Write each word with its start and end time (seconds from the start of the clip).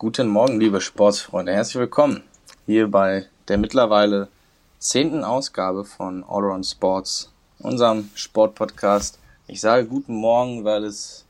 Guten 0.00 0.28
Morgen, 0.28 0.60
liebe 0.60 0.80
Sportsfreunde. 0.80 1.52
Herzlich 1.52 1.80
willkommen 1.80 2.22
hier 2.66 2.88
bei 2.88 3.26
der 3.48 3.58
mittlerweile 3.58 4.28
zehnten 4.78 5.24
Ausgabe 5.24 5.84
von 5.84 6.22
Allround 6.22 6.64
Sports, 6.64 7.32
unserem 7.58 8.08
Sportpodcast. 8.14 9.18
Ich 9.48 9.60
sage 9.60 9.86
guten 9.86 10.14
Morgen, 10.14 10.62
weil 10.62 10.84
es 10.84 11.24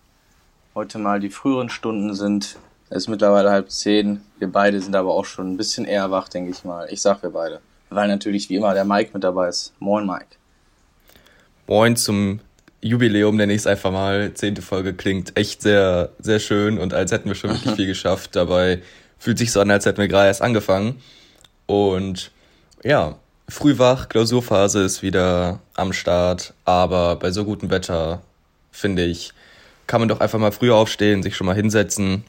heute 0.75 0.99
mal 0.99 1.19
die 1.19 1.31
früheren 1.31 1.71
Stunden 1.71 2.15
sind. 2.15 2.59
Es 2.91 3.05
ist 3.05 3.09
mittlerweile 3.09 3.51
halb 3.51 3.71
zehn. 3.71 4.21
Wir 4.39 4.53
beide 4.53 4.83
sind 4.83 4.95
aber 4.95 5.15
auch 5.15 5.25
schon 5.25 5.51
ein 5.51 5.57
bisschen 5.57 5.87
eher 5.87 6.11
wach, 6.11 6.29
denke 6.29 6.51
ich 6.51 6.63
mal. 6.63 6.89
Ich 6.91 7.01
sag 7.01 7.23
wir 7.23 7.31
beide. 7.31 7.63
Weil 7.89 8.09
natürlich 8.09 8.51
wie 8.51 8.57
immer 8.57 8.75
der 8.75 8.85
Mike 8.85 9.13
mit 9.15 9.25
dabei 9.25 9.49
ist. 9.49 9.73
Moin, 9.79 10.07
Mike. 10.07 10.37
Moin 11.67 11.97
zum 11.97 12.41
Jubiläum, 12.81 13.37
nenne 13.37 13.53
ich 13.53 13.61
es 13.61 13.67
einfach 13.67 13.91
mal. 13.91 14.33
Zehnte 14.35 14.63
Folge 14.63 14.95
klingt 14.95 15.37
echt 15.37 15.63
sehr, 15.63 16.11
sehr 16.19 16.39
schön 16.39 16.79
und 16.79 16.95
als 16.95 17.11
hätten 17.11 17.29
wir 17.29 17.35
schon 17.35 17.51
wirklich 17.51 17.75
viel 17.75 17.87
geschafft. 17.87 18.37
Dabei 18.37 18.83
fühlt 19.19 19.39
sich 19.39 19.51
so 19.51 19.61
an, 19.61 19.71
als 19.71 19.85
hätten 19.85 19.99
wir 19.99 20.09
gerade 20.09 20.29
erst 20.29 20.43
angefangen. 20.43 21.01
Und 21.67 22.31
ja, 22.85 23.19
frühwach, 23.49 24.09
Klausurphase 24.09 24.83
ist 24.83 25.03
wieder 25.03 25.61
am 25.75 25.93
Start, 25.93 26.55
aber 26.65 27.17
bei 27.17 27.31
so 27.31 27.45
gutem 27.45 27.71
Wetter, 27.71 28.23
finde 28.71 29.05
ich, 29.05 29.33
kann 29.87 30.01
man 30.01 30.09
doch 30.09 30.21
einfach 30.21 30.39
mal 30.39 30.53
früher 30.53 30.77
aufstehen, 30.77 31.23
sich 31.23 31.35
schon 31.35 31.47
mal 31.47 31.57
hinsetzen 31.57 32.25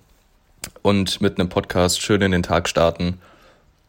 und 0.81 1.21
mit 1.21 1.39
einem 1.39 1.49
Podcast 1.49 2.01
schön 2.01 2.21
in 2.21 2.31
den 2.31 2.43
Tag 2.43 2.67
starten. 2.67 3.19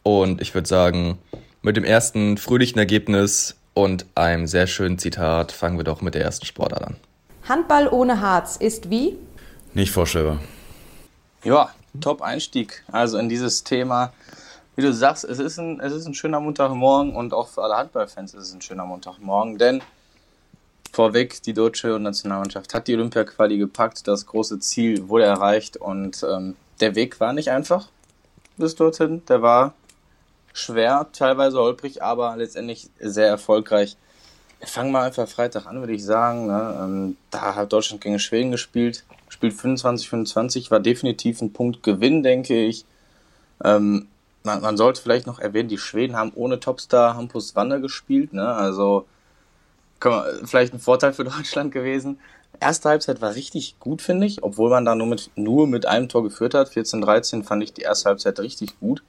Und 0.03 0.41
ich 0.41 0.53
würde 0.53 0.67
sagen, 0.67 1.17
mit 1.61 1.77
dem 1.77 1.83
ersten 1.83 2.37
fröhlichen 2.37 2.79
Ergebnis 2.79 3.55
und 3.73 4.05
einem 4.15 4.47
sehr 4.47 4.67
schönen 4.67 4.97
Zitat 4.97 5.51
fangen 5.51 5.77
wir 5.77 5.83
doch 5.83 6.01
mit 6.01 6.15
der 6.15 6.23
ersten 6.23 6.45
Sportart 6.45 6.83
an. 6.83 6.95
Handball 7.47 7.87
ohne 7.87 8.21
Harz 8.21 8.57
ist 8.57 8.89
wie? 8.89 9.17
Nicht 9.73 9.91
vorstellbar. 9.91 10.39
Ja, 11.43 11.71
Top-Einstieg. 11.99 12.83
Also 12.91 13.17
in 13.17 13.29
dieses 13.29 13.63
Thema, 13.63 14.13
wie 14.75 14.81
du 14.81 14.93
sagst, 14.93 15.23
es 15.23 15.39
ist, 15.39 15.57
ein, 15.57 15.79
es 15.79 15.93
ist 15.93 16.05
ein 16.05 16.13
schöner 16.13 16.39
Montagmorgen 16.39 17.15
und 17.15 17.33
auch 17.33 17.47
für 17.47 17.63
alle 17.63 17.75
Handballfans 17.75 18.33
ist 18.33 18.47
es 18.47 18.53
ein 18.53 18.61
schöner 18.61 18.85
Montagmorgen, 18.85 19.57
denn 19.57 19.81
vorweg, 20.91 21.41
die 21.43 21.53
deutsche 21.53 21.99
Nationalmannschaft 21.99 22.73
hat 22.73 22.87
die 22.87 22.95
Olympia-Quali 22.95 23.57
gepackt, 23.57 24.07
das 24.07 24.25
große 24.25 24.59
Ziel 24.59 25.07
wurde 25.07 25.25
erreicht 25.25 25.77
und 25.77 26.23
ähm, 26.29 26.55
der 26.79 26.95
Weg 26.95 27.19
war 27.19 27.33
nicht 27.33 27.49
einfach 27.49 27.87
bis 28.57 28.75
dorthin. 28.75 29.23
Der 29.27 29.41
war 29.41 29.73
schwer, 30.53 31.07
teilweise 31.13 31.59
holprig, 31.59 32.03
aber 32.03 32.35
letztendlich 32.37 32.89
sehr 32.99 33.27
erfolgreich. 33.27 33.97
Wir 34.59 34.67
fangen 34.67 34.91
mal 34.91 35.03
einfach 35.03 35.27
Freitag 35.27 35.65
an, 35.65 35.79
würde 35.79 35.93
ich 35.93 36.05
sagen. 36.05 36.47
Ne? 36.47 36.79
Ähm, 36.81 37.17
da 37.31 37.55
hat 37.55 37.73
Deutschland 37.73 38.01
gegen 38.01 38.19
Schweden 38.19 38.51
gespielt, 38.51 39.05
spielt 39.29 39.53
25-25, 39.53 40.69
war 40.69 40.79
definitiv 40.79 41.41
ein 41.41 41.53
Punkt 41.53 41.81
Gewinn, 41.83 42.21
denke 42.21 42.63
ich. 42.63 42.85
Ähm, 43.63 44.07
man, 44.43 44.61
man, 44.61 44.77
sollte 44.77 45.01
vielleicht 45.01 45.27
noch 45.27 45.39
erwähnen, 45.39 45.69
die 45.69 45.77
Schweden 45.77 46.15
haben 46.15 46.31
ohne 46.35 46.59
Topstar 46.59 47.15
Hampus 47.15 47.55
Wander 47.55 47.79
gespielt. 47.79 48.33
Ne? 48.33 48.47
Also 48.47 49.05
man, 50.03 50.45
vielleicht 50.45 50.73
ein 50.73 50.79
Vorteil 50.79 51.13
für 51.13 51.23
Deutschland 51.25 51.71
gewesen. 51.71 52.19
Erste 52.59 52.89
Halbzeit 52.89 53.21
war 53.21 53.33
richtig 53.33 53.79
gut, 53.79 54.01
finde 54.01 54.27
ich, 54.27 54.43
obwohl 54.43 54.69
man 54.69 54.85
da 54.85 54.93
nur 54.93 55.07
mit, 55.07 55.31
nur 55.35 55.67
mit 55.67 55.85
einem 55.85 56.09
Tor 56.09 56.23
geführt 56.23 56.53
hat. 56.53 56.69
14-13 56.69 57.43
fand 57.43 57.63
ich 57.63 57.73
die 57.73 57.81
erste 57.81 58.09
Halbzeit 58.09 58.39
richtig 58.39 58.79
gut. 58.79 59.01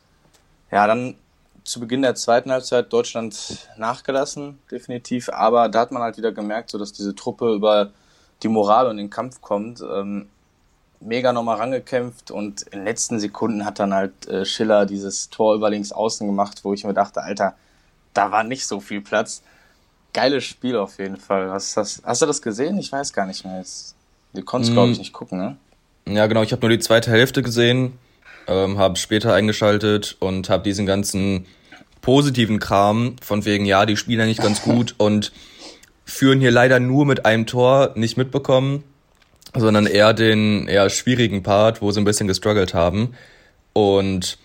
Ja, 0.70 0.86
dann 0.86 1.16
zu 1.64 1.80
Beginn 1.80 2.02
der 2.02 2.14
zweiten 2.14 2.50
Halbzeit 2.50 2.92
Deutschland 2.92 3.68
nachgelassen, 3.76 4.58
definitiv. 4.70 5.28
Aber 5.28 5.68
da 5.68 5.80
hat 5.80 5.92
man 5.92 6.02
halt 6.02 6.16
wieder 6.16 6.32
gemerkt, 6.32 6.70
so 6.70 6.78
dass 6.78 6.92
diese 6.92 7.14
Truppe 7.14 7.52
über 7.54 7.90
die 8.42 8.48
Moral 8.48 8.88
und 8.88 8.96
den 8.96 9.10
Kampf 9.10 9.40
kommt. 9.40 9.80
Ähm, 9.80 10.28
mega 11.00 11.32
nochmal 11.32 11.56
rangekämpft 11.56 12.30
und 12.30 12.62
in 12.62 12.80
den 12.80 12.84
letzten 12.84 13.18
Sekunden 13.18 13.64
hat 13.64 13.78
dann 13.78 13.92
halt 13.94 14.26
äh, 14.28 14.44
Schiller 14.44 14.86
dieses 14.86 15.30
Tor 15.30 15.54
über 15.54 15.70
links 15.70 15.92
außen 15.92 16.26
gemacht, 16.26 16.60
wo 16.62 16.74
ich 16.74 16.84
mir 16.84 16.94
dachte, 16.94 17.22
Alter, 17.22 17.54
da 18.14 18.30
war 18.30 18.44
nicht 18.44 18.66
so 18.66 18.80
viel 18.80 19.00
Platz. 19.00 19.42
Geiles 20.12 20.44
Spiel 20.44 20.76
auf 20.76 20.98
jeden 20.98 21.16
Fall. 21.16 21.50
Hast, 21.50 21.76
hast, 21.76 22.02
hast 22.04 22.22
du 22.22 22.26
das 22.26 22.42
gesehen? 22.42 22.78
Ich 22.78 22.92
weiß 22.92 23.12
gar 23.12 23.26
nicht 23.26 23.44
mehr 23.44 23.58
jetzt. 23.58 23.94
Du 24.34 24.42
konntest, 24.42 24.72
mm. 24.72 24.74
glaube 24.74 24.92
ich, 24.92 24.98
nicht 24.98 25.12
gucken, 25.12 25.38
ne? 25.38 25.56
Ja, 26.06 26.26
genau. 26.26 26.42
Ich 26.42 26.52
habe 26.52 26.60
nur 26.60 26.70
die 26.70 26.78
zweite 26.78 27.10
Hälfte 27.10 27.42
gesehen 27.42 27.98
ähm, 28.48 28.78
habe 28.78 28.96
später 28.96 29.34
eingeschaltet 29.34 30.16
und 30.20 30.48
habe 30.48 30.62
diesen 30.62 30.86
ganzen 30.86 31.46
positiven 32.00 32.58
Kram 32.58 33.16
von 33.22 33.44
wegen, 33.44 33.64
ja, 33.64 33.86
die 33.86 33.96
spielen 33.96 34.20
eigentlich 34.20 34.38
ganz 34.38 34.62
gut 34.62 34.94
und 34.98 35.32
führen 36.04 36.40
hier 36.40 36.50
leider 36.50 36.80
nur 36.80 37.06
mit 37.06 37.24
einem 37.24 37.46
Tor 37.46 37.92
nicht 37.94 38.16
mitbekommen, 38.16 38.84
sondern 39.54 39.86
eher 39.86 40.12
den 40.12 40.66
eher 40.68 40.90
schwierigen 40.90 41.42
Part, 41.42 41.80
wo 41.80 41.90
sie 41.90 42.00
ein 42.00 42.04
bisschen 42.04 42.26
gestruggelt 42.26 42.74
haben. 42.74 43.14
Und 43.72 44.38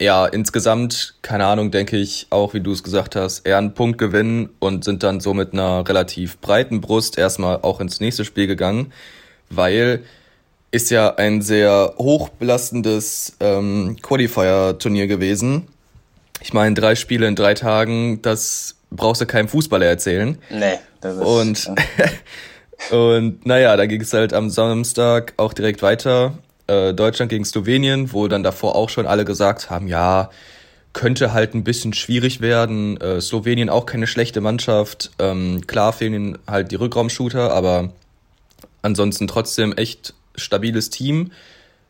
ja, 0.00 0.26
insgesamt, 0.26 1.14
keine 1.20 1.44
Ahnung, 1.44 1.70
denke 1.70 1.96
ich 1.98 2.26
auch, 2.30 2.54
wie 2.54 2.60
du 2.60 2.72
es 2.72 2.82
gesagt 2.82 3.16
hast, 3.16 3.46
eher 3.46 3.58
einen 3.58 3.74
Punkt 3.74 3.98
gewinnen 3.98 4.48
und 4.58 4.82
sind 4.82 5.02
dann 5.02 5.20
so 5.20 5.34
mit 5.34 5.52
einer 5.52 5.86
relativ 5.86 6.38
breiten 6.38 6.80
Brust 6.80 7.18
erstmal 7.18 7.58
auch 7.62 7.80
ins 7.80 8.00
nächste 8.00 8.24
Spiel 8.24 8.46
gegangen, 8.46 8.92
weil 9.50 10.02
ist 10.70 10.90
ja 10.90 11.14
ein 11.16 11.42
sehr 11.42 11.94
hochbelastendes 11.98 13.36
ähm, 13.40 13.96
Qualifier-Turnier 14.00 15.06
gewesen. 15.06 15.66
Ich 16.42 16.52
meine, 16.52 16.74
drei 16.74 16.94
Spiele 16.94 17.26
in 17.26 17.36
drei 17.36 17.54
Tagen, 17.54 18.22
das 18.22 18.76
brauchst 18.90 19.20
du 19.20 19.26
keinem 19.26 19.48
Fußballer 19.48 19.86
erzählen. 19.86 20.38
Nee, 20.48 20.78
das 21.00 21.16
ist. 21.16 21.22
Und, 21.22 21.70
und 22.90 23.46
naja, 23.46 23.76
da 23.76 23.86
ging 23.86 24.00
es 24.00 24.12
halt 24.12 24.32
am 24.32 24.48
Samstag 24.48 25.34
auch 25.36 25.52
direkt 25.52 25.82
weiter. 25.82 26.38
Äh, 26.66 26.94
Deutschland 26.94 27.30
gegen 27.30 27.44
Slowenien, 27.44 28.12
wo 28.12 28.28
dann 28.28 28.42
davor 28.42 28.76
auch 28.76 28.88
schon 28.88 29.06
alle 29.06 29.24
gesagt 29.24 29.70
haben, 29.70 29.88
ja, 29.88 30.30
könnte 30.92 31.32
halt 31.32 31.54
ein 31.54 31.64
bisschen 31.64 31.92
schwierig 31.92 32.40
werden. 32.40 32.96
Äh, 33.00 33.20
Slowenien 33.20 33.68
auch 33.70 33.86
keine 33.86 34.06
schlechte 34.06 34.40
Mannschaft. 34.40 35.10
Ähm, 35.18 35.66
klar 35.66 35.92
fehlen 35.92 36.14
ihnen 36.14 36.38
halt 36.46 36.70
die 36.70 36.76
Rückraumshooter, 36.76 37.52
aber 37.52 37.92
ansonsten 38.82 39.28
trotzdem 39.28 39.72
echt 39.72 40.14
stabiles 40.40 40.90
Team, 40.90 41.32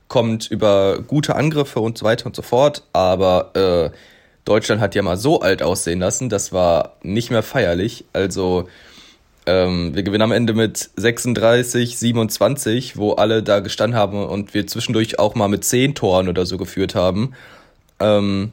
kommt 0.08 0.50
über 0.50 1.00
gute 1.06 1.36
Angriffe 1.36 1.80
und 1.80 1.96
so 1.96 2.04
weiter 2.04 2.26
und 2.26 2.36
so 2.36 2.42
fort, 2.42 2.82
aber 2.92 3.90
äh, 3.92 3.96
Deutschland 4.44 4.80
hat 4.80 4.94
ja 4.94 5.02
mal 5.02 5.16
so 5.16 5.40
alt 5.40 5.62
aussehen 5.62 6.00
lassen, 6.00 6.28
das 6.28 6.52
war 6.52 6.96
nicht 7.02 7.30
mehr 7.30 7.42
feierlich. 7.42 8.04
Also 8.12 8.68
ähm, 9.46 9.94
wir 9.94 10.02
gewinnen 10.02 10.22
am 10.22 10.32
Ende 10.32 10.54
mit 10.54 10.90
36, 10.96 11.98
27, 11.98 12.96
wo 12.96 13.12
alle 13.12 13.42
da 13.42 13.60
gestanden 13.60 13.98
haben 13.98 14.24
und 14.24 14.54
wir 14.54 14.66
zwischendurch 14.66 15.18
auch 15.18 15.34
mal 15.34 15.48
mit 15.48 15.64
10 15.64 15.94
Toren 15.94 16.28
oder 16.28 16.46
so 16.46 16.58
geführt 16.58 16.94
haben. 16.94 17.34
Ähm, 18.00 18.52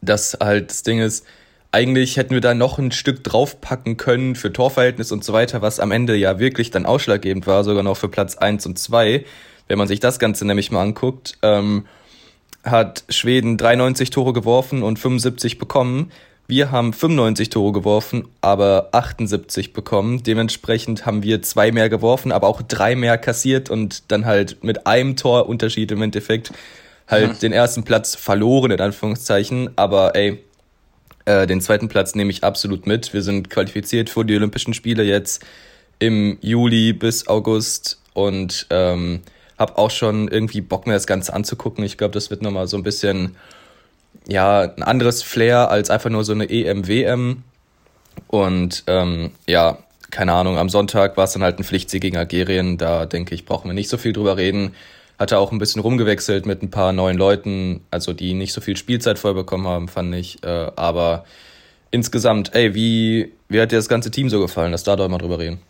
das 0.00 0.36
halt 0.40 0.70
das 0.70 0.82
Ding 0.82 1.00
ist, 1.00 1.24
eigentlich 1.70 2.16
hätten 2.16 2.34
wir 2.34 2.40
da 2.40 2.54
noch 2.54 2.78
ein 2.78 2.92
Stück 2.92 3.22
draufpacken 3.24 3.96
können 3.96 4.36
für 4.36 4.52
Torverhältnis 4.52 5.12
und 5.12 5.22
so 5.22 5.32
weiter, 5.32 5.60
was 5.60 5.80
am 5.80 5.90
Ende 5.90 6.16
ja 6.16 6.38
wirklich 6.38 6.70
dann 6.70 6.86
ausschlaggebend 6.86 7.46
war, 7.46 7.64
sogar 7.64 7.82
noch 7.82 7.96
für 7.96 8.08
Platz 8.08 8.36
eins 8.36 8.64
und 8.66 8.78
zwei. 8.78 9.24
Wenn 9.66 9.78
man 9.78 9.88
sich 9.88 10.00
das 10.00 10.18
Ganze 10.18 10.46
nämlich 10.46 10.70
mal 10.70 10.82
anguckt, 10.82 11.36
ähm, 11.42 11.86
hat 12.64 13.04
Schweden 13.08 13.56
93 13.58 14.10
Tore 14.10 14.32
geworfen 14.32 14.82
und 14.82 14.98
75 14.98 15.58
bekommen. 15.58 16.10
Wir 16.46 16.70
haben 16.70 16.94
95 16.94 17.50
Tore 17.50 17.72
geworfen, 17.72 18.26
aber 18.40 18.88
78 18.92 19.74
bekommen. 19.74 20.22
Dementsprechend 20.22 21.04
haben 21.04 21.22
wir 21.22 21.42
zwei 21.42 21.70
mehr 21.72 21.90
geworfen, 21.90 22.32
aber 22.32 22.48
auch 22.48 22.62
drei 22.62 22.96
mehr 22.96 23.18
kassiert 23.18 23.68
und 23.68 24.10
dann 24.10 24.24
halt 24.24 24.64
mit 24.64 24.86
einem 24.86 25.16
Torunterschied 25.16 25.92
im 25.92 26.00
Endeffekt 26.00 26.52
halt 27.06 27.34
mhm. 27.34 27.38
den 27.40 27.52
ersten 27.52 27.84
Platz 27.84 28.14
verloren, 28.14 28.70
in 28.70 28.80
Anführungszeichen. 28.80 29.70
Aber 29.76 30.14
ey, 30.16 30.42
äh, 31.28 31.46
den 31.46 31.60
zweiten 31.60 31.88
Platz 31.88 32.14
nehme 32.14 32.30
ich 32.30 32.42
absolut 32.42 32.86
mit. 32.86 33.12
Wir 33.12 33.22
sind 33.22 33.50
qualifiziert 33.50 34.08
für 34.08 34.24
die 34.24 34.34
Olympischen 34.34 34.72
Spiele 34.72 35.02
jetzt 35.02 35.44
im 35.98 36.38
Juli 36.40 36.94
bis 36.94 37.28
August 37.28 38.00
und 38.14 38.66
ähm, 38.70 39.20
habe 39.58 39.76
auch 39.76 39.90
schon 39.90 40.28
irgendwie 40.28 40.62
Bock 40.62 40.86
mir 40.86 40.94
das 40.94 41.06
Ganze 41.06 41.34
anzugucken. 41.34 41.84
Ich 41.84 41.98
glaube, 41.98 42.14
das 42.14 42.30
wird 42.30 42.40
nochmal 42.40 42.66
so 42.66 42.78
ein 42.78 42.82
bisschen 42.82 43.36
ja 44.26 44.62
ein 44.62 44.82
anderes 44.82 45.22
Flair 45.22 45.70
als 45.70 45.90
einfach 45.90 46.08
nur 46.08 46.24
so 46.24 46.32
eine 46.32 46.48
EM-WM. 46.48 47.42
Und 48.28 48.84
ähm, 48.86 49.32
ja, 49.46 49.78
keine 50.10 50.32
Ahnung, 50.32 50.56
am 50.56 50.70
Sonntag 50.70 51.18
war 51.18 51.24
es 51.24 51.32
dann 51.32 51.42
halt 51.42 51.58
ein 51.58 51.64
Pflichtsieg 51.64 52.00
gegen 52.00 52.16
Algerien. 52.16 52.78
Da 52.78 53.04
denke 53.04 53.34
ich, 53.34 53.44
brauchen 53.44 53.68
wir 53.68 53.74
nicht 53.74 53.90
so 53.90 53.98
viel 53.98 54.14
drüber 54.14 54.38
reden. 54.38 54.74
Hat 55.18 55.32
er 55.32 55.40
auch 55.40 55.50
ein 55.50 55.58
bisschen 55.58 55.82
rumgewechselt 55.82 56.46
mit 56.46 56.62
ein 56.62 56.70
paar 56.70 56.92
neuen 56.92 57.18
Leuten, 57.18 57.80
also 57.90 58.12
die 58.12 58.34
nicht 58.34 58.52
so 58.52 58.60
viel 58.60 58.76
Spielzeit 58.76 59.18
vorher 59.18 59.44
haben, 59.64 59.88
fand 59.88 60.14
ich. 60.14 60.42
Äh, 60.44 60.70
aber 60.76 61.24
insgesamt, 61.90 62.54
ey, 62.54 62.74
wie, 62.74 63.32
wie 63.48 63.60
hat 63.60 63.72
dir 63.72 63.76
das 63.76 63.88
ganze 63.88 64.10
Team 64.10 64.28
so 64.28 64.40
gefallen? 64.40 64.72
Lass 64.72 64.84
da 64.84 64.96
doch 64.96 65.08
mal 65.08 65.18
drüber 65.18 65.38
reden. 65.38 65.60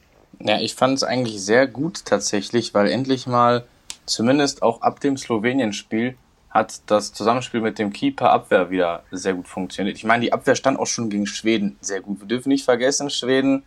Ja, 0.40 0.60
ich 0.60 0.74
fand 0.74 0.96
es 0.96 1.02
eigentlich 1.02 1.40
sehr 1.40 1.66
gut 1.66 2.04
tatsächlich, 2.04 2.74
weil 2.74 2.88
endlich 2.88 3.26
mal, 3.26 3.64
zumindest 4.06 4.62
auch 4.62 4.82
ab 4.82 5.00
dem 5.00 5.16
Slowenien-Spiel, 5.16 6.16
hat 6.50 6.80
das 6.86 7.12
Zusammenspiel 7.12 7.60
mit 7.60 7.78
dem 7.78 7.92
Keeper 7.92 8.30
Abwehr 8.30 8.70
wieder 8.70 9.02
sehr 9.10 9.34
gut 9.34 9.48
funktioniert. 9.48 9.96
Ich 9.96 10.04
meine, 10.04 10.24
die 10.24 10.32
Abwehr 10.32 10.56
stand 10.56 10.78
auch 10.78 10.86
schon 10.86 11.10
gegen 11.10 11.26
Schweden 11.26 11.76
sehr 11.80 12.00
gut. 12.00 12.20
Wir 12.20 12.28
dürfen 12.28 12.48
nicht 12.48 12.64
vergessen, 12.64 13.10
Schweden 13.10 13.64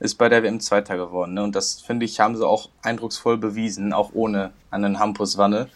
ist 0.00 0.16
bei 0.16 0.28
der 0.28 0.42
WM 0.42 0.60
Zweiter 0.60 0.96
geworden. 0.96 1.34
Ne? 1.34 1.42
Und 1.42 1.54
das, 1.54 1.80
finde 1.80 2.06
ich, 2.06 2.18
haben 2.18 2.36
sie 2.36 2.46
auch 2.46 2.70
eindrucksvoll 2.82 3.36
bewiesen, 3.36 3.92
auch 3.92 4.10
ohne 4.14 4.50
einen 4.70 4.98
Hampus 4.98 5.36
Wanne. 5.36 5.68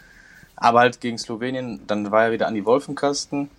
Aber 0.57 0.81
halt 0.81 1.01
gegen 1.01 1.19
Slowenien, 1.19 1.87
dann 1.87 2.11
war 2.11 2.27
ja 2.27 2.33
wieder 2.33 2.47
Andi 2.47 2.65
Wolf 2.65 2.89
im 2.89 2.95
Kasten, 2.95 3.51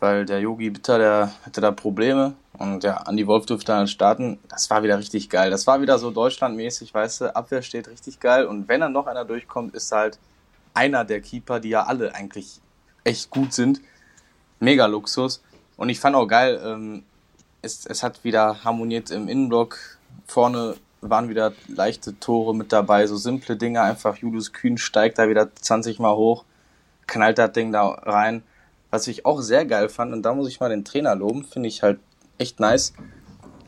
weil 0.00 0.26
der 0.26 0.40
Yogi 0.40 0.70
Bitter, 0.70 0.98
der 0.98 1.32
hatte 1.46 1.60
da 1.60 1.70
Probleme. 1.70 2.34
Und 2.58 2.82
ja, 2.84 2.96
Andi 2.96 3.26
Wolf 3.26 3.46
durfte 3.46 3.72
dann 3.72 3.86
starten. 3.86 4.38
Das 4.48 4.68
war 4.70 4.82
wieder 4.82 4.98
richtig 4.98 5.30
geil. 5.30 5.50
Das 5.50 5.66
war 5.66 5.80
wieder 5.80 5.98
so 5.98 6.10
deutschlandmäßig, 6.10 6.92
weißt 6.92 7.20
du, 7.20 7.36
Abwehr 7.36 7.62
steht 7.62 7.88
richtig 7.88 8.18
geil. 8.18 8.44
Und 8.46 8.68
wenn 8.68 8.80
dann 8.80 8.92
noch 8.92 9.06
einer 9.06 9.24
durchkommt, 9.24 9.74
ist 9.74 9.92
halt 9.92 10.18
einer 10.74 11.04
der 11.04 11.20
Keeper, 11.20 11.60
die 11.60 11.70
ja 11.70 11.84
alle 11.84 12.14
eigentlich 12.14 12.60
echt 13.04 13.30
gut 13.30 13.52
sind. 13.52 13.80
Mega 14.58 14.86
Luxus. 14.86 15.42
Und 15.76 15.88
ich 15.90 16.00
fand 16.00 16.16
auch 16.16 16.26
geil, 16.26 16.60
ähm, 16.64 17.04
es, 17.62 17.86
es 17.86 18.02
hat 18.02 18.24
wieder 18.24 18.64
harmoniert 18.64 19.10
im 19.10 19.28
Innenblock. 19.28 19.78
Vorne 20.26 20.76
waren 21.00 21.28
wieder 21.28 21.52
leichte 21.68 22.18
Tore 22.18 22.54
mit 22.54 22.72
dabei, 22.72 23.06
so 23.06 23.16
simple 23.16 23.56
Dinge. 23.56 23.80
Einfach 23.80 24.16
Julius 24.16 24.52
Kühn 24.52 24.78
steigt 24.78 25.18
da 25.18 25.28
wieder 25.28 25.54
20 25.54 25.98
Mal 25.98 26.14
hoch, 26.14 26.44
knallt 27.06 27.38
das 27.38 27.52
Ding 27.52 27.72
da 27.72 27.88
rein. 27.88 28.42
Was 28.90 29.06
ich 29.06 29.24
auch 29.24 29.40
sehr 29.40 29.64
geil 29.64 29.88
fand, 29.88 30.12
und 30.12 30.22
da 30.22 30.34
muss 30.34 30.48
ich 30.48 30.60
mal 30.60 30.68
den 30.68 30.84
Trainer 30.84 31.14
loben, 31.14 31.44
finde 31.44 31.68
ich 31.68 31.82
halt 31.82 31.98
echt 32.38 32.60
nice. 32.60 32.92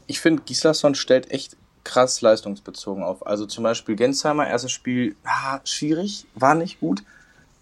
Ich 0.06 0.20
finde, 0.20 0.42
Gislason 0.42 0.94
stellt 0.94 1.30
echt 1.30 1.56
krass 1.82 2.20
leistungsbezogen 2.20 3.02
auf. 3.02 3.26
Also 3.26 3.46
zum 3.46 3.64
Beispiel 3.64 3.96
Gensheimer, 3.96 4.46
erstes 4.46 4.72
Spiel, 4.72 5.16
ah, 5.24 5.60
schwierig, 5.64 6.26
war 6.34 6.54
nicht 6.54 6.80
gut. 6.80 7.02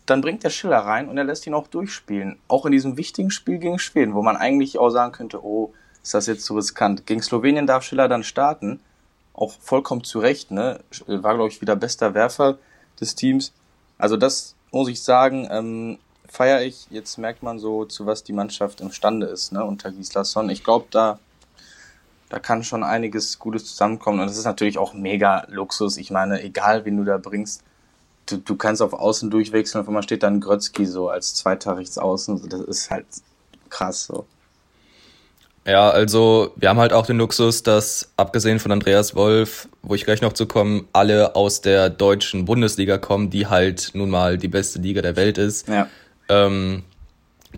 Dann 0.06 0.20
bringt 0.20 0.43
der 0.43 0.50
Schiller 0.50 0.78
rein 0.78 1.08
und 1.08 1.19
er 1.19 1.25
lässt 1.25 1.46
ihn 1.46 1.55
auch 1.55 1.69
durchspielen. 1.69 2.38
Auch 2.49 2.67
in 2.67 2.73
diesem 2.73 2.96
wichtigen 2.96 3.31
Spiel 3.31 3.58
gegen 3.58 3.78
Schweden, 3.78 4.14
wo 4.14 4.23
man 4.23 4.37
eigentlich 4.37 4.78
auch 4.78 4.90
sagen 4.90 5.12
könnte, 5.12 5.44
oh, 5.44 5.73
ist 6.02 6.14
das 6.14 6.26
jetzt 6.26 6.44
zu 6.44 6.54
riskant. 6.54 7.06
Gegen 7.06 7.22
Slowenien 7.22 7.66
darf 7.66 7.84
Schiller 7.84 8.08
dann 8.08 8.25
starten. 8.25 8.81
Auch 9.34 9.52
vollkommen 9.60 10.04
zu 10.04 10.19
Recht, 10.19 10.50
ne? 10.50 10.81
War, 11.06 11.34
glaube 11.34 11.49
ich, 11.49 11.60
wieder 11.60 11.76
bester 11.76 12.14
Werfer 12.14 12.58
des 13.00 13.14
Teams. 13.14 13.52
Also 13.99 14.16
das 14.16 14.54
muss 14.72 14.88
ich 14.88 15.02
sagen, 15.02 15.49
ähm, 15.50 15.99
feiere 16.28 16.62
ich. 16.62 16.87
Jetzt 16.90 17.19
merkt 17.19 17.43
man 17.43 17.58
so, 17.58 17.84
zu 17.84 18.06
was 18.06 18.25
die 18.25 18.32
Mannschaft 18.32 18.81
imstande 18.81 19.26
ist, 19.26 19.52
ne, 19.52 19.64
unter 19.64 19.93
Gislason. 19.93 20.50
Ich 20.50 20.64
glaube, 20.64 20.87
da, 20.90 21.19
da 22.31 22.38
kann 22.38 22.64
schon 22.64 22.82
einiges 22.82 23.38
Gutes 23.38 23.66
zusammenkommen. 23.66 24.20
Und 24.20 24.26
das 24.26 24.38
ist 24.38 24.44
natürlich 24.44 24.78
auch 24.78 24.94
mega 24.94 25.46
Luxus. 25.49 25.99
Ich 25.99 26.10
meine, 26.10 26.43
egal 26.43 26.84
wen 26.84 26.96
du 26.96 27.04
da 27.04 27.19
bringst, 27.19 27.62
du, 28.26 28.38
du 28.38 28.56
kannst 28.56 28.82
auf 28.82 28.94
Außen 28.94 29.31
durchwechseln. 29.31 29.82
Auf 29.82 29.88
einmal 29.88 30.02
steht 30.02 30.22
dann 30.22 30.40
Grötzky 30.40 30.87
so 30.87 31.08
als 31.08 31.34
zweiter 31.34 31.76
Rechtsaußen. 31.76 32.49
Das 32.49 32.60
ist 32.60 32.90
halt 32.90 33.06
krass 33.69 34.06
so. 34.06 34.26
Ja, 35.64 35.91
also 35.91 36.53
wir 36.56 36.69
haben 36.69 36.81
halt 36.81 36.93
auch 36.93 37.06
den 37.06 37.19
Luxus, 37.19 37.62
dass 37.62 38.11
abgesehen 38.17 38.59
von 38.59 38.73
Andreas 38.73 39.14
Wolf, 39.14 39.69
wo 39.82 39.94
ich 39.94 40.05
gleich 40.05 40.20
noch 40.20 40.32
zu 40.32 40.47
kommen, 40.47 40.88
alle 40.93 41.37
aus 41.37 41.61
der 41.61 41.88
deutschen 41.88 42.44
Bundesliga 42.44 42.99
kommen, 42.99 43.31
die 43.31 43.47
halt 43.47 43.91
nun 43.94 44.11
mal 44.11 44.38
die 44.38 44.49
beste 44.49 44.81
Liga 44.81 45.03
der 45.03 45.14
Welt 45.14 45.38
ist. 45.38 45.69
Ja 45.69 45.88
ähm, 46.32 46.82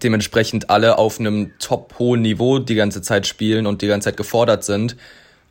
dementsprechend 0.03 0.71
alle 0.71 0.99
auf 0.99 1.21
einem 1.21 1.53
top 1.59 1.95
hohen 1.99 2.23
Niveau 2.23 2.59
die 2.59 2.75
ganze 2.75 3.03
Zeit 3.03 3.27
spielen 3.27 3.67
und 3.67 3.83
die 3.83 3.87
ganze 3.87 4.07
Zeit 4.07 4.17
gefordert 4.17 4.65
sind. 4.65 4.97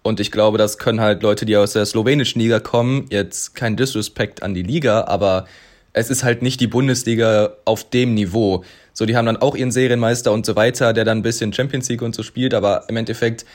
Und 0.02 0.20
ich 0.20 0.32
glaube, 0.32 0.58
das 0.58 0.78
können 0.78 1.00
halt 1.00 1.24
Leute, 1.24 1.46
die 1.46 1.56
aus 1.56 1.74
der 1.74 1.86
slowenischen 1.86 2.42
Liga 2.42 2.60
kommen, 2.60 3.06
jetzt 3.10 3.56
kein 3.56 3.78
Disrespect 3.78 4.44
an 4.44 4.54
die 4.54 4.64
Liga, 4.64 5.06
aber 5.06 5.48
es 5.94 6.10
ist 6.10 6.24
halt 6.24 6.42
nicht 6.42 6.60
die 6.60 6.68
Bundesliga 6.68 7.54
auf 7.64 7.90
dem 7.90 8.14
Niveau. 8.14 8.66
So, 8.94 9.06
die 9.06 9.16
haben 9.16 9.26
dann 9.26 9.38
auch 9.38 9.56
ihren 9.56 9.72
Serienmeister 9.72 10.32
und 10.32 10.46
so 10.46 10.56
weiter, 10.56 10.94
der 10.94 11.04
dann 11.04 11.20
ein 11.20 11.24
bisschen 11.24 11.52
Champions 11.52 11.90
League 11.90 12.02
und 12.02 12.14
so 12.14 12.24
spielt, 12.24 12.54
aber 12.54 12.86
im 12.88 12.98
Endeffekt 12.98 13.46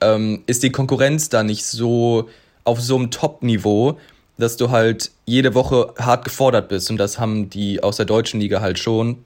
ähm, 0.00 0.42
ist 0.46 0.62
die 0.62 0.70
Konkurrenz 0.70 1.28
da 1.28 1.42
nicht 1.42 1.64
so 1.64 2.28
auf 2.64 2.80
so 2.80 2.96
einem 2.96 3.10
Top-Niveau 3.10 3.98
dass 4.38 4.56
du 4.56 4.70
halt 4.70 5.10
jede 5.24 5.54
Woche 5.54 5.94
hart 5.98 6.24
gefordert 6.24 6.68
bist. 6.68 6.90
Und 6.90 6.98
das 6.98 7.18
haben 7.18 7.48
die 7.50 7.82
aus 7.82 7.96
der 7.96 8.06
deutschen 8.06 8.40
Liga 8.40 8.60
halt 8.60 8.78
schon. 8.78 9.24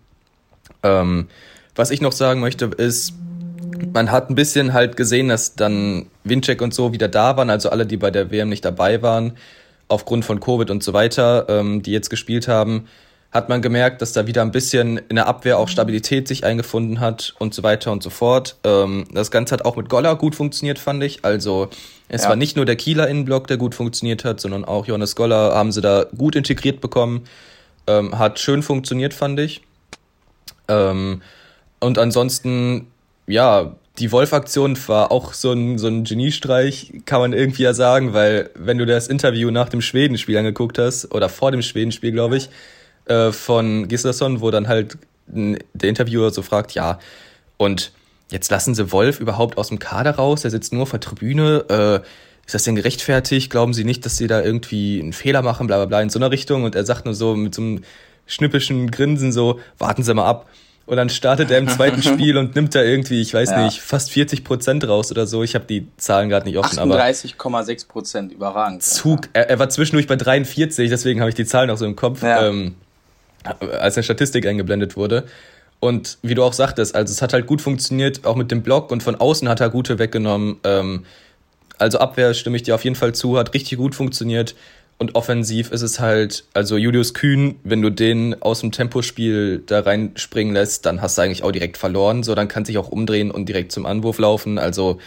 Ähm, 0.83 1.29
was 1.75 1.91
ich 1.91 2.01
noch 2.01 2.13
sagen 2.13 2.41
möchte, 2.41 2.67
ist, 2.67 3.15
man 3.93 4.11
hat 4.11 4.31
ein 4.31 4.35
bisschen 4.35 4.73
halt 4.73 4.97
gesehen, 4.97 5.29
dass 5.29 5.55
dann 5.55 6.07
Wincheck 6.25 6.63
und 6.63 6.75
so 6.75 6.93
wieder 6.93 7.09
da 7.09 7.37
waren, 7.37 7.51
also 7.51 7.71
alle, 7.71 7.87
die 7.87 7.97
bei 7.97 8.11
der 8.11 8.31
WM 8.31 8.49
nicht 8.49 8.65
dabei 8.65 9.03
waren, 9.03 9.33
aufgrund 9.89 10.25
von 10.25 10.39
Covid 10.39 10.71
und 10.71 10.83
so 10.83 10.93
weiter, 10.93 11.47
ähm, 11.49 11.83
die 11.83 11.93
jetzt 11.93 12.11
gespielt 12.11 12.47
haben, 12.47 12.87
hat 13.33 13.49
man 13.49 13.63
gemerkt, 13.63 14.03
dass 14.03 14.13
da 14.13 14.27
wieder 14.27 14.43
ein 14.43 14.51
bisschen 14.51 14.99
in 15.09 15.17
der 15.17 15.29
Abwehr 15.29 15.59
auch 15.59 15.69
Stabilität 15.69 16.27
sich 16.27 16.45
eingefunden 16.45 16.99
hat 16.99 17.35
und 17.39 17.55
so 17.55 17.63
weiter 17.63 17.93
und 17.93 18.03
so 18.03 18.11
fort. 18.11 18.57
Ähm, 18.65 19.07
das 19.13 19.31
Ganze 19.31 19.53
hat 19.53 19.65
auch 19.65 19.77
mit 19.77 19.89
Goller 19.89 20.17
gut 20.17 20.35
funktioniert, 20.35 20.81
fand 20.81 21.03
ich. 21.05 21.25
Also 21.25 21.69
es 22.09 22.25
ja. 22.25 22.31
war 22.31 22.37
nicht 22.37 22.57
nur 22.57 22.65
der 22.65 22.75
Kieler 22.75 23.09
Innenblock, 23.09 23.47
der 23.47 23.57
gut 23.57 23.77
funktioniert 23.77 24.25
hat, 24.25 24.41
sondern 24.41 24.65
auch 24.65 24.87
Johannes 24.87 25.15
Goller 25.15 25.55
haben 25.55 25.71
sie 25.71 25.81
da 25.81 26.07
gut 26.17 26.35
integriert 26.35 26.81
bekommen. 26.81 27.25
Ähm, 27.87 28.19
hat 28.19 28.41
schön 28.41 28.65
funktioniert, 28.65 29.15
fand 29.15 29.39
ich. 29.39 29.63
Ähm, 30.67 31.23
und 31.79 31.99
ansonsten, 31.99 32.89
ja, 33.29 33.77
die 34.01 34.11
Wolf-Aktion 34.11 34.77
war 34.89 35.13
auch 35.13 35.35
so 35.35 35.53
ein, 35.53 35.79
so 35.79 35.87
ein 35.87 36.03
Geniestreich, 36.03 36.95
kann 37.07 37.21
man 37.21 37.33
irgendwie 37.33 37.63
ja 37.63 37.75
sagen, 37.75 38.13
weil 38.13 38.51
wenn 38.55 38.79
du 38.79 38.87
das 38.87 39.07
Interview 39.07 39.53
nach 39.53 39.69
dem 39.69 39.83
Schwedenspiel 39.83 40.37
angeguckt 40.37 40.79
hast, 40.79 41.15
oder 41.15 41.29
vor 41.29 41.53
dem 41.53 41.63
Schwedenspiel, 41.63 42.11
glaube 42.11 42.39
ich, 42.39 42.49
äh, 43.11 43.33
von 43.33 43.89
Gislason, 43.89 44.41
wo 44.41 44.51
dann 44.51 44.69
halt 44.69 44.97
der 45.27 45.89
Interviewer 45.89 46.31
so 46.31 46.43
fragt, 46.43 46.73
ja, 46.73 46.99
und 47.57 47.93
jetzt 48.31 48.51
lassen 48.51 48.75
sie 48.75 48.91
Wolf 48.93 49.21
überhaupt 49.21 49.59
aus 49.59 49.69
dem 49.69 49.79
Kader 49.79 50.13
raus, 50.13 50.43
der 50.43 50.51
sitzt 50.51 50.73
nur 50.73 50.83
auf 50.83 50.91
der 50.91 51.01
Tribüne, 51.01 51.65
äh, 51.69 52.07
ist 52.47 52.55
das 52.55 52.65
denn 52.65 52.75
gerechtfertigt? 52.75 53.51
Glauben 53.51 53.75
sie 53.75 53.85
nicht, 53.85 54.05
dass 54.05 54.17
sie 54.17 54.27
da 54.27 54.43
irgendwie 54.43 55.01
einen 55.01 55.13
Fehler 55.13 55.43
machen, 55.43 55.69
bla 55.69 55.77
bla 55.77 55.87
bla, 55.87 56.01
in 56.01 56.11
so 56.11 56.19
einer 56.19 56.33
Richtung? 56.33 56.65
Und 56.65 56.75
er 56.75 56.85
sagt 56.85 57.05
nur 57.05 57.15
so 57.15 57.37
mit 57.37 57.55
so 57.55 57.63
einem 57.63 57.83
schnippischen 58.27 58.91
Grinsen 58.91 59.31
so, 59.31 59.61
warten 59.79 60.03
Sie 60.03 60.15
mal 60.15 60.27
ab. 60.27 60.49
Und 60.87 60.97
dann 60.97 61.09
startet 61.09 61.53
er 61.53 61.59
im 61.59 61.69
zweiten 61.69 62.03
Spiel 62.03 62.37
und 62.37 62.57
nimmt 62.57 62.75
da 62.75 62.83
irgendwie, 62.83 63.21
ich 63.21 63.33
weiß 63.33 63.51
ja. 63.51 63.65
nicht, 63.65 63.81
fast 63.81 64.11
40 64.11 64.43
Prozent 64.43 64.89
raus 64.89 65.13
oder 65.13 65.29
so. 65.29 65.45
Ich 65.45 65.55
habe 65.55 65.65
die 65.65 65.87
Zahlen 65.97 66.29
gerade 66.29 66.47
nicht 66.47 66.59
offen. 66.59 66.77
38,6 66.77 67.87
Prozent, 67.87 68.33
überragend. 68.33 68.83
Zug, 68.83 69.29
er, 69.33 69.49
er, 69.49 69.61
war 69.61 69.69
zwischendurch 69.69 70.09
bei 70.09 70.17
43, 70.17 70.91
deswegen 70.91 71.21
habe 71.21 71.29
ich 71.29 71.37
die 71.37 71.45
Zahlen 71.45 71.69
noch 71.69 71.77
so 71.77 71.87
im 71.87 71.95
Kopf, 71.95 72.23
ja. 72.25 72.49
ähm, 72.49 72.75
als 73.45 73.97
eine 73.97 74.05
Statistik 74.05 74.47
eingeblendet 74.47 74.97
wurde. 74.97 75.25
Und 75.81 76.19
wie 76.23 76.35
du 76.35 76.43
auch 76.43 76.53
sagtest, 76.53 76.95
also 76.95 77.11
es 77.11 77.23
hat 77.23 77.33
halt 77.33 77.47
gut 77.47 77.63
funktioniert, 77.63 78.27
auch 78.27 78.37
mit 78.37 78.51
dem 78.51 78.63
Block 78.63 78.91
und 78.91 79.03
von 79.03 79.17
außen 79.17 79.49
hat 79.49 79.61
er 79.61 79.71
gute 79.71 79.99
weggenommen. 79.99 80.59
Ähm, 80.65 81.05
also 81.79 81.99
Abwehr 81.99 82.35
stimme 82.35 82.57
ich 82.57 82.63
dir 82.63 82.75
auf 82.75 82.85
jeden 82.85 82.97
Fall 82.97 83.15
zu, 83.15 83.39
hat 83.39 83.55
richtig 83.55 83.79
gut 83.79 83.95
funktioniert. 83.95 84.55
Und 84.99 85.15
offensiv 85.15 85.73
ist 85.73 85.81
es 85.81 85.99
halt, 85.99 86.45
also 86.53 86.77
Julius 86.77 87.15
Kühn, 87.15 87.59
wenn 87.65 87.81
du 87.81 87.89
den 87.89 88.43
aus 88.43 88.61
dem 88.61 88.71
Tempospiel 88.71 89.63
da 89.65 89.81
reinspringen 89.81 90.53
lässt, 90.53 90.85
dann 90.85 91.01
hast 91.01 91.17
du 91.17 91.23
eigentlich 91.23 91.43
auch 91.43 91.53
direkt 91.53 91.79
verloren. 91.79 92.23
So, 92.23 92.35
dann 92.35 92.49
kann 92.49 92.67
sich 92.67 92.77
auch 92.77 92.89
umdrehen 92.89 93.31
und 93.31 93.49
direkt 93.49 93.73
zum 93.73 93.87
Anwurf 93.87 94.19
laufen. 94.19 94.59
Also, 94.59 94.99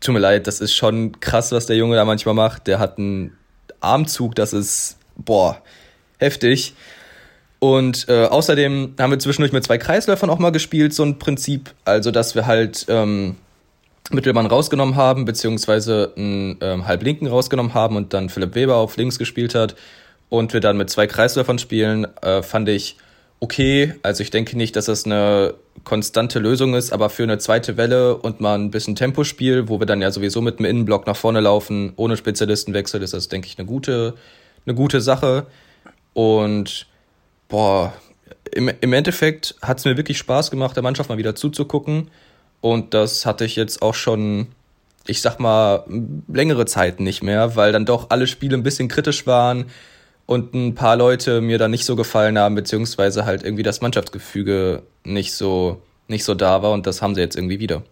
tut 0.00 0.14
mir 0.14 0.20
leid, 0.20 0.46
das 0.46 0.62
ist 0.62 0.72
schon 0.72 1.20
krass, 1.20 1.52
was 1.52 1.66
der 1.66 1.76
Junge 1.76 1.96
da 1.96 2.06
manchmal 2.06 2.34
macht. 2.34 2.66
Der 2.68 2.78
hat 2.78 2.96
einen 2.96 3.36
Armzug, 3.80 4.34
das 4.34 4.54
ist, 4.54 4.96
boah, 5.16 5.60
heftig. 6.18 6.72
Und 7.60 8.08
äh, 8.08 8.24
außerdem 8.24 8.94
haben 8.98 9.10
wir 9.10 9.18
zwischendurch 9.18 9.52
mit 9.52 9.64
zwei 9.64 9.78
Kreisläufern 9.78 10.30
auch 10.30 10.38
mal 10.38 10.50
gespielt, 10.50 10.94
so 10.94 11.02
ein 11.02 11.18
Prinzip. 11.18 11.74
Also, 11.84 12.10
dass 12.10 12.34
wir 12.34 12.46
halt 12.46 12.86
ähm, 12.88 13.36
Mittelmann 14.10 14.46
rausgenommen 14.46 14.96
haben, 14.96 15.24
beziehungsweise 15.24 16.12
einen 16.16 16.58
ähm, 16.60 16.86
Halblinken 16.86 17.26
rausgenommen 17.26 17.74
haben 17.74 17.96
und 17.96 18.14
dann 18.14 18.28
Philipp 18.28 18.54
Weber 18.54 18.76
auf 18.76 18.96
links 18.96 19.18
gespielt 19.18 19.54
hat 19.54 19.74
und 20.28 20.52
wir 20.52 20.60
dann 20.60 20.76
mit 20.76 20.90
zwei 20.90 21.06
Kreisläufern 21.06 21.58
spielen, 21.58 22.06
äh, 22.22 22.42
fand 22.42 22.68
ich 22.68 22.96
okay. 23.40 23.94
Also 24.02 24.22
ich 24.22 24.30
denke 24.30 24.56
nicht, 24.56 24.76
dass 24.76 24.86
das 24.86 25.04
eine 25.04 25.54
konstante 25.84 26.38
Lösung 26.38 26.74
ist, 26.74 26.92
aber 26.92 27.10
für 27.10 27.22
eine 27.22 27.38
zweite 27.38 27.76
Welle 27.76 28.16
und 28.16 28.40
mal 28.40 28.58
ein 28.58 28.70
bisschen 28.70 28.94
Tempospiel, 28.94 29.68
wo 29.68 29.80
wir 29.80 29.86
dann 29.86 30.02
ja 30.02 30.10
sowieso 30.10 30.40
mit 30.40 30.58
dem 30.58 30.66
Innenblock 30.66 31.06
nach 31.06 31.16
vorne 31.16 31.40
laufen, 31.40 31.92
ohne 31.96 32.16
Spezialistenwechsel, 32.16 33.02
ist 33.02 33.14
das, 33.14 33.28
denke 33.28 33.46
ich, 33.46 33.58
eine 33.58 33.66
gute, 33.66 34.14
eine 34.66 34.74
gute 34.74 35.00
Sache. 35.00 35.46
Und 36.14 36.86
boah, 37.48 37.92
im, 38.52 38.70
im 38.80 38.92
Endeffekt 38.92 39.54
hat 39.62 39.78
es 39.78 39.84
mir 39.84 39.96
wirklich 39.96 40.18
Spaß 40.18 40.50
gemacht, 40.50 40.76
der 40.76 40.82
Mannschaft 40.82 41.08
mal 41.08 41.18
wieder 41.18 41.34
zuzugucken. 41.34 42.10
Und 42.60 42.94
das 42.94 43.26
hatte 43.26 43.44
ich 43.44 43.56
jetzt 43.56 43.82
auch 43.82 43.94
schon, 43.94 44.48
ich 45.06 45.20
sag 45.20 45.38
mal, 45.38 45.84
längere 46.28 46.66
Zeit 46.66 47.00
nicht 47.00 47.22
mehr, 47.22 47.56
weil 47.56 47.72
dann 47.72 47.86
doch 47.86 48.10
alle 48.10 48.26
Spiele 48.26 48.56
ein 48.56 48.62
bisschen 48.62 48.88
kritisch 48.88 49.26
waren 49.26 49.66
und 50.26 50.54
ein 50.54 50.74
paar 50.74 50.96
Leute 50.96 51.40
mir 51.40 51.58
dann 51.58 51.70
nicht 51.70 51.84
so 51.84 51.96
gefallen 51.96 52.38
haben, 52.38 52.54
beziehungsweise 52.54 53.24
halt 53.24 53.44
irgendwie 53.44 53.62
das 53.62 53.80
Mannschaftsgefüge 53.80 54.82
nicht 55.04 55.32
so, 55.32 55.80
nicht 56.08 56.24
so 56.24 56.34
da 56.34 56.62
war 56.62 56.72
und 56.72 56.86
das 56.86 57.00
haben 57.00 57.14
sie 57.14 57.20
jetzt 57.20 57.36
irgendwie 57.36 57.60
wieder. 57.60 57.82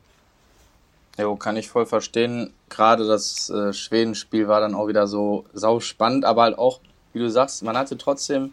Jo, 1.19 1.35
kann 1.37 1.57
ich 1.57 1.69
voll 1.69 1.87
verstehen. 1.87 2.53
Gerade 2.69 3.07
das 3.07 3.49
äh, 3.49 3.73
Schwedenspiel 3.73 4.49
war 4.49 4.61
dann 4.61 4.75
auch 4.75 4.89
wieder 4.89 5.07
so 5.07 5.47
sau 5.55 5.81
spannend, 5.81 6.27
aber 6.27 6.43
halt 6.43 6.59
auch, 6.59 6.81
wie 7.15 7.21
du 7.21 7.31
sagst, 7.31 7.63
man 7.63 7.79
hatte 7.79 7.97
trotzdem 7.97 8.53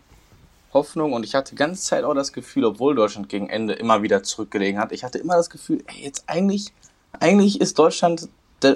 Hoffnung 0.73 1.13
und 1.13 1.23
ich 1.23 1.35
hatte 1.35 1.51
die 1.51 1.57
ganze 1.57 1.83
Zeit 1.83 2.03
auch 2.03 2.13
das 2.13 2.33
Gefühl, 2.33 2.65
obwohl 2.65 2.95
Deutschland 2.95 3.29
gegen 3.29 3.49
Ende 3.49 3.73
immer 3.73 4.01
wieder 4.01 4.23
zurückgelegen 4.23 4.79
hat, 4.79 4.91
ich 4.91 5.03
hatte 5.03 5.17
immer 5.17 5.35
das 5.35 5.49
Gefühl, 5.49 5.83
ey, 5.87 6.03
jetzt 6.03 6.23
eigentlich, 6.27 6.73
eigentlich 7.19 7.61
ist 7.61 7.77
Deutschland 7.79 8.29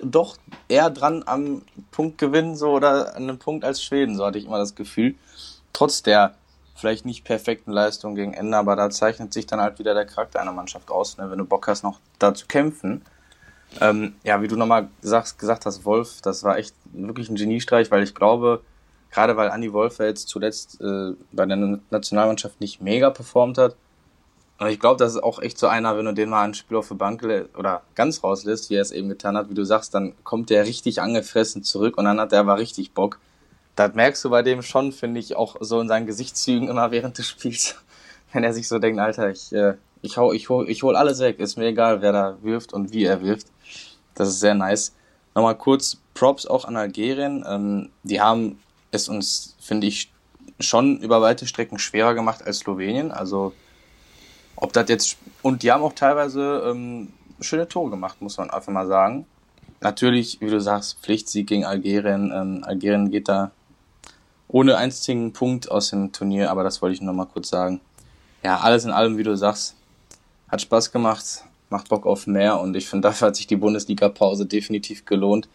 doch 0.03 0.37
eher 0.67 0.89
dran 0.89 1.23
am 1.25 1.61
Punkt 1.91 2.17
gewinnen 2.17 2.55
so 2.55 2.71
oder 2.71 3.15
an 3.15 3.23
einem 3.23 3.39
Punkt 3.39 3.63
als 3.63 3.81
Schweden, 3.81 4.15
so 4.15 4.25
hatte 4.25 4.37
ich 4.37 4.45
immer 4.45 4.57
das 4.57 4.75
Gefühl. 4.75 5.15
Trotz 5.73 6.03
der 6.03 6.35
vielleicht 6.75 7.05
nicht 7.05 7.23
perfekten 7.23 7.71
Leistungen 7.71 8.15
gegen 8.15 8.33
Ende, 8.33 8.57
aber 8.57 8.75
da 8.75 8.89
zeichnet 8.89 9.33
sich 9.33 9.47
dann 9.47 9.59
halt 9.59 9.79
wieder 9.79 9.93
der 9.93 10.05
Charakter 10.05 10.39
einer 10.39 10.51
Mannschaft 10.51 10.91
aus, 10.91 11.17
ne? 11.17 11.29
wenn 11.31 11.37
du 11.37 11.45
Bock 11.45 11.67
hast, 11.67 11.83
noch 11.83 11.99
da 12.19 12.33
zu 12.33 12.45
kämpfen. 12.47 13.03
Ähm, 13.81 14.15
ja, 14.23 14.41
wie 14.41 14.47
du 14.47 14.55
nochmal 14.55 14.87
gesagt, 15.01 15.39
gesagt 15.39 15.65
hast, 15.65 15.85
Wolf, 15.85 16.21
das 16.21 16.43
war 16.43 16.57
echt 16.57 16.75
wirklich 16.93 17.29
ein 17.29 17.35
Geniestreich, 17.35 17.91
weil 17.91 18.03
ich 18.03 18.15
glaube, 18.15 18.61
gerade 19.17 19.35
weil 19.35 19.49
Andy 19.49 19.73
Wolf 19.73 19.97
jetzt 19.97 20.29
zuletzt 20.29 20.79
äh, 20.79 21.13
bei 21.31 21.47
der 21.47 21.79
Nationalmannschaft 21.89 22.61
nicht 22.61 22.81
mega 22.81 23.09
performt 23.09 23.57
hat, 23.57 23.75
aber 24.59 24.69
ich 24.69 24.79
glaube, 24.79 24.97
das 24.97 25.15
ist 25.15 25.23
auch 25.23 25.39
echt 25.39 25.57
so 25.57 25.67
einer, 25.67 25.97
wenn 25.97 26.05
du 26.05 26.13
den 26.13 26.29
mal 26.29 26.43
ein 26.43 26.53
Spiel 26.53 26.77
auf 26.77 26.87
der 26.87 26.95
Bank 26.95 27.23
oder 27.57 27.81
ganz 27.95 28.23
rauslässt, 28.23 28.69
wie 28.69 28.75
er 28.75 28.83
es 28.83 28.91
eben 28.91 29.09
getan 29.09 29.35
hat, 29.35 29.49
wie 29.49 29.55
du 29.55 29.63
sagst, 29.63 29.95
dann 29.95 30.13
kommt 30.23 30.51
der 30.51 30.65
richtig 30.65 31.01
angefressen 31.01 31.63
zurück 31.63 31.97
und 31.97 32.05
dann 32.05 32.19
hat 32.19 32.31
der 32.31 32.41
aber 32.41 32.59
richtig 32.59 32.93
Bock. 32.93 33.19
Das 33.75 33.95
merkst 33.95 34.23
du 34.23 34.29
bei 34.29 34.43
dem 34.43 34.61
schon, 34.61 34.91
finde 34.91 35.19
ich, 35.19 35.35
auch 35.35 35.55
so 35.61 35.79
in 35.79 35.87
seinen 35.87 36.05
Gesichtszügen 36.05 36.67
immer 36.67 36.91
während 36.91 37.17
des 37.17 37.27
Spiels. 37.27 37.75
Wenn 38.33 38.43
er 38.43 38.53
sich 38.53 38.67
so 38.67 38.77
denkt, 38.77 38.99
Alter, 38.99 39.31
ich, 39.31 39.51
äh, 39.51 39.75
ich, 40.03 40.17
hau, 40.17 40.31
ich, 40.31 40.49
hol, 40.49 40.69
ich 40.69 40.83
hol 40.83 40.95
alles 40.95 41.19
weg, 41.19 41.39
ist 41.39 41.57
mir 41.57 41.65
egal, 41.65 42.01
wer 42.03 42.11
da 42.11 42.37
wirft 42.43 42.71
und 42.71 42.93
wie 42.93 43.05
er 43.05 43.21
wirft. 43.23 43.47
Das 44.13 44.27
ist 44.27 44.41
sehr 44.41 44.53
nice. 44.53 44.93
Nochmal 45.33 45.55
kurz 45.55 45.97
Props 46.13 46.45
auch 46.45 46.65
an 46.65 46.75
Algerien. 46.75 47.45
Ähm, 47.47 47.89
die 48.03 48.19
haben 48.19 48.59
es 48.91 49.09
uns, 49.09 49.55
finde 49.59 49.87
ich, 49.87 50.11
schon 50.59 50.99
über 50.99 51.21
weite 51.21 51.45
Strecken 51.47 51.79
schwerer 51.79 52.13
gemacht 52.13 52.43
als 52.45 52.59
Slowenien. 52.59 53.11
Also 53.11 53.53
ob 54.55 54.73
das 54.73 54.89
jetzt 54.89 55.17
und 55.41 55.63
die 55.63 55.71
haben 55.71 55.83
auch 55.83 55.93
teilweise 55.93 56.63
ähm, 56.67 57.13
schöne 57.39 57.67
Tore 57.67 57.91
gemacht, 57.91 58.21
muss 58.21 58.37
man 58.37 58.49
einfach 58.49 58.71
mal 58.71 58.87
sagen. 58.87 59.25
Natürlich, 59.79 60.41
wie 60.41 60.49
du 60.49 60.59
sagst, 60.59 60.97
Pflichtsieg 61.01 61.47
gegen 61.47 61.65
Algerien. 61.65 62.31
Ähm, 62.33 62.63
Algerien 62.63 63.11
geht 63.11 63.29
da 63.29 63.51
ohne 64.47 64.77
einzigen 64.77 65.33
Punkt 65.33 65.69
aus 65.69 65.89
dem 65.89 66.11
Turnier, 66.11 66.49
aber 66.49 66.63
das 66.63 66.81
wollte 66.81 66.95
ich 66.95 67.01
nur 67.01 67.13
mal 67.13 67.25
kurz 67.25 67.49
sagen. 67.49 67.81
Ja, 68.43 68.59
alles 68.59 68.85
in 68.85 68.91
allem, 68.91 69.17
wie 69.17 69.23
du 69.23 69.35
sagst, 69.35 69.75
hat 70.47 70.61
Spaß 70.61 70.91
gemacht, 70.91 71.43
macht 71.69 71.89
Bock 71.89 72.05
auf 72.05 72.27
mehr 72.27 72.59
und 72.59 72.75
ich 72.75 72.87
finde, 72.87 73.09
dafür 73.09 73.27
hat 73.27 73.35
sich 73.35 73.47
die 73.47 73.57
Bundesliga-Pause 73.57 74.45
definitiv 74.45 75.05
gelohnt. 75.05 75.47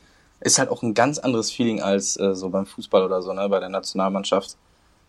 Ist 0.44 0.58
halt 0.58 0.70
auch 0.70 0.82
ein 0.82 0.94
ganz 0.94 1.18
anderes 1.18 1.50
Feeling 1.50 1.80
als 1.80 2.18
äh, 2.18 2.34
so 2.34 2.48
beim 2.48 2.66
Fußball 2.66 3.02
oder 3.04 3.22
so, 3.22 3.32
ne, 3.32 3.48
bei 3.48 3.60
der 3.60 3.68
Nationalmannschaft, 3.68 4.56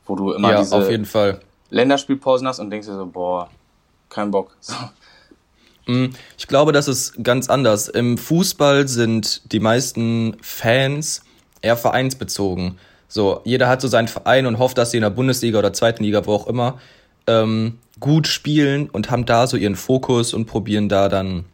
wo 0.06 0.16
du 0.16 0.32
immer 0.34 0.52
ja, 0.52 0.60
diese 0.60 0.76
auf 0.76 0.90
jeden 0.90 1.06
Fall. 1.06 1.40
Länderspielpausen 1.70 2.48
hast 2.48 2.60
und 2.60 2.70
denkst 2.70 2.88
dir 2.88 2.96
so, 2.96 3.06
boah, 3.06 3.50
kein 4.10 4.32
Bock. 4.32 4.56
So. 4.62 4.76
Mm, 5.86 6.14
ich 6.38 6.48
glaube, 6.48 6.72
das 6.72 6.88
ist 6.88 7.24
ganz 7.24 7.50
anders. 7.50 7.90
Im 7.90 8.18
Fußball 8.18 8.88
sind 8.88 9.52
die 9.52 9.60
meisten 9.60 10.38
Fans 10.42 11.24
eher 11.62 11.76
vereinsbezogen. 11.76 12.78
So, 13.10 13.42
jeder 13.44 13.68
hat 13.68 13.82
so 13.82 13.88
seinen 13.88 14.08
Verein 14.08 14.46
und 14.46 14.60
hofft, 14.60 14.78
dass 14.78 14.92
sie 14.92 14.98
in 14.98 15.04
der 15.04 15.10
Bundesliga 15.10 15.60
oder 15.60 15.74
zweiten 15.74 16.04
Liga, 16.04 16.26
wo 16.26 16.34
auch 16.34 16.48
immer, 16.48 16.80
ähm, 17.28 17.80
gut 18.00 18.28
spielen 18.28 18.90
und 18.90 19.12
haben 19.12 19.26
da 19.26 19.46
so 19.46 19.58
ihren 19.58 19.76
Fokus 19.76 20.34
und 20.34 20.46
probieren 20.46 20.90
da 20.90 21.10
dann, 21.10 21.46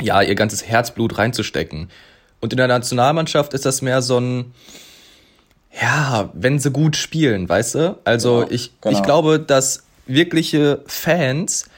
ja, 0.00 0.22
ihr 0.22 0.34
ganzes 0.34 0.66
Herzblut 0.66 1.18
reinzustecken. 1.18 1.90
Und 2.40 2.52
in 2.52 2.56
der 2.56 2.68
Nationalmannschaft 2.68 3.54
ist 3.54 3.64
das 3.64 3.82
mehr 3.82 4.02
so 4.02 4.18
ein, 4.18 4.54
ja, 5.80 6.30
wenn 6.34 6.58
sie 6.58 6.70
gut 6.70 6.96
spielen, 6.96 7.48
weißt 7.48 7.74
du? 7.74 7.98
Also 8.04 8.40
genau, 8.40 8.50
ich, 8.50 8.80
genau. 8.80 8.96
ich 8.96 9.02
glaube, 9.02 9.40
dass 9.40 9.84
wirkliche 10.06 10.80
Fans 10.86 11.68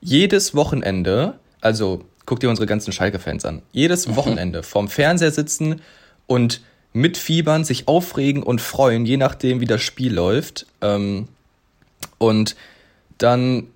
jedes 0.00 0.54
Wochenende, 0.54 1.34
also 1.60 2.04
guck 2.26 2.40
dir 2.40 2.50
unsere 2.50 2.66
ganzen 2.66 2.92
Schalke-Fans 2.92 3.44
an, 3.44 3.62
jedes 3.72 4.14
Wochenende 4.14 4.62
vorm 4.62 4.88
Fernseher 4.88 5.32
sitzen 5.32 5.80
und 6.26 6.60
mitfiebern, 6.92 7.64
sich 7.64 7.88
aufregen 7.88 8.42
und 8.42 8.60
freuen, 8.60 9.06
je 9.06 9.16
nachdem, 9.16 9.60
wie 9.60 9.66
das 9.66 9.82
Spiel 9.82 10.12
läuft. 10.12 10.66
Ähm, 10.80 11.28
und 12.18 12.56
dann 13.18 13.68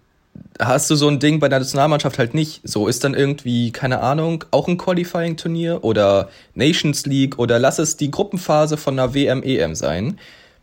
hast 0.59 0.91
du 0.91 0.97
so 0.97 1.09
ein 1.09 1.19
Ding 1.19 1.41
bei 1.41 1.49
der 1.49 1.59
Nationalmannschaft 1.59 2.19
halt 2.19 2.35
nicht. 2.35 2.61
So 2.65 2.89
ist 2.89 3.05
dann 3.05 3.15
irgendwie, 3.15 3.71
keine 3.73 4.01
Ahnung, 4.01 4.45
auch 4.51 4.69
ein 4.69 4.79
Qualifying-Turnier 4.79 5.83
oder 5.85 6.29
Nations 6.55 7.07
League 7.07 7.39
oder 7.39 7.59
lass 7.59 7.79
es 7.79 7.97
die 7.97 8.11
Gruppenphase 8.11 8.77
von 8.77 8.99
einer 8.99 9.15
WM, 9.15 9.43
EM 9.43 9.75
sein. 9.75 10.19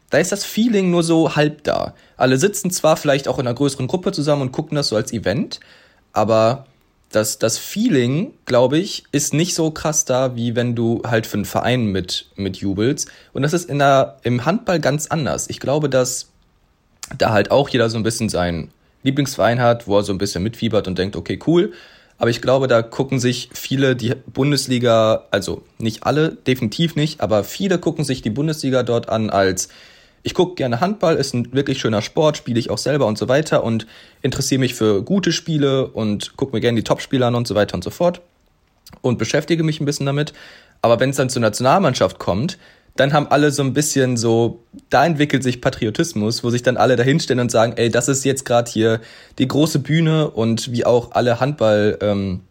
Da 0.09 0.17
ist 0.17 0.31
das 0.31 0.43
Feeling 0.43 0.89
nur 0.89 1.03
so 1.03 1.35
halb 1.35 1.63
da. 1.63 1.93
Alle 2.17 2.37
sitzen 2.37 2.71
zwar 2.71 2.97
vielleicht 2.97 3.27
auch 3.27 3.37
in 3.37 3.47
einer 3.47 3.55
größeren 3.55 3.87
Gruppe 3.87 4.11
zusammen 4.11 4.43
und 4.43 4.51
gucken 4.51 4.75
das 4.75 4.87
so 4.87 4.95
als 4.95 5.13
Event, 5.13 5.59
aber 6.13 6.65
das, 7.11 7.39
das 7.39 7.57
Feeling, 7.57 8.33
glaube 8.45 8.77
ich, 8.77 9.03
ist 9.11 9.33
nicht 9.33 9.55
so 9.55 9.71
krass 9.71 10.05
da, 10.05 10.35
wie 10.35 10.55
wenn 10.55 10.75
du 10.75 11.01
halt 11.05 11.25
für 11.25 11.37
einen 11.37 11.45
Verein 11.45 11.85
mit, 11.87 12.27
mit 12.35 12.57
jubelst. 12.57 13.09
Und 13.33 13.41
das 13.41 13.53
ist 13.53 13.69
in 13.69 13.79
der, 13.79 14.17
im 14.23 14.45
Handball 14.45 14.79
ganz 14.79 15.07
anders. 15.07 15.49
Ich 15.49 15.59
glaube, 15.59 15.89
dass 15.89 16.27
da 17.17 17.31
halt 17.31 17.49
auch 17.49 17.69
jeder 17.69 17.89
so 17.89 17.97
ein 17.97 18.03
bisschen 18.03 18.29
seinen 18.29 18.71
Lieblingsverein 19.03 19.59
hat, 19.59 19.87
wo 19.87 19.97
er 19.97 20.03
so 20.03 20.11
ein 20.11 20.17
bisschen 20.17 20.43
mitfiebert 20.43 20.87
und 20.87 20.97
denkt, 20.97 21.15
okay, 21.15 21.39
cool. 21.47 21.73
Aber 22.17 22.29
ich 22.29 22.41
glaube, 22.41 22.67
da 22.67 22.81
gucken 22.81 23.19
sich 23.19 23.49
viele 23.53 23.95
die 23.95 24.13
Bundesliga, 24.33 25.25
also 25.31 25.63
nicht 25.77 26.03
alle, 26.03 26.35
definitiv 26.47 26.95
nicht, 26.95 27.21
aber 27.21 27.45
viele 27.45 27.79
gucken 27.79 28.03
sich 28.03 28.21
die 28.21 28.29
Bundesliga 28.29 28.83
dort 28.83 29.07
an 29.07 29.29
als 29.29 29.69
ich 30.21 30.33
gucke 30.33 30.55
gerne 30.55 30.81
Handball, 30.81 31.15
ist 31.15 31.33
ein 31.33 31.53
wirklich 31.53 31.79
schöner 31.79 32.01
Sport, 32.01 32.37
spiele 32.37 32.59
ich 32.59 32.69
auch 32.69 32.77
selber 32.77 33.05
und 33.05 33.17
so 33.17 33.29
weiter 33.29 33.63
und 33.63 33.87
interessiere 34.21 34.59
mich 34.59 34.73
für 34.73 35.01
gute 35.01 35.31
Spiele 35.31 35.87
und 35.87 36.35
gucke 36.35 36.53
mir 36.53 36.59
gerne 36.59 36.75
die 36.75 36.83
Topspieler 36.83 37.27
an 37.27 37.35
und 37.35 37.47
so 37.47 37.55
weiter 37.55 37.75
und 37.75 37.83
so 37.83 37.89
fort 37.89 38.21
und 39.01 39.17
beschäftige 39.17 39.63
mich 39.63 39.79
ein 39.79 39.85
bisschen 39.85 40.05
damit. 40.05 40.33
Aber 40.81 40.99
wenn 40.99 41.11
es 41.11 41.17
dann 41.17 41.29
zur 41.29 41.41
Nationalmannschaft 41.41 42.19
kommt, 42.19 42.57
dann 42.95 43.13
haben 43.13 43.27
alle 43.27 43.51
so 43.51 43.63
ein 43.63 43.73
bisschen 43.73 44.17
so, 44.17 44.63
da 44.89 45.05
entwickelt 45.05 45.43
sich 45.43 45.61
Patriotismus, 45.61 46.43
wo 46.43 46.49
sich 46.49 46.63
dann 46.63 46.77
alle 46.77 46.95
dahinstellen 46.95 47.39
und 47.39 47.51
sagen, 47.51 47.73
ey, 47.75 47.89
das 47.89 48.09
ist 48.09 48.25
jetzt 48.25 48.45
gerade 48.45 48.69
hier 48.69 48.99
die 49.37 49.47
große 49.47 49.79
Bühne 49.79 50.29
und 50.29 50.71
wie 50.71 50.85
auch 50.85 51.11
alle 51.11 51.39
Handball 51.39 51.97
ähm, 52.01 52.41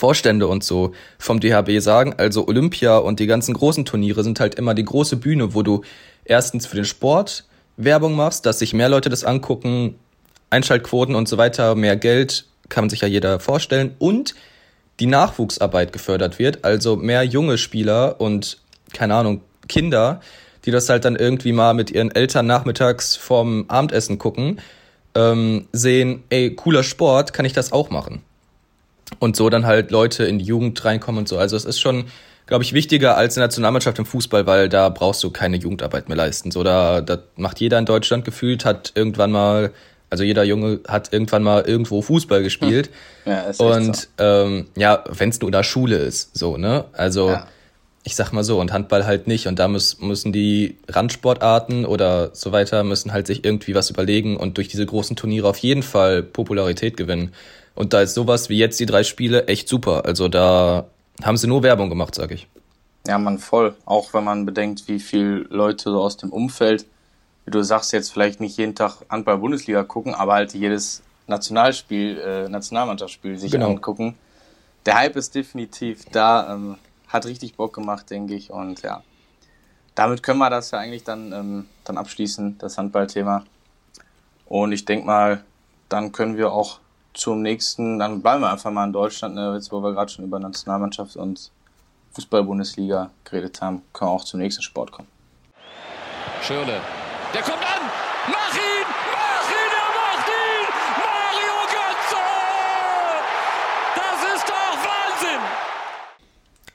und 0.00 0.64
so 0.64 0.92
vom 1.18 1.40
DHB 1.40 1.80
sagen, 1.80 2.14
also 2.16 2.48
Olympia 2.48 2.96
und 2.96 3.20
die 3.20 3.26
ganzen 3.26 3.52
großen 3.52 3.84
Turniere 3.84 4.24
sind 4.24 4.40
halt 4.40 4.54
immer 4.54 4.72
die 4.72 4.84
große 4.84 5.16
Bühne, 5.16 5.54
wo 5.54 5.62
du 5.62 5.82
erstens 6.24 6.66
für 6.66 6.76
den 6.76 6.86
Sport 6.86 7.44
Werbung 7.76 8.14
machst, 8.14 8.46
dass 8.46 8.58
sich 8.58 8.72
mehr 8.72 8.88
Leute 8.88 9.10
das 9.10 9.24
angucken, 9.24 9.96
Einschaltquoten 10.50 11.14
und 11.14 11.28
so 11.28 11.36
weiter, 11.38 11.74
mehr 11.74 11.96
Geld, 11.96 12.46
kann 12.68 12.88
sich 12.88 13.02
ja 13.02 13.08
jeder 13.08 13.40
vorstellen, 13.40 13.94
und 13.98 14.34
die 15.00 15.06
Nachwuchsarbeit 15.06 15.92
gefördert 15.92 16.38
wird, 16.38 16.64
also 16.64 16.96
mehr 16.96 17.22
junge 17.22 17.58
Spieler 17.58 18.20
und, 18.20 18.58
keine 18.92 19.14
Ahnung, 19.14 19.42
Kinder, 19.68 20.20
die 20.64 20.70
das 20.70 20.88
halt 20.88 21.04
dann 21.04 21.16
irgendwie 21.16 21.52
mal 21.52 21.74
mit 21.74 21.90
ihren 21.90 22.14
Eltern 22.14 22.46
nachmittags 22.46 23.16
vorm 23.16 23.64
Abendessen 23.68 24.18
gucken, 24.18 24.60
ähm, 25.14 25.66
sehen, 25.72 26.22
ey, 26.30 26.54
cooler 26.54 26.82
Sport, 26.82 27.32
kann 27.32 27.44
ich 27.44 27.52
das 27.52 27.72
auch 27.72 27.90
machen. 27.90 28.22
Und 29.18 29.36
so 29.36 29.50
dann 29.50 29.66
halt 29.66 29.90
Leute 29.90 30.24
in 30.24 30.38
die 30.38 30.44
Jugend 30.44 30.82
reinkommen 30.84 31.20
und 31.20 31.28
so. 31.28 31.36
Also 31.36 31.56
es 31.56 31.64
ist 31.64 31.80
schon 31.80 32.06
glaube 32.46 32.64
ich, 32.64 32.72
wichtiger 32.72 33.16
als 33.16 33.36
eine 33.36 33.46
Nationalmannschaft 33.46 33.98
im 33.98 34.06
Fußball, 34.06 34.46
weil 34.46 34.68
da 34.68 34.88
brauchst 34.88 35.22
du 35.24 35.30
keine 35.30 35.56
Jugendarbeit 35.56 36.08
mehr 36.08 36.16
leisten. 36.16 36.50
So, 36.50 36.62
da, 36.62 37.00
da 37.00 37.18
macht 37.36 37.60
jeder 37.60 37.78
in 37.78 37.86
Deutschland 37.86 38.24
gefühlt, 38.24 38.64
hat 38.64 38.92
irgendwann 38.94 39.32
mal, 39.32 39.72
also 40.10 40.24
jeder 40.24 40.44
Junge 40.44 40.80
hat 40.86 41.12
irgendwann 41.12 41.42
mal 41.42 41.62
irgendwo 41.62 42.02
Fußball 42.02 42.42
gespielt. 42.42 42.90
Ja, 43.24 43.42
ist 43.42 43.60
und 43.60 43.96
so. 43.96 44.06
ähm, 44.18 44.66
ja, 44.76 45.04
wenn 45.08 45.30
es 45.30 45.40
nur 45.40 45.48
in 45.48 45.52
der 45.52 45.62
Schule 45.62 45.96
ist, 45.96 46.36
so, 46.36 46.56
ne? 46.56 46.84
Also 46.92 47.30
ja. 47.30 47.46
Ich 48.04 48.16
sag 48.16 48.32
mal 48.32 48.42
so, 48.42 48.60
und 48.60 48.72
Handball 48.72 49.06
halt 49.06 49.26
nicht. 49.28 49.46
Und 49.46 49.58
da 49.58 49.68
muss, 49.68 50.00
müssen 50.00 50.32
die 50.32 50.78
Randsportarten 50.88 51.84
oder 51.84 52.34
so 52.34 52.52
weiter, 52.52 52.82
müssen 52.82 53.12
halt 53.12 53.26
sich 53.26 53.44
irgendwie 53.44 53.74
was 53.74 53.90
überlegen 53.90 54.36
und 54.36 54.56
durch 54.56 54.68
diese 54.68 54.84
großen 54.84 55.14
Turniere 55.14 55.48
auf 55.48 55.58
jeden 55.58 55.82
Fall 55.82 56.22
Popularität 56.22 56.96
gewinnen. 56.96 57.32
Und 57.74 57.92
da 57.92 58.02
ist 58.02 58.14
sowas 58.14 58.48
wie 58.48 58.58
jetzt 58.58 58.80
die 58.80 58.86
drei 58.86 59.04
Spiele 59.04 59.46
echt 59.46 59.68
super. 59.68 60.04
Also 60.04 60.28
da 60.28 60.86
haben 61.22 61.36
sie 61.36 61.46
nur 61.46 61.62
Werbung 61.62 61.88
gemacht, 61.88 62.14
sag 62.14 62.32
ich. 62.32 62.48
Ja, 63.06 63.18
man 63.18 63.38
voll. 63.38 63.74
Auch 63.84 64.12
wenn 64.14 64.24
man 64.24 64.46
bedenkt, 64.46 64.88
wie 64.88 65.00
viele 65.00 65.46
Leute 65.48 65.90
so 65.90 66.00
aus 66.00 66.16
dem 66.16 66.30
Umfeld, 66.30 66.86
wie 67.44 67.50
du 67.50 67.62
sagst, 67.62 67.92
jetzt 67.92 68.12
vielleicht 68.12 68.40
nicht 68.40 68.56
jeden 68.58 68.74
Tag 68.74 68.98
Handball-Bundesliga 69.08 69.84
gucken, 69.84 70.14
aber 70.14 70.34
halt 70.34 70.54
jedes 70.54 71.02
Nationalspiel, 71.26 72.18
äh, 72.18 72.48
Nationalmannschaftsspiel 72.48 73.38
sich 73.38 73.50
genau. 73.50 73.70
angucken. 73.70 74.16
Der 74.86 74.96
Hype 74.98 75.16
ist 75.16 75.34
definitiv 75.34 76.04
da, 76.12 76.54
ähm, 76.54 76.76
hat 77.12 77.26
richtig 77.26 77.56
Bock 77.56 77.74
gemacht, 77.74 78.10
denke 78.10 78.34
ich. 78.34 78.50
Und 78.50 78.82
ja, 78.82 79.02
damit 79.94 80.22
können 80.22 80.38
wir 80.38 80.50
das 80.50 80.70
ja 80.70 80.78
eigentlich 80.78 81.04
dann, 81.04 81.32
ähm, 81.32 81.66
dann 81.84 81.98
abschließen, 81.98 82.58
das 82.58 82.78
Handballthema. 82.78 83.44
Und 84.46 84.72
ich 84.72 84.84
denke 84.84 85.06
mal, 85.06 85.44
dann 85.88 86.12
können 86.12 86.36
wir 86.36 86.52
auch 86.52 86.78
zum 87.14 87.42
nächsten, 87.42 87.98
dann 87.98 88.22
bleiben 88.22 88.40
wir 88.40 88.50
einfach 88.50 88.70
mal 88.70 88.86
in 88.86 88.92
Deutschland, 88.92 89.34
ne, 89.34 89.54
jetzt 89.54 89.70
wo 89.70 89.82
wir 89.82 89.92
gerade 89.92 90.10
schon 90.10 90.24
über 90.24 90.38
Nationalmannschaft 90.38 91.16
und 91.16 91.50
Fußball-Bundesliga 92.12 93.10
geredet 93.24 93.60
haben, 93.60 93.82
können 93.92 94.10
wir 94.10 94.14
auch 94.14 94.24
zum 94.24 94.40
nächsten 94.40 94.62
Sport 94.62 94.92
kommen. 94.92 95.08
Schöne, 96.42 96.80
der 97.34 97.42
kommt 97.42 97.62
an! 97.62 97.91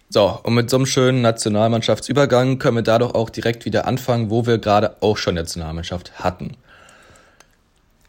So, 0.09 0.39
und 0.43 0.53
mit 0.53 0.69
so 0.69 0.77
einem 0.77 0.85
schönen 0.85 1.21
Nationalmannschaftsübergang 1.21 2.59
können 2.59 2.77
wir 2.77 2.83
da 2.83 2.97
doch 2.97 3.13
auch 3.13 3.29
direkt 3.29 3.65
wieder 3.65 3.85
anfangen, 3.85 4.29
wo 4.29 4.45
wir 4.45 4.57
gerade 4.57 4.95
auch 5.01 5.17
schon 5.17 5.35
Nationalmannschaft 5.35 6.19
hatten. 6.19 6.55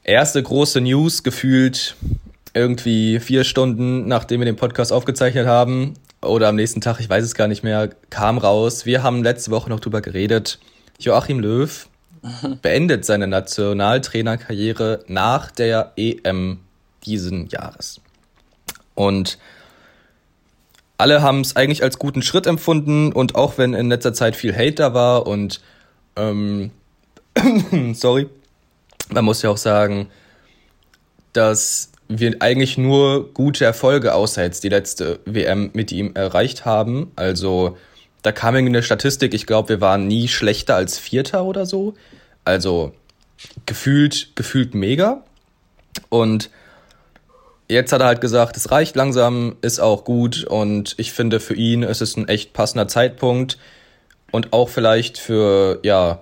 erste 0.04 0.42
große 0.42 0.80
News 0.80 1.22
gefühlt 1.22 1.96
irgendwie 2.54 3.18
vier 3.20 3.44
Stunden, 3.44 4.06
nachdem 4.06 4.40
wir 4.40 4.46
den 4.46 4.56
Podcast 4.56 4.92
aufgezeichnet 4.92 5.46
haben, 5.46 5.94
oder 6.22 6.48
am 6.48 6.56
nächsten 6.56 6.80
Tag, 6.80 6.98
ich 7.00 7.08
weiß 7.08 7.24
es 7.24 7.34
gar 7.34 7.46
nicht 7.46 7.62
mehr, 7.62 7.90
kam 8.10 8.38
raus. 8.38 8.86
Wir 8.86 9.02
haben 9.02 9.22
letzte 9.22 9.50
Woche 9.50 9.70
noch 9.70 9.80
drüber 9.80 10.00
geredet. 10.00 10.58
Joachim 10.98 11.38
Löw 11.38 11.88
beendet 12.62 13.04
seine 13.04 13.26
Nationaltrainerkarriere 13.26 15.04
nach 15.06 15.50
der 15.50 15.92
EM 15.96 16.58
diesen 17.04 17.48
Jahres. 17.48 18.00
Und 18.94 19.38
alle 20.98 21.22
haben 21.22 21.40
es 21.40 21.56
eigentlich 21.56 21.82
als 21.82 21.98
guten 21.98 22.22
Schritt 22.22 22.46
empfunden 22.46 23.12
und 23.12 23.36
auch 23.36 23.56
wenn 23.56 23.72
in 23.72 23.88
letzter 23.88 24.12
Zeit 24.12 24.36
viel 24.36 24.54
Hate 24.54 24.72
da 24.72 24.94
war 24.94 25.26
und 25.26 25.60
ähm, 26.16 26.72
sorry, 27.94 28.28
man 29.10 29.24
muss 29.24 29.42
ja 29.42 29.50
auch 29.50 29.56
sagen, 29.56 30.08
dass 31.32 31.92
wir 32.08 32.36
eigentlich 32.40 32.78
nur 32.78 33.32
gute 33.32 33.64
Erfolge 33.64 34.14
außer 34.14 34.42
jetzt 34.42 34.64
die 34.64 34.68
letzte 34.70 35.20
WM 35.24 35.70
mit 35.72 35.92
ihm 35.92 36.12
erreicht 36.14 36.64
haben. 36.64 37.12
Also 37.16 37.76
da 38.22 38.32
kam 38.32 38.56
irgendwie 38.56 38.76
eine 38.76 38.82
Statistik, 38.82 39.34
ich 39.34 39.46
glaube, 39.46 39.68
wir 39.68 39.80
waren 39.80 40.06
nie 40.08 40.26
schlechter 40.26 40.74
als 40.74 40.98
Vierter 40.98 41.44
oder 41.44 41.66
so. 41.66 41.94
Also 42.44 42.92
gefühlt, 43.66 44.32
gefühlt 44.34 44.74
mega. 44.74 45.22
Und 46.08 46.50
jetzt 47.68 47.92
hat 47.92 48.00
er 48.00 48.06
halt 48.06 48.20
gesagt, 48.20 48.56
es 48.56 48.70
reicht 48.70 48.96
langsam, 48.96 49.56
ist 49.60 49.80
auch 49.80 50.04
gut 50.04 50.44
und 50.44 50.94
ich 50.98 51.12
finde 51.12 51.40
für 51.40 51.54
ihn 51.54 51.82
ist 51.82 52.00
es 52.00 52.16
ein 52.16 52.28
echt 52.28 52.52
passender 52.52 52.88
Zeitpunkt 52.88 53.58
und 54.30 54.52
auch 54.52 54.68
vielleicht 54.68 55.18
für, 55.18 55.80
ja, 55.82 56.20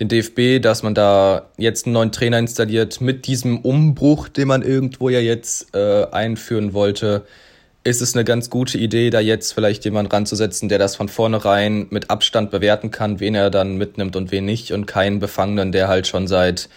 den 0.00 0.08
DFB, 0.08 0.60
dass 0.62 0.82
man 0.82 0.94
da 0.94 1.50
jetzt 1.58 1.86
einen 1.86 1.92
neuen 1.92 2.12
Trainer 2.12 2.38
installiert 2.38 3.00
mit 3.00 3.26
diesem 3.26 3.58
Umbruch, 3.58 4.28
den 4.28 4.48
man 4.48 4.62
irgendwo 4.62 5.10
ja 5.10 5.20
jetzt 5.20 5.74
äh, 5.76 6.06
einführen 6.10 6.72
wollte, 6.72 7.24
ist 7.84 8.00
es 8.00 8.14
eine 8.14 8.24
ganz 8.24 8.48
gute 8.48 8.78
Idee, 8.78 9.10
da 9.10 9.20
jetzt 9.20 9.52
vielleicht 9.52 9.84
jemand 9.84 10.12
ranzusetzen, 10.12 10.68
der 10.68 10.78
das 10.78 10.96
von 10.96 11.08
vornherein 11.08 11.88
mit 11.90 12.10
Abstand 12.10 12.50
bewerten 12.50 12.90
kann, 12.90 13.20
wen 13.20 13.34
er 13.34 13.50
dann 13.50 13.76
mitnimmt 13.76 14.16
und 14.16 14.30
wen 14.30 14.44
nicht 14.44 14.72
und 14.72 14.86
keinen 14.86 15.18
Befangenen, 15.18 15.72
der 15.72 15.88
halt 15.88 16.06
schon 16.06 16.26
seit, 16.26 16.68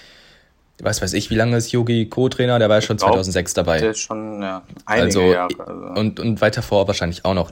was 0.82 1.01
weiß 1.01 1.13
ich, 1.13 1.29
wie 1.29 1.36
lange 1.36 1.58
ist 1.58 1.72
Yogi 1.72 2.08
Co-Trainer? 2.08 2.60
Der 2.60 2.70
war 2.70 2.77
ja 2.77 2.82
schon 2.82 2.98
glaub, 2.98 3.12
2006 3.12 3.53
dabei. 3.53 3.79
Der 3.79 3.91
ist 3.91 4.00
schon, 4.00 4.41
ja, 4.41 4.63
einige 4.86 5.05
also, 5.05 5.22
Jahre. 5.22 5.60
Also. 5.60 6.00
Und, 6.00 6.20
und 6.20 6.41
weiter 6.41 6.62
vor 6.62 6.88
wahrscheinlich 6.88 7.24
auch 7.25 7.34
noch. 7.34 7.51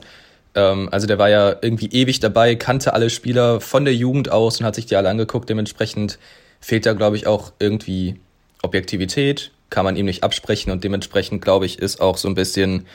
Ähm, 0.54 0.88
also 0.92 1.06
der 1.06 1.18
war 1.18 1.28
ja 1.28 1.56
irgendwie 1.60 1.86
ewig 1.86 2.20
dabei, 2.20 2.54
kannte 2.54 2.92
alle 2.92 3.10
Spieler 3.10 3.60
von 3.60 3.84
der 3.84 3.94
Jugend 3.94 4.30
aus 4.30 4.60
und 4.60 4.66
hat 4.66 4.74
sich 4.74 4.86
die 4.86 4.96
alle 4.96 5.08
angeguckt. 5.08 5.48
Dementsprechend 5.48 6.18
fehlt 6.60 6.86
da, 6.86 6.92
glaube 6.92 7.16
ich, 7.16 7.26
auch 7.26 7.52
irgendwie 7.58 8.20
Objektivität, 8.62 9.50
kann 9.70 9.84
man 9.84 9.96
ihm 9.96 10.06
nicht 10.06 10.22
absprechen 10.22 10.72
und 10.72 10.84
dementsprechend, 10.84 11.42
glaube 11.42 11.66
ich, 11.66 11.78
ist 11.78 12.00
auch 12.00 12.16
so 12.16 12.28
ein 12.28 12.34
bisschen 12.34 12.86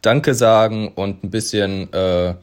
Danke 0.00 0.34
sagen 0.34 0.88
und 0.88 1.22
ein 1.22 1.30
bisschen 1.30 1.92
äh, 1.92 2.34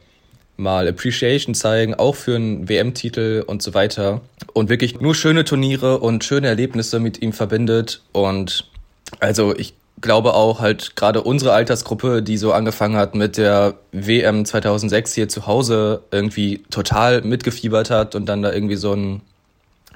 mal 0.60 0.86
Appreciation 0.86 1.54
zeigen, 1.54 1.94
auch 1.94 2.14
für 2.14 2.36
einen 2.36 2.68
WM-Titel 2.68 3.42
und 3.46 3.62
so 3.62 3.74
weiter. 3.74 4.20
Und 4.52 4.68
wirklich 4.68 5.00
nur 5.00 5.14
schöne 5.14 5.44
Turniere 5.44 5.98
und 5.98 6.22
schöne 6.22 6.48
Erlebnisse 6.48 7.00
mit 7.00 7.22
ihm 7.22 7.32
verbindet. 7.32 8.02
Und 8.12 8.70
also 9.18 9.54
ich 9.56 9.74
glaube 10.00 10.34
auch 10.34 10.60
halt 10.60 10.96
gerade 10.96 11.22
unsere 11.22 11.52
Altersgruppe, 11.52 12.22
die 12.22 12.36
so 12.36 12.52
angefangen 12.52 12.96
hat 12.96 13.14
mit 13.14 13.36
der 13.36 13.74
WM 13.92 14.44
2006 14.44 15.14
hier 15.14 15.28
zu 15.28 15.46
Hause 15.46 16.02
irgendwie 16.10 16.62
total 16.70 17.22
mitgefiebert 17.22 17.90
hat 17.90 18.14
und 18.14 18.26
dann 18.26 18.42
da 18.42 18.52
irgendwie 18.52 18.76
so 18.76 18.94
ein 18.94 19.22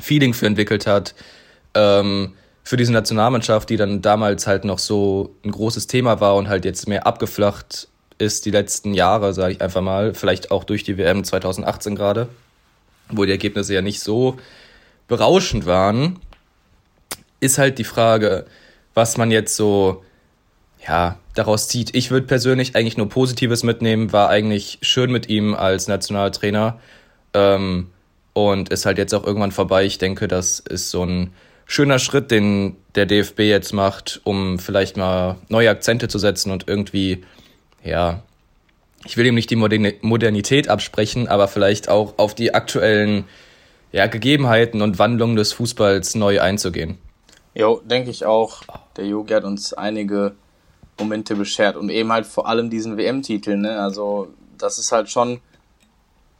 Feeling 0.00 0.34
für 0.34 0.46
entwickelt 0.46 0.86
hat. 0.86 1.14
Ähm, 1.74 2.32
für 2.64 2.76
diese 2.78 2.92
Nationalmannschaft, 2.92 3.68
die 3.68 3.76
dann 3.76 4.00
damals 4.00 4.46
halt 4.46 4.64
noch 4.64 4.78
so 4.78 5.34
ein 5.44 5.50
großes 5.50 5.86
Thema 5.86 6.20
war 6.20 6.36
und 6.36 6.48
halt 6.48 6.64
jetzt 6.64 6.88
mehr 6.88 7.06
abgeflacht 7.06 7.88
ist 8.18 8.46
die 8.46 8.50
letzten 8.50 8.94
Jahre, 8.94 9.34
sage 9.34 9.54
ich 9.54 9.60
einfach 9.60 9.80
mal, 9.80 10.14
vielleicht 10.14 10.50
auch 10.50 10.64
durch 10.64 10.84
die 10.84 10.98
WM 10.98 11.24
2018 11.24 11.96
gerade, 11.96 12.28
wo 13.08 13.24
die 13.24 13.32
Ergebnisse 13.32 13.74
ja 13.74 13.82
nicht 13.82 14.00
so 14.00 14.36
berauschend 15.08 15.66
waren, 15.66 16.18
ist 17.40 17.58
halt 17.58 17.78
die 17.78 17.84
Frage, 17.84 18.46
was 18.94 19.16
man 19.16 19.30
jetzt 19.30 19.56
so 19.56 20.02
ja, 20.86 21.18
daraus 21.34 21.68
zieht. 21.68 21.94
Ich 21.94 22.10
würde 22.10 22.26
persönlich 22.26 22.76
eigentlich 22.76 22.96
nur 22.96 23.08
Positives 23.08 23.62
mitnehmen, 23.62 24.12
war 24.12 24.28
eigentlich 24.28 24.78
schön 24.82 25.10
mit 25.10 25.28
ihm 25.28 25.54
als 25.54 25.88
Nationaltrainer 25.88 26.78
ähm, 27.32 27.90
und 28.32 28.68
ist 28.68 28.86
halt 28.86 28.98
jetzt 28.98 29.14
auch 29.14 29.24
irgendwann 29.24 29.52
vorbei. 29.52 29.84
Ich 29.84 29.98
denke, 29.98 30.28
das 30.28 30.60
ist 30.60 30.90
so 30.90 31.04
ein 31.04 31.32
schöner 31.66 31.98
Schritt, 31.98 32.30
den 32.30 32.76
der 32.94 33.06
DFB 33.06 33.40
jetzt 33.40 33.72
macht, 33.72 34.20
um 34.24 34.58
vielleicht 34.58 34.96
mal 34.96 35.36
neue 35.48 35.70
Akzente 35.70 36.08
zu 36.08 36.18
setzen 36.18 36.50
und 36.50 36.68
irgendwie, 36.68 37.24
ja, 37.84 38.22
ich 39.04 39.16
will 39.16 39.26
ihm 39.26 39.34
nicht 39.34 39.50
die 39.50 39.56
Modernität 39.56 40.68
absprechen, 40.68 41.28
aber 41.28 41.46
vielleicht 41.46 41.88
auch 41.88 42.14
auf 42.16 42.34
die 42.34 42.54
aktuellen 42.54 43.24
ja, 43.92 44.06
Gegebenheiten 44.06 44.82
und 44.82 44.98
Wandlungen 44.98 45.36
des 45.36 45.52
Fußballs 45.52 46.14
neu 46.14 46.40
einzugehen. 46.40 46.98
Jo, 47.54 47.80
denke 47.84 48.10
ich 48.10 48.24
auch. 48.24 48.62
Der 48.96 49.06
Jogi 49.06 49.34
hat 49.34 49.44
uns 49.44 49.72
einige 49.74 50.34
Momente 50.98 51.36
beschert 51.36 51.76
und 51.76 51.90
eben 51.90 52.12
halt 52.12 52.26
vor 52.26 52.48
allem 52.48 52.70
diesen 52.70 52.96
WM-Titel. 52.96 53.56
Ne? 53.56 53.78
Also 53.78 54.28
das 54.58 54.78
ist 54.78 54.90
halt 54.90 55.10
schon 55.10 55.40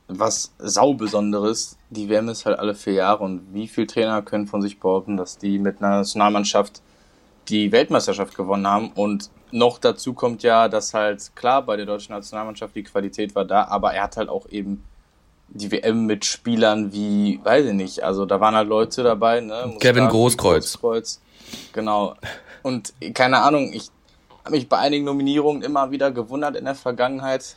was 0.09 0.53
sau 0.59 0.95
Besonderes. 0.95 1.77
Die 1.91 2.09
WM 2.09 2.29
ist 2.29 2.47
halt 2.47 2.59
alle 2.59 2.75
vier 2.75 2.95
Jahre 2.95 3.25
und 3.25 3.43
wie 3.53 3.69
viele 3.69 3.87
Trainer 3.87 4.23
können 4.23 4.47
von 4.47 4.63
sich 4.63 4.81
behaupten, 4.81 5.17
dass 5.17 5.39
die 5.39 5.59
mit 5.59 5.81
einer 5.81 5.99
Nationalmannschaft 5.99 6.83
die 7.49 7.73
Weltmeisterschaft 7.73 8.37
gewonnen 8.37 8.67
haben 8.67 8.91
und 8.95 9.31
noch 9.55 9.79
dazu 9.79 10.15
kommt 10.15 10.43
ja, 10.43 10.69
dass 10.69 10.95
halt 10.95 11.35
klar 11.37 11.63
bei 11.63 11.77
der 11.77 11.87
deutschen 11.87 12.13
Nationalmannschaft 12.13 12.75
die 12.75 12.83
Qualität 12.83 13.35
war 13.35 13.45
da, 13.45 13.65
aber 13.65 13.95
er 13.95 14.03
hat 14.03 14.17
halt 14.17 14.29
auch 14.29 14.49
eben 14.49 14.85
die 15.49 15.71
WM 15.71 16.07
mit 16.07 16.25
Spielern 16.25 16.93
wie, 16.93 17.41
weiß 17.45 17.67
ich 17.67 17.73
nicht, 17.73 18.03
also 18.03 18.27
da 18.27 18.41
waren 18.41 18.57
halt 18.57 18.69
Leute 18.69 19.05
dabei, 19.05 19.41
ne? 19.41 19.77
Kevin 19.79 20.09
Großkreuz. 20.09 20.73
Großkreuz. 20.73 21.21
Genau. 21.73 22.17
Und 22.63 22.93
keine 23.15 23.43
Ahnung, 23.43 23.73
ich 23.73 23.91
habe 24.45 24.57
mich 24.57 24.69
bei 24.69 24.79
einigen 24.79 25.05
Nominierungen 25.05 25.63
immer 25.63 25.91
wieder 25.93 26.11
gewundert 26.11 26.57
in 26.57 26.65
der 26.65 26.75
Vergangenheit. 26.75 27.57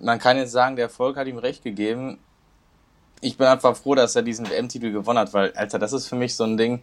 Man 0.00 0.18
kann 0.18 0.38
jetzt 0.38 0.52
sagen, 0.52 0.76
der 0.76 0.86
Erfolg 0.86 1.16
hat 1.16 1.26
ihm 1.26 1.38
recht 1.38 1.62
gegeben. 1.62 2.18
Ich 3.20 3.36
bin 3.36 3.46
einfach 3.46 3.76
froh, 3.76 3.94
dass 3.94 4.16
er 4.16 4.22
diesen 4.22 4.48
WM-Titel 4.48 4.92
gewonnen 4.92 5.18
hat, 5.18 5.34
weil, 5.34 5.52
Alter, 5.52 5.78
das 5.78 5.92
ist 5.92 6.08
für 6.08 6.16
mich 6.16 6.34
so 6.34 6.44
ein 6.44 6.56
Ding. 6.56 6.82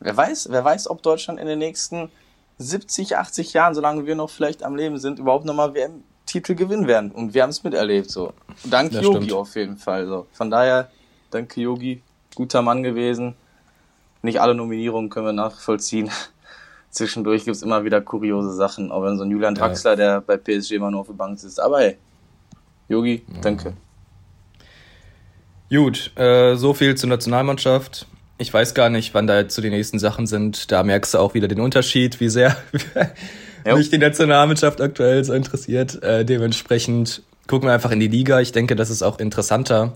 Wer 0.00 0.16
weiß, 0.16 0.48
wer 0.50 0.64
weiß, 0.64 0.90
ob 0.90 1.02
Deutschland 1.02 1.40
in 1.40 1.46
den 1.46 1.58
nächsten 1.58 2.10
70, 2.60 3.16
80 3.16 3.52
Jahren, 3.54 3.74
solange 3.74 4.06
wir 4.06 4.14
noch 4.14 4.30
vielleicht 4.30 4.62
am 4.62 4.76
Leben 4.76 4.98
sind, 4.98 5.18
überhaupt 5.18 5.44
nochmal 5.44 5.74
WM-Titel 5.74 6.54
gewinnen 6.54 6.86
werden. 6.86 7.10
Und 7.10 7.34
wir 7.34 7.42
haben 7.42 7.50
es 7.50 7.64
miterlebt, 7.64 8.10
so. 8.10 8.32
Danke 8.64 9.00
Yogi 9.00 9.32
auf 9.32 9.56
jeden 9.56 9.76
Fall, 9.76 10.06
so. 10.06 10.26
Von 10.32 10.50
daher, 10.50 10.90
danke 11.30 11.60
Yogi, 11.60 12.02
guter 12.34 12.62
Mann 12.62 12.82
gewesen. 12.82 13.34
Nicht 14.22 14.40
alle 14.40 14.54
Nominierungen 14.54 15.08
können 15.08 15.26
wir 15.26 15.32
nachvollziehen 15.32 16.10
zwischendurch 16.90 17.44
gibt 17.44 17.56
es 17.56 17.62
immer 17.62 17.84
wieder 17.84 18.00
kuriose 18.00 18.52
Sachen, 18.52 18.90
auch 18.92 19.02
wenn 19.02 19.16
so 19.16 19.24
ein 19.24 19.30
Julian 19.30 19.54
Draxler, 19.54 19.92
ja. 19.92 19.96
der 19.96 20.20
bei 20.20 20.36
PSG 20.36 20.72
immer 20.72 20.90
nur 20.90 21.00
auf 21.00 21.06
der 21.06 21.14
Bank 21.14 21.38
sitzt. 21.38 21.60
Aber 21.60 21.80
hey, 21.80 21.96
Yogi, 22.88 23.24
danke. 23.40 23.74
Gut, 25.70 26.10
äh, 26.16 26.56
so 26.56 26.74
viel 26.74 26.96
zur 26.96 27.08
Nationalmannschaft. 27.08 28.06
Ich 28.40 28.54
weiß 28.54 28.72
gar 28.72 28.88
nicht, 28.88 29.12
wann 29.12 29.26
da 29.26 29.38
jetzt 29.38 29.54
so 29.54 29.60
die 29.60 29.68
nächsten 29.68 29.98
Sachen 29.98 30.26
sind. 30.26 30.72
Da 30.72 30.82
merkst 30.82 31.12
du 31.12 31.18
auch 31.18 31.34
wieder 31.34 31.46
den 31.46 31.60
Unterschied, 31.60 32.20
wie 32.20 32.30
sehr 32.30 32.56
mich 33.66 33.90
die 33.90 33.98
Nationalmannschaft 33.98 34.80
aktuell 34.80 35.22
so 35.22 35.34
interessiert. 35.34 36.02
Äh, 36.02 36.24
dementsprechend 36.24 37.20
gucken 37.48 37.68
wir 37.68 37.74
einfach 37.74 37.90
in 37.90 38.00
die 38.00 38.08
Liga. 38.08 38.40
Ich 38.40 38.52
denke, 38.52 38.76
das 38.76 38.88
ist 38.88 39.02
auch 39.02 39.18
interessanter. 39.18 39.92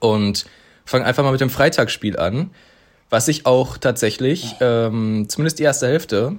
Und 0.00 0.46
fangen 0.84 1.04
einfach 1.04 1.22
mal 1.22 1.30
mit 1.30 1.40
dem 1.40 1.48
Freitagsspiel 1.48 2.18
an. 2.18 2.50
Was 3.08 3.28
ich 3.28 3.46
auch 3.46 3.78
tatsächlich, 3.78 4.56
ähm, 4.60 5.26
zumindest 5.28 5.60
die 5.60 5.62
erste 5.62 5.86
Hälfte, 5.86 6.36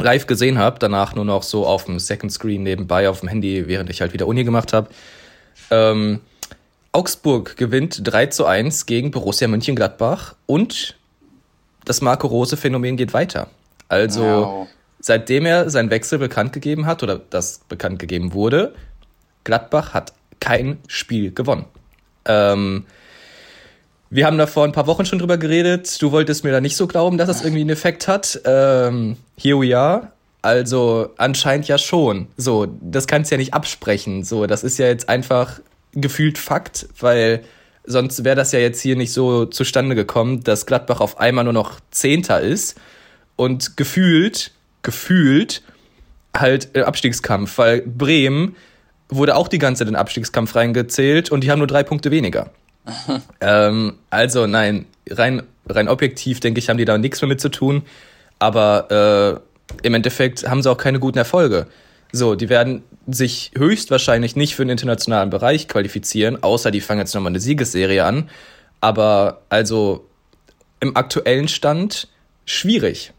live 0.00 0.26
gesehen 0.26 0.58
habe, 0.58 0.80
danach 0.80 1.14
nur 1.14 1.26
noch 1.26 1.44
so 1.44 1.64
auf 1.64 1.84
dem 1.84 2.00
Second 2.00 2.32
Screen 2.32 2.64
nebenbei 2.64 3.08
auf 3.08 3.20
dem 3.20 3.28
Handy, 3.28 3.68
während 3.68 3.88
ich 3.88 4.00
halt 4.00 4.12
wieder 4.14 4.26
Uni 4.26 4.42
gemacht 4.42 4.72
habe. 4.72 4.88
Ähm, 5.70 6.18
Augsburg 6.92 7.56
gewinnt 7.56 8.00
3 8.02 8.26
zu 8.26 8.46
1 8.46 8.86
gegen 8.86 9.10
Borussia 9.10 9.48
Mönchengladbach 9.48 10.34
und 10.46 10.96
das 11.84 12.00
Marco 12.00 12.26
Rose 12.26 12.56
Phänomen 12.56 12.96
geht 12.96 13.12
weiter. 13.12 13.48
Also 13.88 14.22
wow. 14.22 14.68
seitdem 15.00 15.46
er 15.46 15.70
seinen 15.70 15.90
Wechsel 15.90 16.18
bekannt 16.18 16.52
gegeben 16.52 16.86
hat 16.86 17.02
oder 17.02 17.20
das 17.30 17.60
bekannt 17.68 17.98
gegeben 17.98 18.32
wurde, 18.32 18.74
Gladbach 19.44 19.94
hat 19.94 20.12
kein 20.40 20.78
Spiel 20.86 21.32
gewonnen. 21.32 21.64
Ähm, 22.24 22.84
wir 24.10 24.26
haben 24.26 24.38
da 24.38 24.46
vor 24.46 24.64
ein 24.64 24.72
paar 24.72 24.86
Wochen 24.86 25.04
schon 25.04 25.18
drüber 25.18 25.36
geredet. 25.36 26.00
Du 26.00 26.12
wolltest 26.12 26.44
mir 26.44 26.52
da 26.52 26.60
nicht 26.60 26.76
so 26.76 26.86
glauben, 26.86 27.18
dass 27.18 27.28
das 27.28 27.42
irgendwie 27.42 27.60
einen 27.62 27.70
Effekt 27.70 28.08
hat. 28.08 28.40
Ähm, 28.44 29.16
here 29.36 29.60
we 29.60 29.76
are. 29.76 30.12
Also 30.40 31.10
anscheinend 31.18 31.68
ja 31.68 31.78
schon. 31.78 32.28
So, 32.36 32.66
das 32.80 33.06
kannst 33.06 33.30
du 33.30 33.34
ja 33.34 33.38
nicht 33.38 33.54
absprechen. 33.54 34.24
So, 34.24 34.46
das 34.46 34.64
ist 34.64 34.78
ja 34.78 34.86
jetzt 34.86 35.08
einfach 35.08 35.60
gefühlt 36.00 36.38
Fakt, 36.38 36.88
weil 37.00 37.42
sonst 37.84 38.24
wäre 38.24 38.36
das 38.36 38.52
ja 38.52 38.58
jetzt 38.58 38.80
hier 38.80 38.96
nicht 38.96 39.12
so 39.12 39.46
zustande 39.46 39.94
gekommen, 39.94 40.44
dass 40.44 40.66
Gladbach 40.66 41.00
auf 41.00 41.18
einmal 41.18 41.44
nur 41.44 41.52
noch 41.52 41.80
Zehnter 41.90 42.40
ist 42.40 42.78
und 43.36 43.76
gefühlt, 43.76 44.52
gefühlt 44.82 45.62
halt 46.36 46.76
äh, 46.76 46.82
Abstiegskampf, 46.82 47.58
weil 47.58 47.82
Bremen 47.82 48.56
wurde 49.08 49.36
auch 49.36 49.48
die 49.48 49.58
ganze 49.58 49.80
Zeit 49.80 49.88
in 49.88 49.94
den 49.94 50.00
Abstiegskampf 50.00 50.54
reingezählt 50.54 51.30
und 51.30 51.42
die 51.42 51.50
haben 51.50 51.58
nur 51.58 51.66
drei 51.66 51.82
Punkte 51.82 52.10
weniger. 52.10 52.50
ähm, 53.40 53.94
also 54.10 54.46
nein, 54.46 54.86
rein, 55.08 55.42
rein 55.66 55.88
objektiv 55.88 56.40
denke 56.40 56.58
ich, 56.58 56.68
haben 56.68 56.78
die 56.78 56.84
da 56.84 56.98
nichts 56.98 57.20
mehr 57.22 57.28
mit 57.28 57.40
zu 57.40 57.48
tun, 57.48 57.82
aber 58.38 59.40
äh, 59.82 59.86
im 59.86 59.94
Endeffekt 59.94 60.48
haben 60.48 60.62
sie 60.62 60.70
auch 60.70 60.78
keine 60.78 60.98
guten 61.00 61.18
Erfolge. 61.18 61.66
So, 62.12 62.34
die 62.34 62.48
werden 62.48 62.82
sich 63.10 63.52
höchstwahrscheinlich 63.56 64.36
nicht 64.36 64.54
für 64.54 64.64
den 64.64 64.70
internationalen 64.70 65.30
Bereich 65.30 65.66
qualifizieren, 65.66 66.42
außer 66.42 66.70
die 66.70 66.80
fangen 66.80 67.00
jetzt 67.00 67.14
nochmal 67.14 67.32
eine 67.32 67.40
Siegesserie 67.40 68.04
an. 68.04 68.28
Aber 68.80 69.40
also 69.48 70.06
im 70.80 70.94
aktuellen 70.96 71.48
Stand 71.48 72.08
schwierig. 72.44 73.12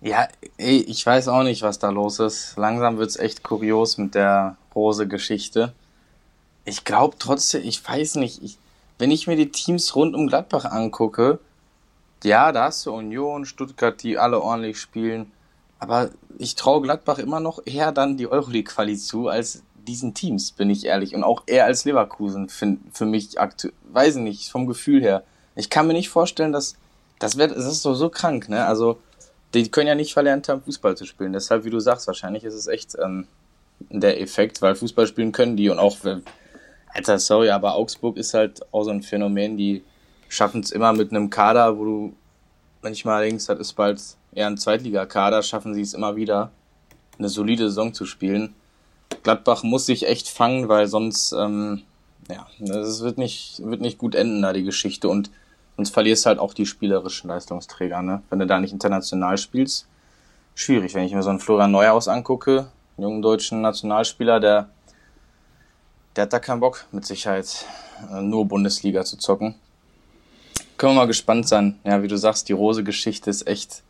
Ja, 0.00 0.28
ich 0.56 1.04
weiß 1.04 1.28
auch 1.28 1.42
nicht, 1.42 1.62
was 1.62 1.78
da 1.78 1.90
los 1.90 2.18
ist. 2.18 2.54
Langsam 2.56 2.98
wird's 2.98 3.16
echt 3.16 3.42
kurios 3.42 3.98
mit 3.98 4.14
der 4.14 4.56
Rose-Geschichte. 4.74 5.72
Ich 6.64 6.84
glaube 6.84 7.16
trotzdem, 7.18 7.62
ich 7.64 7.86
weiß 7.86 8.16
nicht, 8.16 8.42
ich, 8.42 8.58
wenn 8.98 9.10
ich 9.10 9.26
mir 9.26 9.36
die 9.36 9.50
Teams 9.50 9.94
rund 9.94 10.14
um 10.14 10.28
Gladbach 10.28 10.64
angucke, 10.64 11.38
ja, 12.24 12.52
da 12.52 12.64
hast 12.64 12.86
du 12.86 12.92
Union, 12.92 13.46
Stuttgart, 13.46 14.00
die 14.02 14.16
alle 14.16 14.40
ordentlich 14.40 14.80
spielen. 14.80 15.32
Aber 15.82 16.10
ich 16.38 16.54
traue 16.54 16.80
Gladbach 16.80 17.18
immer 17.18 17.40
noch 17.40 17.60
eher 17.66 17.90
dann 17.90 18.16
die 18.16 18.28
Euroleague-Quali 18.28 18.96
zu, 18.96 19.26
als 19.26 19.64
diesen 19.74 20.14
Teams, 20.14 20.52
bin 20.52 20.70
ich 20.70 20.86
ehrlich. 20.86 21.12
Und 21.12 21.24
auch 21.24 21.42
eher 21.46 21.64
als 21.64 21.84
Leverkusen, 21.84 22.48
für, 22.48 22.76
für 22.92 23.04
mich 23.04 23.40
aktuell, 23.40 23.74
weiß 23.90 24.14
ich 24.14 24.22
nicht, 24.22 24.48
vom 24.48 24.68
Gefühl 24.68 25.02
her. 25.02 25.24
Ich 25.56 25.70
kann 25.70 25.88
mir 25.88 25.92
nicht 25.92 26.08
vorstellen, 26.08 26.52
dass, 26.52 26.76
das 27.18 27.36
wird, 27.36 27.50
das 27.50 27.66
ist 27.66 27.82
so, 27.82 27.94
so 27.94 28.10
krank, 28.10 28.48
ne? 28.48 28.64
Also, 28.64 29.00
die 29.54 29.68
können 29.72 29.88
ja 29.88 29.96
nicht 29.96 30.12
verlernt 30.12 30.48
haben, 30.48 30.62
Fußball 30.62 30.96
zu 30.96 31.04
spielen. 31.04 31.32
Deshalb, 31.32 31.64
wie 31.64 31.70
du 31.70 31.80
sagst, 31.80 32.06
wahrscheinlich 32.06 32.44
ist 32.44 32.54
es 32.54 32.68
echt 32.68 32.96
ähm, 33.02 33.26
der 33.90 34.20
Effekt, 34.20 34.62
weil 34.62 34.76
Fußball 34.76 35.08
spielen 35.08 35.32
können 35.32 35.56
die 35.56 35.68
und 35.68 35.80
auch, 35.80 35.96
Alter, 36.94 37.18
sorry, 37.18 37.50
aber 37.50 37.74
Augsburg 37.74 38.18
ist 38.18 38.34
halt 38.34 38.60
auch 38.70 38.84
so 38.84 38.90
ein 38.90 39.02
Phänomen, 39.02 39.56
die 39.56 39.82
schaffen 40.28 40.60
es 40.60 40.70
immer 40.70 40.92
mit 40.92 41.10
einem 41.10 41.28
Kader, 41.28 41.76
wo 41.76 41.84
du 41.84 42.14
manchmal 42.82 43.24
denkst, 43.24 43.46
das 43.46 43.58
ist 43.58 43.72
bald 43.72 44.00
eher 44.34 44.46
ein 44.46 44.58
Zweitligakader, 44.58 45.42
schaffen 45.42 45.74
sie 45.74 45.82
es 45.82 45.94
immer 45.94 46.16
wieder, 46.16 46.50
eine 47.18 47.28
solide 47.28 47.68
Saison 47.68 47.94
zu 47.94 48.06
spielen. 48.06 48.54
Gladbach 49.22 49.62
muss 49.62 49.86
sich 49.86 50.06
echt 50.06 50.28
fangen, 50.28 50.68
weil 50.68 50.86
sonst, 50.86 51.32
ähm, 51.32 51.82
ja, 52.28 52.46
es 52.60 53.02
wird 53.02 53.18
nicht, 53.18 53.60
wird 53.64 53.80
nicht 53.80 53.98
gut 53.98 54.14
enden 54.14 54.42
da 54.42 54.52
die 54.52 54.64
Geschichte 54.64 55.08
und 55.08 55.30
sonst 55.76 55.90
verlierst 55.90 56.26
halt 56.26 56.38
auch 56.38 56.54
die 56.54 56.66
spielerischen 56.66 57.28
Leistungsträger, 57.28 58.02
ne? 58.02 58.22
Wenn 58.30 58.38
du 58.38 58.46
da 58.46 58.58
nicht 58.58 58.72
international 58.72 59.38
spielst, 59.38 59.86
schwierig. 60.54 60.94
Wenn 60.94 61.04
ich 61.04 61.14
mir 61.14 61.22
so 61.22 61.30
einen 61.30 61.40
Florian 61.40 61.70
Neuhaus 61.70 62.08
angucke, 62.08 62.68
einen 62.96 63.04
jungen 63.04 63.22
deutschen 63.22 63.60
Nationalspieler, 63.60 64.40
der, 64.40 64.68
der 66.16 66.22
hat 66.22 66.32
da 66.32 66.38
keinen 66.38 66.60
Bock, 66.60 66.86
mit 66.92 67.04
Sicherheit 67.04 67.66
äh, 68.10 68.20
nur 68.20 68.46
Bundesliga 68.46 69.04
zu 69.04 69.16
zocken. 69.16 69.54
Können 70.76 70.94
wir 70.94 71.02
mal 71.02 71.06
gespannt 71.06 71.48
sein. 71.48 71.78
Ja, 71.84 72.02
wie 72.02 72.08
du 72.08 72.16
sagst, 72.16 72.48
die 72.48 72.54
Rose-Geschichte 72.54 73.30
ist 73.30 73.46
echt 73.46 73.82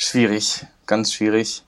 schwierig, 0.00 0.66
ganz 0.86 1.12
schwierig. 1.12 1.62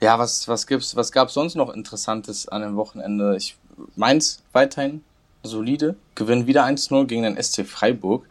Ja, 0.00 0.18
was, 0.18 0.48
was 0.48 0.66
gibt's, 0.66 0.96
was 0.96 1.12
gab's 1.12 1.34
sonst 1.34 1.54
noch 1.54 1.72
Interessantes 1.72 2.48
an 2.48 2.62
dem 2.62 2.76
Wochenende? 2.76 3.36
Ich, 3.36 3.56
Mainz 3.94 4.42
weiterhin 4.52 5.04
solide, 5.42 5.96
gewinnt 6.14 6.46
wieder 6.46 6.64
1-0 6.64 7.06
gegen 7.06 7.22
den 7.22 7.40
SC 7.40 7.66
Freiburg. 7.66 8.26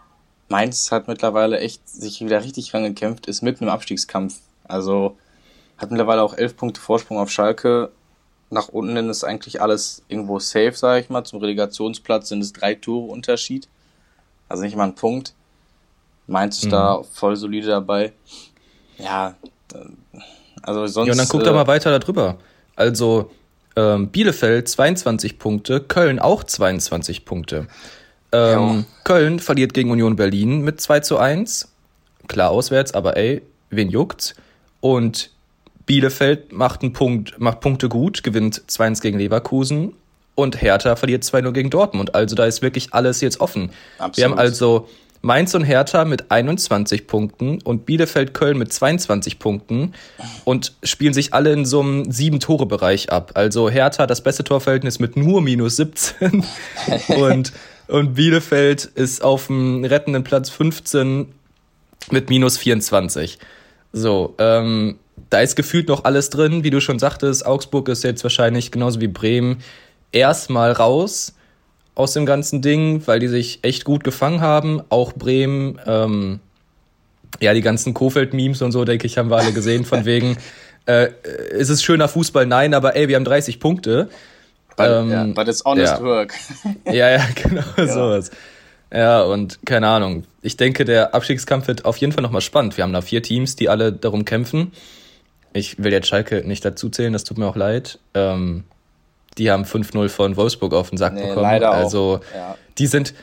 Mainz 0.49 0.91
hat 0.91 1.07
mittlerweile 1.07 1.59
echt 1.59 1.87
sich 1.87 2.21
wieder 2.21 2.43
richtig 2.43 2.73
rangekämpft, 2.73 3.27
ist 3.27 3.41
mitten 3.41 3.65
im 3.65 3.69
Abstiegskampf. 3.69 4.39
Also 4.63 5.17
hat 5.77 5.91
mittlerweile 5.91 6.23
auch 6.23 6.33
elf 6.33 6.55
Punkte 6.55 6.81
Vorsprung 6.81 7.19
auf 7.19 7.29
Schalke. 7.29 7.91
Nach 8.49 8.69
unten 8.69 8.95
hin 8.95 9.09
ist 9.09 9.25
eigentlich 9.25 9.61
alles 9.61 10.03
irgendwo 10.07 10.39
safe, 10.39 10.73
sage 10.73 11.01
ich 11.01 11.09
mal. 11.09 11.25
Zum 11.25 11.39
Relegationsplatz 11.39 12.29
sind 12.29 12.41
es 12.41 12.53
drei 12.53 12.75
Tore 12.75 13.11
Unterschied. 13.11 13.67
Also 14.47 14.63
nicht 14.63 14.77
mal 14.77 14.85
ein 14.85 14.95
Punkt. 14.95 15.33
Mainz 16.27 16.57
ist 16.59 16.65
mhm. 16.65 16.71
da 16.71 17.03
voll 17.03 17.35
solide 17.35 17.67
dabei. 17.67 18.13
Ja, 18.97 19.35
also 20.61 20.87
sonst. 20.87 21.07
Ja, 21.07 21.13
und 21.13 21.17
dann 21.17 21.27
guck 21.27 21.41
äh, 21.41 21.45
doch 21.45 21.53
mal 21.53 21.67
weiter 21.67 21.97
darüber. 21.97 22.37
Also 22.75 23.31
ähm, 23.75 24.09
Bielefeld 24.09 24.67
22 24.67 25.39
Punkte, 25.39 25.79
Köln 25.79 26.19
auch 26.19 26.43
22 26.43 27.25
Punkte. 27.25 27.67
Ähm, 28.31 28.85
Köln 29.03 29.39
verliert 29.39 29.73
gegen 29.73 29.91
Union 29.91 30.15
Berlin 30.15 30.61
mit 30.61 30.81
2 30.81 30.99
zu 31.01 31.17
1. 31.17 31.69
Klar 32.27 32.51
auswärts, 32.51 32.93
aber 32.93 33.15
ey, 33.15 33.41
wen 33.69 33.89
juckt's? 33.89 34.35
Und 34.81 35.31
Bielefeld 35.85 36.51
macht 36.51 36.81
einen 36.81 36.93
Punkt, 36.93 37.39
macht 37.39 37.61
Punkte 37.61 37.87
gut, 37.87 38.23
gewinnt 38.23 38.61
2-1 38.67 39.01
gegen 39.01 39.17
Leverkusen 39.17 39.93
und 40.35 40.61
Hertha 40.61 40.95
verliert 40.95 41.23
2-0 41.23 41.51
gegen 41.51 41.69
Dortmund. 41.69 42.13
Also 42.13 42.35
da 42.35 42.45
ist 42.45 42.61
wirklich 42.61 42.93
alles 42.93 43.21
jetzt 43.21 43.39
offen. 43.39 43.71
Absolut. 43.97 44.17
Wir 44.17 44.25
haben 44.25 44.37
also 44.37 44.89
Mainz 45.21 45.53
und 45.53 45.63
Hertha 45.63 46.05
mit 46.05 46.31
21 46.31 47.07
Punkten 47.07 47.61
und 47.61 47.85
Bielefeld 47.85 48.33
Köln 48.33 48.57
mit 48.57 48.71
22 48.71 49.39
Punkten 49.39 49.93
und 50.45 50.73
spielen 50.83 51.13
sich 51.13 51.33
alle 51.33 51.51
in 51.51 51.65
so 51.65 51.81
einem 51.81 52.11
Sieben-Tore-Bereich 52.11 53.11
ab. 53.11 53.31
Also 53.33 53.69
Hertha 53.69 54.07
das 54.07 54.21
beste 54.21 54.43
Torverhältnis 54.43 54.99
mit 54.99 55.17
nur 55.17 55.41
minus 55.41 55.77
17 55.77 56.45
und, 57.17 57.53
und 57.87 58.13
Bielefeld 58.13 58.85
ist 58.85 59.23
auf 59.23 59.47
dem 59.47 59.83
rettenden 59.83 60.23
Platz 60.23 60.49
15 60.49 61.27
mit 62.11 62.29
minus 62.29 62.57
24. 62.57 63.39
So, 63.93 64.35
ähm, 64.37 64.97
da 65.29 65.39
ist 65.39 65.55
gefühlt 65.55 65.87
noch 65.87 66.03
alles 66.03 66.29
drin, 66.29 66.63
wie 66.63 66.69
du 66.69 66.79
schon 66.79 66.99
sagtest. 66.99 67.45
Augsburg 67.45 67.89
ist 67.89 68.03
jetzt 68.03 68.23
wahrscheinlich 68.23 68.71
genauso 68.71 69.01
wie 69.01 69.07
Bremen 69.07 69.57
erstmal 70.11 70.71
raus 70.71 71.33
aus 71.97 72.13
dem 72.13 72.27
ganzen 72.27 72.61
Ding, 72.61 73.01
weil 73.07 73.19
die 73.19 73.27
sich 73.27 73.59
echt 73.63 73.83
gut 73.83 74.03
gefangen 74.03 74.39
haben. 74.39 74.83
Auch 74.89 75.13
Bremen, 75.13 75.79
ähm, 75.87 76.39
ja, 77.39 77.55
die 77.55 77.61
ganzen 77.61 77.95
Kofeld-Memes 77.95 78.61
und 78.61 78.71
so, 78.71 78.85
denke 78.85 79.07
ich, 79.07 79.17
haben 79.17 79.31
wir 79.31 79.37
alle 79.37 79.51
gesehen, 79.51 79.83
von 79.83 80.05
wegen, 80.05 80.37
äh, 80.85 81.07
ist 81.51 81.69
es 81.69 81.81
schöner 81.81 82.07
Fußball? 82.07 82.45
Nein, 82.45 82.75
aber 82.75 82.95
ey, 82.95 83.07
wir 83.07 83.15
haben 83.15 83.25
30 83.25 83.59
Punkte. 83.59 84.09
But, 84.75 84.87
ähm, 84.87 85.09
yeah, 85.09 85.23
but 85.25 85.47
it's 85.47 85.65
honest 85.65 85.93
ja. 85.93 86.03
work. 86.03 86.35
ja, 86.85 87.09
ja, 87.09 87.25
genau 87.33 87.63
ja. 87.77 87.87
sowas. 87.87 88.29
Ja, 88.93 89.23
und 89.23 89.57
keine 89.65 89.87
Ahnung. 89.87 90.25
Ich 90.43 90.55
denke, 90.55 90.85
der 90.85 91.15
Abstiegskampf 91.15 91.67
wird 91.67 91.85
auf 91.85 91.97
jeden 91.97 92.13
Fall 92.13 92.21
nochmal 92.21 92.41
spannend. 92.41 92.77
Wir 92.77 92.83
haben 92.83 92.93
da 92.93 93.01
vier 93.01 93.23
Teams, 93.23 93.55
die 93.55 93.69
alle 93.69 93.91
darum 93.91 94.23
kämpfen. 94.23 94.71
Ich 95.51 95.83
will 95.83 95.91
jetzt 95.91 96.07
Schalke 96.07 96.47
nicht 96.47 96.63
dazu 96.63 96.89
zählen, 96.89 97.11
das 97.11 97.23
tut 97.23 97.39
mir 97.39 97.47
auch 97.47 97.55
leid. 97.55 97.97
Ähm, 98.13 98.65
die 99.37 99.51
haben 99.51 99.63
5-0 99.63 100.09
von 100.09 100.35
Wolfsburg 100.35 100.73
auf 100.73 100.89
den 100.89 100.97
Sack 100.97 101.13
nee, 101.13 101.21
bekommen. 101.21 101.43
Leider 101.43 101.71
also, 101.71 102.19
auch. 102.21 102.35
Ja. 102.35 102.55
die 102.77 102.87
sind. 102.87 103.13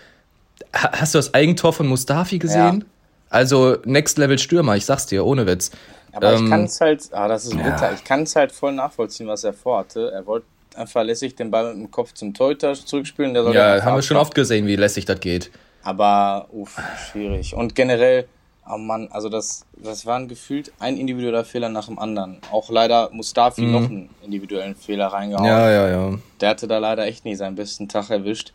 Hast 0.73 1.15
du 1.15 1.19
das 1.19 1.35
Eigentor 1.35 1.73
von 1.73 1.87
Mustafi 1.87 2.39
gesehen? 2.39 2.81
Ja. 2.81 2.87
Also, 3.31 3.79
Next 3.85 4.19
Level 4.19 4.39
Stürmer, 4.39 4.77
ich 4.77 4.85
sag's 4.85 5.07
dir, 5.07 5.25
ohne 5.25 5.47
Witz. 5.47 5.71
Aber 6.13 6.35
ähm, 6.35 6.45
ich 6.45 6.51
kann 6.51 6.65
es 6.65 6.81
halt, 6.81 7.09
ah, 7.13 7.29
das 7.29 7.45
ist 7.45 7.57
bitter. 7.57 7.71
Ja. 7.71 7.93
Ich 7.93 8.05
kann 8.05 8.23
es 8.23 8.37
halt 8.37 8.53
voll 8.53 8.73
nachvollziehen, 8.73 9.27
was 9.27 9.45
er 9.45 9.53
vorhatte. 9.53 10.13
Er 10.13 10.27
wollte 10.27 10.47
einfach 10.77 11.03
lässig 11.03 11.35
den 11.35 11.51
Ball 11.51 11.75
mit 11.75 11.87
dem 11.87 11.91
Kopf 11.91 12.13
zum 12.13 12.35
Torhüter 12.35 12.75
zurückspielen. 12.75 13.35
ja, 13.53 13.83
haben 13.83 13.97
wir 13.97 14.03
schon 14.03 14.17
oft 14.17 14.35
gesehen, 14.35 14.67
wie 14.67 14.77
lässig 14.77 15.05
das 15.05 15.21
geht. 15.21 15.51
Aber, 15.83 16.47
uff, 16.53 16.81
schwierig. 17.11 17.55
Und 17.55 17.75
generell, 17.75 18.27
Oh 18.67 18.79
Mann, 18.79 19.09
also 19.11 19.29
das, 19.29 19.67
das 19.77 20.07
war 20.07 20.19
ein 20.19 20.27
gefühlt 20.27 20.73
ein 20.79 20.97
individueller 20.97 21.45
Fehler 21.45 21.69
nach 21.69 21.87
dem 21.87 21.99
anderen. 21.99 22.39
Auch 22.51 22.71
leider 22.71 23.11
Mustafi 23.13 23.63
mhm. 23.63 23.73
noch 23.73 23.85
einen 23.85 24.11
individuellen 24.23 24.75
Fehler 24.75 25.09
reingehauen. 25.09 25.47
Ja, 25.47 25.71
ja, 25.71 25.89
ja. 25.89 26.19
Der 26.41 26.49
hatte 26.49 26.67
da 26.67 26.79
leider 26.79 27.05
echt 27.05 27.25
nie 27.27 27.35
seinen 27.35 27.57
besten 27.57 27.89
Tag 27.89 28.09
erwischt. 28.09 28.53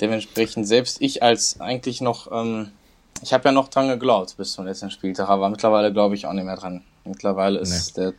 Dementsprechend 0.00 0.68
selbst 0.68 1.00
ich 1.00 1.22
als 1.22 1.60
eigentlich 1.60 2.00
noch, 2.02 2.30
ähm, 2.30 2.70
ich 3.22 3.32
habe 3.32 3.48
ja 3.48 3.52
noch 3.52 3.68
dran 3.68 3.88
geglaubt 3.88 4.36
bis 4.36 4.52
zum 4.52 4.66
letzten 4.66 4.90
Spieltag, 4.90 5.28
aber 5.28 5.48
mittlerweile 5.48 5.92
glaube 5.92 6.14
ich 6.14 6.26
auch 6.26 6.34
nicht 6.34 6.44
mehr 6.44 6.56
dran. 6.56 6.82
Mittlerweile 7.04 7.58
ist 7.58 7.96
nee. 7.96 8.04
der, 8.04 8.12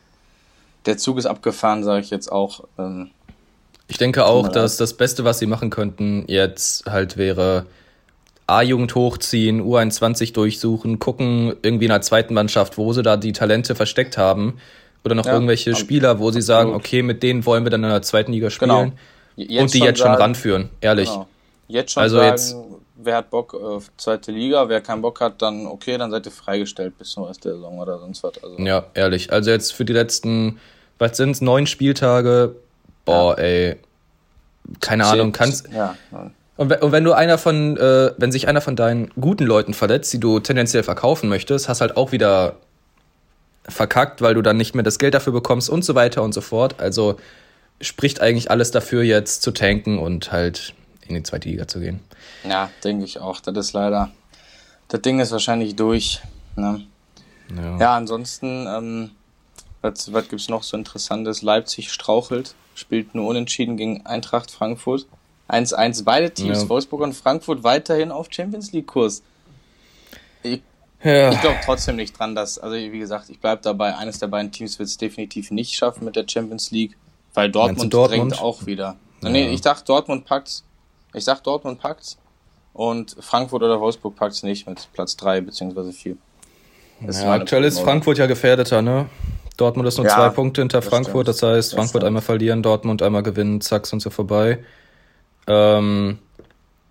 der 0.88 0.98
Zug 0.98 1.20
ist 1.20 1.28
abgefahren, 1.28 1.84
sage 1.84 2.02
ich 2.02 2.10
jetzt 2.10 2.32
auch. 2.32 2.64
Ähm, 2.80 3.12
ich 3.88 3.98
denke 3.98 4.26
auch, 4.26 4.48
dass 4.50 4.78
das 4.78 4.94
Beste, 4.94 5.24
was 5.24 5.40
sie 5.40 5.48
machen 5.48 5.70
könnten, 5.70 6.26
jetzt 6.28 6.86
halt 6.86 7.18
wäre, 7.18 7.66
A-Jugend 8.50 8.96
hochziehen, 8.96 9.62
U21 9.62 10.34
durchsuchen, 10.34 11.00
gucken 11.00 11.56
irgendwie 11.62 11.86
in 11.86 11.92
der 11.92 12.02
zweiten 12.02 12.34
Mannschaft, 12.34 12.78
wo 12.78 12.94
sie 12.94 13.04
da 13.04 13.18
die 13.18 13.32
Talente 13.32 13.76
versteckt 13.76 14.18
haben. 14.18 14.60
Oder 15.04 15.16
noch 15.16 15.26
ja, 15.26 15.34
irgendwelche 15.34 15.76
Spieler, 15.76 16.20
wo 16.20 16.32
sie 16.32 16.42
sagen, 16.42 16.74
okay, 16.74 17.02
mit 17.04 17.24
denen 17.24 17.46
wollen 17.46 17.64
wir 17.64 17.70
dann 17.70 17.84
in 17.84 17.90
der 17.90 18.02
zweiten 18.02 18.34
Liga 18.34 18.50
spielen. 18.50 18.94
Genau. 19.38 19.62
Und 19.62 19.74
die 19.74 19.80
jetzt 19.80 20.00
schon 20.00 20.08
sagen, 20.08 20.22
ranführen, 20.22 20.70
ehrlich. 20.82 21.10
Genau. 21.10 21.28
Jetzt 21.70 21.94
schon 21.94 22.04
also 22.04 22.18
sagen, 22.18 22.30
jetzt, 22.30 22.56
wer 22.98 23.16
hat 23.18 23.30
Bock 23.30 23.54
auf 23.54 23.90
zweite 23.98 24.32
Liga, 24.32 24.68
wer 24.68 24.82
keinen 24.82 25.02
Bock 25.02 25.22
hat, 25.22 25.42
dann 25.42 25.66
okay, 25.68 25.98
dann 25.98 26.12
seid 26.12 26.26
ihr 26.26 26.32
freigestellt 26.32 26.98
bis 26.98 27.12
zum 27.12 27.24
Rest 27.24 27.46
der 27.46 27.54
Saison 27.54 27.80
oder 27.80 28.00
sonst 28.00 28.24
was. 28.24 28.44
Also. 28.44 28.58
Ja, 28.60 28.86
ehrlich. 28.94 29.32
Also 29.32 29.52
jetzt 29.52 29.74
für 29.74 29.86
die 29.86 29.94
letzten, 29.94 30.60
was 30.98 31.16
sind 31.16 31.32
es, 31.32 31.42
neun 31.42 31.66
Spieltage, 31.68 32.56
boah, 33.06 33.38
ja. 33.38 33.44
ey, 33.44 33.78
keine 34.82 35.06
Ahnung, 35.06 35.32
kannst. 35.32 35.70
Ja, 35.72 35.96
Und, 36.60 36.74
und 36.82 36.92
wenn 36.92 37.06
du 37.06 37.14
einer 37.14 37.38
von, 37.38 37.78
äh, 37.78 38.12
wenn 38.18 38.34
sich 38.34 38.50
einer 38.50 38.60
von 38.60 38.76
deinen 38.76 39.12
guten 39.12 39.46
Leuten 39.46 39.74
verletzt, 39.74 40.12
die 40.12 40.20
du 40.20 40.42
tendenziell 40.42 40.84
verkaufen 40.84 41.30
möchtest, 41.30 41.70
hast 41.70 41.80
halt 41.80 41.96
auch 41.96 42.12
wieder 42.12 42.58
verkackt, 43.64 44.22
weil 44.22 44.34
du 44.34 44.42
dann 44.42 44.58
nicht 44.58 44.76
mehr 44.76 44.84
das 44.84 45.00
Geld 45.00 45.14
dafür 45.14 45.32
bekommst 45.32 45.70
und 45.70 45.86
so 45.86 45.96
weiter 45.96 46.22
und 46.22 46.34
so 46.34 46.42
fort. 46.42 46.82
Also 46.82 47.16
spricht 47.80 48.20
eigentlich 48.20 48.52
alles 48.52 48.72
dafür, 48.72 49.04
jetzt 49.04 49.42
zu 49.42 49.52
tanken 49.52 50.00
und 50.00 50.34
halt 50.34 50.74
in 51.08 51.16
die 51.16 51.24
zweite 51.24 51.48
Liga 51.48 51.66
zu 51.66 51.80
gehen. 51.80 52.02
Ja, 52.44 52.70
denke 52.84 53.06
ich 53.06 53.22
auch. 53.22 53.40
Das 53.40 53.56
ist 53.56 53.72
leider, 53.72 54.12
das 54.90 55.02
Ding 55.02 55.22
ist 55.22 55.32
wahrscheinlich 55.32 55.78
durch. 55.78 56.20
Ne? 56.58 56.86
Ja. 57.56 57.78
ja, 57.78 57.96
ansonsten, 57.96 58.68
ähm, 58.68 59.12
was, 59.80 60.12
was 60.12 60.28
gibt 60.28 60.42
es 60.42 60.50
noch 60.50 60.64
so 60.64 60.76
Interessantes? 60.76 61.42
Leipzig 61.42 61.90
strauchelt, 61.90 62.54
spielt 62.76 63.16
nur 63.16 63.28
unentschieden 63.28 63.78
gegen 63.78 64.06
Eintracht 64.06 64.52
Frankfurt. 64.52 65.06
1-1, 65.50 66.04
beide 66.04 66.32
Teams, 66.32 66.64
ja. 66.64 66.70
Wolfsburg 66.70 67.02
und 67.02 67.14
Frankfurt, 67.14 67.64
weiterhin 67.64 68.12
auf 68.12 68.28
Champions 68.30 68.72
League-Kurs. 68.72 69.24
Ich, 70.44 70.62
ja. 71.04 71.32
ich 71.32 71.42
glaube 71.42 71.58
trotzdem 71.66 71.96
nicht 71.96 72.18
dran, 72.18 72.36
dass, 72.36 72.60
also 72.60 72.76
wie 72.76 73.00
gesagt, 73.00 73.30
ich 73.30 73.40
bleibe 73.40 73.62
dabei, 73.62 73.96
eines 73.96 74.20
der 74.20 74.28
beiden 74.28 74.52
Teams 74.52 74.80
wird 74.80 74.90
es 74.90 74.98
definitiv 74.98 75.52
nicht 75.52 75.76
schaffen 75.76 76.06
mit 76.06 76.16
der 76.16 76.26
Champions 76.28 76.72
League, 76.72 76.96
weil 77.34 77.50
Dortmund, 77.50 77.94
Dortmund? 77.94 78.32
drängt 78.32 78.42
auch 78.42 78.66
wieder. 78.66 78.96
Ja. 79.22 79.30
Nee, 79.30 79.50
ich 79.50 79.62
dachte, 79.62 79.86
Dortmund 79.86 80.26
packt's. 80.26 80.64
Ich 81.14 81.26
sag, 81.26 81.44
Dortmund 81.44 81.80
packt's. 81.80 82.18
Und 82.74 83.16
Frankfurt 83.20 83.64
oder 83.64 83.82
Wolfsburg 83.82 84.16
packt's 84.16 84.44
nicht 84.44 84.68
mit 84.68 84.88
Platz 84.94 85.18
3 85.18 85.42
bzw. 85.42 85.92
4. 85.92 86.16
Ja, 87.02 87.34
aktuell 87.34 87.64
ist 87.64 87.80
Frankfurt 87.80 88.18
ja 88.18 88.26
gefährdeter, 88.26 88.82
ne? 88.82 89.10
Dortmund 89.58 89.88
ist 89.88 89.98
nur 89.98 90.08
ja, 90.08 90.16
zwei 90.16 90.30
Punkte 90.30 90.62
hinter 90.62 90.82
Frankfurt, 90.82 91.28
das, 91.28 91.44
heißt, 91.44 91.74
Frankfurt 91.74 92.04
einmal 92.04 92.22
verlieren, 92.22 92.64
Dortmund 92.64 93.02
einmal 93.02 93.24
gewinnen, 93.24 93.60
zack, 93.60 93.88
sind 93.88 94.02
sie 94.02 94.10
vorbei. 94.10 94.60
Ähm, 95.50 96.20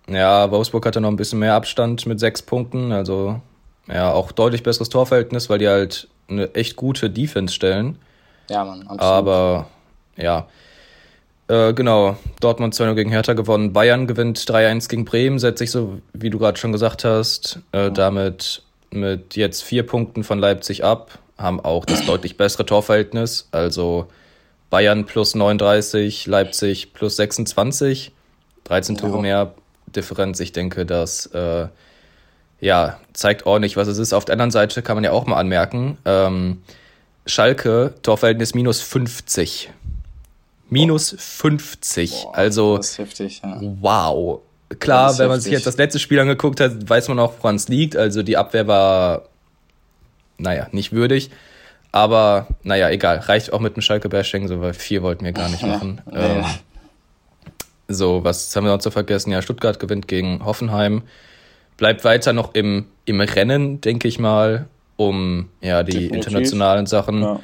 ja, 0.07 0.51
Wolfsburg 0.51 0.85
hatte 0.85 1.01
noch 1.01 1.09
ein 1.09 1.15
bisschen 1.15 1.39
mehr 1.39 1.53
Abstand 1.53 2.05
mit 2.05 2.19
sechs 2.19 2.41
Punkten, 2.41 2.91
also 2.91 3.41
ja, 3.87 4.11
auch 4.11 4.31
deutlich 4.31 4.63
besseres 4.63 4.89
Torverhältnis, 4.89 5.49
weil 5.49 5.59
die 5.59 5.67
halt 5.67 6.07
eine 6.27 6.53
echt 6.53 6.75
gute 6.75 7.09
Defense 7.09 7.53
stellen. 7.53 7.97
Ja, 8.49 8.63
Mann, 8.65 8.81
absolut. 8.81 9.01
Aber 9.01 9.67
ja, 10.17 10.47
äh, 11.47 11.73
genau, 11.73 12.17
Dortmund 12.41 12.75
2-0 12.75 12.93
gegen 12.95 13.09
Hertha 13.09 13.33
gewonnen, 13.33 13.73
Bayern 13.73 14.05
gewinnt 14.07 14.39
3-1 14.39 14.89
gegen 14.89 15.05
Bremen, 15.05 15.39
setzt 15.39 15.59
sich 15.59 15.71
so, 15.71 15.99
wie 16.13 16.29
du 16.29 16.37
gerade 16.37 16.59
schon 16.59 16.71
gesagt 16.71 17.05
hast, 17.05 17.59
äh, 17.71 17.83
ja. 17.83 17.89
damit 17.89 18.61
mit 18.91 19.35
jetzt 19.35 19.63
vier 19.63 19.83
Punkten 19.85 20.23
von 20.23 20.37
Leipzig 20.37 20.83
ab, 20.83 21.17
haben 21.37 21.59
auch 21.59 21.85
das 21.85 22.05
deutlich 22.05 22.37
bessere 22.37 22.65
Torverhältnis, 22.65 23.47
also 23.51 24.07
Bayern 24.69 25.05
plus 25.05 25.33
39, 25.33 26.27
Leipzig 26.27 26.93
plus 26.93 27.15
26. 27.15 28.11
13 28.69 28.97
Tore 28.97 29.15
ja. 29.15 29.21
mehr 29.21 29.53
Differenz. 29.87 30.39
Ich 30.39 30.51
denke, 30.51 30.85
das 30.85 31.25
äh, 31.27 31.67
ja, 32.61 32.99
zeigt 33.13 33.45
ordentlich, 33.45 33.77
was 33.77 33.87
es 33.87 33.97
ist. 33.97 34.13
Auf 34.13 34.25
der 34.25 34.33
anderen 34.33 34.51
Seite 34.51 34.81
kann 34.81 34.95
man 34.95 35.03
ja 35.03 35.11
auch 35.11 35.25
mal 35.25 35.37
anmerken, 35.37 35.97
ähm, 36.05 36.61
Schalke, 37.25 37.93
Torverhältnis 38.01 38.53
minus 38.53 38.81
50. 38.81 39.71
Minus 40.69 41.11
Boah. 41.11 41.19
50. 41.19 42.11
Boah, 42.11 42.35
also, 42.35 42.77
das 42.77 42.91
ist 42.91 42.97
heftig, 42.99 43.41
ja. 43.43 43.59
wow. 43.81 44.41
Klar, 44.79 45.17
wenn 45.17 45.27
man 45.27 45.35
heftig. 45.35 45.43
sich 45.45 45.53
jetzt 45.53 45.65
das 45.65 45.77
letzte 45.77 45.97
Spiel 45.97 46.19
angeguckt 46.19 46.59
hat, 46.59 46.87
weiß 46.87 47.07
man 47.07 47.17
auch, 47.19 47.33
woran 47.39 47.55
es 47.55 47.69
liegt. 47.69 47.95
Also 47.95 48.21
die 48.21 48.37
Abwehr 48.37 48.67
war, 48.67 49.23
naja, 50.37 50.67
nicht 50.71 50.91
würdig. 50.91 51.31
Aber 51.91 52.47
naja, 52.61 52.89
egal. 52.89 53.17
Reicht 53.17 53.51
auch 53.51 53.59
mit 53.59 53.75
dem 53.75 53.81
Schalke-Bashing, 53.81 54.47
so 54.47 54.61
weil 54.61 54.75
vier 54.75 55.01
wollten 55.01 55.25
wir 55.25 55.31
gar 55.31 55.49
nicht 55.49 55.63
machen. 55.65 56.01
Ähm, 56.13 56.45
so, 57.89 58.23
was 58.23 58.55
haben 58.55 58.65
wir 58.65 58.71
noch 58.71 58.79
zu 58.79 58.91
vergessen? 58.91 59.31
Ja, 59.31 59.41
Stuttgart 59.41 59.79
gewinnt 59.79 60.07
gegen 60.07 60.45
Hoffenheim. 60.45 61.03
Bleibt 61.77 62.03
weiter 62.03 62.33
noch 62.33 62.53
im, 62.53 62.85
im 63.05 63.19
Rennen, 63.19 63.81
denke 63.81 64.07
ich 64.07 64.19
mal, 64.19 64.67
um 64.95 65.49
ja 65.61 65.83
die 65.83 65.91
Definitiv. 65.91 66.15
internationalen 66.17 66.85
Sachen. 66.85 67.21
Ja. 67.21 67.39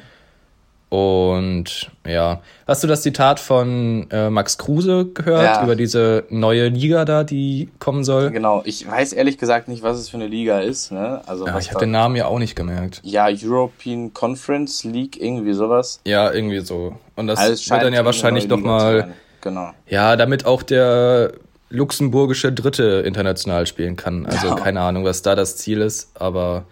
Und 0.88 1.90
ja, 2.06 2.40
hast 2.68 2.84
du 2.84 2.86
das 2.86 3.02
Zitat 3.02 3.40
von 3.40 4.06
äh, 4.10 4.30
Max 4.30 4.56
Kruse 4.56 5.06
gehört 5.06 5.42
ja. 5.42 5.64
über 5.64 5.74
diese 5.74 6.24
neue 6.30 6.68
Liga 6.68 7.04
da, 7.04 7.24
die 7.24 7.70
kommen 7.80 8.04
soll? 8.04 8.30
Genau, 8.30 8.62
ich 8.64 8.88
weiß 8.88 9.12
ehrlich 9.12 9.36
gesagt 9.36 9.66
nicht, 9.66 9.82
was 9.82 9.98
es 9.98 10.08
für 10.08 10.16
eine 10.16 10.28
Liga 10.28 10.60
ist. 10.60 10.92
Ne? 10.92 11.22
Also 11.26 11.44
ja, 11.44 11.58
ich 11.58 11.70
habe 11.70 11.80
den 11.80 11.90
Namen 11.90 12.14
ja 12.14 12.26
auch 12.26 12.38
nicht 12.38 12.54
gemerkt. 12.54 13.00
Ja, 13.02 13.26
European 13.28 14.14
Conference 14.14 14.84
League, 14.84 15.20
irgendwie 15.20 15.54
sowas. 15.54 16.00
Ja, 16.06 16.32
irgendwie 16.32 16.60
so. 16.60 16.94
Und 17.16 17.26
das 17.26 17.40
also 17.40 17.70
wird 17.70 17.82
dann 17.82 17.92
ja 17.92 18.04
wahrscheinlich 18.04 18.46
doch 18.46 18.60
mal 18.60 19.12
genau. 19.46 19.70
Ja, 19.86 20.16
damit 20.16 20.44
auch 20.44 20.62
der 20.62 21.32
luxemburgische 21.70 22.52
Dritte 22.52 23.02
international 23.06 23.66
spielen 23.66 23.96
kann. 23.96 24.26
Also 24.26 24.48
ja. 24.48 24.54
keine 24.56 24.80
Ahnung, 24.80 25.04
was 25.04 25.22
da 25.22 25.34
das 25.34 25.56
Ziel 25.56 25.80
ist, 25.80 26.10
aber 26.14 26.64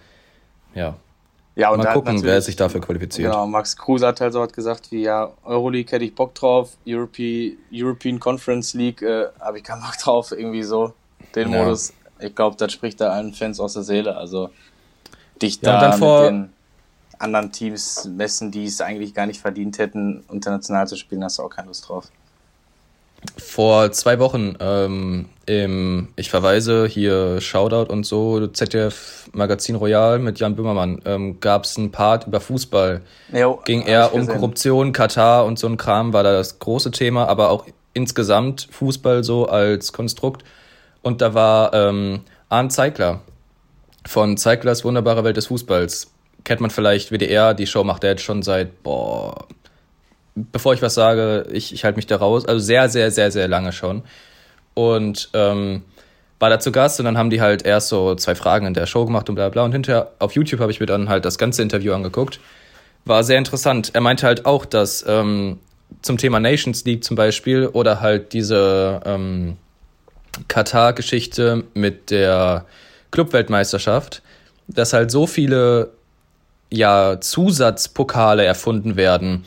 ja. 0.75 0.97
Ja, 1.57 1.71
und 1.71 1.85
mal 1.85 1.93
gucken, 1.93 2.21
wer 2.25 2.43
sich 2.43 2.57
dafür 2.57 2.81
qualifiziert. 2.81 3.31
Genau, 3.31 3.47
Max 3.47 3.77
Kruse 3.77 4.09
hat 4.09 4.21
halt 4.21 4.33
so 4.33 4.41
was 4.41 4.53
gesagt 4.53 4.91
wie, 4.91 5.03
ja, 5.03 5.31
Euroleague 5.45 5.93
hätte 5.93 6.05
ich 6.05 6.13
Bock 6.13 6.35
drauf, 6.35 6.77
Europe, 6.85 7.53
European 7.73 8.19
Conference 8.19 8.75
League 8.75 9.03
äh, 9.03 9.27
habe 9.39 9.59
ich 9.59 9.65
keinen 9.65 9.83
Bock 9.83 9.97
drauf, 9.99 10.33
irgendwie 10.33 10.65
so, 10.65 10.95
den 11.37 11.53
ja. 11.53 11.63
Modus. 11.63 11.93
Ich 12.19 12.35
glaube, 12.35 12.57
das 12.57 12.73
spricht 12.73 13.01
da 13.01 13.11
allen 13.11 13.33
Fans 13.33 13.61
aus 13.61 13.75
der 13.75 13.85
Seele, 13.85 14.17
also 14.17 14.51
dich 15.41 15.61
ja, 15.63 15.81
da 15.81 15.97
mit 15.97 16.29
den 16.29 16.53
anderen 17.21 17.53
Teams 17.53 18.05
messen, 18.05 18.51
die 18.51 18.65
es 18.65 18.81
eigentlich 18.81 19.15
gar 19.15 19.27
nicht 19.27 19.41
verdient 19.41 19.79
hätten, 19.79 20.25
international 20.33 20.89
zu 20.89 20.97
spielen, 20.97 21.23
hast 21.23 21.39
du 21.39 21.45
auch 21.45 21.51
keine 21.51 21.69
Lust 21.69 21.89
drauf 21.89 22.11
vor 23.37 23.93
zwei 23.93 24.19
Wochen 24.19 24.57
ähm, 24.61 25.27
im, 25.47 26.09
ich 26.17 26.31
verweise 26.31 26.87
hier 26.87 27.41
Shoutout 27.41 27.93
und 27.93 28.05
so, 28.05 28.47
ZDF 28.47 29.29
Magazin 29.33 29.77
Royal 29.77 30.19
mit 30.19 30.39
Jan 30.39 30.57
Böhmermann, 30.57 31.01
ähm, 31.05 31.41
gab 31.41 31.65
es 31.65 31.77
einen 31.77 31.91
Part 31.91 32.27
über 32.27 32.41
Fußball. 32.41 33.03
Jo, 33.33 33.61
Ging 33.65 33.83
eher 33.83 34.15
um 34.15 34.27
Korruption, 34.27 34.93
Katar 34.93 35.45
und 35.45 35.59
so 35.59 35.67
ein 35.67 35.77
Kram, 35.77 36.13
war 36.13 36.23
da 36.23 36.33
das 36.33 36.59
große 36.59 36.91
Thema, 36.91 37.27
aber 37.29 37.51
auch 37.51 37.67
insgesamt 37.93 38.69
Fußball 38.71 39.25
so 39.25 39.47
als 39.47 39.93
Konstrukt. 39.93 40.45
Und 41.03 41.21
da 41.21 41.35
war 41.35 41.75
ähm, 41.75 42.21
Arndt 42.49 42.73
Zeigler 42.73 43.21
von 44.07 44.37
Zeiglers 44.37 44.85
Wunderbare 44.85 45.25
Welt 45.25 45.37
des 45.37 45.47
Fußballs. 45.47 46.11
Kennt 46.45 46.61
man 46.61 46.71
vielleicht 46.71 47.11
WDR, 47.11 47.55
die 47.55 47.67
Show 47.67 47.85
macht 47.85 48.05
er 48.05 48.11
jetzt 48.11 48.23
schon 48.23 48.43
seit, 48.43 48.83
boah, 48.83 49.47
bevor 50.35 50.75
ich 50.75 50.83
was 50.83 50.95
sage, 50.95 51.47
ich, 51.53 51.73
ich 51.73 51.85
halte 51.85 51.97
mich 51.97 52.07
da 52.07 52.17
raus. 52.17 52.45
Also 52.47 52.59
sehr, 52.61 52.89
sehr, 52.89 53.11
sehr, 53.11 53.31
sehr 53.31 53.49
lange 53.49 53.73
schon. 53.73 54.03
Und 54.75 55.31
ähm, 55.33 55.83
war 56.41 56.51
da 56.51 56.59
zu 56.59 56.73
Gast 56.73 56.99
und 56.99 57.07
dann 57.07 57.17
haben 57.17 57.31
die 57.31 57.41
halt 57.41 57.65
erst 57.65 57.89
so 57.89 58.15
zwei 58.17 58.35
Fragen 58.35 58.67
in 58.67 58.75
der 58.75 58.87
Show 58.87 59.05
gemacht 59.05 59.29
und 59.29 59.37
bla 59.37 59.49
bla. 59.49 59.65
Und 59.65 59.73
hinterher 59.73 60.11
auf 60.19 60.33
YouTube 60.33 60.61
habe 60.61 60.73
ich 60.73 60.81
mir 60.81 60.87
dann 60.87 61.09
halt 61.09 61.25
das 61.25 61.39
ganze 61.39 61.63
Interview 61.63 61.93
angeguckt. 61.93 62.41
War 63.05 63.23
sehr 63.23 63.39
interessant. 63.39 63.91
Er 63.95 64.01
meinte 64.01 64.27
halt 64.27 64.47
auch, 64.47 64.65
dass 64.65 65.05
ähm, 65.07 65.59
zum 66.03 66.19
Thema 66.19 66.41
Nations 66.41 66.85
League 66.85 67.05
zum 67.05 67.17
Beispiel 67.17 67.67
oder 67.69 68.01
halt 68.01 68.33
diese 68.33 69.01
ähm, 69.05 69.57
Katar-Geschichte 70.49 71.65
mit 71.75 72.11
der 72.11 72.65
Clubweltmeisterschaft, 73.11 74.23
dass 74.67 74.93
halt 74.93 75.11
so 75.11 75.27
viele 75.27 75.91
ja 76.71 77.21
Zusatzpokale 77.21 78.45
erfunden 78.45 78.97
werden 78.97 79.45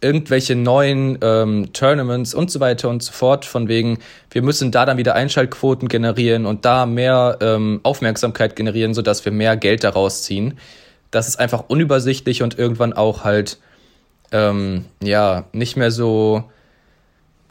irgendwelche 0.00 0.56
neuen 0.56 1.18
ähm, 1.22 1.72
Tournaments 1.72 2.34
und 2.34 2.50
so 2.50 2.60
weiter 2.60 2.88
und 2.88 3.02
so 3.02 3.12
fort, 3.12 3.44
von 3.44 3.68
wegen, 3.68 3.98
wir 4.30 4.42
müssen 4.42 4.72
da 4.72 4.86
dann 4.86 4.96
wieder 4.96 5.14
Einschaltquoten 5.14 5.88
generieren 5.88 6.46
und 6.46 6.64
da 6.64 6.86
mehr 6.86 7.38
ähm, 7.40 7.80
Aufmerksamkeit 7.82 8.56
generieren, 8.56 8.94
sodass 8.94 9.24
wir 9.24 9.32
mehr 9.32 9.56
Geld 9.56 9.84
daraus 9.84 10.22
ziehen. 10.22 10.58
Das 11.10 11.28
ist 11.28 11.38
einfach 11.38 11.64
unübersichtlich 11.68 12.42
und 12.42 12.58
irgendwann 12.58 12.92
auch 12.92 13.24
halt, 13.24 13.58
ähm, 14.32 14.86
ja, 15.02 15.44
nicht 15.52 15.76
mehr 15.76 15.90
so, 15.90 16.44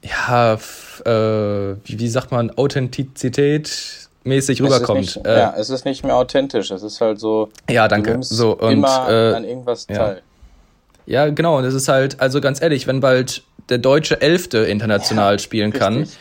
ja, 0.01 0.53
äh, 0.53 1.75
wie, 1.83 1.99
wie 1.99 2.07
sagt 2.07 2.31
man, 2.31 2.51
Authentizität 2.51 4.09
mäßig 4.23 4.61
rüberkommt. 4.61 5.01
Nicht, 5.01 5.25
äh, 5.25 5.39
ja, 5.39 5.53
es 5.57 5.69
ist 5.69 5.85
nicht 5.85 6.03
mehr 6.03 6.15
authentisch. 6.15 6.71
Es 6.71 6.83
ist 6.83 7.01
halt 7.01 7.19
so. 7.19 7.49
Ja, 7.69 7.87
danke. 7.87 8.17
So 8.21 8.57
und 8.57 8.71
immer 8.71 9.07
äh, 9.09 9.33
an 9.33 9.43
irgendwas 9.43 9.87
teil. 9.87 10.15
Ja, 10.15 10.21
genau. 11.29 11.57
Und 11.57 11.65
es 11.65 11.73
ist 11.73 11.87
halt, 11.87 12.21
also 12.21 12.39
ganz 12.39 12.61
ehrlich, 12.61 12.87
wenn 12.87 12.99
bald 12.99 13.43
der 13.69 13.79
deutsche 13.79 14.21
Elfte 14.21 14.59
international 14.59 15.33
ja, 15.33 15.39
spielen 15.39 15.73
kann, 15.73 15.99
richtig. 15.99 16.17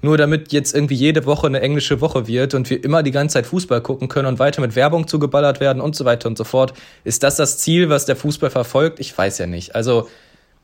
nur 0.00 0.16
damit 0.16 0.52
jetzt 0.52 0.74
irgendwie 0.74 0.94
jede 0.94 1.26
Woche 1.26 1.46
eine 1.46 1.60
englische 1.60 2.00
Woche 2.00 2.26
wird 2.26 2.54
und 2.54 2.70
wir 2.70 2.82
immer 2.82 3.02
die 3.02 3.10
ganze 3.10 3.34
Zeit 3.34 3.46
Fußball 3.46 3.80
gucken 3.80 4.08
können 4.08 4.26
und 4.26 4.38
weiter 4.38 4.60
mit 4.60 4.76
Werbung 4.76 5.08
zugeballert 5.08 5.60
werden 5.60 5.80
und 5.80 5.96
so 5.96 6.04
weiter 6.04 6.28
und 6.28 6.38
so 6.38 6.44
fort, 6.44 6.72
ist 7.04 7.22
das 7.22 7.36
das 7.36 7.58
Ziel, 7.58 7.88
was 7.88 8.06
der 8.06 8.16
Fußball 8.16 8.50
verfolgt? 8.50 9.00
Ich 9.00 9.16
weiß 9.16 9.38
ja 9.38 9.46
nicht. 9.46 9.74
Also 9.74 10.08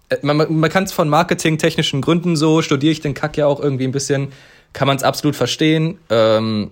äh, 0.08 0.16
man, 0.22 0.37
man 0.37 0.70
kann 0.70 0.84
es 0.84 0.92
von 0.92 1.08
marketingtechnischen 1.08 2.00
Gründen 2.00 2.37
so, 2.37 2.62
studiere 2.62 2.92
ich 2.92 3.00
den 3.00 3.14
Kack 3.14 3.37
ja 3.37 3.46
auch 3.46 3.60
irgendwie 3.60 3.84
ein 3.84 3.92
bisschen, 3.92 4.28
kann 4.72 4.87
man 4.87 4.96
es 4.96 5.02
absolut 5.02 5.37
verstehen. 5.37 5.98
Ähm, 6.10 6.70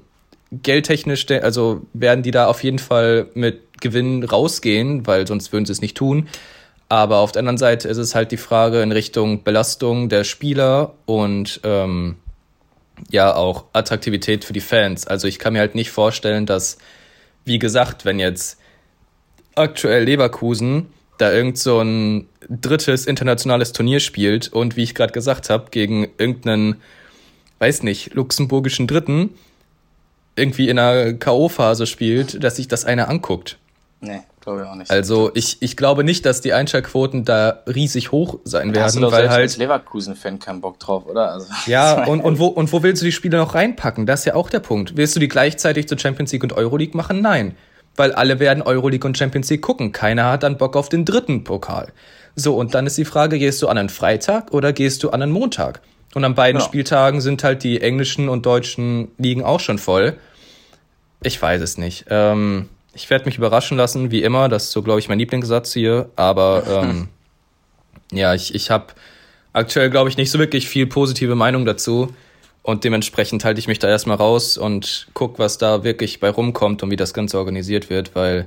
geldtechnisch, 0.50 1.26
also 1.30 1.82
werden 1.94 2.22
die 2.22 2.30
da 2.30 2.46
auf 2.46 2.62
jeden 2.62 2.78
Fall 2.78 3.28
mit 3.34 3.80
Gewinn 3.80 4.22
rausgehen, 4.22 5.06
weil 5.06 5.26
sonst 5.26 5.52
würden 5.52 5.66
sie 5.66 5.72
es 5.72 5.80
nicht 5.80 5.96
tun. 5.96 6.28
Aber 6.92 7.20
auf 7.20 7.32
der 7.32 7.40
anderen 7.40 7.56
Seite 7.56 7.88
ist 7.88 7.96
es 7.96 8.14
halt 8.14 8.32
die 8.32 8.36
Frage 8.36 8.82
in 8.82 8.92
Richtung 8.92 9.44
Belastung 9.44 10.10
der 10.10 10.24
Spieler 10.24 10.92
und 11.06 11.58
ähm, 11.64 12.16
ja 13.08 13.34
auch 13.34 13.64
Attraktivität 13.72 14.44
für 14.44 14.52
die 14.52 14.60
Fans. 14.60 15.06
Also 15.06 15.26
ich 15.26 15.38
kann 15.38 15.54
mir 15.54 15.60
halt 15.60 15.74
nicht 15.74 15.90
vorstellen, 15.90 16.44
dass, 16.44 16.76
wie 17.46 17.58
gesagt, 17.58 18.04
wenn 18.04 18.18
jetzt 18.18 18.58
aktuell 19.54 20.04
Leverkusen 20.04 20.88
da 21.16 21.32
irgend 21.32 21.56
so 21.56 21.80
ein 21.80 22.28
drittes 22.50 23.06
internationales 23.06 23.72
Turnier 23.72 24.00
spielt 24.00 24.52
und 24.52 24.76
wie 24.76 24.82
ich 24.82 24.94
gerade 24.94 25.14
gesagt 25.14 25.48
habe, 25.48 25.70
gegen 25.70 26.10
irgendeinen, 26.18 26.82
weiß 27.58 27.84
nicht, 27.84 28.12
luxemburgischen 28.12 28.86
Dritten 28.86 29.30
irgendwie 30.36 30.68
in 30.68 30.78
einer 30.78 31.14
K.O.-Phase 31.14 31.86
spielt, 31.86 32.44
dass 32.44 32.56
sich 32.56 32.68
das 32.68 32.84
einer 32.84 33.08
anguckt. 33.08 33.56
Nee, 34.02 34.20
glaube 34.42 34.62
ich 34.62 34.68
auch 34.68 34.74
nicht. 34.74 34.90
Also 34.90 35.30
ich, 35.34 35.56
ich 35.60 35.76
glaube 35.76 36.04
nicht, 36.04 36.26
dass 36.26 36.40
die 36.40 36.52
Einschaltquoten 36.52 37.24
da 37.24 37.62
riesig 37.66 38.12
hoch 38.12 38.38
sein 38.44 38.72
da 38.72 38.82
hast 38.82 38.96
du 38.96 39.00
werden, 39.00 39.10
doch 39.10 39.12
weil 39.16 39.22
selbst 39.22 39.38
als 39.38 39.52
halt. 39.52 39.58
Leverkusen-Fan 39.60 40.38
keinen 40.38 40.60
Bock 40.60 40.78
drauf, 40.78 41.06
oder? 41.06 41.32
Also, 41.32 41.46
Ja, 41.66 42.04
und, 42.04 42.20
und, 42.20 42.38
wo, 42.38 42.46
und 42.46 42.72
wo 42.72 42.82
willst 42.82 43.00
du 43.02 43.06
die 43.06 43.12
Spiele 43.12 43.38
noch 43.38 43.54
reinpacken? 43.54 44.04
Das 44.06 44.20
ist 44.20 44.26
ja 44.26 44.34
auch 44.34 44.50
der 44.50 44.60
Punkt. 44.60 44.96
Willst 44.96 45.16
du 45.16 45.20
die 45.20 45.28
gleichzeitig 45.28 45.88
zur 45.88 45.98
Champions 45.98 46.32
League 46.32 46.42
und 46.42 46.52
Euroleague 46.52 46.96
machen? 46.96 47.20
Nein. 47.20 47.56
Weil 47.96 48.12
alle 48.12 48.38
werden 48.40 48.62
Euroleague 48.62 49.06
und 49.06 49.16
Champions 49.16 49.48
League 49.50 49.62
gucken. 49.62 49.92
Keiner 49.92 50.30
hat 50.30 50.42
dann 50.42 50.56
Bock 50.58 50.76
auf 50.76 50.88
den 50.88 51.04
dritten 51.04 51.44
Pokal. 51.44 51.92
So, 52.36 52.56
und 52.56 52.74
dann 52.74 52.86
ist 52.86 52.96
die 52.96 53.04
Frage, 53.04 53.38
gehst 53.38 53.60
du 53.62 53.68
an 53.68 53.76
einen 53.78 53.90
Freitag 53.90 54.52
oder 54.52 54.72
gehst 54.72 55.02
du 55.02 55.10
an 55.10 55.22
einen 55.22 55.32
Montag? 55.32 55.80
Und 56.14 56.24
an 56.24 56.34
beiden 56.34 56.60
Ja. 56.60 56.66
Spieltagen 56.66 57.20
sind 57.20 57.44
halt 57.44 57.62
die 57.62 57.80
englischen 57.80 58.28
und 58.28 58.44
deutschen 58.46 59.08
Ligen 59.18 59.44
auch 59.44 59.60
schon 59.60 59.78
voll. 59.78 60.14
Ich 61.22 61.40
weiß 61.40 61.62
es 61.62 61.78
nicht. 61.78 62.06
Ähm, 62.10 62.68
ich 62.94 63.08
werde 63.10 63.24
mich 63.24 63.38
überraschen 63.38 63.76
lassen, 63.76 64.10
wie 64.10 64.22
immer. 64.22 64.48
Das 64.48 64.64
ist 64.64 64.72
so, 64.72 64.82
glaube 64.82 65.00
ich, 65.00 65.08
mein 65.08 65.18
Lieblingssatz 65.18 65.72
hier. 65.72 66.10
Aber 66.16 66.64
ähm, 66.82 67.08
ja, 68.10 68.34
ich, 68.34 68.54
ich 68.54 68.70
habe 68.70 68.88
aktuell, 69.52 69.90
glaube 69.90 70.10
ich, 70.10 70.16
nicht 70.16 70.30
so 70.30 70.38
wirklich 70.38 70.68
viel 70.68 70.86
positive 70.86 71.34
Meinung 71.34 71.64
dazu. 71.64 72.14
Und 72.62 72.84
dementsprechend 72.84 73.44
halte 73.44 73.58
ich 73.58 73.66
mich 73.66 73.80
da 73.80 73.88
erstmal 73.88 74.16
raus 74.16 74.56
und 74.56 75.08
guck, 75.14 75.38
was 75.38 75.58
da 75.58 75.82
wirklich 75.82 76.20
bei 76.20 76.30
rumkommt 76.30 76.82
und 76.82 76.90
wie 76.90 76.96
das 76.96 77.12
Ganze 77.12 77.38
organisiert 77.38 77.90
wird, 77.90 78.14
weil 78.14 78.46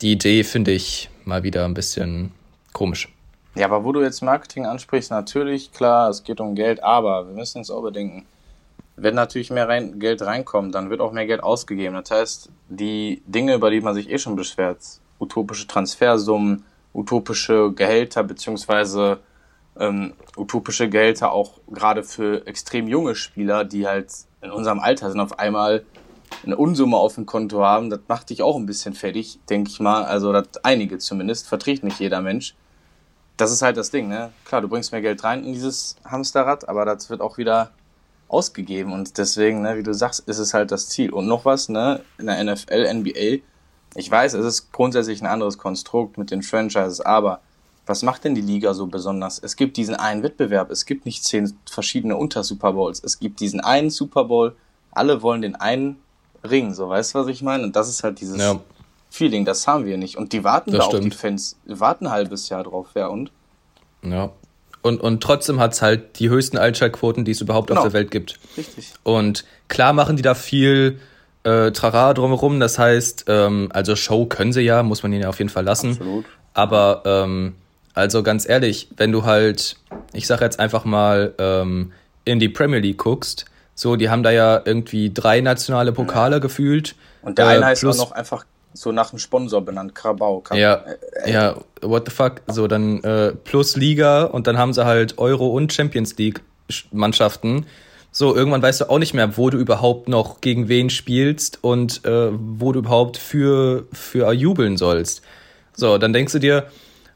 die 0.00 0.12
Idee 0.12 0.42
finde 0.42 0.72
ich 0.72 1.08
mal 1.24 1.44
wieder 1.44 1.64
ein 1.64 1.74
bisschen 1.74 2.32
komisch. 2.72 3.08
Ja, 3.54 3.66
aber 3.66 3.84
wo 3.84 3.92
du 3.92 4.02
jetzt 4.02 4.22
Marketing 4.22 4.66
ansprichst, 4.66 5.10
natürlich, 5.12 5.72
klar, 5.72 6.10
es 6.10 6.24
geht 6.24 6.40
um 6.40 6.56
Geld, 6.56 6.82
aber 6.82 7.28
wir 7.28 7.34
müssen 7.34 7.58
uns 7.58 7.70
auch 7.70 7.82
bedenken, 7.82 8.26
wenn 8.96 9.14
natürlich 9.14 9.50
mehr 9.50 9.68
rein, 9.68 9.98
Geld 9.98 10.22
reinkommt, 10.22 10.74
dann 10.74 10.90
wird 10.90 11.00
auch 11.00 11.12
mehr 11.12 11.26
Geld 11.26 11.42
ausgegeben. 11.42 11.94
Das 11.94 12.10
heißt, 12.10 12.50
die 12.68 13.22
Dinge, 13.26 13.54
über 13.54 13.70
die 13.70 13.80
man 13.80 13.94
sich 13.94 14.10
eh 14.10 14.18
schon 14.18 14.36
beschwert, 14.36 14.78
utopische 15.18 15.66
Transfersummen, 15.66 16.64
utopische 16.94 17.72
Gehälter, 17.72 18.22
beziehungsweise 18.22 19.20
ähm, 19.78 20.12
utopische 20.36 20.88
Gehälter 20.88 21.32
auch 21.32 21.60
gerade 21.70 22.02
für 22.02 22.46
extrem 22.46 22.88
junge 22.88 23.14
Spieler, 23.14 23.64
die 23.64 23.86
halt 23.86 24.12
in 24.42 24.50
unserem 24.50 24.80
Alter 24.80 25.10
sind, 25.10 25.20
auf 25.20 25.38
einmal 25.38 25.84
eine 26.44 26.56
Unsumme 26.56 26.96
auf 26.96 27.14
dem 27.14 27.26
Konto 27.26 27.62
haben, 27.62 27.90
das 27.90 28.00
macht 28.08 28.30
dich 28.30 28.42
auch 28.42 28.56
ein 28.56 28.66
bisschen 28.66 28.94
fertig, 28.94 29.38
denke 29.48 29.70
ich 29.70 29.80
mal. 29.80 30.04
Also 30.04 30.32
das 30.32 30.48
einige 30.62 30.98
zumindest, 30.98 31.46
verträgt 31.46 31.84
nicht 31.84 32.00
jeder 32.00 32.20
Mensch. 32.20 32.54
Das 33.36 33.52
ist 33.52 33.62
halt 33.62 33.76
das 33.76 33.90
Ding, 33.90 34.08
ne? 34.08 34.32
Klar, 34.44 34.60
du 34.60 34.68
bringst 34.68 34.92
mehr 34.92 35.00
Geld 35.00 35.22
rein 35.24 35.44
in 35.44 35.52
dieses 35.52 35.96
Hamsterrad, 36.04 36.68
aber 36.68 36.84
das 36.84 37.10
wird 37.10 37.20
auch 37.20 37.38
wieder 37.38 37.70
ausgegeben 38.32 38.92
und 38.92 39.18
deswegen, 39.18 39.62
ne, 39.62 39.76
wie 39.76 39.82
du 39.82 39.92
sagst, 39.92 40.20
ist 40.28 40.38
es 40.38 40.54
halt 40.54 40.70
das 40.70 40.88
Ziel. 40.88 41.12
Und 41.12 41.26
noch 41.26 41.44
was, 41.44 41.68
ne, 41.68 42.00
in 42.18 42.26
der 42.26 42.42
NFL, 42.42 42.92
NBA, 42.94 43.42
ich 43.94 44.10
weiß, 44.10 44.34
es 44.34 44.44
ist 44.46 44.72
grundsätzlich 44.72 45.20
ein 45.20 45.26
anderes 45.26 45.58
Konstrukt 45.58 46.16
mit 46.18 46.30
den 46.30 46.42
Franchises, 46.42 47.00
aber 47.00 47.40
was 47.84 48.02
macht 48.02 48.24
denn 48.24 48.34
die 48.34 48.40
Liga 48.40 48.74
so 48.74 48.86
besonders? 48.86 49.38
Es 49.38 49.56
gibt 49.56 49.76
diesen 49.76 49.94
einen 49.94 50.22
Wettbewerb, 50.22 50.70
es 50.70 50.86
gibt 50.86 51.04
nicht 51.04 51.24
zehn 51.24 51.52
verschiedene 51.68 52.16
Unter-Super 52.16 52.72
Bowls, 52.72 53.02
es 53.04 53.18
gibt 53.18 53.40
diesen 53.40 53.60
einen 53.60 53.90
Super 53.90 54.24
Bowl, 54.24 54.56
alle 54.92 55.20
wollen 55.22 55.42
den 55.42 55.56
einen 55.56 55.98
Ring, 56.44 56.72
so 56.74 56.88
weißt 56.88 57.14
du, 57.14 57.18
was 57.20 57.26
ich 57.28 57.42
meine? 57.42 57.64
Und 57.64 57.76
das 57.76 57.88
ist 57.88 58.02
halt 58.02 58.20
dieses 58.20 58.38
Ja. 58.40 58.58
Feeling, 59.10 59.44
das 59.44 59.66
haben 59.66 59.84
wir 59.84 59.98
nicht. 59.98 60.16
Und 60.16 60.32
die 60.32 60.42
warten 60.42 60.70
Das 60.72 60.80
da 60.80 60.86
auch, 60.86 60.90
die 60.92 60.96
stimmt. 60.98 61.14
Fans, 61.16 61.56
warten 61.66 62.06
ein 62.06 62.12
halbes 62.12 62.48
Jahr 62.48 62.64
drauf, 62.64 62.88
ja 62.94 63.08
und? 63.08 63.30
Ja. 64.02 64.30
Und, 64.82 65.00
und 65.00 65.22
trotzdem 65.22 65.60
hat's 65.60 65.80
halt 65.80 66.18
die 66.18 66.28
höchsten 66.28 66.58
Einschaltquoten, 66.58 67.24
die 67.24 67.30
es 67.30 67.40
überhaupt 67.40 67.68
Genau. 67.68 67.80
auf 67.80 67.86
der 67.86 67.92
Welt 67.92 68.10
gibt. 68.10 68.38
Richtig. 68.56 68.92
Und 69.04 69.44
klar 69.68 69.92
machen 69.92 70.16
die 70.16 70.22
da 70.22 70.34
viel 70.34 70.98
äh, 71.44 71.70
Trara 71.70 72.14
drumherum. 72.14 72.58
Das 72.60 72.78
heißt, 72.78 73.26
ähm, 73.28 73.68
also 73.72 73.94
Show 73.96 74.26
können 74.26 74.52
sie 74.52 74.62
ja, 74.62 74.82
muss 74.82 75.02
man 75.02 75.12
ihnen 75.12 75.22
ja 75.22 75.28
auf 75.28 75.38
jeden 75.38 75.50
Fall 75.50 75.64
lassen. 75.64 75.92
Absolut. 75.92 76.24
Aber 76.54 77.02
ähm, 77.04 77.54
also 77.94 78.22
ganz 78.22 78.48
ehrlich, 78.48 78.88
wenn 78.96 79.12
du 79.12 79.24
halt, 79.24 79.76
ich 80.12 80.26
sag 80.26 80.40
jetzt 80.40 80.58
einfach 80.58 80.84
mal, 80.84 81.32
ähm, 81.38 81.92
in 82.24 82.38
die 82.38 82.48
Premier 82.48 82.78
League 82.80 82.98
guckst, 82.98 83.46
so, 83.74 83.96
die 83.96 84.10
haben 84.10 84.22
da 84.22 84.30
ja 84.30 84.60
irgendwie 84.64 85.12
drei 85.12 85.40
nationale 85.40 85.92
Pokale 85.92 86.40
gefühlt. 86.40 86.94
Und 87.22 87.38
der 87.38 87.46
äh, 87.46 87.48
eine 87.50 87.66
heißt 87.66 87.84
auch 87.84 87.96
noch 87.96 88.12
einfach 88.12 88.44
so 88.74 88.92
nach 88.92 89.10
dem 89.10 89.18
Sponsor 89.18 89.60
benannt, 89.62 89.94
Carabao. 89.94 90.40
Car 90.40 90.56
Ja, 90.58 90.84
äh, 91.24 91.32
ja, 91.32 91.56
what 91.80 92.08
the 92.08 92.14
fuck? 92.14 92.42
So, 92.46 92.66
dann 92.66 93.02
äh, 93.04 93.32
plus 93.32 93.76
Liga 93.76 94.24
und 94.24 94.46
dann 94.46 94.58
haben 94.58 94.72
sie 94.72 94.84
halt 94.84 95.18
Euro 95.18 95.48
und 95.48 95.72
Champions 95.72 96.16
League 96.16 96.40
Sch- 96.70 96.84
Mannschaften. 96.92 97.66
So, 98.10 98.36
irgendwann 98.36 98.60
weißt 98.62 98.82
du 98.82 98.90
auch 98.90 98.98
nicht 98.98 99.14
mehr, 99.14 99.36
wo 99.38 99.48
du 99.50 99.56
überhaupt 99.58 100.08
noch 100.08 100.40
gegen 100.40 100.68
wen 100.68 100.90
spielst 100.90 101.58
und 101.62 102.04
äh, 102.04 102.30
wo 102.32 102.72
du 102.72 102.80
überhaupt 102.80 103.16
für, 103.16 103.86
für 103.92 104.30
jubeln 104.32 104.76
sollst. 104.76 105.22
So, 105.74 105.96
dann 105.96 106.12
denkst 106.12 106.32
du 106.34 106.38
dir, 106.38 106.66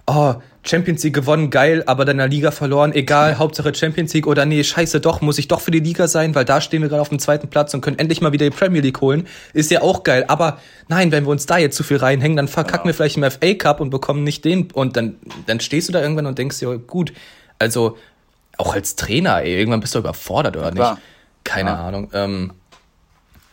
oh, 0.06 0.34
Champions 0.62 1.02
League 1.04 1.14
gewonnen, 1.14 1.50
geil, 1.50 1.84
aber 1.86 2.04
dann 2.04 2.14
in 2.14 2.18
der 2.18 2.28
Liga 2.28 2.50
verloren, 2.50 2.92
egal, 2.92 3.38
Hauptsache 3.38 3.74
Champions 3.74 4.12
League 4.14 4.26
oder 4.26 4.44
nee, 4.44 4.62
scheiße, 4.62 5.00
doch, 5.00 5.20
muss 5.20 5.38
ich 5.38 5.48
doch 5.48 5.60
für 5.60 5.70
die 5.70 5.80
Liga 5.80 6.08
sein, 6.08 6.34
weil 6.34 6.44
da 6.44 6.60
stehen 6.60 6.82
wir 6.82 6.88
gerade 6.88 7.02
auf 7.02 7.08
dem 7.08 7.18
zweiten 7.18 7.48
Platz 7.48 7.72
und 7.74 7.80
können 7.80 7.98
endlich 7.98 8.20
mal 8.20 8.32
wieder 8.32 8.48
die 8.48 8.56
Premier 8.56 8.80
League 8.80 9.00
holen. 9.00 9.26
Ist 9.52 9.70
ja 9.70 9.82
auch 9.82 10.02
geil, 10.02 10.24
aber 10.28 10.58
nein, 10.88 11.12
wenn 11.12 11.24
wir 11.24 11.30
uns 11.30 11.46
da 11.46 11.58
jetzt 11.58 11.76
zu 11.76 11.84
viel 11.84 11.98
reinhängen, 11.98 12.36
dann 12.36 12.48
verkacken 12.48 12.88
wir 12.88 12.94
vielleicht 12.94 13.16
im 13.16 13.30
FA 13.30 13.54
Cup 13.54 13.80
und 13.80 13.90
bekommen 13.90 14.24
nicht 14.24 14.44
den 14.44 14.70
und 14.72 14.96
dann, 14.96 15.16
dann 15.46 15.60
stehst 15.60 15.88
du 15.88 15.92
da 15.92 16.02
irgendwann 16.02 16.26
und 16.26 16.38
denkst 16.38 16.58
dir, 16.58 16.78
gut, 16.78 17.12
also 17.58 17.96
auch 18.58 18.74
als 18.74 18.96
Trainer, 18.96 19.42
ey, 19.42 19.56
irgendwann 19.56 19.80
bist 19.80 19.94
du 19.94 19.98
überfordert 19.98 20.56
oder 20.56 20.72
klar. 20.72 20.94
nicht? 20.94 21.02
Keine 21.44 21.70
Ja. 21.70 21.86
Ahnung. 21.86 22.10
Ähm, 22.12 22.52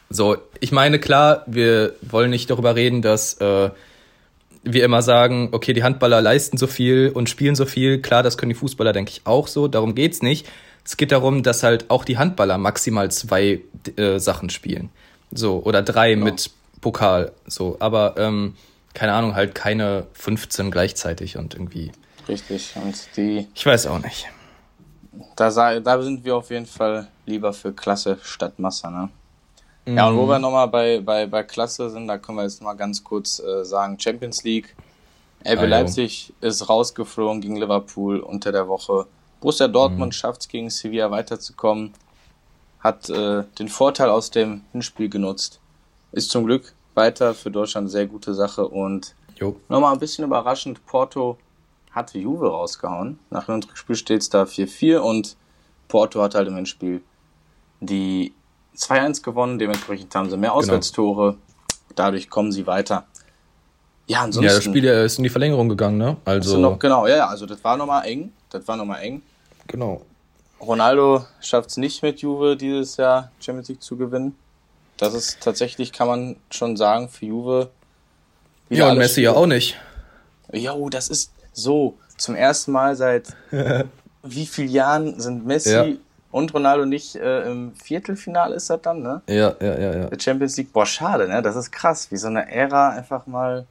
so, 0.10 0.38
ich 0.60 0.72
meine, 0.72 1.00
klar, 1.00 1.44
wir 1.48 1.94
wollen 2.02 2.30
nicht 2.30 2.50
darüber 2.50 2.76
reden, 2.76 3.02
dass 3.02 3.36
äh, 3.36 3.70
wir 4.64 4.84
immer 4.86 5.02
sagen, 5.02 5.50
okay, 5.52 5.74
die 5.74 5.84
Handballer 5.84 6.22
leisten 6.22 6.58
so 6.58 6.68
viel 6.68 7.12
und 7.14 7.30
spielen 7.30 7.56
so 7.56 7.66
viel. 7.66 8.02
Klar, 8.02 8.24
das 8.24 8.38
können 8.38 8.50
die 8.50 8.56
Fußballer, 8.56 8.94
denke 8.94 9.12
ich, 9.12 9.22
auch 9.26 9.48
so. 9.48 9.68
Darum 9.68 9.94
geht's 9.96 10.22
nicht. 10.22 10.48
Es 10.86 10.98
geht 10.98 11.12
darum, 11.12 11.44
dass 11.44 11.64
halt 11.64 11.90
auch 11.90 12.06
die 12.06 12.18
Handballer 12.18 12.58
maximal 12.58 13.12
zwei 13.12 13.62
äh, 13.96 14.20
Sachen 14.20 14.50
spielen. 14.50 14.90
So, 15.32 15.62
oder 15.64 15.82
drei 15.82 16.16
mit 16.16 16.50
Pokal. 16.82 17.32
So, 17.48 17.78
aber 17.80 18.16
ähm, 18.18 18.56
keine 18.94 19.14
Ahnung, 19.14 19.36
halt 19.36 19.56
keine 19.56 20.08
15 20.14 20.72
gleichzeitig 20.72 21.38
und 21.38 21.56
irgendwie. 21.56 21.92
Richtig. 22.28 22.74
Und 22.76 22.96
die, 23.18 23.48
Ich 23.56 23.66
weiß 23.66 23.88
auch 23.88 24.00
nicht. 24.00 24.28
da, 25.36 25.80
da 25.80 26.02
sind 26.02 26.24
wir 26.24 26.36
auf 26.36 26.50
jeden 26.50 26.66
Fall 26.66 27.08
lieber 27.26 27.54
für 27.54 27.74
Klasse 27.74 28.20
statt 28.24 28.60
Masse, 28.60 28.90
ne? 28.92 29.10
Ja, 29.86 30.08
und 30.08 30.18
wo 30.18 30.28
wir 30.28 30.40
nochmal 30.40 30.68
bei, 30.68 31.02
bei, 31.02 31.26
bei 31.26 31.44
Klasse 31.44 31.90
sind, 31.90 32.08
da 32.08 32.18
können 32.18 32.38
wir 32.38 32.44
jetzt 32.44 32.62
mal 32.62 32.74
ganz 32.74 33.04
kurz 33.04 33.40
äh, 33.40 33.66
sagen, 33.66 34.00
Champions 34.00 34.44
League. 34.44 34.76
RB 35.46 35.60
Ah, 35.60 35.64
jo. 35.64 35.68
Leipzig 35.70 36.34
ist 36.40 36.70
rausgeflogen 36.70 37.42
gegen 37.42 37.58
Liverpool 37.58 38.20
unter 38.20 38.52
der 38.54 38.68
Woche. 38.68 39.08
Borussia 39.42 39.68
Dortmund 39.68 40.16
schafft 40.16 40.42
es 40.42 40.48
gegen 40.48 40.70
Sevilla 40.70 41.12
weiterzukommen. 41.12 41.94
Hat 42.80 43.10
äh, 43.10 43.44
den 43.60 43.68
Vorteil 43.68 44.10
aus 44.10 44.32
dem 44.32 44.62
Hinspiel 44.72 45.10
genutzt. 45.10 45.60
Ist 46.14 46.32
zum 46.32 46.46
Glück 46.46 46.74
weiter 46.94 47.34
für 47.34 47.52
Deutschland 47.52 47.86
eine 47.86 47.92
sehr 47.92 48.08
gute 48.08 48.34
Sache. 48.34 48.66
Und 48.66 49.16
Jo. 49.38 49.58
nochmal 49.68 49.92
ein 49.94 50.00
bisschen 50.00 50.24
überraschend, 50.24 50.86
Porto 50.86 51.38
hatte 51.92 52.20
Juve 52.20 52.50
rausgehauen. 52.50 53.20
Nach 53.30 53.46
dem 53.48 53.56
Rückspiel 53.56 53.96
steht 53.98 54.22
es 54.22 54.30
da 54.30 54.44
4-4 54.44 55.00
und 55.00 55.36
Porto 55.90 56.22
hat 56.22 56.36
halt 56.36 56.48
im 56.48 56.56
Hinspiel 56.56 57.02
die 57.82 58.34
2-1 58.78 59.22
gewonnen. 59.24 59.60
Dementsprechend 59.60 60.14
haben 60.16 60.30
sie 60.30 60.38
mehr 60.38 60.54
Auswärtstore. 60.54 61.38
Dadurch 61.96 62.30
kommen 62.30 62.52
sie 62.52 62.66
weiter. 62.68 63.06
Ja, 64.08 64.22
ansonsten. 64.22 64.50
Ja, 64.50 64.56
das 64.56 64.64
Spiel 64.64 64.86
äh, 64.86 65.06
ist 65.06 65.18
in 65.18 65.24
die 65.24 65.30
Verlängerung 65.30 65.70
gegangen, 65.70 65.98
ne? 65.98 66.18
Also, 66.26 66.58
noch, 66.58 66.78
genau, 66.80 67.08
ja, 67.08 67.18
ja, 67.18 67.28
also 67.28 67.46
das 67.46 67.64
war 67.64 67.78
nochmal 67.78 68.06
eng. 68.06 68.34
Das 68.50 68.68
war 68.68 68.76
nochmal 68.76 69.02
eng. 69.04 69.22
genau. 69.68 70.02
Ronaldo 70.62 71.26
schafft 71.42 71.72
es 71.72 71.78
nicht 71.78 72.02
mit 72.04 72.22
Juve 72.22 72.56
dieses 72.56 72.96
Jahr 72.96 73.30
Champions 73.42 73.68
League 73.68 73.84
zu 73.84 73.98
gewinnen. 73.98 74.34
Das 74.96 75.14
ist 75.14 75.42
tatsächlich, 75.42 75.92
kann 75.92 76.08
man 76.08 76.36
schon 76.52 76.78
sagen, 76.78 77.10
für 77.10 77.26
Juve. 77.26 77.70
Ja, 78.70 78.90
und 78.90 78.98
Messi 78.98 79.22
ja 79.22 79.32
Spiele- 79.32 79.42
auch 79.44 79.46
nicht. 79.48 79.78
Jo, 80.54 80.88
das 80.90 81.10
ist 81.10 81.32
so. 81.52 81.96
Zum 82.18 82.36
ersten 82.36 82.72
Mal 82.72 82.96
seit 82.96 83.36
wie 84.24 84.46
vielen 84.46 84.70
Jahren 84.70 85.20
sind 85.20 85.46
Messi 85.46 85.72
Ja. 85.74 85.86
Und 86.34 86.54
Ronaldo 86.54 86.86
nicht 86.86 87.16
äh, 87.16 87.50
im 87.50 87.74
Viertelfinale 87.76 88.56
ist 88.56 88.70
das 88.70 88.82
dann, 88.82 89.02
ne? 89.02 89.22
Ja, 89.30 89.54
ja, 89.62 89.80
ja, 89.80 89.96
ja. 89.96 90.06
Der 90.08 90.20
Champions 90.20 90.58
League. 90.58 90.74
Boah, 90.74 90.86
schade, 90.86 91.28
ne? 91.30 91.42
Das 91.42 91.56
ist 91.56 91.72
krass, 91.72 92.10
wie 92.12 92.18
so 92.18 92.28
eine 92.28 92.52
Ära 92.52 92.90
einfach 92.90 93.26
mal 93.28 93.66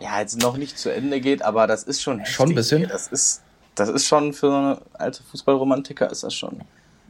ja, 0.00 0.18
jetzt 0.20 0.40
noch 0.42 0.56
nicht 0.56 0.76
zu 0.78 0.92
Ende 0.92 1.20
geht, 1.20 1.42
aber 1.42 1.66
das 1.68 1.84
ist 1.84 2.02
schon 2.02 2.18
heftig. 2.18 2.34
Schon 2.34 2.48
ein 2.48 2.54
bisschen. 2.56 2.88
Das 2.88 3.06
ist 3.08 3.42
das 3.76 3.88
ist 3.88 4.06
schon 4.06 4.32
für 4.32 4.48
so 4.48 4.56
eine 4.56 4.78
alte 4.94 5.22
Fußballromantiker 5.24 6.10
ist 6.10 6.22
das 6.24 6.32
schon 6.34 6.60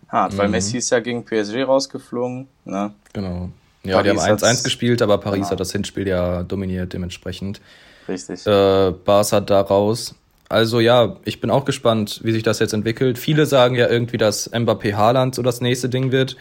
hart, 0.08 0.36
weil 0.36 0.48
Messi 0.48 0.78
ist 0.78 0.90
ja 0.90 1.00
gegen 1.00 1.24
PSG 1.24 1.62
rausgeflogen. 1.66 2.48
Ne? 2.64 2.92
Genau. 3.12 3.48
Ja, 3.84 3.96
Paris 3.98 4.12
die 4.12 4.18
haben 4.28 4.36
1-1 4.38 4.42
hat's- 4.48 4.64
gespielt, 4.64 5.02
aber 5.02 5.18
Paris 5.18 5.40
Genau. 5.40 5.50
hat 5.50 5.60
das 5.60 5.72
Hinspiel 5.72 6.08
ja 6.08 6.42
dominiert 6.42 6.92
dementsprechend. 6.92 7.60
Richtig. 8.08 8.46
Äh, 8.46 8.92
Barca 9.04 9.40
da 9.40 9.60
raus. 9.60 10.14
Also 10.54 10.78
ja, 10.78 11.16
ich 11.24 11.40
bin 11.40 11.50
auch 11.50 11.64
gespannt, 11.64 12.20
wie 12.22 12.30
sich 12.30 12.44
das 12.44 12.60
jetzt 12.60 12.74
entwickelt. 12.74 13.18
Viele 13.18 13.44
sagen 13.44 13.74
ja 13.74 13.88
irgendwie, 13.88 14.18
dass 14.18 14.52
Mbappé 14.52 14.94
Haaland 14.94 15.34
so 15.34 15.42
das 15.42 15.60
nächste 15.60 15.88
Ding 15.88 16.12
wird. 16.12 16.36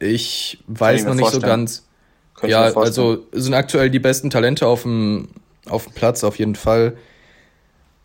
Ich 0.00 0.58
weiß 0.66 1.02
ich 1.02 1.06
noch 1.06 1.14
nicht 1.14 1.26
so 1.26 1.30
vorstellen. 1.30 1.60
ganz. 1.60 1.86
Könnte 2.34 2.50
ja, 2.50 2.76
also 2.76 3.24
sind 3.30 3.54
aktuell 3.54 3.88
die 3.88 4.00
besten 4.00 4.30
Talente 4.30 4.66
auf 4.66 4.82
dem, 4.82 5.28
auf 5.68 5.84
dem 5.84 5.92
Platz 5.92 6.24
auf 6.24 6.40
jeden 6.40 6.56
Fall. 6.56 6.96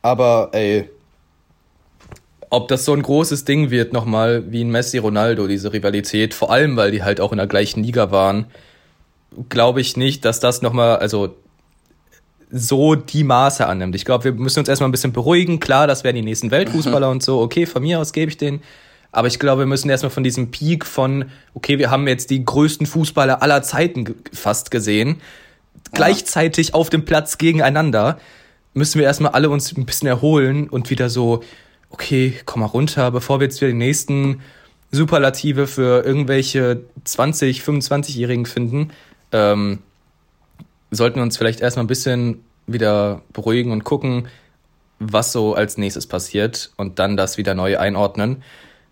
Aber 0.04 0.50
ey, 0.54 0.88
ob 2.52 2.68
das 2.68 2.86
so 2.86 2.94
ein 2.94 3.02
großes 3.02 3.44
Ding 3.44 3.72
wird 3.72 3.94
nochmal 3.94 4.52
wie 4.52 4.64
ein 4.64 4.70
Messi 4.70 5.00
Ronaldo, 5.00 5.48
diese 5.48 5.74
Rivalität, 5.74 6.36
vor 6.36 6.52
allem 6.52 6.78
weil 6.78 6.92
die 6.92 7.02
halt 7.02 7.20
auch 7.20 7.32
in 7.32 7.40
der 7.40 7.48
gleichen 7.48 7.84
Liga 7.84 8.12
waren, 8.12 8.46
glaube 9.50 9.82
ich 9.82 9.98
nicht, 9.98 10.24
dass 10.24 10.40
das 10.40 10.62
nochmal, 10.62 10.98
also 10.98 11.36
so 12.52 12.96
die 12.96 13.24
Maße 13.24 13.66
annimmt. 13.66 13.96
Ich 13.96 14.06
glaube, 14.06 14.26
wir 14.26 14.32
müssen 14.34 14.60
uns 14.60 14.68
erstmal 14.70 14.90
ein 14.90 14.92
bisschen 14.92 15.14
beruhigen. 15.14 15.60
Klar, 15.60 15.88
das 15.88 16.04
werden 16.04 16.18
die 16.18 16.22
nächsten 16.22 16.52
Weltfußballer 16.52 17.10
und 17.10 17.24
so. 17.24 17.40
Okay, 17.42 17.66
von 17.66 17.82
mir 17.82 18.00
aus 18.00 18.14
gebe 18.14 18.30
ich 18.30 18.38
den. 18.38 18.62
Aber 19.12 19.28
ich 19.28 19.40
glaube, 19.40 19.64
wir 19.64 19.66
müssen 19.66 19.90
erstmal 19.90 20.10
von 20.10 20.24
diesem 20.24 20.52
Peak 20.52 20.86
von, 20.86 21.26
okay, 21.54 21.80
wir 21.80 21.92
haben 21.92 22.08
jetzt 22.08 22.30
die 22.30 22.44
größten 22.44 22.88
Fußballer 22.88 23.42
aller 23.42 23.62
Zeiten 23.62 24.16
fast 24.32 24.72
gesehen, 24.72 25.18
gleichzeitig 25.94 26.74
auf 26.74 26.90
dem 26.90 27.04
Platz 27.04 27.38
gegeneinander, 27.38 28.20
müssen 28.74 29.00
wir 29.00 29.06
erstmal 29.06 29.34
alle 29.34 29.50
uns 29.50 29.76
ein 29.76 29.86
bisschen 29.86 30.08
erholen 30.08 30.70
und 30.70 30.90
wieder 30.90 31.10
so, 31.10 31.44
okay, 31.90 32.34
komm 32.46 32.62
mal 32.62 32.68
runter, 32.68 33.12
bevor 33.12 33.42
wir 33.42 33.48
jetzt 33.48 33.60
wieder 33.60 33.72
die 33.72 33.78
nächsten 33.78 34.42
Superlative 34.92 35.68
für 35.68 36.06
irgendwelche 36.06 36.82
20, 37.04 37.62
25-Jährigen 37.62 38.46
finden. 38.46 38.92
Ähm, 39.34 39.80
sollten 40.92 41.16
wir 41.18 41.24
uns 41.24 41.38
vielleicht 41.38 41.62
erstmal 41.62 41.86
ein 41.86 41.88
bisschen 41.88 42.44
wieder 42.68 43.22
beruhigen 43.34 43.72
und 43.72 43.84
gucken, 43.84 44.28
was 45.00 45.32
so 45.32 45.56
als 45.56 45.78
nächstes 45.78 46.06
passiert 46.06 46.72
und 46.78 47.00
dann 47.00 47.18
das 47.18 47.38
wieder 47.38 47.56
neu 47.56 47.78
einordnen. 47.78 48.44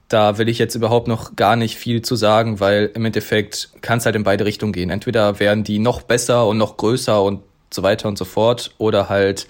Da 0.08 0.40
will 0.40 0.50
ich 0.50 0.58
jetzt 0.58 0.74
überhaupt 0.74 1.08
noch 1.08 1.36
gar 1.36 1.56
nicht 1.56 1.78
viel 1.78 2.02
zu 2.02 2.16
sagen, 2.16 2.60
weil 2.60 2.90
im 2.96 3.06
Endeffekt 3.06 3.70
kann 3.82 4.00
es 4.00 4.06
halt 4.06 4.16
in 4.16 4.24
beide 4.24 4.44
Richtungen 4.46 4.74
gehen. 4.74 4.90
Entweder 4.90 5.40
werden 5.40 5.64
die 5.64 5.78
noch 5.78 6.02
besser 6.02 6.48
und 6.48 6.58
noch 6.58 6.78
größer 6.78 7.22
und 7.22 7.42
so 7.72 7.84
weiter 7.84 8.08
und 8.08 8.18
so 8.18 8.26
fort, 8.26 8.74
oder 8.80 9.10
halt 9.10 9.48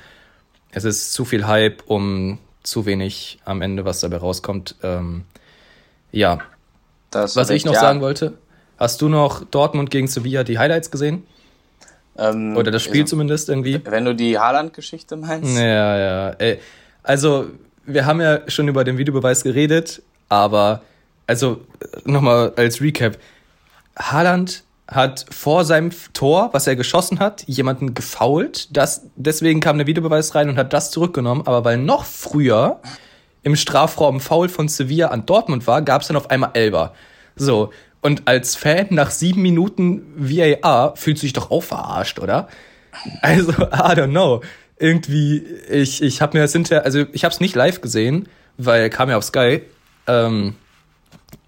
es 0.71 0.83
ist 0.83 1.13
zu 1.13 1.23
viel 1.23 1.47
Hype, 1.47 1.83
um 1.87 2.39
zu 2.63 2.85
wenig 2.85 3.39
am 3.45 3.61
Ende, 3.61 3.85
was 3.85 4.01
dabei 4.01 4.17
rauskommt. 4.17 4.75
Ähm, 4.83 5.23
ja, 6.11 6.39
Das 7.11 7.37
was 7.37 7.49
ich 7.49 7.63
noch 7.63 7.73
ja, 7.73 7.79
sagen 7.79 8.01
wollte, 8.01 8.37
hast 8.77 9.01
du 9.01 9.07
noch 9.07 9.45
Dortmund 9.45 9.89
gegen 9.91 10.07
Sevilla 10.07 10.43
die 10.43 10.59
Highlights 10.59 10.91
gesehen? 10.91 11.23
Ähm, 12.19 12.57
Oder 12.57 12.71
das 12.71 12.83
Spiel 12.83 13.01
also, 13.01 13.11
zumindest 13.11 13.49
irgendwie? 13.49 13.81
Wenn 13.83 14.05
du 14.05 14.15
die 14.15 14.37
Haaland-Geschichte 14.37 15.15
meinst. 15.15 15.57
Ja, 15.57 15.97
ja. 15.97 16.29
Ey, 16.31 16.59
also, 17.03 17.47
wir 17.85 18.05
haben 18.05 18.21
ja 18.21 18.41
schon 18.49 18.67
über 18.67 18.83
den 18.83 18.97
Videobeweis 18.97 19.43
geredet, 19.43 20.01
aber, 20.27 20.81
also, 21.27 21.61
nochmal 22.05 22.53
als 22.55 22.81
Recap. 22.81 23.17
Haaland 23.97 24.63
hat 24.87 25.25
vor 25.29 25.65
seinem 25.65 25.91
Tor, 26.13 26.49
was 26.51 26.65
er 26.67 26.75
geschossen 26.75 27.19
hat, 27.19 27.43
jemanden 27.47 27.93
gefoult. 27.93 28.75
Das, 28.75 29.03
deswegen 29.15 29.59
kam 29.59 29.77
der 29.77 29.87
Videobeweis 29.87 30.33
rein 30.33 30.49
und 30.49 30.57
hat 30.57 30.73
das 30.73 30.91
zurückgenommen. 30.91 31.43
Aber 31.45 31.63
weil 31.63 31.77
noch 31.77 32.05
früher 32.05 32.79
im 33.43 33.55
Strafraum 33.55 34.19
Foul 34.19 34.49
von 34.49 34.67
Sevilla 34.67 35.09
an 35.09 35.25
Dortmund 35.25 35.67
war, 35.67 35.81
gab 35.81 36.01
es 36.01 36.07
dann 36.07 36.17
auf 36.17 36.31
einmal 36.31 36.51
Elber. 36.53 36.93
So. 37.35 37.71
Und 38.01 38.27
als 38.27 38.55
Fan 38.55 38.87
nach 38.91 39.11
sieben 39.11 39.41
Minuten 39.41 40.13
VAR 40.15 40.95
fühlt 40.95 41.19
sich 41.19 41.33
doch 41.33 41.51
auch 41.51 41.63
verarscht, 41.63 42.19
oder? 42.19 42.47
Also, 43.21 43.51
I 43.51 43.95
don't 43.95 44.11
know. 44.11 44.41
Irgendwie, 44.77 45.45
ich, 45.69 46.01
ich 46.01 46.21
habe 46.21 46.37
mir 46.37 46.43
das 46.43 46.53
hinterher, 46.53 46.85
also 46.85 47.05
ich 47.11 47.23
habe 47.25 47.33
es 47.33 47.39
nicht 47.39 47.55
live 47.55 47.81
gesehen, 47.81 48.29
weil 48.57 48.89
kam 48.89 49.09
ja 49.09 49.17
auf 49.17 49.23
Sky. 49.25 49.61
Ähm, 50.07 50.55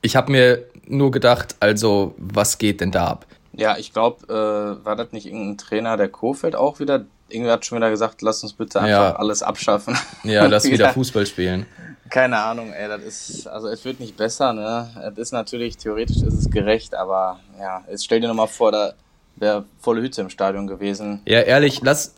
ich 0.02 0.16
habe 0.16 0.32
mir 0.32 0.66
nur 0.86 1.12
gedacht, 1.12 1.56
also, 1.60 2.16
was 2.18 2.58
geht 2.58 2.82
denn 2.82 2.92
da 2.92 3.08
ab? 3.08 3.26
Ja, 3.54 3.78
ich 3.78 3.94
glaube, 3.94 4.28
äh, 4.28 4.86
war 4.86 4.96
das 4.96 5.12
nicht 5.12 5.26
irgendein 5.26 5.58
Trainer 5.58 5.98
der 5.98 6.10
Kofeld 6.10 6.56
auch 6.56 6.80
wieder? 6.80 7.06
Irgendwer 7.32 7.54
hat 7.54 7.66
schon 7.66 7.78
wieder 7.78 7.90
gesagt, 7.90 8.22
lass 8.22 8.44
uns 8.44 8.54
bitte 8.54 8.80
einfach 8.80 8.90
Ja. 8.90 9.16
alles 9.16 9.42
abschaffen. 9.44 9.98
Ja, 10.24 10.46
lass 10.48 10.64
wieder 10.66 10.86
Ja. 10.88 10.94
Fußball 10.94 11.26
spielen. 11.26 11.66
Keine 12.10 12.38
Ahnung, 12.38 12.74
ey, 12.74 12.90
das 12.90 13.02
ist, 13.04 13.48
also 13.48 13.68
es 13.70 13.86
wird 13.86 14.00
nicht 14.02 14.18
besser, 14.18 14.52
ne? 14.52 14.90
Es 15.14 15.18
ist 15.18 15.32
natürlich, 15.32 15.78
theoretisch 15.78 16.18
ist 16.18 16.34
es 16.34 16.50
gerecht, 16.50 16.94
aber 16.94 17.40
ja, 17.60 17.84
jetzt 17.90 18.04
stell 18.04 18.20
dir 18.20 18.28
nochmal 18.28 18.48
vor, 18.50 18.72
da 18.74 18.94
wäre 19.38 19.64
volle 19.80 20.02
Hütte 20.02 20.20
im 20.22 20.30
Stadion 20.30 20.68
gewesen. 20.68 21.22
Ja, 21.26 21.40
ehrlich, 21.40 21.80
lass. 21.82 22.14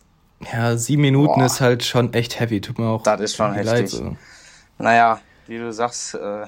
Ja, 0.51 0.75
sieben 0.77 1.03
Minuten 1.03 1.39
Boah. 1.39 1.45
ist 1.45 1.61
halt 1.61 1.83
schon 1.85 2.11
echt 2.13 2.39
heavy. 2.39 2.59
Tut 2.59 2.79
mir 2.79 2.87
auch. 2.87 3.03
Das 3.03 3.21
ist 3.21 3.35
schon 3.35 3.53
leid, 3.55 3.67
heftig. 3.67 3.91
so. 3.91 4.17
Naja, 4.79 5.21
wie 5.47 5.57
du 5.59 5.71
sagst, 5.71 6.15
äh, 6.15 6.47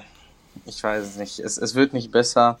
ich 0.66 0.82
weiß 0.82 1.04
es 1.04 1.16
nicht. 1.16 1.38
Es, 1.38 1.56
es 1.56 1.74
wird 1.76 1.92
nicht 1.94 2.10
besser. 2.10 2.58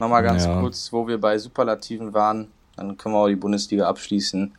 Nochmal 0.00 0.22
ganz 0.22 0.44
Ja. 0.46 0.58
kurz, 0.60 0.92
wo 0.92 1.06
wir 1.06 1.20
bei 1.20 1.38
Superlativen 1.38 2.14
waren, 2.14 2.50
dann 2.76 2.96
können 2.96 3.14
wir 3.14 3.18
auch 3.18 3.28
die 3.28 3.36
Bundesliga 3.36 3.86
abschließen. 3.86 4.54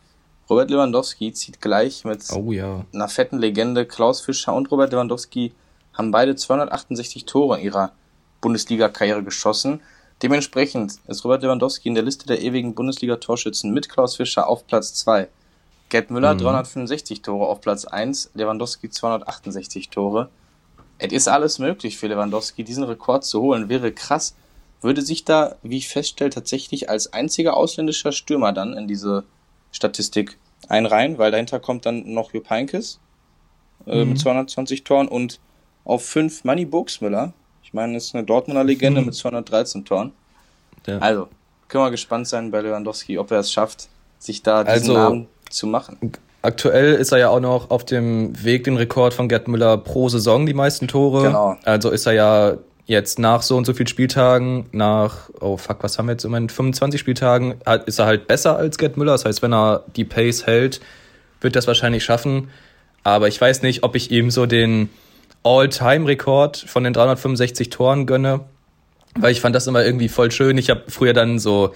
Robert 0.50 0.70
Lewandowski 0.70 1.34
zieht 1.34 1.60
gleich 1.62 2.06
mit 2.06 2.24
Oh 2.34 2.52
ja. 2.52 2.86
einer 2.94 3.10
fetten 3.10 3.38
Legende. 3.38 3.86
Klaus 3.86 4.22
Fischer 4.22 4.54
und 4.54 4.72
Robert 4.72 4.92
Lewandowski 4.92 5.52
haben 5.94 6.12
beide 6.12 6.36
268 6.36 7.26
Tore 7.26 7.58
in 7.60 7.66
ihrer 7.66 7.92
Bundesliga-Karriere 8.42 9.24
geschossen. 9.24 9.82
Dementsprechend 10.24 11.00
ist 11.08 11.24
Robert 11.26 11.44
Lewandowski 11.44 11.90
in 11.90 11.96
der 11.96 12.04
Liste 12.04 12.26
der 12.28 12.42
ewigen 12.42 12.74
Bundesliga-Torschützen 12.76 13.72
mit 13.74 13.90
Klaus 13.90 14.16
Fischer 14.16 14.48
auf 14.48 14.66
Platz 14.68 14.94
2. 14.96 15.28
Gerd 15.90 16.12
Müller 16.12 16.34
Mhm. 16.34 16.40
365 16.40 17.22
Tore 17.22 17.48
auf 17.48 17.62
Platz 17.62 17.86
1, 17.86 18.32
Lewandowski 18.34 18.90
268 18.90 19.90
Tore. 19.90 20.30
Es 20.98 21.14
ist 21.14 21.28
alles 21.28 21.60
möglich 21.60 21.98
für 21.98 22.08
Lewandowski, 22.08 22.64
diesen 22.64 22.84
Rekord 22.84 23.24
zu 23.24 23.42
holen. 23.42 23.70
Wäre 23.70 23.92
krass. 23.92 24.36
Würde 24.82 25.02
sich 25.02 25.24
da, 25.26 25.56
wie 25.64 25.78
ich 25.78 25.88
feststelle, 25.88 26.30
tatsächlich 26.30 26.90
als 26.90 27.14
einziger 27.14 27.56
ausländischer 27.56 28.12
Stürmer 28.12 28.52
dann 28.54 28.74
in 28.74 28.88
diese 28.88 29.24
Statistik 29.72 30.38
einreihen, 30.70 31.18
weil 31.18 31.32
dahinter 31.32 31.60
kommt 31.60 31.86
dann 31.86 32.14
noch 32.14 32.34
Jupp 32.34 32.50
Heynckes 32.50 33.00
äh, 33.86 34.04
Mhm. 34.04 34.10
mit 34.10 34.20
220 34.20 34.84
Toren 34.84 35.08
und 35.08 35.40
auf 35.86 36.04
5 36.06 36.44
Manny 36.44 36.66
Burgsmüller. 36.66 37.34
Ich 37.64 37.74
meine, 37.74 37.94
das 37.94 38.06
ist 38.06 38.16
eine 38.16 38.24
Dortmunder 38.26 38.64
Legende 38.64 39.02
mit 39.02 39.14
213 39.16 39.86
Toren. 39.86 40.12
Ja. 40.86 40.98
Also, 41.00 41.28
können 41.68 41.84
wir 41.84 41.92
gespannt 41.92 42.28
sein 42.28 42.50
bei 42.52 42.62
Lewandowski, 42.62 43.18
ob 43.18 43.32
er 43.32 43.40
es 43.40 43.52
schafft, 43.52 43.90
sich 44.20 44.42
da 44.44 44.64
diesen 44.64 44.74
Also- 44.74 44.94
Namen 44.94 45.28
zu 45.50 45.68
machen. 45.68 45.98
Aktuell 46.44 46.94
ist 46.94 47.12
er 47.12 47.18
ja 47.18 47.30
auch 47.30 47.40
noch 47.40 47.72
auf 47.72 47.84
dem 47.84 48.42
Weg, 48.44 48.64
den 48.66 48.78
Rekord 48.78 49.14
von 49.14 49.28
Gerd 49.28 49.48
Müller 49.48 49.78
pro 49.78 50.08
Saison 50.08 50.46
die 50.46 50.54
meisten 50.54 50.88
Tore. 50.88 51.24
Genau. 51.24 51.58
Also 51.66 51.90
ist 51.90 52.06
er 52.06 52.14
ja 52.14 52.58
jetzt 52.88 53.20
nach 53.20 53.42
so 53.42 53.58
und 53.58 53.66
so 53.66 53.74
viel 53.74 53.88
Spieltagen, 53.88 54.68
nach, 54.72 55.30
oh 55.42 55.58
fuck, 55.58 55.84
was 55.84 56.00
haben 56.00 56.08
wir 56.08 56.14
jetzt 56.14 56.24
im 56.24 56.32
Moment, 56.32 56.52
25 56.52 57.00
Spieltagen, 57.00 57.56
ist 57.86 58.00
er 58.00 58.06
halt 58.06 58.28
besser 58.28 58.58
als 58.58 58.78
Gerd 58.78 58.98
Müller. 58.98 59.12
Das 59.12 59.26
heißt, 59.26 59.42
wenn 59.42 59.54
er 59.54 59.84
die 59.96 60.06
Pace 60.06 60.48
hält, 60.48 60.80
wird 61.42 61.56
das 61.56 61.68
wahrscheinlich 61.68 62.04
schaffen. 62.04 62.50
Aber 63.04 63.28
ich 63.28 63.40
weiß 63.40 63.62
nicht, 63.62 63.84
ob 63.84 63.96
ich 63.96 64.10
ihm 64.10 64.32
so 64.32 64.46
den 64.46 64.90
All-Time-Rekord 65.44 66.58
von 66.58 66.84
den 66.86 66.94
365 66.94 67.70
Toren 67.70 68.06
gönne. 68.06 68.46
Weil 69.20 69.32
ich 69.32 69.42
fand 69.42 69.56
das 69.56 69.68
immer 69.68 69.84
irgendwie 69.84 70.10
voll 70.10 70.32
schön. 70.32 70.58
Ich 70.58 70.70
habe 70.70 70.84
früher 70.88 71.14
dann 71.14 71.40
so, 71.40 71.74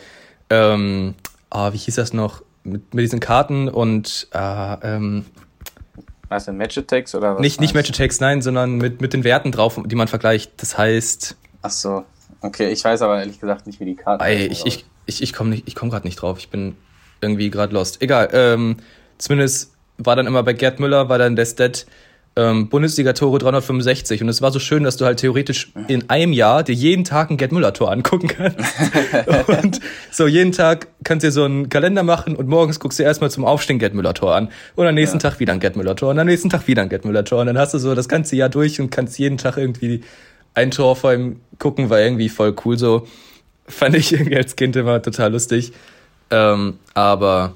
ähm, 0.50 1.16
ah, 1.50 1.74
wie 1.74 1.78
hieß 1.78 1.96
das 1.96 2.14
noch, 2.14 2.42
mit, 2.64 2.94
mit 2.94 3.04
diesen 3.04 3.20
Karten 3.20 3.68
und 3.68 4.28
äh, 4.34 4.74
ähm, 4.96 5.26
Weißt 6.32 6.48
du, 6.48 6.54
Match-Attacks 6.54 7.14
oder 7.14 7.36
was? 7.36 7.42
nicht, 7.42 7.60
nicht 7.60 7.74
meinst 7.74 7.90
du? 7.90 7.92
Match-Attacks, 7.92 8.22
nein, 8.22 8.42
sondern 8.42 8.78
mit, 8.78 9.02
mit 9.02 9.12
den 9.12 9.26
Werten 9.26 9.52
drauf, 9.52 9.78
die 9.86 9.96
man 9.96 10.08
vergleicht. 10.08 10.54
Das 10.62 10.78
heißt, 10.78 11.36
Ach 11.62 11.70
so. 11.70 12.06
Okay, 12.40 12.72
ich 12.72 12.82
weiß 12.82 13.02
aber 13.02 13.20
ehrlich 13.20 13.38
gesagt 13.42 13.68
nicht, 13.68 13.82
wie 13.82 13.86
die 13.86 13.98
Karte 13.98 14.24
ey, 14.24 14.48
ich, 14.48 14.66
ich, 14.66 14.86
ich, 15.06 15.22
ich 15.22 15.34
komme 15.34 15.62
komm 15.76 15.90
gerade 15.90 16.08
nicht 16.08 16.16
drauf. 16.16 16.40
Ich 16.40 16.50
bin 16.50 16.78
irgendwie 17.20 17.50
gerade 17.50 17.74
lost. 17.74 18.02
Egal, 18.02 18.30
ähm, 18.32 18.78
zumindest 19.18 19.74
war 19.98 20.16
dann 20.16 20.26
immer 20.26 20.42
bei 20.42 20.54
Gerd 20.54 20.80
Müller, 20.80 21.10
war 21.10 21.18
dann 21.18 21.36
der 21.36 21.46
Stat 21.46 21.86
ähm, 22.36 22.70
Bundesliga-Tore 22.70 23.40
365. 23.40 24.22
Und 24.22 24.30
es 24.30 24.42
war 24.42 24.52
so 24.52 24.60
schön, 24.60 24.84
dass 24.84 24.98
du 24.98 25.06
halt 25.06 25.20
theoretisch 25.20 25.72
in 25.88 26.10
einem 26.10 26.32
Jahr 26.32 26.64
dir 26.64 26.74
jeden 26.74 27.04
Tag 27.04 27.30
ein 27.30 27.38
Gerd 27.38 27.52
Müller-Tor 27.52 27.92
angucken 27.92 28.28
kannst. 28.28 28.58
und 29.64 29.80
so 30.12 30.28
jeden 30.28 30.52
Tag 30.52 30.88
kannst 31.04 31.24
du 31.24 31.28
dir 31.28 31.32
so 31.32 31.44
einen 31.44 31.70
Kalender 31.70 32.04
machen 32.04 32.36
und 32.36 32.48
morgens 32.48 32.80
guckst 32.80 33.00
du 33.00 33.04
erstmal 33.04 33.32
zum 33.32 33.44
Aufstehen 33.44 33.80
Gerd 33.80 33.94
Müller-Tor 33.94 34.34
an. 34.34 34.50
Und 34.76 34.88
am 34.88 34.96
nächsten 34.96 35.20
Tag 35.20 35.40
wieder 35.40 35.54
ein 35.54 35.60
Gerd 35.60 35.76
Müller-Tor 35.76 36.12
und 36.12 36.20
am 36.20 36.28
nächsten 36.28 36.50
Tag 36.50 36.68
wieder 36.68 36.82
ein 36.82 36.90
Gerd 36.90 37.04
Müller-Tor. 37.04 37.42
Und 37.42 37.48
dann 37.48 37.58
hast 37.58 37.74
du 37.74 37.80
so 37.80 37.96
das 37.96 38.08
ganze 38.08 38.36
Jahr 38.36 38.50
durch 38.50 38.80
und 38.80 38.90
kannst 38.92 39.20
jeden 39.20 39.38
Tag 39.38 39.58
irgendwie 39.58 40.02
ein 40.54 40.72
Tor 40.72 40.96
vor 40.96 41.14
ihm 41.14 41.42
gucken, 41.60 41.90
war 41.90 42.00
irgendwie 42.00 42.30
voll 42.30 42.56
cool 42.66 42.78
so. 42.78 43.08
Fand 43.68 43.96
ich 43.96 44.14
irgendwie 44.14 44.36
als 44.38 44.56
Kind 44.56 44.76
immer 44.78 45.02
total 45.02 45.34
lustig. 45.34 45.74
Ähm, 46.30 46.80
aber 46.94 47.56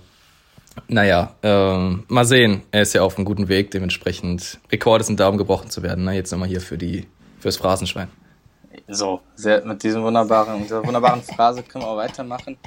naja, 0.88 1.36
ähm, 1.44 2.04
mal 2.08 2.26
sehen. 2.26 2.62
Er 2.72 2.82
ist 2.84 2.94
ja 2.94 3.02
auf 3.02 3.18
einem 3.18 3.26
guten 3.26 3.48
Weg, 3.48 3.72
dementsprechend 3.72 4.60
Rekorde 4.72 5.04
sind 5.04 5.20
da, 5.20 5.30
um 5.30 5.38
gebrochen 5.38 5.70
zu 5.70 5.84
werden. 5.84 6.06
Ne? 6.06 6.14
Jetzt 6.14 6.32
nochmal 6.32 6.48
hier 6.48 6.62
für 6.62 6.78
die 6.78 7.08
fürs 7.40 7.58
Phrasenschwein. 7.58 8.10
So, 8.88 9.22
sehr, 9.36 9.66
mit 9.66 9.82
diesem 9.84 10.04
wunderbaren, 10.04 10.62
dieser 10.64 10.86
wunderbaren 10.86 11.22
Phrase 11.36 11.64
können 11.64 11.84
wir 11.84 11.90
auch 11.90 11.98
weitermachen, 11.98 12.58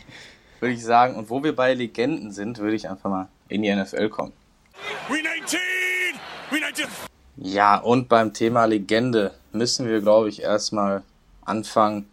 würde 0.61 0.74
ich 0.74 0.82
sagen. 0.82 1.16
Und 1.16 1.30
wo 1.30 1.42
wir 1.42 1.54
bei 1.54 1.74
Legenden 1.74 2.32
sind, 2.32 2.59
würde 2.59 2.76
ich 2.76 2.88
einfach 2.88 3.11
mal 3.11 3.28
in 3.48 3.62
die 3.62 3.74
NFL 3.74 4.09
kommen. 4.09 4.32
We 5.09 5.22
19! 5.22 5.59
We 6.50 6.61
19! 6.61 6.86
Ja, 7.36 7.76
und 7.76 8.09
beim 8.09 8.32
Thema 8.32 8.64
Legende 8.64 9.32
müssen 9.52 9.86
wir, 9.86 10.00
glaube 10.00 10.28
ich, 10.28 10.42
erstmal 10.42 11.02
anfangen 11.44 12.09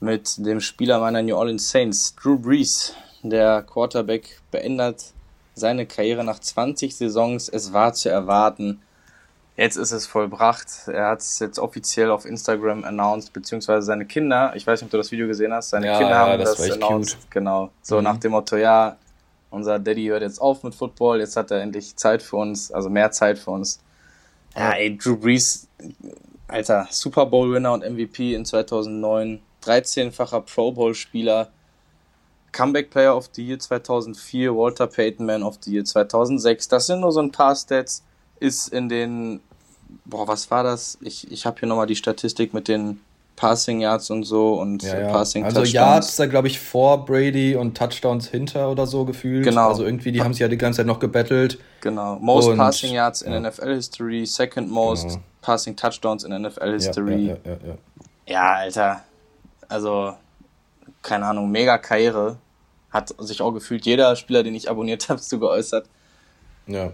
mit 0.00 0.44
dem 0.44 0.60
Spieler 0.60 0.98
meiner 0.98 1.22
New 1.22 1.36
Orleans 1.36 1.70
Saints, 1.70 2.14
Drew 2.16 2.38
Brees. 2.38 2.94
Der 3.24 3.62
Quarterback 3.62 4.38
beendet 4.50 5.14
seine 5.54 5.86
Karriere 5.86 6.22
nach 6.24 6.38
20 6.38 6.94
Saisons. 6.94 7.48
Es 7.48 7.72
war 7.72 7.94
zu 7.94 8.10
erwarten. 8.10 8.82
Jetzt 9.56 9.76
ist 9.76 9.92
es 9.92 10.06
vollbracht. 10.06 10.68
Er 10.88 11.08
hat 11.08 11.20
es 11.20 11.38
jetzt 11.38 11.58
offiziell 11.58 12.10
auf 12.10 12.26
Instagram 12.26 12.84
announced, 12.84 13.32
beziehungsweise 13.32 13.86
seine 13.86 14.04
Kinder. 14.04 14.52
Ich 14.56 14.66
weiß 14.66 14.80
nicht, 14.80 14.88
ob 14.88 14.90
du 14.90 14.96
das 14.98 15.10
Video 15.10 15.26
gesehen 15.26 15.54
hast. 15.54 15.70
Seine 15.70 15.86
ja, 15.86 15.98
Kinder 15.98 16.18
haben 16.18 16.38
das, 16.38 16.56
das 16.56 16.72
announced. 16.72 17.14
Cute. 17.14 17.30
Genau. 17.30 17.70
So 17.80 17.96
mhm. 17.96 18.04
nach 18.04 18.18
dem 18.18 18.32
Motto, 18.32 18.56
ja, 18.56 18.98
unser 19.48 19.78
Daddy 19.78 20.04
hört 20.06 20.20
jetzt 20.20 20.38
auf 20.38 20.62
mit 20.62 20.74
Football. 20.74 21.20
Jetzt 21.20 21.36
hat 21.36 21.50
er 21.50 21.62
endlich 21.62 21.96
Zeit 21.96 22.22
für 22.22 22.36
uns, 22.36 22.72
also 22.72 22.90
mehr 22.90 23.10
Zeit 23.10 23.38
für 23.38 23.52
uns. 23.52 23.80
Ja, 24.54 24.72
ey, 24.72 24.98
Drew 24.98 25.16
Brees, 25.16 25.66
alter 26.46 26.88
Super 26.90 27.24
Bowl-Winner 27.24 27.72
und 27.72 27.90
MVP 27.90 28.34
in 28.34 28.44
2009, 28.44 29.40
13-facher 29.64 30.42
Pro 30.42 30.72
Bowl-Spieler, 30.72 31.48
Comeback 32.54 32.90
Player 32.90 33.14
of 33.14 33.28
the 33.34 33.44
Year 33.44 33.58
2004, 33.58 34.54
Walter 34.54 34.86
Payton 34.86 35.26
Man 35.26 35.42
of 35.42 35.58
the 35.62 35.72
Year 35.72 35.84
2006. 35.84 36.68
Das 36.68 36.86
sind 36.86 37.00
nur 37.00 37.12
so 37.12 37.20
ein 37.20 37.30
paar 37.30 37.54
Stats. 37.54 38.02
Ist 38.40 38.72
in 38.72 38.88
den, 38.88 39.40
boah, 40.04 40.26
was 40.26 40.50
war 40.50 40.62
das? 40.62 40.98
Ich, 41.02 41.30
ich 41.30 41.44
habe 41.44 41.60
hier 41.60 41.68
nochmal 41.68 41.86
die 41.86 41.96
Statistik 41.96 42.54
mit 42.54 42.68
den 42.68 43.00
Passing 43.36 43.80
Yards 43.80 44.10
und 44.10 44.22
so 44.24 44.54
und 44.60 44.82
ja, 44.82 44.98
ja. 44.98 45.12
Passing 45.12 45.44
also 45.44 45.60
Touchdowns. 45.60 45.76
Also 45.76 45.92
Yards 45.92 46.16
da 46.16 46.26
glaube 46.26 46.48
ich 46.48 46.60
vor 46.60 47.04
Brady 47.04 47.56
und 47.56 47.76
Touchdowns 47.76 48.28
hinter 48.28 48.70
oder 48.70 48.86
so 48.86 49.04
gefühlt. 49.04 49.44
Genau. 49.44 49.68
Also 49.68 49.84
irgendwie 49.84 50.12
die 50.12 50.22
haben 50.22 50.32
sich 50.32 50.40
ja 50.40 50.48
die 50.48 50.58
ganze 50.58 50.78
Zeit 50.78 50.86
noch 50.86 51.00
gebettelt. 51.00 51.58
Genau. 51.80 52.16
Most 52.20 52.48
und, 52.48 52.56
Passing 52.56 52.94
Yards 52.94 53.22
in 53.22 53.32
ja. 53.32 53.40
NFL 53.40 53.74
History, 53.74 54.24
second 54.24 54.70
most 54.70 55.08
genau. 55.08 55.20
Passing 55.42 55.74
Touchdowns 55.74 56.22
in 56.24 56.42
NFL 56.42 56.72
History. 56.72 57.26
Ja, 57.26 57.36
ja, 57.44 57.50
ja, 57.50 57.58
ja, 57.66 57.76
ja, 58.26 58.52
Alter. 58.54 59.02
Also 59.68 60.14
keine 61.02 61.26
Ahnung, 61.26 61.50
mega 61.50 61.78
Karriere. 61.78 62.36
Hat 62.94 63.14
sich 63.18 63.42
auch 63.42 63.52
gefühlt 63.52 63.84
jeder 63.84 64.14
Spieler, 64.14 64.44
den 64.44 64.54
ich 64.54 64.70
abonniert 64.70 65.08
habe, 65.10 65.20
so 65.20 65.38
geäußert. 65.38 65.86
Ja. 66.66 66.92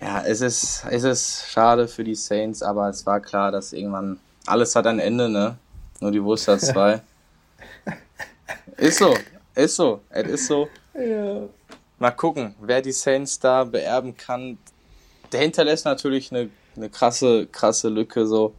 Ja, 0.00 0.22
es 0.24 0.40
ist, 0.40 0.84
es 0.90 1.02
ist 1.02 1.46
schade 1.48 1.88
für 1.88 2.04
die 2.04 2.14
Saints, 2.14 2.62
aber 2.62 2.88
es 2.88 3.04
war 3.04 3.20
klar, 3.20 3.50
dass 3.50 3.72
irgendwann 3.72 4.18
alles 4.46 4.76
hat 4.76 4.86
ein 4.86 4.98
Ende, 4.98 5.28
ne? 5.28 5.56
Nur 6.00 6.10
die 6.10 6.22
Wurst 6.22 6.46
hat 6.48 6.60
zwei. 6.60 7.00
ist 8.76 8.98
so, 8.98 9.14
ist 9.54 9.76
so, 9.76 10.00
es 10.10 10.28
ist 10.28 10.46
so. 10.46 10.68
Ja. 10.94 11.42
Mal 11.98 12.10
gucken, 12.10 12.54
wer 12.60 12.82
die 12.82 12.92
Saints 12.92 13.38
da 13.38 13.64
beerben 13.64 14.16
kann. 14.16 14.58
Der 15.32 15.40
hinterlässt 15.40 15.84
natürlich 15.84 16.30
eine, 16.32 16.50
eine 16.76 16.90
krasse, 16.90 17.46
krasse 17.46 17.88
Lücke, 17.88 18.26
so 18.26 18.52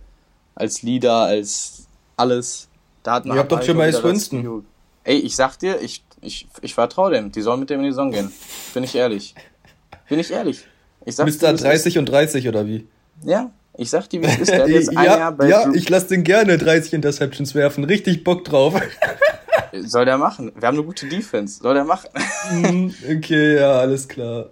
als 0.56 0.82
Leader, 0.82 1.24
als 1.24 1.88
alles. 2.18 2.68
Da 3.04 3.14
hat 3.14 3.26
man 3.26 3.38
Ihr 3.38 3.42
habt 3.42 3.52
doch 3.52 3.62
schon 3.62 3.78
mal 3.78 3.94
Winston. 4.04 4.66
Ey, 5.06 5.20
ich 5.20 5.36
sag 5.36 5.58
dir, 5.58 5.80
ich, 5.82 6.04
ich, 6.22 6.48
ich 6.62 6.74
vertraue 6.74 7.12
dem. 7.12 7.32
Die 7.32 7.42
sollen 7.42 7.60
mit 7.60 7.70
dem 7.70 7.80
in 7.80 7.86
die 7.86 7.92
Saison 7.92 8.12
gehen. 8.12 8.32
Bin 8.74 8.84
ich 8.84 8.96
ehrlich. 8.96 9.36
Bin 10.10 10.20
ich 10.20 10.32
ehrlich. 10.32 10.66
Ich 11.06 11.16
sag 11.16 11.28
Mr. 11.28 11.54
30 11.54 12.00
und 12.00 12.10
30 12.10 12.48
oder 12.48 12.66
wie? 12.66 12.88
Ja, 13.24 13.52
ich 13.78 13.92
sag 13.92 14.10
dir, 14.10 14.24
wie 14.24 14.26
es 14.26 14.40
ist. 14.40 14.50
Der 14.50 14.64
hat 14.64 14.68
jetzt 14.70 14.92
ja, 14.92 15.00
ein 15.00 15.06
Jahr 15.06 15.32
bei 15.32 15.48
Ja, 15.48 15.72
ich 15.74 15.88
lass 15.90 16.08
den 16.08 16.24
gerne 16.24 16.58
30 16.58 16.94
Interceptions 16.94 17.54
werfen. 17.54 17.84
Richtig 17.84 18.24
Bock 18.24 18.44
drauf. 18.44 18.74
Soll 19.74 20.06
der 20.06 20.18
machen. 20.18 20.52
Wir 20.56 20.68
haben 20.68 20.78
eine 20.78 20.86
gute 20.86 21.08
Defense. 21.08 21.62
Soll 21.62 21.76
der 21.76 21.86
machen. 21.86 22.10
Mm, 22.52 22.90
okay, 23.18 23.58
ja, 23.58 23.80
alles 23.80 24.08
klar. 24.08 24.50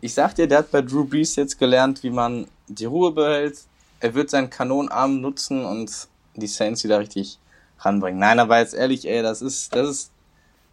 Ich 0.00 0.14
sag 0.14 0.34
dir, 0.34 0.46
der 0.46 0.58
hat 0.58 0.70
bei 0.70 0.80
Drew 0.80 1.04
Brees 1.04 1.36
jetzt 1.36 1.58
gelernt, 1.58 2.02
wie 2.02 2.10
man 2.10 2.46
die 2.68 2.86
Ruhe 2.86 3.12
behält. 3.12 3.58
Er 4.00 4.14
wird 4.14 4.30
seinen 4.30 4.48
Kanonenarm 4.48 5.20
nutzen 5.20 5.64
und 5.64 5.90
die 6.36 6.46
Saints 6.46 6.84
wieder 6.84 7.00
richtig 7.00 7.38
ranbringen. 7.78 8.20
Nein, 8.20 8.38
aber 8.38 8.58
jetzt 8.58 8.74
ehrlich, 8.74 9.08
ey, 9.08 9.22
das 9.22 9.42
ist, 9.42 9.74
das 9.74 9.88
ist, 9.88 10.10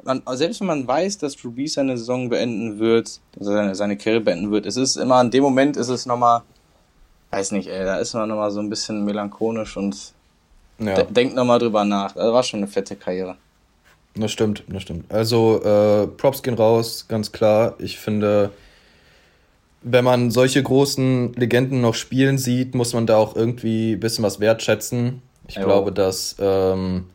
man, 0.04 0.22
selbst 0.32 0.60
wenn 0.62 0.68
man 0.68 0.88
weiß, 0.88 1.18
dass 1.20 1.36
Drew 1.36 1.52
Brees 1.52 1.74
seine 1.74 1.98
Saison 1.98 2.30
beenden 2.30 2.80
wird, 2.80 3.20
also 3.38 3.52
seine, 3.52 3.76
seine 3.76 3.98
Karriere 3.98 4.22
beenden 4.22 4.52
wird, 4.52 4.66
es 4.66 4.78
ist 4.78 4.96
immer, 4.96 5.22
in 5.22 5.32
dem 5.32 5.44
Moment 5.44 5.78
ist 5.78 5.90
es 5.90 6.06
nochmal, 6.06 6.42
weiß 7.32 7.52
nicht, 7.52 7.68
ey, 7.68 7.84
da 7.84 7.98
ist 7.98 8.14
man 8.14 8.30
nochmal 8.30 8.52
so 8.52 8.60
ein 8.60 8.70
bisschen 8.70 9.06
melancholisch 9.06 9.78
und 9.78 10.14
ja. 10.80 10.96
de 10.96 11.06
denkt 11.10 11.36
nochmal 11.36 11.60
drüber 11.60 11.86
nach. 11.86 12.14
Das 12.14 12.34
war 12.34 12.44
schon 12.44 12.60
eine 12.60 12.68
fette 12.68 12.96
Karriere. 12.96 13.36
Das 14.16 14.32
stimmt, 14.32 14.64
das 14.68 14.82
stimmt. 14.82 15.12
Also, 15.12 15.62
äh, 15.64 16.08
Props 16.08 16.44
gehen 16.44 16.56
raus, 16.56 17.06
ganz 17.08 17.32
klar. 17.32 17.76
Ich 17.80 17.98
finde, 17.98 18.52
wenn 19.84 20.04
man 20.04 20.32
solche 20.32 20.62
großen 20.62 21.34
Legenden 21.34 21.82
noch 21.82 21.96
spielen 21.96 22.38
sieht, 22.38 22.76
muss 22.76 22.94
man 22.94 23.06
da 23.06 23.18
auch 23.18 23.36
irgendwie 23.36 23.94
ein 23.94 24.00
bisschen 24.00 24.24
was 24.24 24.40
wertschätzen. 24.40 25.22
Ich 25.52 25.58
jo. 25.58 25.64
glaube, 25.64 25.92
dass, 25.92 26.38
ähm, 26.40 27.08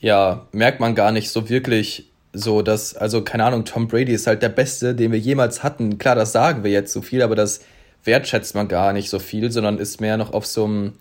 ja, 0.00 0.46
merkt 0.50 0.80
man 0.80 0.96
gar 0.96 1.12
nicht 1.12 1.30
so 1.30 1.48
wirklich 1.48 2.10
so, 2.32 2.60
dass, 2.60 2.96
also 2.96 3.22
keine 3.22 3.44
Ahnung, 3.44 3.64
Tom 3.64 3.86
Brady 3.86 4.12
ist 4.12 4.26
halt 4.26 4.42
der 4.42 4.48
Beste, 4.48 4.96
den 4.96 5.12
wir 5.12 5.18
jemals 5.20 5.62
hatten. 5.62 5.96
Klar, 5.96 6.16
das 6.16 6.32
sagen 6.32 6.64
wir 6.64 6.72
jetzt 6.72 6.92
so 6.92 7.02
viel, 7.02 7.22
aber 7.22 7.36
das 7.36 7.60
wertschätzt 8.02 8.56
man 8.56 8.66
gar 8.66 8.92
nicht 8.92 9.10
so 9.10 9.20
viel, 9.20 9.52
sondern 9.52 9.78
ist 9.78 10.00
mehr 10.00 10.16
noch 10.16 10.32
auf 10.32 10.44
so 10.44 10.64
einem, 10.64 10.94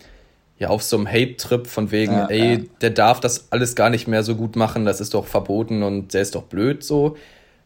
ja, 0.60 0.68
auf 0.68 0.84
so 0.84 0.98
einem 0.98 1.08
Hate-Trip 1.08 1.66
von 1.66 1.90
wegen, 1.90 2.14
ja, 2.14 2.28
ey, 2.28 2.54
ja. 2.54 2.60
der 2.82 2.92
darf 2.92 3.20
das 3.20 3.48
alles 3.50 3.74
gar 3.74 3.90
nicht 3.90 4.08
mehr 4.08 4.22
so 4.22 4.36
gut 4.36 4.56
machen, 4.56 4.86
das 4.86 5.02
ist 5.02 5.16
doch 5.16 5.26
verboten 5.26 5.82
und 5.82 6.14
der 6.14 6.22
ist 6.22 6.36
doch 6.36 6.44
blöd 6.44 6.84
so. 6.84 7.18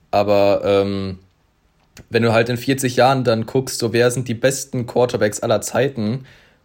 Aber 0.09 0.61
ähm, 0.63 1.19
wenn 2.09 2.23
du 2.23 2.31
halt 2.31 2.47
in 2.47 2.55
40 2.55 2.95
Jahren 2.95 3.25
dann 3.25 3.45
guckst, 3.45 3.79
so 3.79 3.91
wer 3.91 4.09
sind 4.09 4.29
die 4.29 4.35
besten 4.35 4.85
Quarterbacks 4.85 5.41
aller 5.41 5.59
Zeiten 5.59 6.23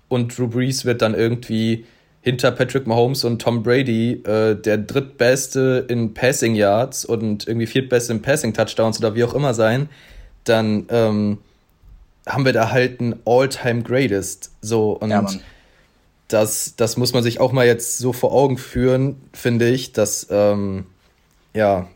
und 0.08 0.36
Drew 0.36 0.46
Brees 0.46 0.84
wird 0.84 1.02
dann 1.02 1.14
irgendwie 1.14 1.86
hinter 2.22 2.50
Patrick 2.50 2.86
Mahomes 2.86 3.24
und 3.24 3.40
Tom 3.40 3.62
Brady 3.62 4.22
äh, 4.24 4.54
der 4.54 4.78
drittbeste 4.78 5.86
in 5.88 6.12
Passing 6.12 6.54
Yards 6.54 7.04
und 7.04 7.48
irgendwie 7.48 7.66
viertbeste 7.66 8.12
in 8.12 8.22
Passing 8.22 8.52
Touchdowns 8.52 8.98
oder 8.98 9.14
wie 9.14 9.24
auch 9.24 9.34
immer 9.34 9.54
sein, 9.54 9.88
dann 10.44 10.86
ähm, 10.90 11.38
haben 12.26 12.44
wir 12.44 12.52
da 12.52 12.70
halt 12.70 13.00
ein 13.00 13.14
All-Time 13.24 13.82
Greatest. 13.82 14.52
So, 14.60 14.92
und 14.92 15.10
ja, 15.10 15.24
das, 16.28 16.74
das 16.76 16.96
muss 16.96 17.12
man 17.12 17.22
sich 17.22 17.40
auch 17.40 17.52
mal 17.52 17.66
jetzt 17.66 17.98
so 17.98 18.12
vor 18.12 18.32
Augen 18.32 18.58
führen, 18.58 19.20
finde 19.32 19.68
ich, 19.68 19.92
dass, 19.92 20.26
ähm, 20.30 20.84
ja, 21.54 21.88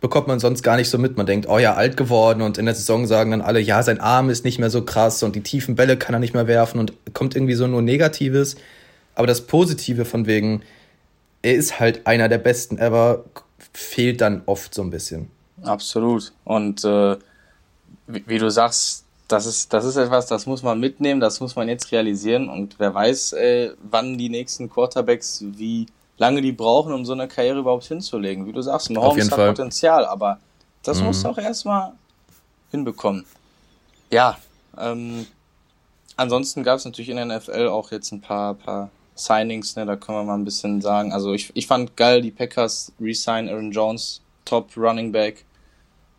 bekommt 0.00 0.26
man 0.26 0.40
sonst 0.40 0.62
gar 0.62 0.76
nicht 0.76 0.88
so 0.88 0.98
mit. 0.98 1.16
Man 1.16 1.26
denkt, 1.26 1.48
oh 1.48 1.58
ja, 1.58 1.74
alt 1.74 1.96
geworden 1.96 2.42
und 2.42 2.58
in 2.58 2.66
der 2.66 2.74
Saison 2.74 3.06
sagen 3.06 3.30
dann 3.30 3.42
alle, 3.42 3.60
ja, 3.60 3.82
sein 3.82 4.00
Arm 4.00 4.30
ist 4.30 4.44
nicht 4.44 4.58
mehr 4.58 4.70
so 4.70 4.82
krass 4.82 5.22
und 5.22 5.36
die 5.36 5.42
tiefen 5.42 5.74
Bälle 5.74 5.96
kann 5.96 6.14
er 6.14 6.20
nicht 6.20 6.34
mehr 6.34 6.46
werfen 6.46 6.78
und 6.80 6.92
kommt 7.12 7.34
irgendwie 7.34 7.54
so 7.54 7.66
nur 7.66 7.82
Negatives. 7.82 8.56
Aber 9.16 9.26
das 9.26 9.46
Positive 9.46 10.04
von 10.04 10.26
wegen, 10.26 10.62
er 11.42 11.54
ist 11.54 11.80
halt 11.80 12.06
einer 12.06 12.28
der 12.28 12.38
besten 12.38 12.78
ever, 12.78 13.24
fehlt 13.72 14.20
dann 14.20 14.42
oft 14.46 14.72
so 14.74 14.82
ein 14.82 14.90
bisschen. 14.90 15.30
Absolut. 15.62 16.32
Und 16.44 16.84
äh, 16.84 17.16
wie, 18.06 18.24
wie, 18.26 18.38
du 18.38 18.50
sagst, 18.50 19.04
das 19.26 19.46
ist, 19.46 19.72
das 19.72 19.84
ist 19.84 19.96
etwas, 19.96 20.26
das 20.26 20.46
muss 20.46 20.62
man 20.62 20.78
mitnehmen, 20.78 21.20
das 21.20 21.40
muss 21.40 21.56
man 21.56 21.68
jetzt 21.68 21.90
realisieren. 21.90 22.48
Und 22.48 22.78
wer 22.78 22.94
weiß, 22.94 23.32
äh, 23.32 23.70
wann 23.90 24.18
die 24.18 24.28
nächsten 24.28 24.70
Quarterbacks, 24.70 25.42
wie 25.42 25.86
lange 26.18 26.42
die 26.42 26.52
brauchen, 26.52 26.92
um 26.92 27.04
so 27.04 27.12
eine 27.12 27.26
Karriere 27.26 27.58
überhaupt 27.58 27.84
hinzulegen. 27.84 28.46
Wie 28.46 28.52
du 28.52 28.62
sagst, 28.62 28.90
Mahomes 28.90 29.30
hat 29.30 29.34
Fall. 29.34 29.48
Potenzial, 29.48 30.04
aber 30.04 30.38
das 30.82 31.00
mhm. 31.00 31.06
musst 31.06 31.24
du 31.24 31.28
auch 31.28 31.38
erstmal 31.38 31.92
hinbekommen. 32.70 33.24
Ja, 34.10 34.38
ähm, 34.78 35.26
ansonsten 36.16 36.62
gab 36.62 36.78
es 36.78 36.84
natürlich 36.84 37.08
in 37.08 37.16
der 37.16 37.26
NFL 37.26 37.68
auch 37.68 37.90
jetzt 37.90 38.12
ein 38.12 38.20
paar, 38.20 38.54
paar 38.54 38.90
Signings, 39.16 39.76
ne, 39.76 39.86
da 39.86 39.96
können 39.96 40.18
wir 40.18 40.24
mal 40.24 40.34
ein 40.34 40.44
bisschen 40.44 40.80
sagen. 40.80 41.12
Also 41.12 41.32
ich, 41.32 41.50
ich 41.54 41.66
fand 41.66 41.96
geil, 41.96 42.20
die 42.20 42.30
Packers 42.30 42.92
resign 43.00 43.48
Aaron 43.48 43.72
Jones, 43.72 44.20
Top 44.44 44.76
Running 44.76 45.10
Back 45.10 45.44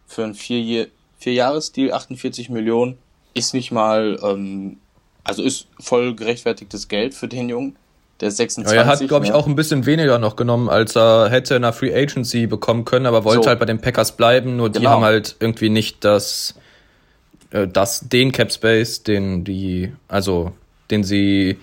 für 0.07 0.23
ein 0.23 0.33
vier, 0.33 0.87
vier 1.19 1.33
Jahres-Deal, 1.33 1.93
48 1.93 2.49
Millionen. 2.49 2.97
Ist 3.33 3.53
nicht 3.53 3.71
mal, 3.71 4.19
ähm, 4.23 4.77
also 5.23 5.43
ist 5.43 5.67
voll 5.79 6.15
gerechtfertigtes 6.15 6.87
Geld 6.87 7.13
für 7.13 7.27
den 7.27 7.49
Jungen. 7.49 7.75
Der 8.19 8.29
ist 8.29 8.37
26. 8.37 8.75
Ja, 8.75 8.83
er 8.83 8.87
hat, 8.87 9.07
glaube 9.07 9.25
ich, 9.25 9.31
ne? 9.31 9.37
auch 9.37 9.45
ein 9.45 9.55
bisschen 9.55 9.85
weniger 9.85 10.17
noch 10.17 10.35
genommen, 10.35 10.69
als 10.69 10.95
er 10.95 11.29
hätte 11.29 11.53
in 11.55 11.61
der 11.61 11.73
Free 11.73 11.93
Agency 11.93 12.47
bekommen 12.47 12.83
können, 12.83 13.05
aber 13.05 13.23
wollte 13.23 13.43
so. 13.43 13.49
halt 13.49 13.59
bei 13.59 13.65
den 13.65 13.79
Packers 13.79 14.17
bleiben. 14.17 14.57
Nur 14.57 14.71
genau. 14.71 14.79
die 14.79 14.87
haben 14.87 15.03
halt 15.03 15.35
irgendwie 15.39 15.69
nicht 15.69 16.03
das, 16.03 16.55
äh, 17.51 17.67
das, 17.67 18.09
den 18.09 18.31
Cap 18.31 18.51
Space, 18.51 19.03
den 19.03 19.43
die, 19.43 19.93
also, 20.07 20.53
den 20.89 21.03
sie 21.03 21.59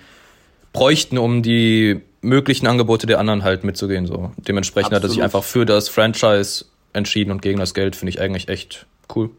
bräuchten, 0.74 1.16
um 1.16 1.42
die 1.42 2.02
möglichen 2.20 2.66
Angebote 2.66 3.06
der 3.06 3.18
anderen 3.18 3.42
halt 3.44 3.64
mitzugehen. 3.64 4.06
So. 4.06 4.32
Dementsprechend 4.36 4.92
Absolut. 4.92 5.02
hat 5.02 5.10
er 5.10 5.14
sich 5.14 5.22
einfach 5.22 5.44
für 5.44 5.64
das 5.64 5.88
Franchise 5.88 6.66
entschieden 6.92 7.30
und 7.30 7.40
gegen 7.40 7.58
das 7.58 7.72
Geld 7.72 7.96
finde 7.96 8.10
ich 8.10 8.20
eigentlich 8.20 8.48
echt 8.48 8.86
cool. 9.14 9.30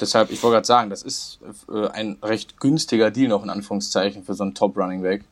Deshalb, 0.00 0.30
ich 0.30 0.42
wollte 0.42 0.54
gerade 0.54 0.66
sagen, 0.66 0.90
das 0.90 1.02
ist 1.02 1.38
äh, 1.70 1.88
ein 1.88 2.16
recht 2.22 2.58
günstiger 2.58 3.10
Deal 3.10 3.28
noch 3.28 3.44
in 3.44 3.50
Anführungszeichen 3.50 4.24
für 4.24 4.34
so 4.34 4.42
einen 4.42 4.54
Top-Running 4.54 5.02
Back. 5.02 5.22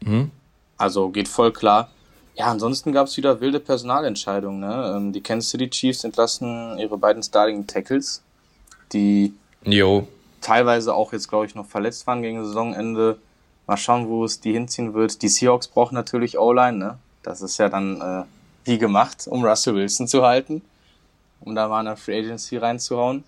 Mhm. 0.00 0.30
Also 0.78 1.08
geht 1.08 1.28
voll 1.28 1.52
klar. 1.52 1.90
Ja, 2.36 2.46
ansonsten 2.46 2.92
gab 2.92 3.08
es 3.08 3.16
wieder 3.16 3.40
wilde 3.40 3.58
Personalentscheidungen. 3.58 4.60
Ne? 4.60 4.94
Ähm, 4.96 5.12
die 5.12 5.22
Kansas 5.22 5.50
City 5.50 5.68
Chiefs 5.70 6.04
entlassen 6.04 6.78
ihre 6.78 6.98
beiden 6.98 7.22
Starting 7.22 7.66
Tackles, 7.66 8.22
die 8.92 9.32
Jo. 9.64 10.06
teilweise 10.42 10.94
auch 10.94 11.12
jetzt, 11.12 11.28
glaube 11.28 11.46
ich, 11.46 11.54
noch 11.54 11.66
verletzt 11.66 12.06
waren 12.06 12.22
gegen 12.22 12.44
Saisonende. 12.44 13.18
Mal 13.66 13.76
schauen, 13.76 14.08
wo 14.08 14.24
es 14.24 14.40
die 14.40 14.52
hinziehen 14.52 14.94
wird. 14.94 15.22
Die 15.22 15.28
Seahawks 15.28 15.68
brauchen 15.68 15.94
natürlich 15.94 16.38
O-Line, 16.38 16.78
ne? 16.78 16.98
Das 17.22 17.42
ist 17.42 17.58
ja 17.58 17.68
dann 17.68 18.00
äh, 18.00 18.24
wie 18.64 18.78
gemacht, 18.78 19.26
um 19.28 19.44
Russell 19.44 19.74
Wilson 19.74 20.06
zu 20.06 20.24
halten, 20.24 20.62
um 21.40 21.54
da 21.54 21.66
mal 21.68 21.80
eine 21.80 21.96
Free 21.96 22.18
Agency 22.18 22.56
reinzuhauen. 22.56 23.24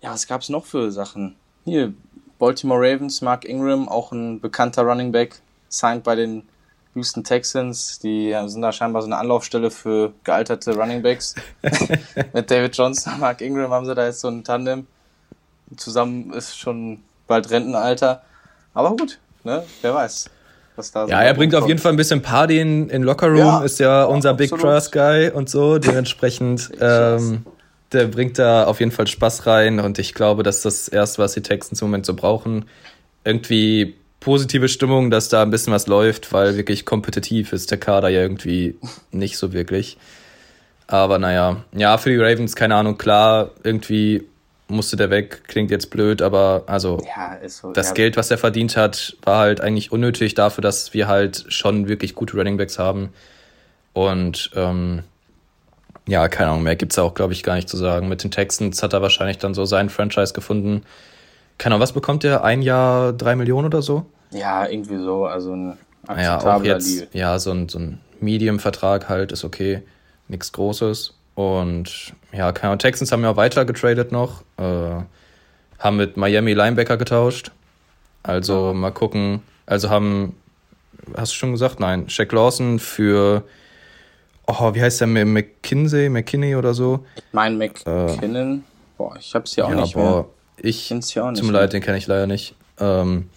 Ja, 0.00 0.12
was 0.12 0.26
gab's 0.26 0.48
noch 0.48 0.64
für 0.64 0.90
Sachen? 0.90 1.36
Hier, 1.64 1.92
Baltimore 2.38 2.80
Ravens, 2.80 3.20
Mark 3.20 3.44
Ingram, 3.44 3.88
auch 3.88 4.12
ein 4.12 4.40
bekannter 4.40 4.82
Running 4.82 5.12
Back, 5.12 5.40
signed 5.68 6.04
bei 6.04 6.14
den 6.14 6.42
Houston 6.94 7.24
Texans. 7.24 7.98
Die 7.98 8.36
sind 8.46 8.62
da 8.62 8.72
scheinbar 8.72 9.02
so 9.02 9.06
eine 9.06 9.16
Anlaufstelle 9.16 9.70
für 9.70 10.12
gealterte 10.24 10.76
Running 10.76 11.02
Backs. 11.02 11.34
Mit 12.32 12.50
David 12.50 12.76
Johnson 12.76 13.20
Mark 13.20 13.40
Ingram 13.40 13.70
haben 13.70 13.86
sie 13.86 13.94
da 13.94 14.06
jetzt 14.06 14.20
so 14.20 14.28
ein 14.28 14.44
Tandem. 14.44 14.86
Zusammen 15.76 16.32
ist 16.32 16.58
schon 16.58 17.02
bald 17.26 17.50
Rentenalter. 17.50 18.22
Aber 18.74 18.96
gut, 18.96 19.18
ne? 19.44 19.64
Wer 19.80 19.94
weiß. 19.94 20.30
Was 20.76 20.90
da 20.90 21.04
so 21.04 21.10
Ja, 21.10 21.22
er 21.22 21.34
bringt 21.34 21.54
auf 21.54 21.68
jeden 21.68 21.78
Fall 21.78 21.92
ein 21.92 21.96
bisschen 21.96 22.22
Party 22.22 22.58
in, 22.58 22.88
in 22.88 23.02
Locker 23.02 23.28
Room, 23.28 23.38
Ja, 23.38 23.62
ist 23.62 23.78
ja 23.78 24.04
unser 24.04 24.34
Big 24.34 24.52
absolut. 24.52 24.74
Trust 24.74 24.92
Guy 24.92 25.30
und 25.30 25.50
so. 25.50 25.78
Dementsprechend, 25.78 26.70
ähm, 26.80 27.44
der 27.92 28.06
bringt 28.06 28.38
da 28.38 28.64
auf 28.64 28.80
jeden 28.80 28.92
Fall 28.92 29.06
Spaß 29.06 29.46
rein 29.46 29.80
und 29.80 29.98
ich 29.98 30.14
glaube, 30.14 30.42
dass 30.42 30.62
das 30.62 30.88
erste, 30.88 31.22
was 31.22 31.34
die 31.34 31.42
Texans 31.42 31.82
im 31.82 31.88
Moment 31.88 32.06
so 32.06 32.14
brauchen, 32.14 32.64
irgendwie 33.24 33.94
positive 34.20 34.68
Stimmung, 34.68 35.10
dass 35.10 35.28
da 35.28 35.42
ein 35.42 35.50
bisschen 35.50 35.72
was 35.72 35.86
läuft, 35.88 36.32
weil 36.32 36.56
wirklich 36.56 36.86
kompetitiv 36.86 37.52
ist 37.52 37.70
der 37.70 37.78
Kader 37.78 38.08
ja 38.08 38.20
irgendwie 38.20 38.76
nicht 39.10 39.36
so 39.36 39.52
wirklich. 39.52 39.98
Aber 40.86 41.18
naja, 41.18 41.64
ja, 41.74 41.98
für 41.98 42.10
die 42.10 42.18
Ravens, 42.18 42.54
keine 42.56 42.76
Ahnung, 42.76 42.98
klar, 42.98 43.50
irgendwie 43.62 44.26
musste 44.68 44.96
der 44.96 45.10
weg, 45.10 45.42
klingt 45.48 45.70
jetzt 45.70 45.90
blöd, 45.90 46.22
aber 46.22 46.64
also 46.66 46.98
Ja, 47.14 47.36
so. 47.48 47.72
das 47.72 47.88
ja, 47.88 47.94
Geld, 47.94 48.16
was 48.16 48.30
er 48.30 48.38
verdient 48.38 48.76
hat, 48.76 49.16
war 49.22 49.38
halt 49.38 49.60
eigentlich 49.60 49.92
unnötig 49.92 50.34
dafür, 50.34 50.62
dass 50.62 50.94
wir 50.94 51.08
halt 51.08 51.44
schon 51.48 51.88
wirklich 51.88 52.14
gute 52.14 52.36
Running 52.36 52.56
Backs 52.56 52.78
haben. 52.78 53.10
Und 53.92 54.50
ähm, 54.54 55.02
ja, 56.06 56.28
keine 56.28 56.50
Ahnung, 56.50 56.62
mehr 56.62 56.76
gibt's 56.76 56.98
auch, 56.98 57.14
glaube 57.14 57.32
ich, 57.34 57.42
gar 57.42 57.54
nicht 57.54 57.68
zu 57.68 57.76
sagen. 57.76 58.08
Mit 58.08 58.24
den 58.24 58.30
Texans 58.30 58.82
hat 58.82 58.92
er 58.92 59.02
wahrscheinlich 59.02 59.38
dann 59.38 59.54
so 59.54 59.64
seinen 59.66 59.90
Franchise 59.90 60.32
gefunden. 60.32 60.82
Keine 61.58 61.74
Ahnung, 61.74 61.82
was 61.82 61.92
bekommt 61.92 62.24
er? 62.24 62.42
Ein 62.42 62.62
Jahr 62.62 63.12
drei 63.12 63.36
Millionen 63.36 63.66
oder 63.66 63.82
so? 63.82 64.06
Ja, 64.30 64.66
irgendwie 64.66 64.96
so. 64.96 65.26
Also 65.26 65.52
ein 65.54 65.78
Naja, 66.08 66.30
auch 66.38 66.46
akzeptabler 66.46 66.74
jetzt, 66.76 66.88
Deal. 67.00 67.08
ja, 67.12 67.38
so 67.38 67.50
ein, 67.52 67.68
so 67.68 67.78
ein 67.78 68.00
Medium-Vertrag 68.20 69.08
halt 69.08 69.32
ist 69.32 69.44
okay. 69.44 69.82
Nichts 70.28 70.50
Großes. 70.52 71.14
Und 71.34 72.12
ja, 72.32 72.52
keine 72.52 72.70
Ahnung, 72.70 72.78
Texans 72.78 73.12
haben 73.12 73.22
ja 73.22 73.30
auch 73.30 73.36
weiter 73.36 73.64
getradet 73.64 74.12
noch. 74.12 74.42
Äh, 74.58 75.02
haben 75.78 75.96
mit 75.96 76.16
Miami 76.16 76.52
Linebacker 76.52 76.96
getauscht. 76.96 77.50
Also 78.22 78.72
mal 78.72 78.92
gucken. 78.92 79.42
Also 79.66 79.90
haben, 79.90 80.36
hast 81.16 81.32
du 81.32 81.36
schon 81.36 81.52
gesagt? 81.52 81.80
Nein, 81.80 82.08
Shaq 82.08 82.32
Lawson 82.32 82.78
für, 82.78 83.44
oh, 84.46 84.74
wie 84.74 84.82
heißt 84.82 85.00
der? 85.00 85.08
McKinsey, 85.08 86.08
McKinney 86.08 86.54
oder 86.56 86.74
so? 86.74 87.04
Ich 87.16 87.22
meine 87.32 87.56
McKinnon. 87.56 88.64
boah, 88.96 89.16
ich 89.18 89.34
hab's 89.34 89.54
hier 89.54 89.66
auch 89.66 89.70
ja, 89.70 89.80
nicht 89.80 89.96
mehr. 89.96 90.04
boah, 90.04 90.28
ich, 90.58 90.88
Kenn's 90.88 91.10
hier 91.10 91.24
auch 91.24 91.30
nicht 91.30 91.40
tut 91.40 91.46
mir 91.48 91.52
mehr. 91.52 91.62
leid, 91.62 91.72
den 91.72 91.82
kenne 91.82 91.98
ich 91.98 92.06
leider 92.06 92.26
nicht. 92.26 92.54
Ähm, 92.78 93.28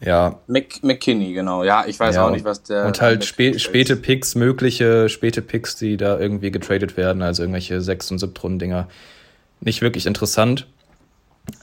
ja, 0.00 0.38
Mc, 0.46 0.80
McKinney, 0.82 1.32
genau. 1.32 1.64
Ja, 1.64 1.84
ich 1.86 1.98
weiß 1.98 2.14
Ja, 2.16 2.26
auch 2.26 2.30
nicht, 2.30 2.44
was 2.44 2.62
der. 2.62 2.86
Und 2.86 3.00
halt 3.00 3.24
spä 3.24 3.58
späte. 3.58 3.96
Picks, 3.96 4.34
mögliche 4.34 5.08
späte 5.08 5.42
Picks, 5.42 5.76
die 5.76 5.96
da 5.96 6.18
irgendwie 6.18 6.50
getradet 6.50 6.96
werden, 6.96 7.22
also 7.22 7.42
irgendwelche 7.42 7.80
sechs- 7.80 8.10
und 8.10 8.18
siebtrunden-Dinger. 8.18 8.88
Nicht 9.60 9.82
wirklich 9.82 10.06
interessant. 10.06 10.66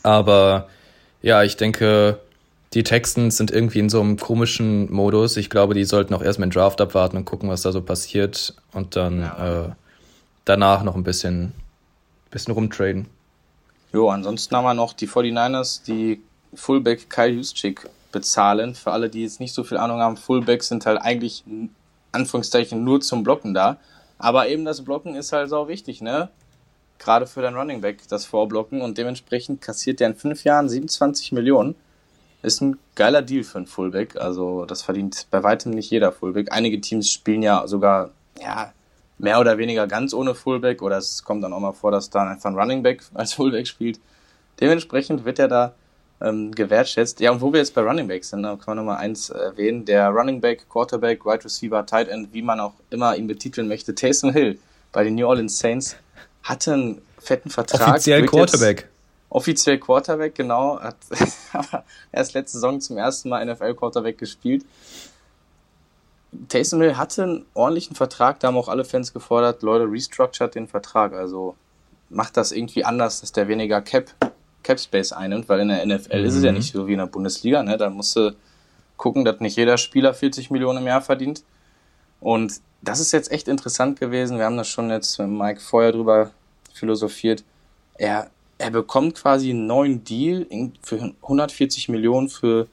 Aber 0.03 0.67
ja, 1.21 1.43
ich 1.43 1.55
denke, 1.57 2.19
die 2.73 2.83
Texans 2.83 3.37
sind 3.37 3.51
irgendwie 3.51 3.79
in 3.79 3.89
so 3.89 4.01
einem 4.01 4.17
komischen 4.17 4.91
Modus. 4.91 5.37
Ich 5.37 5.49
glaube, 5.49 5.73
die 5.73 5.85
sollten 5.85 6.13
auch 6.13 6.21
erstmal 6.21 6.49
den 6.49 6.53
Draft 6.53 6.81
abwarten 6.81 7.15
und 7.17 7.25
gucken, 7.25 7.49
was 7.49 7.61
da 7.61 7.71
so 7.71 7.81
passiert. 7.81 8.53
Und 8.73 8.95
dann 8.95 9.21
Ja. 9.21 9.65
äh, 9.65 9.69
danach 10.43 10.83
noch 10.83 10.95
ein 10.95 11.03
bisschen, 11.03 11.53
bisschen 12.31 12.53
rumtraden. 12.53 13.05
Jo, 13.93 14.09
ansonsten 14.09 14.53
haben 14.55 14.65
wir 14.65 14.73
noch 14.73 14.91
die 14.91 15.07
49ers, 15.07 15.83
die 15.85 16.19
Fullback 16.53 17.09
Kyle 17.09 17.29
Juszczyk 17.29 17.87
bezahlen. 18.15 18.75
Für 18.75 18.93
alle, 18.93 19.09
die 19.09 19.23
jetzt 19.23 19.41
nicht 19.41 19.53
so 19.53 19.65
viel 19.65 19.77
Ahnung 19.77 19.99
haben, 19.99 20.15
Fullbacks 20.15 20.69
sind 20.69 20.85
halt 20.85 20.99
eigentlich, 21.01 21.43
Anführungszeichen, 22.13 22.81
nur 22.81 23.01
zum 23.01 23.23
Blocken 23.23 23.53
da. 23.53 23.77
Aber 24.17 24.47
eben 24.47 24.63
das 24.63 24.83
Blocken 24.85 25.15
ist 25.15 25.33
halt 25.33 25.49
sau 25.49 25.67
wichtig, 25.67 26.01
ne? 26.01 26.29
Gerade 26.97 27.27
für 27.27 27.41
dein 27.41 27.55
Running 27.55 27.81
Back, 27.81 28.07
das 28.07 28.23
Vorblocken. 28.25 28.81
Und 28.81 28.97
dementsprechend 28.97 29.61
kassiert 29.61 29.99
der 29.99 30.07
in 30.07 30.15
fünf 30.15 30.45
Jahren 30.45 30.69
27 30.69 31.33
Millionen. 31.33 31.75
Ist 32.41 32.61
ein 32.61 32.79
geiler 32.95 33.21
Deal 33.21 33.43
für 33.43 33.57
einen 33.57 33.67
Fullback. 33.67 34.15
Also 34.15 34.65
das 34.65 34.81
verdient 34.81 35.27
bei 35.29 35.43
weitem 35.43 35.71
nicht 35.71 35.91
jeder 35.91 36.13
Fullback. 36.13 36.53
Einige 36.53 36.79
Teams 36.79 37.11
spielen 37.11 37.43
ja 37.43 37.67
sogar, 37.67 38.11
ja, 38.39 38.71
mehr 39.17 39.41
oder 39.41 39.57
weniger 39.57 39.87
ganz 39.87 40.13
ohne 40.13 40.35
Fullback 40.35 40.81
oder 40.81 40.97
es 40.97 41.23
kommt 41.25 41.43
dann 41.43 41.51
auch 41.51 41.59
mal 41.59 41.73
vor, 41.73 41.91
dass 41.91 42.09
dann 42.09 42.29
einfach 42.29 42.49
ein 42.49 42.57
Running 42.57 42.81
Back 42.81 43.03
als 43.13 43.33
Fullback 43.33 43.67
spielt. 43.67 43.99
Dementsprechend 44.61 45.25
wird 45.25 45.39
er 45.39 45.49
da 45.49 45.73
ähm, 46.21 46.51
gewertschätzt. 46.51 47.19
Ja, 47.19 47.31
und 47.31 47.41
wo 47.41 47.51
wir 47.51 47.59
jetzt 47.59 47.73
bei 47.73 47.81
Running 47.81 48.07
Backs 48.07 48.29
sind, 48.29 48.43
da 48.43 48.55
kann 48.55 48.75
man 48.75 48.85
nochmal 48.85 48.97
eins 48.97 49.29
erwähnen. 49.29 49.85
Der 49.85 50.09
Running 50.09 50.41
Back, 50.41 50.67
Quarterback, 50.69 51.25
Wide 51.25 51.45
Receiver, 51.45 51.85
Tight 51.85 52.07
End, 52.07 52.33
wie 52.33 52.41
man 52.41 52.59
auch 52.59 52.73
immer 52.89 53.15
ihn 53.15 53.27
betiteln 53.27 53.67
möchte, 53.67 53.93
Taysom 53.95 54.31
Hill 54.31 54.57
bei 54.91 55.03
den 55.03 55.15
New 55.15 55.27
Orleans 55.27 55.59
Saints 55.59 55.95
hatte 56.43 56.73
einen 56.73 57.01
fetten 57.19 57.49
Vertrag. 57.49 57.89
Offiziell 57.89 58.25
Quarterback. 58.25 58.89
Offiziell 59.29 59.79
Quarterback, 59.79 60.35
genau. 60.35 60.79
Hat 60.79 60.95
erst 62.11 62.33
letzte 62.33 62.57
Saison 62.57 62.79
zum 62.79 62.97
ersten 62.97 63.29
Mal 63.29 63.45
NFL-Quarterback 63.45 64.17
gespielt. 64.17 64.63
Taysom 66.47 66.81
Hill 66.81 66.97
hatte 66.97 67.23
einen 67.23 67.45
ordentlichen 67.53 67.95
Vertrag, 67.95 68.39
da 68.39 68.47
haben 68.47 68.57
auch 68.57 68.69
alle 68.69 68.85
Fans 68.85 69.13
gefordert, 69.13 69.61
Leute, 69.61 69.85
restructured 69.85 70.55
den 70.55 70.67
Vertrag. 70.67 71.13
Also 71.13 71.55
macht 72.09 72.37
das 72.37 72.51
irgendwie 72.51 72.85
anders, 72.85 73.21
dass 73.21 73.31
der 73.31 73.47
weniger 73.47 73.81
Cap, 73.81 74.13
Cap 74.65 74.79
Space 74.79 75.13
einnimmt, 75.13 75.47
weil 75.47 75.59
in 75.59 75.67
der 75.67 75.85
NFL 75.85 76.25
ist 76.25 76.33
es 76.33 76.43
ja 76.43 76.51
nicht 76.51 76.73
so 76.73 76.87
wie 76.87 76.93
in 76.93 76.97
der 76.97 77.05
Bundesliga. 77.05 77.61
Ne? 77.61 77.77
Da 77.77 77.89
musst 77.89 78.15
du 78.15 78.35
gucken, 78.97 79.23
dass 79.23 79.39
nicht 79.39 79.57
jeder 79.57 79.77
Spieler 79.77 80.13
40 80.13 80.49
Millionen 80.49 80.79
im 80.79 80.87
Jahr 80.87 81.01
verdient. 81.01 81.43
Und 82.19 82.59
das 82.81 82.99
ist 82.99 83.11
jetzt 83.11 83.31
echt 83.31 83.47
interessant 83.47 83.99
gewesen. 83.99 84.39
Wir 84.39 84.45
haben 84.45 84.57
das 84.57 84.67
schon 84.67 84.89
jetzt 84.89 85.19
mit 85.19 85.29
Mike 85.29 85.59
vorher 85.59 85.91
drüber 85.91 86.31
philosophiert. 86.73 87.43
Er, 87.93 88.31
er 88.57 88.71
bekommt 88.71 89.13
quasi 89.15 89.51
einen 89.51 89.67
neuen 89.67 90.03
Deal 90.03 90.47
für 90.81 91.13
140 91.21 91.89
Millionen 91.89 92.29
für, 92.29 92.67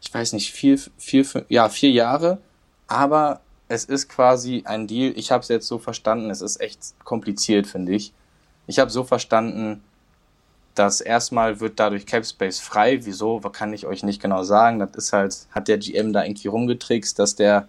ich 0.00 0.14
weiß 0.14 0.34
nicht, 0.34 0.52
vier, 0.52 0.78
vier, 0.96 1.24
fünf, 1.24 1.46
ja, 1.48 1.68
vier 1.68 1.90
Jahre. 1.90 2.38
Aber 2.86 3.40
es 3.66 3.84
ist 3.84 4.08
quasi 4.08 4.62
ein 4.66 4.86
Deal. 4.86 5.12
Ich 5.16 5.32
habe 5.32 5.42
es 5.42 5.48
jetzt 5.48 5.66
so 5.66 5.78
verstanden. 5.78 6.30
Es 6.30 6.42
ist 6.42 6.60
echt 6.60 6.94
kompliziert, 7.02 7.66
finde 7.66 7.92
ich. 7.92 8.12
Ich 8.68 8.78
habe 8.78 8.90
so 8.92 9.02
verstanden, 9.02 9.82
dass 10.74 11.00
erstmal 11.00 11.60
wird 11.60 11.78
dadurch 11.78 12.06
Cap 12.06 12.26
Space 12.26 12.60
frei. 12.60 13.04
Wieso, 13.04 13.40
kann 13.40 13.72
ich 13.72 13.86
euch 13.86 14.02
nicht 14.02 14.20
genau 14.20 14.42
sagen. 14.42 14.78
Das 14.78 14.90
ist 14.96 15.12
halt, 15.12 15.46
hat 15.52 15.68
der 15.68 15.78
GM 15.78 16.12
da 16.12 16.24
irgendwie 16.24 16.48
rumgetrickst, 16.48 17.18
dass 17.18 17.36
der 17.36 17.68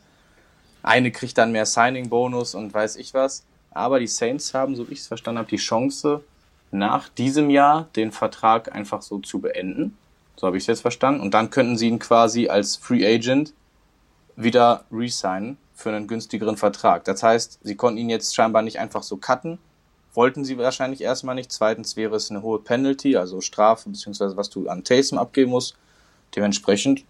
eine 0.83 1.11
kriegt 1.11 1.37
dann 1.37 1.51
mehr 1.51 1.65
Signing-Bonus 1.65 2.55
und 2.55 2.73
weiß 2.73 2.95
ich 2.97 3.13
was. 3.13 3.43
Aber 3.71 3.99
die 3.99 4.07
Saints 4.07 4.53
haben, 4.53 4.75
so 4.75 4.87
wie 4.87 4.93
ich 4.93 4.99
es 4.99 5.07
verstanden 5.07 5.39
habe, 5.39 5.49
die 5.49 5.57
Chance, 5.57 6.23
nach 6.71 7.09
diesem 7.09 7.49
Jahr 7.49 7.87
den 7.95 8.11
Vertrag 8.11 8.73
einfach 8.73 9.01
so 9.01 9.19
zu 9.19 9.39
beenden. 9.39 9.97
So 10.35 10.47
habe 10.47 10.57
ich 10.57 10.63
es 10.63 10.67
jetzt 10.67 10.81
verstanden. 10.81 11.21
Und 11.21 11.33
dann 11.33 11.49
könnten 11.49 11.77
sie 11.77 11.87
ihn 11.87 11.99
quasi 11.99 12.47
als 12.47 12.75
Free 12.75 13.05
Agent 13.05 13.53
wieder 14.35 14.85
resignen 14.91 15.57
für 15.73 15.89
einen 15.89 16.07
günstigeren 16.07 16.57
Vertrag. 16.57 17.03
Das 17.05 17.23
heißt, 17.23 17.59
sie 17.63 17.75
konnten 17.75 17.99
ihn 17.99 18.09
jetzt 18.09 18.35
scheinbar 18.35 18.61
nicht 18.61 18.79
einfach 18.79 19.03
so 19.03 19.17
cutten. 19.17 19.59
Wollten 20.15 20.45
sie 20.45 20.57
wahrscheinlich 20.57 21.01
erstmal 21.01 21.35
nicht. 21.35 21.51
Zweitens 21.51 21.95
wäre 21.95 22.15
es 22.15 22.31
eine 22.31 22.41
hohe 22.41 22.59
Penalty, 22.59 23.15
also 23.17 23.41
Strafe, 23.41 23.89
beziehungsweise 23.89 24.37
was 24.37 24.49
du 24.49 24.67
an 24.69 24.83
Taysom 24.83 25.17
abgeben 25.19 25.51
musst. 25.51 25.75
Dementsprechend 26.35 27.03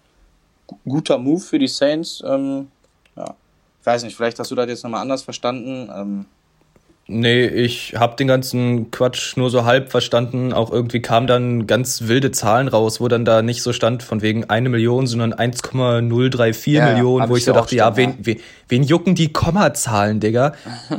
gu- 0.68 0.78
guter 0.88 1.18
Move 1.18 1.40
für 1.42 1.60
die 1.60 1.68
Saints. 1.68 2.24
Ähm, 2.26 2.68
ja. 3.16 3.36
Ich 3.82 3.86
weiß 3.86 4.04
nicht, 4.04 4.16
vielleicht 4.16 4.40
hast 4.40 4.50
du 4.52 4.56
das 4.56 4.68
jetzt 4.68 4.84
nochmal 4.84 5.02
anders 5.02 5.22
verstanden. 5.24 5.90
Ähm, 5.96 6.26
Nee, 7.08 7.46
ich 7.46 7.94
habe 7.96 8.16
den 8.16 8.26
ganzen 8.28 8.90
Quatsch 8.90 9.38
nur 9.38 9.52
so 9.52 9.64
halb 9.64 9.92
verstanden. 9.92 10.54
Auch 10.54 10.72
irgendwie 10.72 11.04
kamen 11.04 11.28
dann 11.28 11.68
ganz 11.68 12.08
wilde 12.08 12.32
Zahlen 12.32 12.68
raus, 12.68 13.00
wo 13.00 13.08
dann 13.08 13.26
da 13.26 13.44
nicht 13.44 13.62
so 13.62 13.74
stand 13.74 14.02
von 14.02 14.24
wegen 14.24 14.46
eine 14.46 14.70
Million, 14.70 15.06
sondern 15.06 15.32
1,034 15.32 16.74
Ja, 16.74 16.90
Millionen, 16.90 17.30
wo 17.30 17.36
ich 17.36 17.46
so 17.46 17.54
dachte, 17.54 17.76
ja, 17.76 17.92
stehen, 17.94 18.16
wen, 18.18 18.26
wen, 18.26 18.40
wen 18.70 18.82
jucken 18.84 19.14
die 19.14 19.32
Kommazahlen, 19.32 20.20
Digga? 20.20 20.54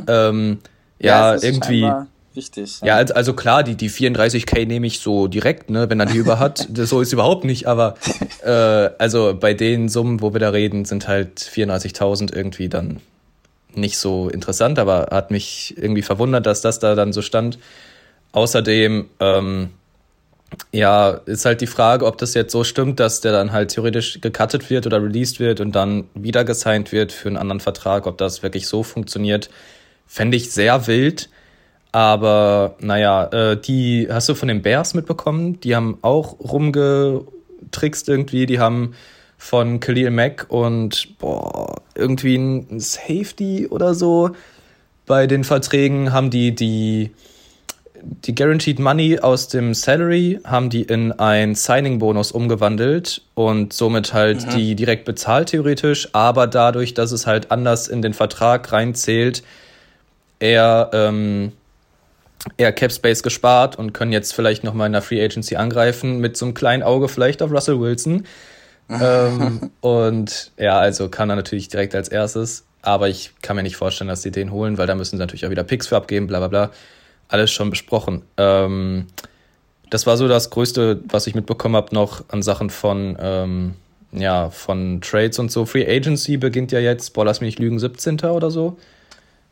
ähm, 0.07 0.59
ja, 0.99 1.33
ist 1.33 1.43
irgendwie. 1.43 1.81
scheinbar- 1.81 2.07
richtig. 2.35 2.81
Ja, 2.83 2.95
also, 2.95 3.13
also 3.15 3.33
klar, 3.33 3.63
die, 3.63 3.75
die 3.75 3.89
34k 3.89 4.65
nehme 4.67 4.85
ich 4.87 4.99
so 4.99 5.27
direkt, 5.27 5.69
ne, 5.69 5.89
wenn 5.89 5.99
er 5.99 6.05
die 6.05 6.17
über 6.17 6.39
hat. 6.39 6.67
So 6.73 7.01
ist 7.01 7.11
überhaupt 7.11 7.43
nicht, 7.45 7.65
aber 7.67 7.95
äh, 8.43 8.51
also 8.99 9.35
bei 9.39 9.53
den 9.53 9.89
Summen, 9.89 10.21
wo 10.21 10.33
wir 10.33 10.39
da 10.39 10.49
reden, 10.49 10.85
sind 10.85 11.07
halt 11.07 11.39
34.000 11.39 12.35
irgendwie 12.35 12.69
dann 12.69 13.01
nicht 13.73 13.97
so 13.97 14.29
interessant, 14.29 14.79
aber 14.79 15.07
hat 15.11 15.31
mich 15.31 15.75
irgendwie 15.77 16.01
verwundert, 16.03 16.45
dass 16.45 16.61
das 16.61 16.79
da 16.79 16.95
dann 16.95 17.11
so 17.13 17.21
stand. 17.21 17.57
Außerdem, 18.31 19.07
ähm, 19.19 19.69
ja, 20.71 21.09
ist 21.25 21.45
halt 21.45 21.61
die 21.61 21.67
Frage, 21.67 22.05
ob 22.05 22.17
das 22.17 22.33
jetzt 22.33 22.51
so 22.51 22.63
stimmt, 22.63 22.99
dass 22.99 23.21
der 23.21 23.31
dann 23.31 23.51
halt 23.51 23.69
theoretisch 23.71 24.21
gecuttet 24.21 24.69
wird 24.69 24.85
oder 24.85 25.01
released 25.01 25.39
wird 25.39 25.59
und 25.59 25.73
dann 25.75 26.05
wieder 26.13 26.43
gesigned 26.45 26.91
wird 26.91 27.11
für 27.11 27.27
einen 27.29 27.37
anderen 27.37 27.59
Vertrag, 27.59 28.07
ob 28.07 28.17
das 28.17 28.43
wirklich 28.43 28.67
so 28.67 28.83
funktioniert, 28.83 29.49
fände 30.07 30.37
ich 30.37 30.51
sehr 30.51 30.87
wild. 30.87 31.29
Aber 31.91 32.75
naja, 32.79 33.25
äh, 33.25 33.57
die 33.59 34.07
hast 34.09 34.29
du 34.29 34.35
von 34.35 34.47
den 34.47 34.61
Bears 34.61 34.93
mitbekommen? 34.93 35.59
Die 35.61 35.75
haben 35.75 35.97
auch 36.01 36.39
rumgetrickst 36.39 38.09
irgendwie. 38.09 38.45
Die 38.45 38.59
haben 38.59 38.93
von 39.37 39.79
Khalil 39.79 40.09
Mack 40.11 40.47
und 40.49 41.17
boah, 41.19 41.81
irgendwie 41.95 42.35
ein 42.35 42.79
Safety 42.79 43.67
oder 43.67 43.93
so. 43.93 44.31
Bei 45.05 45.27
den 45.27 45.43
Verträgen 45.43 46.11
haben 46.11 46.29
die 46.29 46.53
die 46.53 47.11
die 48.03 48.35
Guaranteed 48.35 48.79
Money 48.79 49.19
aus 49.19 49.47
dem 49.47 49.73
Salary 49.73 50.39
haben 50.43 50.69
die 50.69 50.83
in 50.83 51.11
ein 51.13 51.55
Signing-Bonus 51.55 52.31
umgewandelt 52.31 53.23
und 53.33 53.73
somit 53.73 54.13
halt 54.13 54.45
mhm. 54.45 54.49
die 54.51 54.75
direkt 54.75 55.05
bezahlt 55.05 55.49
theoretisch, 55.49 56.09
aber 56.13 56.47
dadurch, 56.47 56.93
dass 56.93 57.11
es 57.11 57.25
halt 57.25 57.51
anders 57.51 57.87
in 57.87 58.01
den 58.01 58.13
Vertrag 58.13 58.71
reinzählt, 58.71 59.43
eher, 60.39 60.89
ähm, 60.93 61.51
eher 62.57 62.71
Cap 62.71 62.91
Space 62.91 63.23
gespart 63.23 63.77
und 63.77 63.93
können 63.93 64.11
jetzt 64.11 64.33
vielleicht 64.33 64.63
nochmal 64.63 64.87
in 64.87 64.93
der 64.93 65.01
Free 65.01 65.23
Agency 65.23 65.55
angreifen 65.55 66.19
mit 66.19 66.37
so 66.37 66.45
einem 66.45 66.53
kleinen 66.53 66.83
Auge 66.83 67.07
vielleicht 67.07 67.41
auf 67.41 67.51
Russell 67.51 67.79
Wilson. 67.79 68.25
ähm, 68.89 69.71
und 69.81 70.51
ja, 70.57 70.79
also 70.79 71.09
kann 71.09 71.29
er 71.29 71.35
natürlich 71.35 71.67
direkt 71.67 71.95
als 71.95 72.09
erstes, 72.09 72.65
aber 72.81 73.09
ich 73.09 73.31
kann 73.41 73.55
mir 73.55 73.63
nicht 73.63 73.77
vorstellen, 73.77 74.07
dass 74.07 74.21
sie 74.21 74.31
den 74.31 74.51
holen, 74.51 74.77
weil 74.77 74.87
da 74.87 74.95
müssen 74.95 75.17
sie 75.17 75.21
natürlich 75.21 75.45
auch 75.45 75.49
wieder 75.51 75.63
Picks 75.63 75.87
für 75.87 75.97
abgeben, 75.97 76.27
bla 76.27 76.39
bla 76.39 76.47
bla 76.47 76.71
alles 77.27 77.51
schon 77.51 77.69
besprochen. 77.69 78.23
Ähm, 78.37 79.07
das 79.89 80.05
war 80.05 80.17
so 80.17 80.27
das 80.27 80.49
Größte, 80.49 81.01
was 81.09 81.27
ich 81.27 81.35
mitbekommen 81.35 81.75
habe, 81.75 81.93
noch 81.93 82.23
an 82.29 82.41
Sachen 82.41 82.69
von, 82.69 83.17
ähm, 83.19 83.73
ja, 84.11 84.49
von 84.49 85.01
Trades 85.01 85.39
und 85.39 85.51
so. 85.51 85.65
Free 85.65 85.85
Agency 85.87 86.37
beginnt 86.37 86.71
ja 86.71 86.79
jetzt, 86.79 87.13
boah, 87.13 87.25
lass 87.25 87.41
mich 87.41 87.47
nicht 87.47 87.59
lügen, 87.59 87.79
17. 87.79 88.19
oder 88.21 88.51
so. 88.51 88.77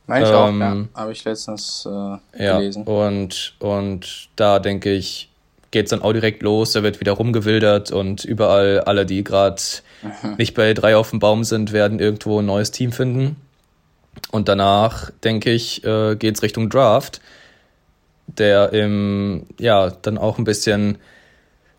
Meine 0.07 0.25
ich 0.25 0.31
ähm, 0.31 0.35
auch, 0.35 0.59
ja. 0.59 0.85
Habe 0.93 1.11
ich 1.11 1.23
letztens 1.23 1.87
äh, 1.89 2.43
ja, 2.43 2.57
gelesen. 2.57 2.83
Und, 2.83 3.55
und 3.59 4.29
da 4.35 4.59
denke 4.59 4.91
ich, 4.91 5.29
geht 5.71 5.85
es 5.85 5.89
dann 5.89 6.01
auch 6.01 6.13
direkt 6.13 6.43
los, 6.43 6.73
da 6.73 6.83
wird 6.83 6.99
wieder 6.99 7.13
rumgewildert 7.13 7.91
und 7.91 8.23
überall 8.23 8.81
alle, 8.81 9.05
die 9.05 9.23
gerade 9.23 9.61
nicht 10.37 10.53
bei 10.53 10.73
drei 10.73 10.95
auf 10.95 11.09
dem 11.09 11.19
Baum 11.19 11.43
sind, 11.43 11.71
werden 11.71 11.99
irgendwo 11.99 12.39
ein 12.39 12.45
neues 12.45 12.71
Team 12.71 12.91
finden. 12.91 13.37
Und 14.31 14.47
danach, 14.47 15.11
denke 15.23 15.51
ich, 15.51 15.83
äh, 15.83 16.15
geht 16.15 16.35
es 16.35 16.43
Richtung 16.43 16.69
Draft 16.69 17.19
der 18.27 18.73
im, 18.73 19.45
ja, 19.59 19.89
dann 19.89 20.17
auch 20.17 20.37
ein 20.37 20.43
bisschen 20.43 20.97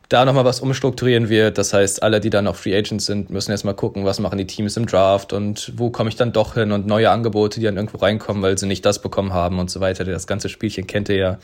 da 0.09 0.25
nochmal 0.25 0.45
was 0.45 0.61
umstrukturieren 0.61 1.29
wird. 1.29 1.59
Das 1.59 1.73
heißt, 1.73 2.03
alle, 2.03 2.21
die 2.21 2.31
dann 2.31 2.45
noch 2.45 2.57
Free 2.57 2.77
Agents 2.77 3.07
sind, 3.07 3.31
müssen 3.31 3.51
erstmal 3.51 3.75
gucken, 3.75 4.05
was 4.05 4.21
machen 4.21 4.39
die 4.39 4.47
Teams 4.47 4.77
im 4.77 4.87
Draft 4.87 5.33
und 5.33 5.73
wo 5.77 5.91
komme 5.91 6.09
ich 6.09 6.17
dann 6.17 6.33
doch 6.33 6.55
hin 6.55 6.73
und 6.73 6.87
neue 6.87 7.11
Angebote, 7.11 7.59
die 7.59 7.67
dann 7.67 7.77
irgendwo 7.77 7.99
reinkommen, 7.99 8.43
weil 8.43 8.57
sie 8.57 8.67
nicht 8.67 8.85
das 8.85 9.01
bekommen 9.01 9.33
haben 9.33 9.59
und 9.59 9.71
so 9.71 9.81
weiter. 9.81 10.05
Das 10.05 10.27
ganze 10.27 10.49
Spielchen 10.49 10.87
kennt 10.87 11.09
ihr 11.09 11.17
ja. 11.17 11.39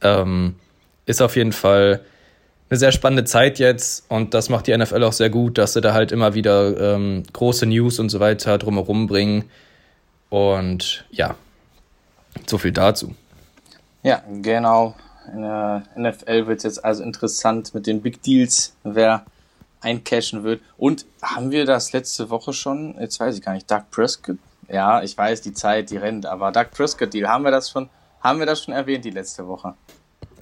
Ähm, 0.00 0.56
ist 1.04 1.20
auf 1.20 1.36
jeden 1.36 1.52
Fall 1.52 2.00
eine 2.70 2.78
sehr 2.78 2.92
spannende 2.92 3.24
Zeit 3.24 3.58
jetzt 3.58 4.06
und 4.08 4.32
das 4.32 4.48
macht 4.48 4.66
die 4.66 4.76
NFL 4.76 5.02
auch 5.02 5.12
sehr 5.12 5.28
gut, 5.28 5.58
dass 5.58 5.74
sie 5.74 5.82
da 5.82 5.92
halt 5.92 6.10
immer 6.10 6.32
wieder 6.32 6.94
ähm, 6.94 7.24
große 7.32 7.66
News 7.66 7.98
und 7.98 8.08
so 8.08 8.18
weiter 8.18 8.56
drumherum 8.56 9.06
bringen. 9.06 9.44
Und 10.30 11.04
ja, 11.10 11.34
so 12.46 12.56
viel 12.56 12.72
dazu. 12.72 13.14
Ja, 14.02 14.22
genau. 14.40 14.94
In 15.32 15.42
der 15.42 15.84
NFL 15.96 16.46
wird 16.46 16.58
es 16.58 16.64
jetzt 16.64 16.84
also 16.84 17.02
interessant 17.02 17.74
mit 17.74 17.86
den 17.86 18.02
Big 18.02 18.22
Deals, 18.22 18.74
wer 18.82 19.24
eincashen 19.80 20.44
wird. 20.44 20.60
Und 20.76 21.04
haben 21.22 21.50
wir 21.50 21.66
das 21.66 21.92
letzte 21.92 22.30
Woche 22.30 22.52
schon? 22.52 22.96
Jetzt 22.98 23.20
weiß 23.20 23.36
ich 23.36 23.42
gar 23.42 23.52
nicht. 23.52 23.70
Doug 23.70 23.82
Prescott? 23.90 24.38
Ja, 24.68 25.02
ich 25.02 25.16
weiß, 25.16 25.42
die 25.42 25.52
Zeit, 25.52 25.90
die 25.90 25.96
rennt, 25.96 26.24
aber 26.26 26.52
Doug 26.52 26.66
Prescott 26.74 27.12
Deal, 27.12 27.28
haben 27.28 27.44
wir 27.44 27.50
das 27.50 27.70
schon, 27.70 27.90
haben 28.20 28.38
wir 28.38 28.46
das 28.46 28.62
schon 28.62 28.72
erwähnt 28.72 29.04
die 29.04 29.10
letzte 29.10 29.46
Woche? 29.46 29.74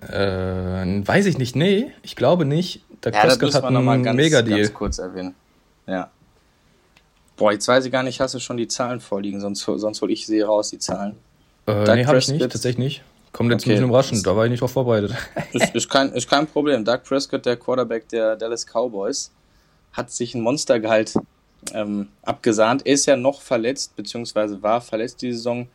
Äh, 0.02 1.06
weiß 1.06 1.26
ich 1.26 1.38
nicht. 1.38 1.56
Nee, 1.56 1.90
ich 2.02 2.16
glaube 2.16 2.44
nicht. 2.44 2.84
Doug 3.00 3.12
ja, 3.14 3.20
Prescott 3.20 3.54
hat 3.54 3.64
einen 3.64 4.02
ganz, 4.02 4.16
Mega 4.16 4.42
Deal. 4.42 4.60
ganz 4.60 4.74
kurz 4.74 4.98
erwähnen. 4.98 5.34
Ja. 5.86 6.10
Boah, 7.36 7.52
jetzt 7.52 7.66
weiß 7.66 7.86
ich 7.86 7.92
gar 7.92 8.02
nicht, 8.02 8.20
hast 8.20 8.34
du 8.34 8.38
schon 8.38 8.58
die 8.58 8.68
Zahlen 8.68 9.00
vorliegen, 9.00 9.40
sonst, 9.40 9.62
sonst 9.62 10.02
hol 10.02 10.10
ich 10.10 10.26
sie 10.26 10.42
raus, 10.42 10.70
die 10.70 10.78
Zahlen. 10.78 11.16
Äh, 11.66 11.84
Doug 11.84 11.94
nee, 11.94 12.04
habe 12.04 12.18
ich 12.18 12.28
nicht, 12.28 12.42
tatsächlich 12.42 12.78
nicht. 12.78 13.02
Kommt 13.32 13.50
jetzt 13.52 13.62
okay. 13.62 13.70
ein 13.70 13.74
bisschen 13.74 13.88
überraschend, 13.88 14.26
da 14.26 14.36
war 14.36 14.44
ich 14.44 14.50
nicht 14.50 14.60
drauf 14.60 14.72
vorbereitet. 14.72 15.14
Ist, 15.52 15.74
ist, 15.74 15.88
kein, 15.88 16.12
ist 16.12 16.28
kein 16.28 16.46
Problem. 16.46 16.84
Doug 16.84 17.02
Prescott, 17.04 17.46
der 17.46 17.56
Quarterback 17.56 18.08
der 18.08 18.36
Dallas 18.36 18.66
Cowboys, 18.66 19.30
hat 19.92 20.10
sich 20.10 20.34
ein 20.34 20.40
Monstergehalt 20.40 21.14
ähm, 21.72 22.08
abgesahnt. 22.22 22.86
Er 22.86 22.94
ist 22.94 23.06
ja 23.06 23.16
noch 23.16 23.40
verletzt, 23.40 23.94
beziehungsweise 23.96 24.62
war 24.62 24.80
verletzt 24.80 25.22
die 25.22 25.32
Saison, 25.32 25.68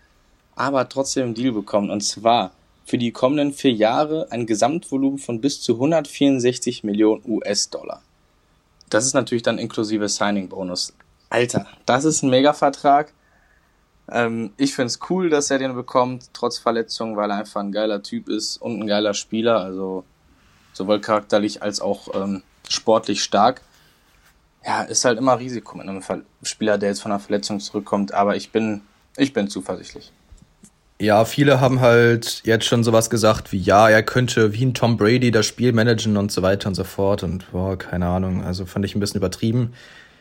aber 0.55 0.79
hat 0.79 0.91
trotzdem 0.91 1.25
einen 1.25 1.33
Deal 1.33 1.53
bekommen. 1.53 1.89
Und 1.89 2.01
zwar 2.01 2.51
für 2.85 2.97
die 2.97 3.11
kommenden 3.11 3.53
vier 3.53 3.71
Jahre 3.71 4.27
ein 4.31 4.45
Gesamtvolumen 4.45 5.17
von 5.17 5.41
bis 5.41 5.61
zu 5.61 5.73
164 5.73 6.83
Millionen 6.83 7.23
US-Dollar. 7.25 8.01
Das 8.89 9.05
ist 9.05 9.13
natürlich 9.13 9.43
dann 9.43 9.57
inklusive 9.57 10.07
Signing-Bonus. 10.07 10.93
Alter, 11.29 11.65
das 11.85 12.05
ist 12.05 12.21
ein 12.21 12.29
Mega-Vertrag. 12.29 13.11
Ähm, 14.11 14.51
ich 14.57 14.75
finde 14.75 14.87
es 14.87 14.99
cool, 15.09 15.29
dass 15.29 15.49
er 15.49 15.57
den 15.57 15.73
bekommt, 15.75 16.29
trotz 16.33 16.57
Verletzung, 16.57 17.17
weil 17.17 17.31
er 17.31 17.37
einfach 17.37 17.61
ein 17.61 17.71
geiler 17.71 18.03
Typ 18.03 18.29
ist 18.29 18.57
und 18.57 18.79
ein 18.79 18.87
geiler 18.87 19.13
Spieler, 19.13 19.59
also 19.59 20.03
sowohl 20.73 21.01
charakterlich 21.01 21.63
als 21.63 21.81
auch 21.81 22.13
ähm, 22.13 22.43
sportlich 22.69 23.23
stark. 23.23 23.61
Ja, 24.65 24.83
ist 24.83 25.05
halt 25.05 25.17
immer 25.17 25.39
Risiko 25.39 25.77
mit 25.77 25.87
einem 25.87 26.03
Spieler, 26.43 26.77
der 26.77 26.89
jetzt 26.89 27.01
von 27.01 27.11
einer 27.11 27.19
Verletzung 27.19 27.59
zurückkommt, 27.59 28.13
aber 28.13 28.35
ich 28.35 28.51
bin, 28.51 28.81
ich 29.15 29.31
bin 29.33 29.47
zuversichtlich. 29.47 30.11
Ja, 30.99 31.25
viele 31.25 31.59
haben 31.59 31.81
halt 31.81 32.41
jetzt 32.45 32.65
schon 32.65 32.83
sowas 32.83 33.09
gesagt 33.09 33.51
wie, 33.51 33.57
ja, 33.57 33.89
er 33.89 34.01
könnte 34.01 34.53
wie 34.53 34.65
ein 34.65 34.73
Tom 34.73 34.95
Brady 34.97 35.29
das 35.29 35.45
Spiel 35.45 35.73
managen 35.73 36.15
und 36.15 36.31
so 36.31 36.41
weiter 36.41 36.69
und 36.69 36.75
so 36.75 36.85
fort 36.85 37.21
und 37.21 37.51
boah, 37.51 37.77
keine 37.77 38.07
Ahnung, 38.07 38.43
also 38.43 38.65
fand 38.65 38.85
ich 38.85 38.95
ein 38.95 39.01
bisschen 39.01 39.17
übertrieben. 39.17 39.73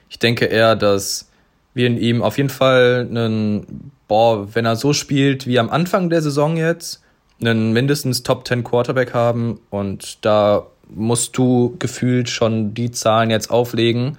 Ich 0.09 0.19
denke 0.19 0.47
eher, 0.47 0.75
dass 0.75 1.31
wir 1.75 1.87
in 1.87 1.99
ihm 1.99 2.23
auf 2.23 2.37
jeden 2.39 2.51
Fall 2.51 3.07
einen, 3.11 3.91
boah, 4.09 4.55
wenn 4.55 4.65
er 4.65 4.77
so 4.77 4.93
spielt 4.93 5.47
wie 5.47 5.59
am 5.59 5.71
Anfang 5.71 6.09
der 6.09 6.23
Saison 6.23 6.57
jetzt, 6.57 7.03
einen 7.41 7.73
mindestens 7.73 8.23
Top 8.23 8.47
10 8.47 8.65
Quarterback 8.65 9.13
haben 9.13 9.61
und 9.71 10.25
da 10.25 10.67
musst 10.89 11.37
du 11.37 11.77
gefühlt 11.79 12.31
schon 12.31 12.75
die 12.75 12.93
Zahlen 12.93 13.31
jetzt 13.31 13.51
auflegen. 13.51 14.19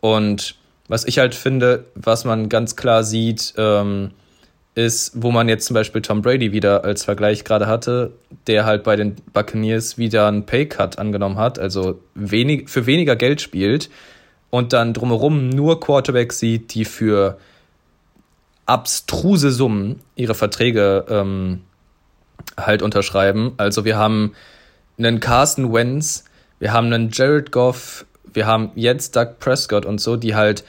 Und 0.00 0.54
was 0.88 1.04
ich 1.04 1.18
halt 1.18 1.34
finde, 1.34 1.84
was 1.94 2.24
man 2.24 2.48
ganz 2.48 2.76
klar 2.76 3.04
sieht, 3.04 3.54
ähm, 3.58 4.12
ist, 4.74 5.12
wo 5.14 5.30
man 5.30 5.48
jetzt 5.48 5.66
zum 5.66 5.74
Beispiel 5.74 6.00
Tom 6.00 6.22
Brady 6.22 6.52
wieder 6.52 6.84
als 6.84 7.04
Vergleich 7.04 7.44
gerade 7.44 7.66
hatte, 7.66 8.12
der 8.46 8.64
halt 8.64 8.84
bei 8.84 8.96
den 8.96 9.16
Buccaneers 9.32 9.98
wieder 9.98 10.28
einen 10.28 10.46
Paycut 10.46 10.98
angenommen 10.98 11.36
hat, 11.36 11.58
also 11.58 12.00
wenig, 12.14 12.70
für 12.70 12.86
weniger 12.86 13.16
Geld 13.16 13.40
spielt 13.40 13.90
und 14.50 14.72
dann 14.72 14.92
drumherum 14.92 15.48
nur 15.48 15.80
Quarterbacks 15.80 16.38
sieht, 16.38 16.74
die 16.74 16.84
für 16.84 17.38
abstruse 18.66 19.50
Summen 19.50 20.00
ihre 20.16 20.34
Verträge 20.34 21.04
ähm, 21.08 21.62
halt 22.56 22.82
unterschreiben. 22.82 23.54
Also 23.56 23.84
wir 23.84 23.96
haben 23.96 24.34
einen 24.98 25.20
Carson 25.20 25.72
Wentz, 25.72 26.24
wir 26.58 26.72
haben 26.72 26.86
einen 26.86 27.10
Jared 27.10 27.52
Goff, 27.52 28.04
wir 28.32 28.46
haben 28.46 28.70
jetzt 28.74 29.16
Doug 29.16 29.38
Prescott 29.38 29.86
und 29.86 30.00
so, 30.00 30.16
die 30.16 30.34
halt 30.34 30.64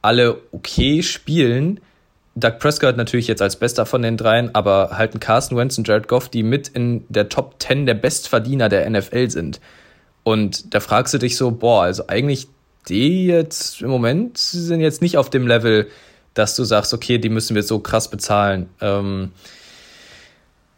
alle 0.00 0.38
okay 0.52 1.02
spielen. 1.02 1.80
Doug 2.34 2.58
Prescott 2.58 2.96
natürlich 2.96 3.28
jetzt 3.28 3.42
als 3.42 3.56
bester 3.56 3.86
von 3.86 4.02
den 4.02 4.16
dreien, 4.16 4.54
aber 4.54 4.90
halt 4.92 5.14
ein 5.14 5.20
Carson 5.20 5.56
Wentz 5.56 5.78
und 5.78 5.86
Jared 5.86 6.08
Goff, 6.08 6.28
die 6.28 6.42
mit 6.42 6.68
in 6.68 7.04
der 7.08 7.28
Top 7.28 7.56
10 7.58 7.86
der 7.86 7.94
Bestverdiener 7.94 8.68
der 8.68 8.88
NFL 8.88 9.30
sind. 9.30 9.60
Und 10.24 10.74
da 10.74 10.80
fragst 10.80 11.14
du 11.14 11.18
dich 11.18 11.36
so, 11.36 11.50
boah, 11.50 11.84
also 11.84 12.04
eigentlich 12.08 12.48
die 12.88 13.26
jetzt 13.26 13.82
im 13.82 13.88
Moment 13.88 14.38
sind 14.38 14.80
jetzt 14.80 15.02
nicht 15.02 15.18
auf 15.18 15.30
dem 15.30 15.46
Level, 15.46 15.88
dass 16.34 16.56
du 16.56 16.64
sagst, 16.64 16.92
okay, 16.92 17.18
die 17.18 17.28
müssen 17.28 17.54
wir 17.54 17.62
so 17.62 17.78
krass 17.78 18.10
bezahlen. 18.10 18.68
Ähm, 18.80 19.30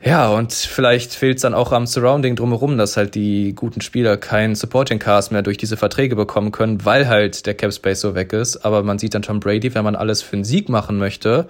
ja, 0.04 0.28
und 0.28 0.52
vielleicht 0.52 1.14
fehlt 1.14 1.36
es 1.36 1.42
dann 1.42 1.54
auch 1.54 1.72
am 1.72 1.86
Surrounding 1.86 2.36
drumherum, 2.36 2.76
dass 2.76 2.96
halt 2.96 3.14
die 3.14 3.54
guten 3.54 3.80
Spieler 3.80 4.18
keinen 4.18 4.54
Supporting 4.54 4.98
Cast 4.98 5.32
mehr 5.32 5.42
durch 5.42 5.57
diese 5.57 5.76
Verträge 5.76 6.14
bekommen 6.14 6.52
können, 6.52 6.84
weil 6.84 7.09
halt 7.09 7.46
der 7.46 7.54
Cap 7.54 7.72
Space 7.72 8.02
so 8.02 8.14
weg 8.14 8.32
ist. 8.32 8.59
Aber 8.59 8.82
man 8.82 8.98
sieht 8.98 9.14
dann 9.14 9.22
Tom 9.22 9.40
Brady, 9.40 9.74
wenn 9.74 9.84
man 9.84 9.96
alles 9.96 10.20
für 10.22 10.34
einen 10.34 10.44
Sieg 10.44 10.68
machen 10.68 10.98
möchte, 10.98 11.48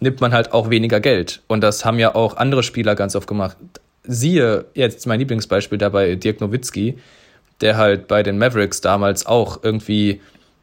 nimmt 0.00 0.20
man 0.20 0.32
halt 0.32 0.52
auch 0.52 0.68
weniger 0.68 0.98
Geld. 0.98 1.42
Und 1.46 1.60
das 1.60 1.84
haben 1.84 1.98
ja 1.98 2.14
auch 2.14 2.36
andere 2.36 2.64
Spieler 2.64 2.96
ganz 2.96 3.14
oft 3.14 3.28
gemacht. 3.28 3.56
Siehe 4.02 4.64
jetzt 4.74 5.06
mein 5.06 5.20
Lieblingsbeispiel 5.20 5.78
dabei, 5.78 6.16
Dirk 6.16 6.40
Nowitzki, 6.40 6.98
der 7.60 7.76
halt 7.76 8.08
bei 8.08 8.22
den 8.22 8.38
Mavericks 8.38 8.80
damals 8.80 9.26
auch 9.26 9.62
irgendwie 9.62 10.20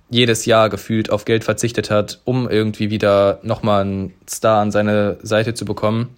jedes 0.10 0.45
Jahr 0.45 0.70
gefühlt 0.70 1.10
auf 1.10 1.26
Geld 1.26 1.43
verzichtet 1.43 1.89
hat, 1.89 2.22
um 2.24 2.50
irgendwie 2.50 2.89
wieder 2.89 3.39
nochmal 3.43 3.82
einen 3.82 4.14
Star 4.30 4.62
an 4.62 4.72
seine 4.72 5.18
Seite 5.22 5.54
zu 5.54 5.66
bekommen. 5.66 6.16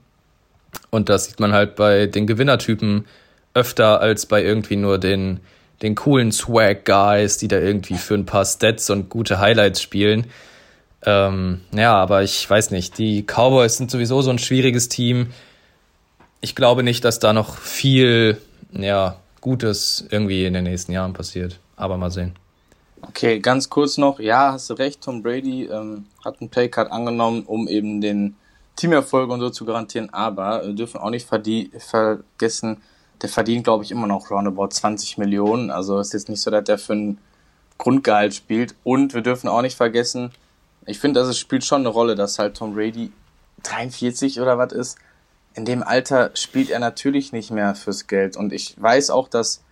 Und 0.91 1.09
das 1.09 1.25
sieht 1.25 1.39
man 1.39 1.53
halt 1.53 1.75
bei 1.75 2.05
den 2.05 2.27
Gewinnertypen 2.27 3.05
öfter 3.53 3.99
als 3.99 4.27
bei 4.27 4.43
irgendwie 4.43 4.75
nur 4.75 4.99
den, 4.99 5.39
den 5.81 5.95
coolen 5.95 6.31
Swag-Guys, 6.31 7.37
die 7.37 7.47
da 7.47 7.57
irgendwie 7.57 7.95
für 7.95 8.13
ein 8.13 8.25
paar 8.25 8.45
Stats 8.45 8.89
und 8.91 9.09
gute 9.09 9.39
Highlights 9.39 9.81
spielen. 9.81 10.27
Ähm, 11.05 11.61
ja, 11.71 11.95
aber 11.95 12.23
ich 12.23 12.47
weiß 12.47 12.71
nicht. 12.71 12.97
Die 12.97 13.23
Cowboys 13.23 13.77
sind 13.77 13.89
sowieso 13.89 14.21
so 14.21 14.29
ein 14.29 14.39
schwieriges 14.39 14.89
Team. 14.89 15.31
Ich 16.41 16.55
glaube 16.55 16.83
nicht, 16.83 17.03
dass 17.05 17.19
da 17.19 17.33
noch 17.33 17.57
viel, 17.57 18.37
ja, 18.71 19.17
Gutes 19.41 20.05
irgendwie 20.09 20.45
in 20.45 20.53
den 20.53 20.63
nächsten 20.63 20.91
Jahren 20.91 21.13
passiert. 21.13 21.59
Aber 21.75 21.97
mal 21.97 22.11
sehen. 22.11 22.35
Okay, 23.01 23.39
ganz 23.39 23.69
kurz 23.69 23.97
noch. 23.97 24.19
Ja, 24.19 24.51
hast 24.53 24.69
du 24.69 24.73
recht. 24.73 25.01
Tom 25.01 25.23
Brady 25.23 25.65
ähm, 25.65 26.05
hat 26.23 26.41
einen 26.41 26.49
Paycard 26.49 26.91
angenommen, 26.91 27.43
um 27.45 27.67
eben 27.67 28.01
den 28.01 28.35
Teamerfolg 28.75 29.29
und 29.29 29.39
so 29.39 29.49
zu 29.49 29.65
garantieren. 29.65 30.09
Aber 30.13 30.65
wir 30.65 30.73
dürfen 30.73 30.99
auch 30.99 31.09
nicht 31.09 31.27
vergessen, 31.27 32.77
der 33.21 33.29
verdient, 33.29 33.63
glaube 33.63 33.83
ich, 33.83 33.91
immer 33.91 34.07
noch 34.07 34.29
roundabout 34.29 34.69
20 34.69 35.17
Millionen. 35.17 35.71
Also 35.71 35.99
ist 35.99 36.13
jetzt 36.13 36.29
nicht 36.29 36.41
so, 36.41 36.51
dass 36.51 36.65
der 36.65 36.77
für 36.77 36.93
ein 36.93 37.17
Grundgehalt 37.77 38.33
spielt. 38.33 38.75
Und 38.83 39.13
wir 39.13 39.21
dürfen 39.21 39.47
auch 39.47 39.61
nicht 39.61 39.77
vergessen, 39.77 40.31
ich 40.85 40.99
finde, 40.99 41.19
das 41.19 41.37
spielt 41.37 41.63
schon 41.63 41.81
eine 41.81 41.89
Rolle, 41.89 42.15
dass 42.15 42.39
halt 42.39 42.57
Tom 42.57 42.73
Brady 42.73 43.11
43 43.63 44.41
oder 44.41 44.57
was 44.57 44.73
ist. 44.73 44.97
In 45.53 45.65
dem 45.65 45.83
Alter 45.83 46.31
spielt 46.35 46.69
er 46.69 46.79
natürlich 46.79 47.31
nicht 47.31 47.51
mehr 47.51 47.75
fürs 47.75 48.07
Geld. 48.07 48.37
Und 48.37 48.53
ich 48.53 48.81
weiß 48.81 49.09
auch, 49.09 49.27
dass 49.27 49.63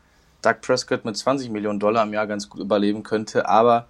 Doug 0.42 0.56
Prescott 0.62 1.06
mit 1.06 1.18
20 1.18 1.50
Millionen 1.50 1.80
Dollar 1.80 2.04
im 2.04 2.14
Jahr 2.14 2.28
ganz 2.28 2.50
gut 2.50 2.62
überleben 2.62 3.04
könnte. 3.04 3.48
Aber 3.48 3.88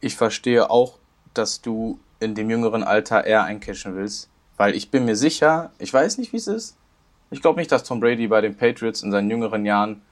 ich 0.00 0.16
verstehe 0.16 0.70
auch, 0.70 0.98
dass 1.34 1.60
du 1.60 1.98
in 2.20 2.34
dem 2.34 2.50
jüngeren 2.50 2.82
Alter 2.82 3.24
eher 3.24 3.44
eincashen 3.44 3.96
willst. 3.96 4.28
Weil 4.56 4.74
ich 4.74 4.90
bin 4.90 5.04
mir 5.04 5.16
sicher, 5.16 5.70
ich 5.78 5.92
weiß 5.92 6.18
nicht, 6.18 6.32
wie 6.32 6.38
es 6.38 6.48
ist. 6.48 6.76
Ich 7.30 7.40
glaube 7.40 7.60
nicht, 7.60 7.70
dass 7.70 7.84
Tom 7.84 8.00
Brady 8.00 8.26
bei 8.26 8.40
den 8.40 8.56
Patriots 8.56 9.02
in 9.02 9.12
seinen 9.12 9.30
jüngeren 9.30 9.64
Jahren 9.64 10.02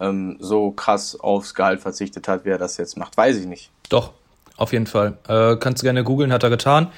ähm, 0.00 0.36
so 0.40 0.70
krass 0.72 1.18
aufs 1.18 1.54
Gehalt 1.54 1.80
verzichtet 1.80 2.26
hat, 2.26 2.44
wie 2.44 2.50
er 2.50 2.58
das 2.58 2.76
jetzt 2.76 2.96
macht. 2.96 3.16
Weiß 3.16 3.36
ich 3.36 3.46
nicht. 3.46 3.70
Doch, 3.88 4.12
auf 4.56 4.72
jeden 4.72 4.86
Fall. 4.86 5.18
Äh, 5.28 5.56
kannst 5.56 5.82
du 5.82 5.84
gerne 5.84 6.04
googeln, 6.04 6.32
hat 6.32 6.42
er 6.42 6.50
getan. 6.50 6.90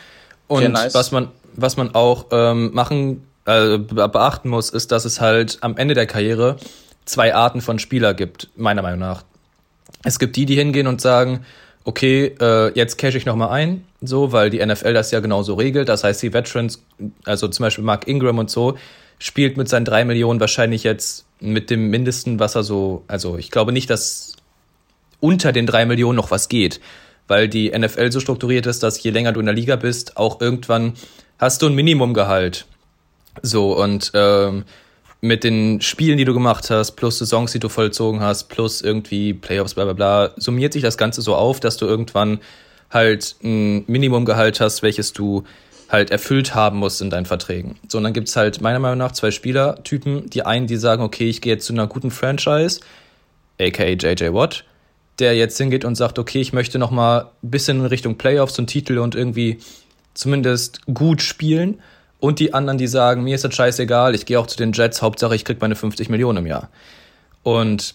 Und 0.49 0.73
nice. 0.73 0.95
was 0.95 1.13
man, 1.13 1.29
was 1.55 1.77
man 1.77 1.95
auch 1.95 2.27
ähm, 2.31 2.73
machen, 2.73 3.26
äh, 3.47 3.79
beachten 3.79 4.49
muss, 4.49 4.71
ist, 4.71 4.93
dass 4.93 5.05
es 5.05 5.21
halt 5.21 5.59
am 5.61 5.77
Ende 5.77 5.95
der 5.95 6.07
Karriere 6.07 6.57
zwei 7.05 7.35
Arten 7.35 7.61
von 7.61 7.79
Spieler 7.79 8.15
gibt, 8.15 8.49
meiner 8.57 8.83
Meinung 8.83 9.01
nach. 9.01 9.25
Es 10.05 10.19
gibt 10.19 10.37
die, 10.37 10.47
die 10.47 10.57
hingehen 10.57 10.87
und 10.87 11.01
sagen, 11.01 11.45
okay, 11.85 12.35
äh, 12.41 12.73
jetzt 12.75 12.99
cash 12.99 13.15
ich 13.15 13.27
nochmal 13.27 13.51
ein, 13.51 13.85
so, 14.01 14.33
weil 14.33 14.51
die 14.51 14.65
NFL 14.65 14.93
das 14.93 15.11
ja 15.11 15.21
genauso 15.21 15.55
regelt. 15.55 15.89
Das 15.89 16.05
heißt, 16.05 16.23
die 16.23 16.33
Veterans, 16.33 16.83
also 17.25 17.49
zum 17.49 17.65
Beispiel 17.65 17.85
Mark 17.85 18.09
Ingram 18.09 18.39
und 18.39 18.51
so, 18.51 18.77
spielt 19.19 19.57
mit 19.57 19.69
seinen 19.69 19.85
drei 19.85 20.05
Millionen 20.05 20.41
wahrscheinlich 20.41 20.83
jetzt 20.83 21.25
mit 21.41 21.71
dem 21.71 21.89
Mindesten, 21.89 22.41
was 22.41 22.55
er 22.55 22.65
so, 22.65 23.05
also 23.07 23.37
ich 23.37 23.51
glaube 23.51 23.73
nicht, 23.73 23.89
dass 23.89 24.35
unter 25.21 25.53
den 25.53 25.67
drei 25.67 25.87
Millionen 25.87 26.17
noch 26.17 26.31
was 26.31 26.49
geht 26.49 26.81
weil 27.29 27.49
die 27.49 27.71
NFL 27.77 28.13
so 28.13 28.21
strukturiert 28.21 28.67
ist, 28.67 28.83
dass 28.83 29.03
je 29.03 29.11
länger 29.11 29.33
du 29.33 29.41
in 29.41 29.47
der 29.47 29.55
Liga 29.55 29.77
bist, 29.77 30.17
auch 30.17 30.41
irgendwann 30.41 30.95
hast 31.39 31.63
du 31.63 31.67
ein 31.67 31.75
Minimumgehalt. 31.75 32.67
So, 33.43 33.77
und 33.77 34.11
ähm, 34.15 34.65
mit 35.21 35.45
den 35.45 35.81
Spielen, 35.81 36.19
die 36.19 36.25
du 36.25 36.35
gemacht 36.35 36.71
hast, 36.71 36.93
plus 36.93 37.19
Saisons, 37.19 37.53
die 37.53 37.59
du 37.59 37.69
vollzogen 37.69 38.21
hast, 38.21 38.45
plus 38.45 38.83
irgendwie 38.83 39.35
Playoffs, 39.35 39.75
bla 39.75 39.85
bla 39.85 39.93
bla, 39.93 40.31
summiert 40.37 40.73
sich 40.73 40.83
das 40.83 40.99
Ganze 40.99 41.23
so 41.23 41.35
auf, 41.35 41.61
dass 41.61 41.77
du 41.77 41.87
irgendwann 41.87 42.41
halt 42.91 43.37
ein 43.43 43.85
Minimumgehalt 43.87 44.61
hast, 44.61 44.83
welches 44.83 45.13
du 45.13 45.45
halt 45.89 46.11
erfüllt 46.11 46.55
haben 46.55 46.79
musst 46.79 47.01
in 47.01 47.11
deinen 47.11 47.27
Verträgen. 47.27 47.77
So, 47.89 47.99
und 47.99 48.05
dann 48.05 48.13
gibt's 48.13 48.37
halt 48.37 48.61
meiner 48.61 48.79
Meinung 48.79 48.99
nach 48.99 49.13
zwei 49.13 49.31
Spielertypen. 49.31 50.29
Die 50.31 50.45
einen, 50.45 50.67
die 50.67 50.77
sagen, 50.77 51.03
okay, 51.03 51.29
ich 51.29 51.41
gehe 51.41 51.55
jetzt 51.55 51.67
zu 51.67 51.73
einer 51.73 51.87
guten 51.87 52.11
Franchise, 52.11 52.81
aka 53.61 53.85
JJ 53.85 54.33
Watt, 54.33 54.65
der 55.19 55.35
jetzt 55.37 55.57
hingeht 55.59 55.85
und 55.85 55.95
sagt, 55.95 56.19
okay, 56.19 56.41
ich 56.41 56.53
möchte 56.53 56.79
noch 56.79 56.91
mal 56.91 57.31
ein 57.43 57.51
bisschen 57.51 57.81
in 57.81 57.87
Richtung 57.87 58.19
Playoffs 58.19 58.59
und 58.59 58.67
Titel 58.67 58.99
und 58.99 59.15
irgendwie 59.15 59.59
zumindest 60.15 60.81
gut 60.93 61.23
spielen. 61.23 61.81
Und 62.19 62.39
die 62.39 62.55
anderen, 62.55 62.79
die 62.79 62.87
sagen, 62.87 63.25
mir 63.25 63.35
ist 63.35 63.45
das 63.45 63.55
scheißegal, 63.55 64.15
ich 64.15 64.27
gehe 64.27 64.41
auch 64.41 64.47
zu 64.47 64.57
den 64.57 64.73
Jets, 64.73 65.03
Hauptsache 65.03 65.35
ich 65.35 65.45
krieg 65.45 65.61
meine 65.61 65.77
50 65.77 66.09
Millionen 66.09 66.39
im 66.39 66.47
Jahr. 66.47 66.71
Und 67.43 67.95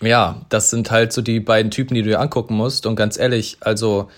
ja, 0.00 0.40
das 0.48 0.70
sind 0.70 0.90
halt 0.90 1.12
so 1.12 1.22
die 1.22 1.40
beiden 1.40 1.70
Typen, 1.70 1.94
die 1.94 2.02
du 2.02 2.08
dir 2.08 2.20
angucken 2.20 2.54
musst. 2.54 2.86
Und 2.86 2.96
ganz 2.96 3.18
ehrlich, 3.18 3.56
also 3.60 4.10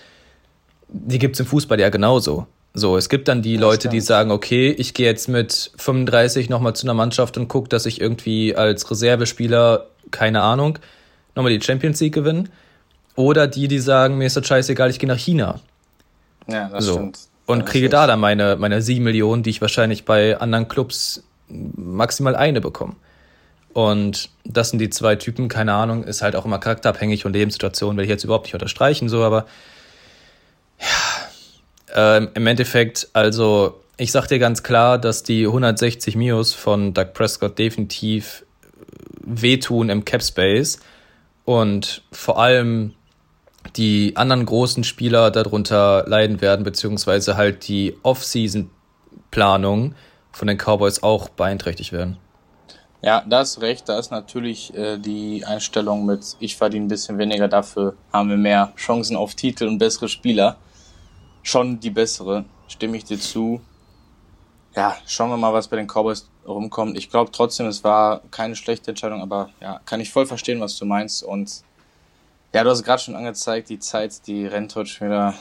die 0.89 1.19
gibt's 1.19 1.39
im 1.39 1.45
Fußball 1.45 1.79
ja 1.79 1.89
genauso. 1.89 2.47
So, 2.73 2.97
es 2.97 3.07
gibt 3.07 3.27
dann 3.27 3.41
die 3.41 3.53
das 3.53 3.61
Leute, 3.61 3.81
stimmt. 3.81 3.93
die 3.93 4.01
sagen, 4.01 4.31
okay, 4.31 4.69
ich 4.71 4.93
gehe 4.93 5.05
jetzt 5.05 5.29
mit 5.29 5.71
35 5.77 6.49
nochmal 6.49 6.75
zu 6.75 6.85
einer 6.85 6.93
Mannschaft 6.93 7.37
und 7.37 7.47
guck, 7.47 7.69
dass 7.69 7.85
ich 7.85 8.01
irgendwie 8.01 8.55
als 8.55 8.89
Reservespieler, 8.91 9.85
keine 10.11 10.41
Ahnung, 10.41 10.79
nochmal 11.35 11.57
die 11.57 11.63
Champions 11.63 12.01
League 12.01 12.13
gewinnen. 12.13 12.49
Oder 13.15 13.47
die, 13.47 13.69
die 13.69 13.79
sagen, 13.79 14.17
mir 14.17 14.27
ist 14.27 14.35
das 14.35 14.45
scheißegal, 14.45 14.89
ich 14.89 14.99
gehe 14.99 15.07
nach 15.07 15.17
China. 15.17 15.61
Ja, 16.47 16.67
das 16.67 16.85
so. 16.85 16.93
stimmt. 16.95 17.19
Und 17.45 17.59
ja, 17.59 17.65
kriege 17.65 17.89
da 17.89 18.07
dann 18.07 18.19
meine, 18.19 18.55
meine 18.55 18.81
7 18.81 19.03
Millionen, 19.03 19.43
die 19.43 19.51
ich 19.51 19.61
wahrscheinlich 19.61 20.05
bei 20.05 20.39
anderen 20.39 20.67
Clubs 20.67 21.23
maximal 21.47 22.35
eine 22.35 22.61
bekomme. 22.61 22.95
Und 23.73 24.29
das 24.45 24.69
sind 24.69 24.79
die 24.79 24.89
zwei 24.89 25.17
Typen, 25.17 25.49
keine 25.49 25.73
Ahnung, 25.73 26.05
ist 26.05 26.21
halt 26.21 26.35
auch 26.35 26.45
immer 26.45 26.59
charakterabhängig 26.59 27.25
und 27.25 27.33
Lebenssituation, 27.33 27.97
will 27.97 28.05
ich 28.05 28.09
jetzt 28.09 28.23
überhaupt 28.23 28.45
nicht 28.45 28.53
unterstreichen, 28.53 29.09
so, 29.09 29.21
aber 29.21 29.45
ja, 30.79 32.17
ähm, 32.17 32.29
im 32.35 32.47
Endeffekt, 32.47 33.09
also 33.11 33.81
ich 33.97 34.13
sag 34.13 34.27
dir 34.27 34.39
ganz 34.39 34.63
klar, 34.63 34.97
dass 34.97 35.23
die 35.23 35.45
160 35.45 36.15
Mios 36.15 36.53
von 36.53 36.93
Doug 36.93 37.13
Prescott 37.13 37.59
definitiv 37.59 38.45
wehtun 39.21 39.89
im 39.89 40.05
Cap 40.05 40.23
Space 40.23 40.79
und 41.43 42.01
vor 42.11 42.39
allem 42.39 42.93
die 43.75 44.15
anderen 44.15 44.45
großen 44.45 44.83
Spieler 44.83 45.31
darunter 45.31 46.05
leiden 46.07 46.41
werden, 46.41 46.63
beziehungsweise 46.63 47.37
halt 47.37 47.67
die 47.67 47.95
Off-Season-Planung 48.03 49.95
von 50.31 50.47
den 50.47 50.57
Cowboys 50.57 51.03
auch 51.03 51.29
beeinträchtigt 51.29 51.91
werden. 51.91 52.17
Ja, 53.01 53.23
da 53.27 53.41
ist 53.41 53.61
recht. 53.61 53.87
Da 53.87 53.99
ist 53.99 54.09
natürlich 54.11 54.73
äh, 54.73 54.97
die 54.97 55.45
Einstellung 55.45 56.05
mit, 56.05 56.37
ich 56.39 56.55
verdiene 56.55 56.85
ein 56.85 56.87
bisschen 56.89 57.17
weniger, 57.17 57.47
dafür 57.47 57.95
haben 58.11 58.29
wir 58.29 58.37
mehr 58.37 58.73
Chancen 58.77 59.15
auf 59.15 59.35
Titel 59.35 59.67
und 59.67 59.77
bessere 59.77 60.09
Spieler. 60.09 60.57
Schon 61.43 61.79
die 61.79 61.91
bessere, 61.91 62.45
stimme 62.67 62.97
ich 62.97 63.03
dir 63.03 63.19
zu. 63.19 63.61
Ja, 64.75 64.97
schauen 65.05 65.29
wir 65.29 65.37
mal, 65.37 65.53
was 65.53 65.67
bei 65.67 65.77
den 65.77 65.87
Cowboys 65.87 66.27
rumkommt. 66.47 66.97
Ich 66.97 67.09
glaube 67.09 67.31
trotzdem, 67.31 67.67
es 67.67 67.83
war 67.83 68.21
keine 68.31 68.55
schlechte 68.55 68.91
Entscheidung, 68.91 69.21
aber 69.21 69.49
ja, 69.61 69.79
kann 69.85 70.01
ich 70.01 70.11
voll 70.11 70.25
verstehen, 70.25 70.59
was 70.59 70.75
du 70.77 70.85
meinst. 70.85 71.23
Und 71.23 71.61
ja, 72.55 72.63
du 72.63 72.69
hast 72.69 72.83
gerade 72.83 73.01
schon 73.01 73.17
angezeigt, 73.17 73.67
die 73.67 73.79
Zeit, 73.79 74.25
die 74.27 74.47
rennt 74.47 74.73
heute 74.77 74.89
schon 74.89 75.07
wieder. 75.07 75.33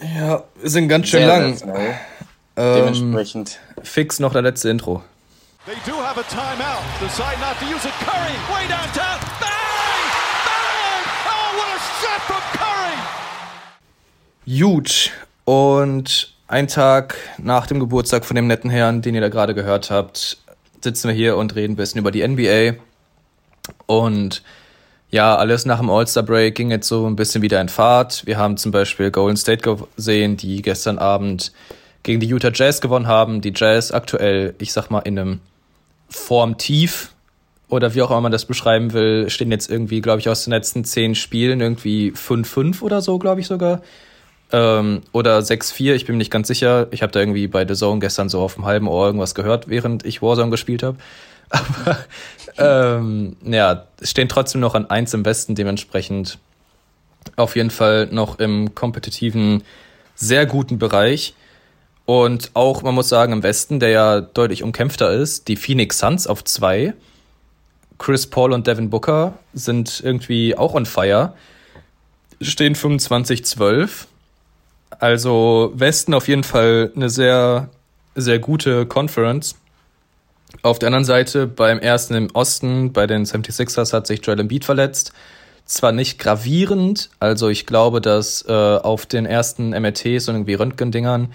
Ja, 0.00 0.42
sind 0.60 0.88
ganz 0.88 1.06
schön 1.06 1.24
lang. 1.24 1.56
Ähm, 2.56 2.74
Dementsprechend. 2.74 3.60
Fix 3.84 4.18
noch 4.18 4.32
der 4.32 4.42
letzte 4.42 4.70
Intro. 4.70 5.04
They 5.66 5.76
do 5.86 5.96
have 6.02 6.18
a 6.18 6.24
timeout. 6.24 6.82
Decide 7.00 7.38
not 7.38 7.56
to 7.60 7.64
use 7.66 7.86
it. 7.86 7.94
Curry, 8.00 8.34
way 8.52 8.66
downtown. 8.66 9.20
Bang! 9.38 10.02
Bang! 10.46 11.04
Oh, 11.26 11.58
what 11.58 11.68
a 11.68 11.80
shot 12.02 12.20
from 12.22 12.42
Curry! 12.58 12.98
Huge. 14.46 15.12
Und 15.44 16.34
ein 16.48 16.66
Tag 16.66 17.18
nach 17.38 17.68
dem 17.68 17.78
Geburtstag 17.78 18.24
von 18.24 18.34
dem 18.34 18.48
netten 18.48 18.68
Herrn, 18.68 19.00
den 19.00 19.14
ihr 19.14 19.20
da 19.20 19.28
gerade 19.28 19.54
gehört 19.54 19.92
habt, 19.92 20.38
sitzen 20.82 21.06
wir 21.06 21.14
hier 21.14 21.36
und 21.36 21.54
reden 21.54 21.74
ein 21.74 21.76
bisschen 21.76 22.00
über 22.00 22.10
die 22.10 22.26
NBA. 22.26 22.80
Und 23.86 24.42
ja, 25.10 25.36
alles 25.36 25.66
nach 25.66 25.78
dem 25.78 25.90
All-Star-Break 25.90 26.54
ging 26.54 26.70
jetzt 26.70 26.86
so 26.86 27.06
ein 27.06 27.16
bisschen 27.16 27.42
wieder 27.42 27.60
in 27.60 27.68
Fahrt. 27.68 28.24
Wir 28.26 28.38
haben 28.38 28.56
zum 28.56 28.70
Beispiel 28.70 29.10
Golden 29.10 29.36
State 29.36 29.76
gesehen, 29.96 30.36
die 30.36 30.62
gestern 30.62 30.98
Abend 30.98 31.52
gegen 32.04 32.20
die 32.20 32.28
Utah 32.28 32.52
Jazz 32.54 32.80
gewonnen 32.80 33.08
haben. 33.08 33.40
Die 33.40 33.52
Jazz 33.54 33.90
aktuell, 33.90 34.54
ich 34.58 34.72
sag 34.72 34.90
mal, 34.90 35.00
in 35.00 35.18
einem 35.18 35.40
Formtief 36.08 37.12
oder 37.68 37.94
wie 37.94 38.02
auch 38.02 38.10
immer 38.10 38.20
man 38.20 38.32
das 38.32 38.44
beschreiben 38.44 38.92
will, 38.92 39.30
stehen 39.30 39.50
jetzt 39.50 39.70
irgendwie, 39.70 40.00
glaube 40.00 40.20
ich, 40.20 40.28
aus 40.28 40.44
den 40.44 40.52
letzten 40.52 40.84
zehn 40.84 41.14
Spielen 41.14 41.60
irgendwie 41.60 42.12
5-5 42.12 42.82
oder 42.82 43.00
so, 43.00 43.18
glaube 43.18 43.40
ich 43.40 43.46
sogar. 43.46 43.82
Ähm, 44.52 45.02
oder 45.12 45.38
6-4, 45.38 45.94
ich 45.94 46.06
bin 46.06 46.14
mir 46.14 46.18
nicht 46.18 46.32
ganz 46.32 46.48
sicher. 46.48 46.88
Ich 46.90 47.02
habe 47.02 47.12
da 47.12 47.20
irgendwie 47.20 47.46
bei 47.46 47.66
The 47.66 47.74
Zone 47.74 48.00
gestern 48.00 48.28
so 48.28 48.40
auf 48.40 48.54
dem 48.54 48.64
halben 48.64 48.88
Ohr 48.88 49.06
irgendwas 49.06 49.34
gehört, 49.34 49.68
während 49.68 50.04
ich 50.04 50.22
Warzone 50.22 50.50
gespielt 50.50 50.82
habe. 50.82 50.98
Aber 51.50 51.98
ähm, 52.58 53.36
ja, 53.42 53.86
stehen 54.02 54.28
trotzdem 54.28 54.60
noch 54.60 54.74
an 54.74 54.88
1 54.88 55.14
im 55.14 55.24
Westen, 55.24 55.54
dementsprechend 55.54 56.38
auf 57.36 57.56
jeden 57.56 57.70
Fall 57.70 58.08
noch 58.10 58.38
im 58.38 58.74
kompetitiven, 58.74 59.62
sehr 60.14 60.46
guten 60.46 60.78
Bereich. 60.78 61.34
Und 62.06 62.50
auch, 62.54 62.82
man 62.82 62.94
muss 62.94 63.08
sagen, 63.08 63.32
im 63.32 63.42
Westen, 63.42 63.78
der 63.78 63.90
ja 63.90 64.20
deutlich 64.20 64.62
umkämpfter 64.62 65.12
ist, 65.12 65.48
die 65.48 65.56
Phoenix 65.56 65.98
Suns 65.98 66.26
auf 66.26 66.44
zwei. 66.44 66.94
Chris 67.98 68.26
Paul 68.26 68.52
und 68.52 68.66
Devin 68.66 68.90
Booker 68.90 69.34
sind 69.52 70.00
irgendwie 70.02 70.56
auch 70.56 70.74
on 70.74 70.86
fire. 70.86 71.34
Stehen 72.40 72.74
25-12. 72.74 74.06
Also 74.98 75.72
Westen 75.74 76.14
auf 76.14 76.26
jeden 76.26 76.42
Fall 76.42 76.90
eine 76.96 77.10
sehr, 77.10 77.68
sehr 78.14 78.38
gute 78.38 78.86
Conference. 78.86 79.54
Auf 80.62 80.78
der 80.78 80.88
anderen 80.88 81.04
Seite 81.04 81.46
beim 81.46 81.78
ersten 81.78 82.14
im 82.14 82.30
Osten, 82.32 82.92
bei 82.92 83.06
den 83.06 83.24
76ers 83.24 83.92
hat 83.92 84.06
sich 84.06 84.24
Joel 84.24 84.40
Embiid 84.40 84.64
verletzt. 84.64 85.12
Zwar 85.64 85.92
nicht 85.92 86.18
gravierend, 86.18 87.10
also 87.20 87.48
ich 87.48 87.64
glaube, 87.64 88.00
dass 88.00 88.44
äh, 88.48 88.52
auf 88.52 89.06
den 89.06 89.24
ersten 89.24 89.70
MRTs 89.70 90.28
und 90.28 90.34
irgendwie 90.34 90.54
Röntgendingern 90.54 91.32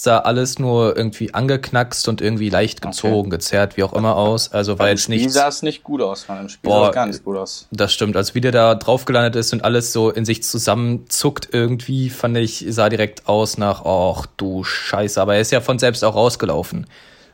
sah 0.00 0.18
alles 0.18 0.60
nur 0.60 0.96
irgendwie 0.96 1.34
angeknackst 1.34 2.06
und 2.06 2.20
irgendwie 2.20 2.50
leicht 2.50 2.82
gezogen, 2.82 3.28
okay. 3.28 3.30
gezerrt, 3.30 3.76
wie 3.76 3.82
auch 3.82 3.92
immer 3.94 4.14
aus. 4.14 4.52
Also 4.52 4.78
war 4.78 4.90
jetzt 4.90 5.08
nicht. 5.08 5.28
sah 5.32 5.48
es 5.48 5.62
nicht 5.62 5.82
gut 5.82 6.02
aus, 6.02 6.22
von 6.22 6.36
dem 6.36 6.48
Spiel 6.48 6.70
boah, 6.70 6.82
sah 6.82 6.88
es 6.90 6.94
gar 6.94 7.06
nicht 7.06 7.24
gut 7.24 7.36
aus. 7.36 7.66
Das 7.72 7.92
stimmt. 7.92 8.16
Als 8.16 8.32
wie 8.36 8.40
der 8.40 8.52
da 8.52 8.76
drauf 8.76 9.06
gelandet 9.06 9.34
ist 9.34 9.52
und 9.52 9.64
alles 9.64 9.92
so 9.92 10.10
in 10.10 10.24
sich 10.24 10.44
zusammenzuckt 10.44 11.48
irgendwie, 11.50 12.10
fand 12.10 12.36
ich, 12.36 12.64
sah 12.68 12.88
direkt 12.88 13.26
aus 13.28 13.58
nach, 13.58 13.84
ach 13.84 14.26
du 14.36 14.62
Scheiße. 14.62 15.20
Aber 15.20 15.34
er 15.34 15.40
ist 15.40 15.50
ja 15.50 15.60
von 15.60 15.80
selbst 15.80 16.04
auch 16.04 16.14
rausgelaufen. 16.14 16.86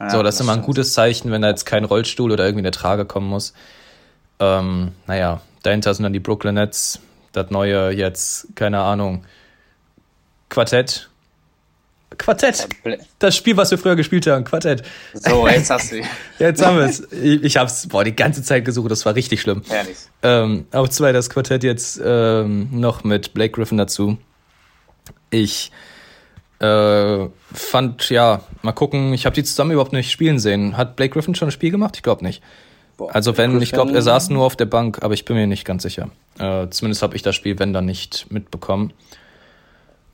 Ja, 0.05 0.11
so, 0.11 0.19
das, 0.19 0.25
das 0.27 0.35
ist 0.37 0.41
immer 0.43 0.53
ein 0.53 0.63
gutes 0.63 0.93
Zeichen, 0.93 1.31
wenn 1.31 1.43
da 1.43 1.49
jetzt 1.49 1.65
kein 1.65 1.85
Rollstuhl 1.85 2.31
oder 2.33 2.45
irgendwie 2.45 2.63
eine 2.63 2.71
Trage 2.71 3.05
kommen 3.05 3.29
muss. 3.29 3.55
Ähm, 4.39 4.93
naja, 5.07 5.41
dahinter 5.63 5.95
sind 5.95 6.05
dann 6.05 6.13
die 6.13 6.21
Brooklyn 6.21 6.55
Nets, 6.55 7.01
das 7.33 7.51
neue 7.51 7.91
jetzt, 7.91 8.49
keine 8.55 8.81
Ahnung, 8.81 9.25
Quartett. 10.49 11.09
Quartett. 12.19 12.69
Das 13.19 13.37
Spiel, 13.37 13.57
was 13.57 13.73
wir 13.73 13.79
früher 13.79 13.97
gespielt 13.97 14.27
haben, 14.29 14.45
Quartett. 14.45 14.85
So, 15.15 15.49
jetzt 15.49 15.71
hast 15.71 15.91
du. 15.91 16.03
jetzt 16.39 16.65
haben 16.65 16.77
wir 16.77 16.85
es. 16.85 17.01
Ich, 17.13 17.43
ich 17.43 17.57
habe 17.57 17.67
es 17.67 17.89
die 17.89 18.17
ganze 18.17 18.43
Zeit 18.43 18.65
gesucht, 18.65 18.91
das 18.91 19.05
war 19.05 19.17
richtig 19.17 19.41
schlimm. 19.41 19.63
Herrlich. 19.69 19.97
Ähm, 20.23 20.67
auf 20.71 20.91
zwei 20.91 21.13
das 21.13 21.29
Quartett 21.29 21.65
jetzt 21.65 22.01
ähm, 22.05 22.69
noch 22.71 23.03
mit 23.03 23.35
Blake 23.35 23.53
Griffin 23.53 23.79
dazu. 23.79 24.17
Ich 25.31 25.73
äh, 26.61 27.29
fand, 27.53 28.09
ja, 28.11 28.41
mal 28.63 28.73
gucken, 28.73 29.13
ich 29.13 29.27
habe 29.27 29.35
die 29.35 29.45
zusammen 29.45 29.73
überhaupt 29.73 29.93
nicht 29.93 30.11
spielen 30.11 30.39
sehen. 30.39 30.77
Hat 30.77 30.97
Blake 30.97 31.13
Griffin 31.13 31.35
schon 31.35 31.49
ein 31.49 31.53
Spiel 31.53 31.71
gemacht? 31.71 31.97
Ich 31.97 32.03
glaube 32.03 32.25
nicht. 32.25 32.43
Boah, 32.97 33.13
also 33.13 33.37
wenn, 33.37 33.61
ich 33.61 33.73
glaube, 33.73 33.93
er 33.93 34.03
saß 34.03 34.31
nur 34.31 34.45
auf 34.45 34.55
der 34.55 34.67
Bank, 34.67 35.03
aber 35.03 35.15
ich 35.15 35.25
bin 35.25 35.37
mir 35.37 35.47
nicht 35.47 35.65
ganz 35.65 35.83
sicher. 35.83 36.11
Äh, 36.39 36.69
zumindest 36.71 37.03
habe 37.03 37.17
ich 37.17 37.23
das 37.23 37.35
Spiel, 37.35 37.59
wenn 37.59 37.73
dann 37.73 37.87
nicht 37.87 38.31
mitbekommen. 38.31 38.93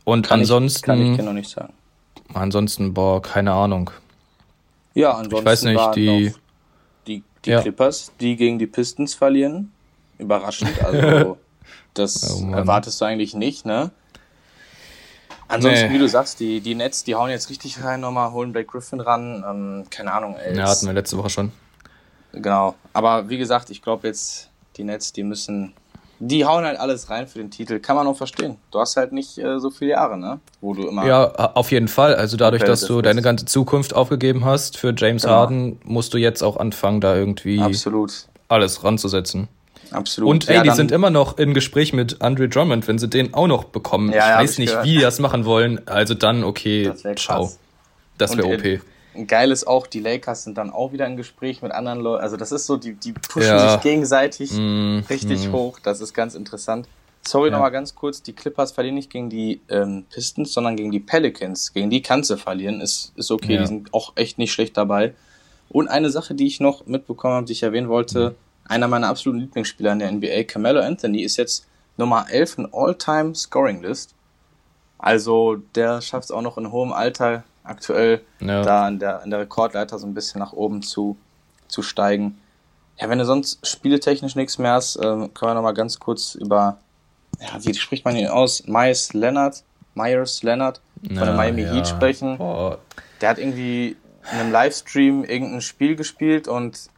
Und 0.05 0.29
kann 0.29 0.41
ansonsten. 0.41 0.79
Ich, 0.79 0.99
kann 0.99 1.13
ich 1.13 1.17
dir 1.19 1.25
noch 1.25 1.33
nicht 1.35 1.51
sagen. 1.51 1.75
Ansonsten, 2.33 2.95
boah, 2.95 3.21
keine 3.21 3.53
Ahnung. 3.53 3.91
Ja, 4.95 5.13
ansonsten. 5.13 5.39
Ich 5.39 5.45
weiß 5.45 5.63
nicht, 5.65 5.95
die. 5.95 6.35
Die, 7.07 7.23
die 7.45 7.51
ja. 7.51 7.61
Clippers, 7.61 8.13
die 8.21 8.37
gegen 8.37 8.59
die 8.59 8.67
Pistons 8.67 9.15
verlieren. 9.15 9.73
Überraschend. 10.19 10.71
Also, 10.83 11.39
das 11.95 12.41
oh 12.41 12.53
erwartest 12.53 13.01
du 13.01 13.05
eigentlich 13.05 13.35
nicht, 13.35 13.67
ne? 13.67 13.91
Ansonsten, 15.51 15.89
nee. 15.89 15.95
wie 15.95 15.99
du 15.99 16.09
sagst, 16.09 16.39
die, 16.39 16.61
die 16.61 16.75
Nets, 16.75 17.03
die 17.05 17.15
hauen 17.15 17.31
jetzt 17.31 17.51
richtig 17.51 17.83
rein 17.83 18.01
nochmal, 18.01 18.31
holen 18.33 18.53
Blake 18.53 18.69
Griffin 18.69 19.01
ran. 19.01 19.45
Ähm, 19.49 19.85
keine 19.91 20.13
Ahnung, 20.13 20.37
ey. 20.37 20.57
Ja, 20.57 20.69
hatten 20.69 20.87
wir 20.87 20.93
letzte 20.93 21.19
Woche 21.19 21.31
schon. 21.31 21.53
Genau. 22.33 22.77
Aber 22.93 23.29
wie 23.29 23.39
gesagt, 23.39 23.71
ich 23.71 23.83
glaube 23.83 24.07
jetzt, 24.07 24.49
die 24.77 24.85
Nets, 24.85 25.13
die 25.13 25.25
müssen. 25.25 25.75
Die 26.23 26.45
hauen 26.45 26.65
halt 26.65 26.79
alles 26.79 27.09
rein 27.09 27.27
für 27.27 27.39
den 27.39 27.51
Titel. 27.51 27.81
Kann 27.81 27.97
man 27.97 28.07
auch 28.07 28.17
verstehen. 28.17 28.59
Du 28.71 28.79
hast 28.79 28.97
halt 28.97 29.11
nicht 29.11 29.39
äh, 29.39 29.59
so 29.59 29.71
viele 29.71 29.93
Jahre, 29.93 30.19
ne? 30.19 30.39
Wo 30.61 30.75
du 30.75 30.87
immer. 30.87 31.07
Ja, 31.07 31.33
auf 31.55 31.73
jeden 31.73 31.89
Fall. 31.89 32.15
Also 32.15 32.37
dadurch, 32.37 32.63
dass 32.63 32.83
du 32.83 33.01
deine 33.01 33.23
ganze 33.23 33.47
Zukunft 33.47 33.95
aufgegeben 33.95 34.45
hast 34.45 34.77
für 34.77 34.95
James 34.95 35.23
genau. 35.23 35.35
Harden, 35.35 35.81
musst 35.83 36.13
du 36.13 36.19
jetzt 36.19 36.43
auch 36.43 36.59
anfangen, 36.59 37.01
da 37.01 37.17
irgendwie 37.17 37.59
Absolut. 37.61 38.29
alles 38.49 38.85
ranzusetzen. 38.85 39.49
Absolut. 39.91 40.31
Und 40.31 40.49
ey, 40.49 40.57
ja, 40.57 40.63
die 40.63 40.71
sind 40.71 40.93
immer 40.93 41.11
noch 41.11 41.39
im 41.39 41.55
Gespräch 41.55 41.93
mit 41.93 42.23
Andre 42.23 42.49
Drummond, 42.49 42.87
wenn 42.89 42.99
sie 42.99 43.09
den 43.09 43.35
auch 43.35 43.47
noch 43.47 43.65
bekommen. 43.65 44.13
Ja, 44.13 44.35
ich 44.35 44.45
weiß 44.45 44.59
nicht, 44.59 44.71
gehört. 44.71 44.87
wie 44.87 44.95
die 44.95 45.01
das 45.01 45.19
machen 45.19 45.45
wollen. 45.45 45.87
Also 45.87 46.15
dann, 46.15 46.45
okay, 46.45 46.85
das 46.85 47.03
ciao. 47.17 47.51
Das 48.19 48.37
wäre 48.37 48.49
OP. 48.49 48.65
Äh, 48.65 48.81
geil 49.27 49.51
ist 49.51 49.67
auch, 49.67 49.87
die 49.87 50.01
Lakers 50.01 50.45
sind 50.45 50.59
dann 50.59 50.71
auch 50.71 50.93
wieder 50.93 51.07
im 51.07 51.17
Gespräch 51.17 51.63
mit 51.63 51.73
anderen 51.73 52.01
Leuten. 52.01 52.23
Also 52.23 52.37
das 52.37 52.53
ist 52.53 52.67
so, 52.67 52.77
die, 52.77 52.95
die 52.95 53.13
pushen 53.13 53.49
ja. 53.49 53.73
sich 53.73 53.81
gegenseitig 53.83 54.53
mm, 54.53 55.01
richtig 55.09 55.49
mm. 55.49 55.53
hoch. 55.53 55.79
Das 55.83 56.01
ist 56.01 56.15
ganz 56.15 56.35
interessant. 56.35 56.87
Sorry 57.27 57.51
nochmal 57.51 57.71
ganz 57.71 57.95
kurz, 57.95 58.23
die 58.23 58.33
Clippers 58.33 58.73
verlieren 58.73 58.95
nicht 58.95 59.11
gegen 59.11 59.29
die 59.29 59.61
ähm, 59.69 60.05
Pistons, 60.11 60.55
sondern 60.55 60.77
gegen 60.77 60.91
die 60.91 61.01
Pelicans. 61.01 61.75
Gegen 61.75 61.91
die 61.91 62.01
kannst 62.01 62.31
du 62.31 62.37
verlieren, 62.37 62.81
ist, 62.81 63.13
ist 63.15 63.31
okay, 63.31 63.59
die 63.59 63.67
sind 63.67 63.93
auch 63.93 64.13
echt 64.17 64.39
nicht 64.39 64.53
schlecht 64.53 64.77
dabei. 64.79 65.15
Und 65.69 65.89
eine 65.89 66.09
Sache, 66.09 66.35
die 66.35 66.47
ich 66.47 66.61
noch 66.61 66.87
mitbekommen 66.87 67.35
habe, 67.35 67.47
die 67.47 67.53
ich 67.53 67.63
erwähnen 67.63 67.91
wollte, 67.91 68.31
mhm 68.31 68.50
einer 68.71 68.89
meiner 68.89 69.09
absoluten 69.09 69.41
Lieblingsspieler 69.41 69.93
in 69.93 69.99
der 69.99 70.13
NBA, 70.13 70.45
Carmelo 70.45 70.81
Anthony, 70.81 71.23
ist 71.23 71.37
jetzt 71.37 71.67
Nummer 71.97 72.27
11 72.31 72.59
in 72.59 72.69
All-Time 72.73 73.35
Scoring 73.35 73.83
List. 73.83 74.15
Also 74.97 75.57
der 75.75 76.01
schafft 76.01 76.25
es 76.25 76.31
auch 76.31 76.41
noch 76.41 76.57
in 76.57 76.71
hohem 76.71 76.93
Alter 76.93 77.43
aktuell 77.65 78.23
ja. 78.41 78.63
da 78.63 78.87
in 78.89 78.99
der, 78.99 79.23
in 79.25 79.31
der 79.31 79.41
Rekordleiter 79.41 79.99
so 79.99 80.07
ein 80.07 80.15
bisschen 80.15 80.39
nach 80.39 80.53
oben 80.53 80.83
zu, 80.83 81.17
zu 81.69 81.83
steigen. 81.83 82.39
Ja, 82.99 83.09
wenn 83.09 83.19
du 83.19 83.25
sonst 83.25 83.67
spieletechnisch 83.67 84.37
nichts 84.37 84.59
mehr 84.59 84.73
hast, 84.73 84.97
äh, 84.97 85.01
können 85.01 85.31
wir 85.41 85.55
nochmal 85.55 85.75
ganz 85.75 85.99
kurz 85.99 86.37
über, 86.37 86.79
ja, 87.41 87.65
wie 87.65 87.75
spricht 87.75 88.05
man 88.05 88.15
ihn 88.15 88.29
aus? 88.29 88.67
Myers 88.67 89.13
Leonard, 89.15 89.65
Myers 89.95 90.43
Leonard 90.43 90.81
von 91.05 91.17
ja, 91.17 91.25
der 91.25 91.35
Miami 91.35 91.63
ja. 91.63 91.73
Heat 91.73 91.89
sprechen. 91.89 92.39
Boah. 92.39 92.79
Der 93.21 93.31
hat 93.31 93.39
irgendwie 93.39 93.97
in 94.33 94.39
einem 94.39 94.53
Livestream 94.53 95.25
irgendein 95.25 95.61
Spiel 95.61 95.97
gespielt 95.97 96.47
und 96.47 96.91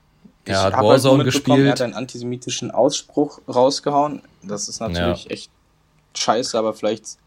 er 0.44 0.62
hat 0.62 0.74
Warzone 0.74 1.18
halt 1.18 1.26
gespielt. 1.26 1.66
Er 1.66 1.72
hat 1.72 1.80
einen 1.80 1.94
antisemitischen 1.94 2.70
Ausspruch 2.70 3.40
rausgehauen. 3.48 4.22
Das 4.42 4.68
ist 4.68 4.80
natürlich 4.80 5.24
ja. 5.24 5.30
echt 5.30 5.50
scheiße, 6.14 6.58
aber 6.58 6.74
vielleicht 6.74 7.18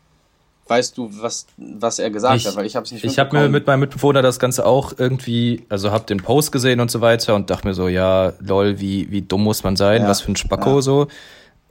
weißt 0.67 0.97
du, 0.97 1.09
was, 1.11 1.45
was 1.57 1.99
er 1.99 2.09
gesagt 2.09 2.37
ich, 2.37 2.47
hat, 2.47 2.55
weil 2.55 2.65
ich 2.65 2.75
habe 2.75 2.85
es 2.85 2.91
nicht 2.91 3.03
Ich 3.03 3.19
habe 3.19 3.37
mir 3.37 3.49
mit 3.49 3.67
meinem 3.67 3.81
Mitbewohner 3.81 4.21
das 4.21 4.39
Ganze 4.39 4.65
auch 4.65 4.93
irgendwie, 4.97 5.63
also 5.69 5.91
habe 5.91 6.05
den 6.05 6.17
Post 6.17 6.51
gesehen 6.51 6.79
und 6.79 6.89
so 6.89 7.01
weiter 7.01 7.35
und 7.35 7.49
dachte 7.49 7.67
mir 7.67 7.73
so, 7.73 7.87
ja, 7.87 8.33
lol, 8.39 8.79
wie, 8.79 9.11
wie 9.11 9.21
dumm 9.21 9.43
muss 9.43 9.63
man 9.63 9.75
sein, 9.75 10.01
ja, 10.01 10.07
was 10.07 10.21
für 10.21 10.31
ein 10.31 10.35
Spacko 10.35 10.75
ja. 10.75 10.81
so. 10.81 11.07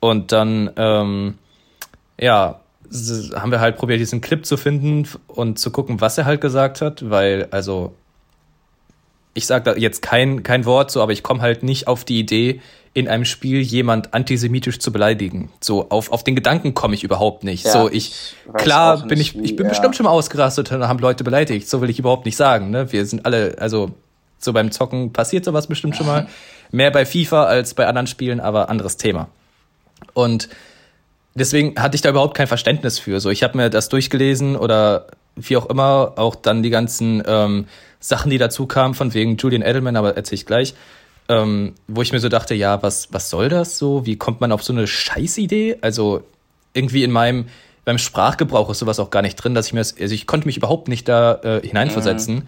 Und 0.00 0.32
dann, 0.32 0.70
ähm, 0.76 1.38
ja, 2.20 2.60
haben 3.34 3.50
wir 3.50 3.60
halt 3.60 3.76
probiert, 3.76 3.98
diesen 3.98 4.20
Clip 4.20 4.46
zu 4.46 4.56
finden 4.56 5.08
und 5.26 5.58
zu 5.58 5.70
gucken, 5.72 6.00
was 6.00 6.16
er 6.16 6.26
halt 6.26 6.40
gesagt 6.40 6.80
hat, 6.80 7.10
weil, 7.10 7.48
also, 7.50 7.94
ich 9.34 9.46
sage 9.46 9.64
da 9.64 9.76
jetzt 9.76 10.00
kein, 10.00 10.42
kein 10.42 10.64
Wort 10.64 10.90
so, 10.90 11.02
aber 11.02 11.12
ich 11.12 11.22
komme 11.22 11.42
halt 11.42 11.62
nicht 11.62 11.88
auf 11.88 12.04
die 12.04 12.18
Idee, 12.18 12.60
in 12.94 13.08
einem 13.08 13.24
Spiel 13.24 13.60
jemand 13.60 14.14
antisemitisch 14.14 14.78
zu 14.78 14.92
beleidigen. 14.92 15.50
So, 15.60 15.90
auf, 15.90 16.12
auf 16.12 16.22
den 16.22 16.36
Gedanken 16.36 16.74
komme 16.74 16.94
ich 16.94 17.02
überhaupt 17.02 17.42
nicht. 17.42 17.64
Ja, 17.64 17.72
so, 17.72 17.90
ich, 17.90 18.34
klar 18.54 19.04
bin 19.08 19.20
ich, 19.20 19.36
ich 19.36 19.56
bin 19.56 19.66
ja. 19.66 19.70
bestimmt 19.70 19.96
schon 19.96 20.04
mal 20.04 20.10
ausgerastet 20.10 20.70
und 20.70 20.86
haben 20.86 21.00
Leute 21.00 21.24
beleidigt. 21.24 21.68
So 21.68 21.80
will 21.80 21.90
ich 21.90 21.98
überhaupt 21.98 22.24
nicht 22.24 22.36
sagen, 22.36 22.70
ne? 22.70 22.92
Wir 22.92 23.04
sind 23.04 23.26
alle, 23.26 23.56
also, 23.58 23.90
so 24.38 24.52
beim 24.52 24.70
Zocken 24.70 25.12
passiert 25.12 25.44
sowas 25.44 25.66
bestimmt 25.66 25.96
schon 25.96 26.06
mal. 26.06 26.28
Mehr 26.70 26.92
bei 26.92 27.04
FIFA 27.04 27.44
als 27.44 27.74
bei 27.74 27.86
anderen 27.86 28.06
Spielen, 28.06 28.38
aber 28.38 28.70
anderes 28.70 28.96
Thema. 28.96 29.28
Und 30.12 30.48
deswegen 31.34 31.80
hatte 31.80 31.96
ich 31.96 32.00
da 32.00 32.10
überhaupt 32.10 32.36
kein 32.36 32.46
Verständnis 32.46 33.00
für. 33.00 33.18
So, 33.18 33.30
ich 33.30 33.42
habe 33.42 33.56
mir 33.56 33.70
das 33.70 33.88
durchgelesen 33.88 34.54
oder 34.54 35.08
wie 35.34 35.56
auch 35.56 35.66
immer, 35.66 36.12
auch 36.14 36.36
dann 36.36 36.62
die 36.62 36.70
ganzen 36.70 37.24
ähm, 37.26 37.66
Sachen, 38.04 38.30
die 38.30 38.36
dazu 38.36 38.66
kamen, 38.66 38.92
von 38.92 39.14
wegen 39.14 39.38
Julian 39.38 39.62
Edelman, 39.62 39.96
aber 39.96 40.14
erzähle 40.14 40.34
ich 40.34 40.44
gleich, 40.44 40.74
ähm, 41.30 41.72
wo 41.88 42.02
ich 42.02 42.12
mir 42.12 42.20
so 42.20 42.28
dachte, 42.28 42.54
ja, 42.54 42.82
was, 42.82 43.08
was 43.12 43.30
soll 43.30 43.48
das 43.48 43.78
so? 43.78 44.04
Wie 44.04 44.16
kommt 44.16 44.42
man 44.42 44.52
auf 44.52 44.62
so 44.62 44.74
eine 44.74 44.86
Scheißidee? 44.86 45.78
Also 45.80 46.22
irgendwie 46.74 47.02
in 47.02 47.10
meinem, 47.10 47.46
beim 47.86 47.96
Sprachgebrauch 47.96 48.68
ist 48.68 48.80
sowas 48.80 49.00
auch 49.00 49.08
gar 49.08 49.22
nicht 49.22 49.36
drin, 49.36 49.54
dass 49.54 49.68
ich 49.68 49.72
mir 49.72 49.80
das, 49.80 49.98
also 49.98 50.14
ich 50.14 50.26
konnte 50.26 50.46
mich 50.46 50.58
überhaupt 50.58 50.88
nicht 50.88 51.08
da 51.08 51.40
äh, 51.42 51.66
hineinversetzen. 51.66 52.34
Mhm. 52.34 52.42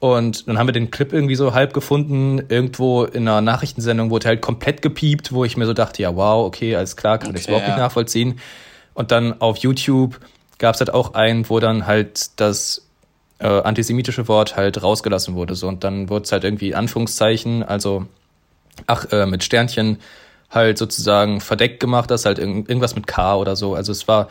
Und 0.00 0.48
dann 0.48 0.58
haben 0.58 0.66
wir 0.66 0.72
den 0.72 0.90
Clip 0.90 1.12
irgendwie 1.12 1.36
so 1.36 1.54
halb 1.54 1.72
gefunden, 1.72 2.42
irgendwo 2.48 3.04
in 3.04 3.28
einer 3.28 3.42
Nachrichtensendung 3.42 4.10
wurde 4.10 4.26
halt 4.26 4.40
komplett 4.40 4.82
gepiept, 4.82 5.32
wo 5.32 5.44
ich 5.44 5.56
mir 5.56 5.66
so 5.66 5.72
dachte, 5.72 6.02
ja, 6.02 6.16
wow, 6.16 6.46
okay, 6.46 6.74
alles 6.74 6.96
klar, 6.96 7.18
kann 7.18 7.30
okay, 7.30 7.38
ich 7.38 7.46
überhaupt 7.46 7.68
ja. 7.68 7.74
nicht 7.74 7.80
nachvollziehen. 7.80 8.40
Und 8.94 9.12
dann 9.12 9.40
auf 9.40 9.58
YouTube 9.58 10.18
gab 10.58 10.74
es 10.74 10.80
halt 10.80 10.92
auch 10.92 11.14
einen, 11.14 11.48
wo 11.48 11.60
dann 11.60 11.86
halt 11.86 12.40
das 12.40 12.89
äh, 13.40 13.46
antisemitische 13.46 14.28
Wort 14.28 14.56
halt 14.56 14.82
rausgelassen 14.82 15.34
wurde. 15.34 15.54
So. 15.54 15.68
Und 15.68 15.84
dann 15.84 16.08
wurde 16.08 16.24
es 16.24 16.32
halt 16.32 16.44
irgendwie 16.44 16.74
Anführungszeichen, 16.74 17.62
also 17.62 18.06
ach, 18.86 19.06
äh, 19.12 19.26
mit 19.26 19.42
Sternchen 19.44 19.98
halt 20.50 20.78
sozusagen 20.78 21.40
verdeckt 21.40 21.80
gemacht, 21.80 22.10
das 22.10 22.24
halt 22.24 22.38
irg 22.38 22.68
irgendwas 22.68 22.94
mit 22.96 23.06
K 23.06 23.36
oder 23.36 23.56
so. 23.56 23.74
Also 23.74 23.92
es 23.92 24.08
war 24.08 24.28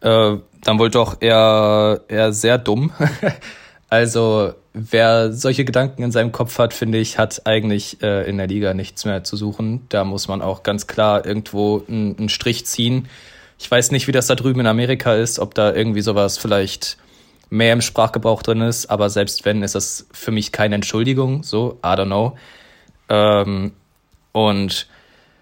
äh, 0.00 0.36
dann 0.62 0.78
wohl 0.78 0.90
doch 0.90 1.18
eher, 1.20 2.02
eher 2.08 2.32
sehr 2.32 2.58
dumm. 2.58 2.92
also 3.88 4.52
wer 4.72 5.32
solche 5.32 5.64
Gedanken 5.64 6.02
in 6.02 6.12
seinem 6.12 6.32
Kopf 6.32 6.58
hat, 6.58 6.74
finde 6.74 6.98
ich, 6.98 7.18
hat 7.18 7.46
eigentlich 7.46 8.02
äh, 8.02 8.28
in 8.28 8.36
der 8.36 8.46
Liga 8.46 8.74
nichts 8.74 9.04
mehr 9.04 9.24
zu 9.24 9.36
suchen. 9.36 9.86
Da 9.88 10.04
muss 10.04 10.28
man 10.28 10.42
auch 10.42 10.62
ganz 10.62 10.86
klar 10.86 11.24
irgendwo 11.26 11.82
einen 11.88 12.28
Strich 12.28 12.66
ziehen 12.66 13.08
ich 13.58 13.70
weiß 13.70 13.90
nicht, 13.90 14.06
wie 14.06 14.12
das 14.12 14.28
da 14.28 14.34
drüben 14.34 14.60
in 14.60 14.66
Amerika 14.66 15.14
ist, 15.14 15.38
ob 15.38 15.54
da 15.54 15.74
irgendwie 15.74 16.00
sowas 16.00 16.38
vielleicht 16.38 16.96
mehr 17.50 17.72
im 17.72 17.80
Sprachgebrauch 17.80 18.42
drin 18.42 18.60
ist, 18.60 18.90
aber 18.90 19.10
selbst 19.10 19.44
wenn, 19.44 19.62
ist 19.62 19.74
das 19.74 20.06
für 20.12 20.30
mich 20.30 20.52
keine 20.52 20.74
Entschuldigung, 20.74 21.42
so, 21.42 21.78
I 21.84 21.88
don't 21.88 22.06
know. 22.06 22.36
Ähm, 23.08 23.72
und 24.32 24.86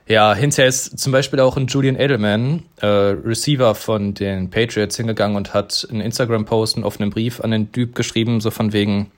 ja, 0.07 0.35
hinterher 0.35 0.69
ist 0.69 0.99
zum 0.99 1.11
Beispiel 1.11 1.41
auch 1.41 1.57
ein 1.57 1.67
Julian 1.67 1.99
Edelman, 1.99 2.63
äh, 2.81 2.87
Receiver 2.87 3.75
von 3.75 4.15
den 4.15 4.51
Patriots, 4.51 4.97
hingegangen 4.97 5.37
und 5.37 5.53
hat 5.53 5.87
einen 5.91 6.01
Instagram-Post, 6.01 6.77
einen 6.77 6.85
offenen 6.85 7.11
Brief 7.11 7.41
an 7.41 7.51
den 7.51 7.73
Typ 7.73 7.97
geschrieben, 7.97 8.41
so 8.41 8.53
von 8.53 8.73
wegen, 8.73 9.11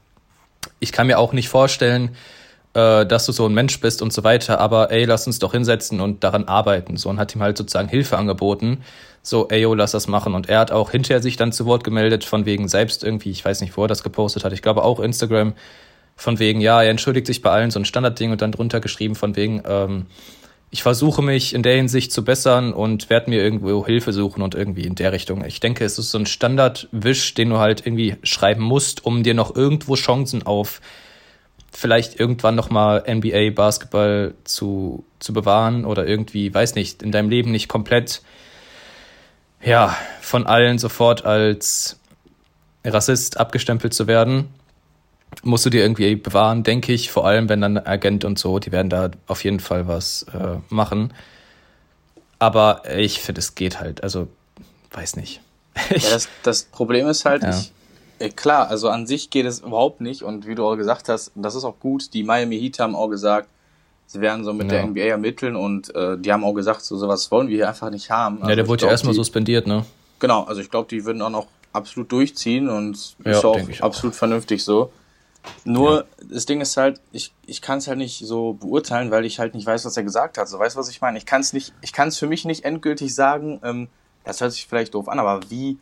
ich 0.80 0.92
kann 0.92 1.06
mir 1.06 1.18
auch 1.18 1.34
nicht 1.34 1.50
vorstellen, 1.50 2.16
äh, 2.74 3.06
dass 3.06 3.26
du 3.26 3.32
so 3.32 3.46
ein 3.46 3.54
Mensch 3.54 3.80
bist 3.80 4.02
und 4.02 4.12
so 4.12 4.24
weiter, 4.24 4.60
aber 4.60 4.90
ey, 4.90 5.04
lass 5.04 5.26
uns 5.26 5.38
doch 5.38 5.52
hinsetzen 5.52 6.00
und 6.00 6.24
daran 6.24 6.44
arbeiten. 6.44 6.96
So 6.96 7.08
und 7.08 7.18
hat 7.18 7.34
ihm 7.34 7.42
halt 7.42 7.56
sozusagen 7.56 7.88
Hilfe 7.88 8.16
angeboten. 8.18 8.82
So, 9.22 9.48
ey, 9.48 9.60
yo, 9.60 9.74
lass 9.74 9.92
das 9.92 10.08
machen. 10.08 10.34
Und 10.34 10.48
er 10.48 10.60
hat 10.60 10.72
auch 10.72 10.90
hinterher 10.90 11.22
sich 11.22 11.36
dann 11.36 11.52
zu 11.52 11.66
Wort 11.66 11.84
gemeldet, 11.84 12.24
von 12.24 12.46
wegen 12.46 12.68
selbst 12.68 13.04
irgendwie, 13.04 13.30
ich 13.30 13.44
weiß 13.44 13.60
nicht, 13.60 13.76
wo 13.76 13.82
er 13.82 13.88
das 13.88 14.02
gepostet 14.02 14.44
hat, 14.44 14.52
ich 14.52 14.62
glaube 14.62 14.84
auch 14.84 15.00
Instagram, 15.00 15.54
von 16.16 16.38
wegen, 16.40 16.60
ja, 16.60 16.82
er 16.82 16.90
entschuldigt 16.90 17.26
sich 17.26 17.42
bei 17.42 17.50
allen, 17.50 17.70
so 17.70 17.78
ein 17.78 17.84
Standardding 17.84 18.32
und 18.32 18.42
dann 18.42 18.50
drunter 18.50 18.80
geschrieben, 18.80 19.14
von 19.14 19.36
wegen, 19.36 19.62
ähm, 19.66 20.06
ich 20.70 20.82
versuche 20.82 21.22
mich 21.22 21.54
in 21.54 21.62
der 21.62 21.76
Hinsicht 21.76 22.12
zu 22.12 22.24
bessern 22.24 22.72
und 22.72 23.08
werde 23.08 23.30
mir 23.30 23.42
irgendwo 23.42 23.86
Hilfe 23.86 24.12
suchen 24.12 24.42
und 24.42 24.54
irgendwie 24.54 24.82
in 24.82 24.94
der 24.94 25.12
Richtung. 25.12 25.44
Ich 25.44 25.60
denke, 25.60 25.84
es 25.84 25.98
ist 25.98 26.10
so 26.10 26.18
ein 26.18 26.26
Standardwisch, 26.26 27.34
den 27.34 27.50
du 27.50 27.58
halt 27.58 27.86
irgendwie 27.86 28.16
schreiben 28.22 28.62
musst, 28.62 29.04
um 29.04 29.22
dir 29.22 29.34
noch 29.34 29.54
irgendwo 29.54 29.94
Chancen 29.94 30.44
auf 30.44 30.80
vielleicht 31.72 32.18
irgendwann 32.18 32.54
nochmal 32.54 33.04
NBA 33.08 33.50
Basketball 33.50 34.34
zu, 34.44 35.04
zu 35.18 35.32
bewahren 35.32 35.84
oder 35.84 36.06
irgendwie, 36.06 36.52
weiß 36.52 36.74
nicht, 36.74 37.02
in 37.02 37.12
deinem 37.12 37.30
Leben 37.30 37.50
nicht 37.50 37.68
komplett, 37.68 38.22
ja, 39.62 39.96
von 40.20 40.46
allen 40.46 40.78
sofort 40.78 41.24
als 41.24 42.00
Rassist 42.84 43.38
abgestempelt 43.38 43.92
zu 43.92 44.06
werden, 44.06 44.48
musst 45.42 45.66
du 45.66 45.70
dir 45.70 45.82
irgendwie 45.82 46.16
bewahren, 46.16 46.62
denke 46.62 46.92
ich, 46.92 47.10
vor 47.10 47.26
allem 47.26 47.48
wenn 47.48 47.60
dann 47.60 47.78
Agent 47.78 48.24
und 48.24 48.38
so, 48.38 48.58
die 48.58 48.72
werden 48.72 48.88
da 48.88 49.10
auf 49.26 49.44
jeden 49.44 49.60
Fall 49.60 49.86
was 49.86 50.24
äh, 50.32 50.56
machen. 50.68 51.12
Aber 52.38 52.82
ich 52.96 53.20
finde, 53.20 53.40
es 53.40 53.54
geht 53.54 53.80
halt, 53.80 54.02
also, 54.02 54.28
weiß 54.92 55.16
nicht. 55.16 55.40
ja, 55.90 56.10
das, 56.10 56.28
das 56.42 56.64
Problem 56.64 57.06
ist 57.08 57.24
halt, 57.24 57.42
ja. 57.42 57.50
ich, 57.50 57.72
klar, 58.34 58.68
also 58.68 58.88
an 58.88 59.06
sich 59.06 59.30
geht 59.30 59.46
es 59.46 59.60
überhaupt 59.60 60.00
nicht 60.00 60.22
und 60.22 60.46
wie 60.46 60.54
du 60.54 60.66
auch 60.66 60.76
gesagt 60.76 61.08
hast, 61.08 61.32
das 61.34 61.54
ist 61.54 61.64
auch 61.64 61.78
gut, 61.78 62.12
die 62.14 62.22
Miami 62.22 62.58
Heat 62.58 62.78
haben 62.78 62.96
auch 62.96 63.08
gesagt, 63.08 63.48
sie 64.06 64.20
werden 64.20 64.44
so 64.44 64.52
mit 64.52 64.72
ja. 64.72 64.78
der 64.78 64.86
NBA 64.86 65.00
ermitteln 65.02 65.56
und 65.56 65.94
äh, 65.94 66.18
die 66.18 66.32
haben 66.32 66.44
auch 66.44 66.54
gesagt, 66.54 66.82
so 66.82 66.96
sowas 66.96 67.30
wollen 67.30 67.48
wir 67.48 67.56
hier 67.56 67.68
einfach 67.68 67.90
nicht 67.90 68.10
haben. 68.10 68.38
Also 68.38 68.50
ja, 68.50 68.56
der 68.56 68.68
wurde 68.68 68.86
ja 68.86 68.90
erstmal 68.90 69.14
suspendiert, 69.14 69.66
ne? 69.66 69.84
Genau, 70.18 70.44
also 70.44 70.60
ich 70.60 70.70
glaube, 70.70 70.88
die 70.88 71.04
würden 71.04 71.22
auch 71.22 71.30
noch 71.30 71.46
absolut 71.72 72.10
durchziehen 72.10 72.68
und 72.68 73.16
ja, 73.24 73.32
ist 73.32 73.44
auch 73.44 73.58
absolut 73.80 74.14
auch. 74.14 74.18
vernünftig 74.18 74.64
so. 74.64 74.90
Nur 75.64 75.98
ja. 75.98 76.04
das 76.30 76.46
Ding 76.46 76.60
ist 76.60 76.76
halt, 76.76 77.00
ich, 77.12 77.32
ich 77.46 77.62
kann 77.62 77.78
es 77.78 77.86
halt 77.86 77.98
nicht 77.98 78.18
so 78.26 78.54
beurteilen, 78.54 79.10
weil 79.10 79.24
ich 79.24 79.38
halt 79.38 79.54
nicht 79.54 79.66
weiß, 79.66 79.84
was 79.84 79.96
er 79.96 80.02
gesagt 80.02 80.38
hat. 80.38 80.48
So 80.48 80.58
weißt 80.58 80.76
du, 80.76 80.80
was 80.80 80.90
ich 80.90 81.00
meine? 81.00 81.18
Ich 81.18 81.26
kann 81.26 81.40
es 81.40 81.52
nicht, 81.52 81.72
ich 81.80 81.92
kann 81.92 82.08
es 82.08 82.18
für 82.18 82.26
mich 82.26 82.44
nicht 82.44 82.64
endgültig 82.64 83.14
sagen. 83.14 83.60
Ähm, 83.62 83.88
das 84.24 84.40
hört 84.40 84.52
sich 84.52 84.66
vielleicht 84.66 84.94
doof 84.94 85.08
an, 85.08 85.18
aber 85.18 85.40
wie 85.48 85.78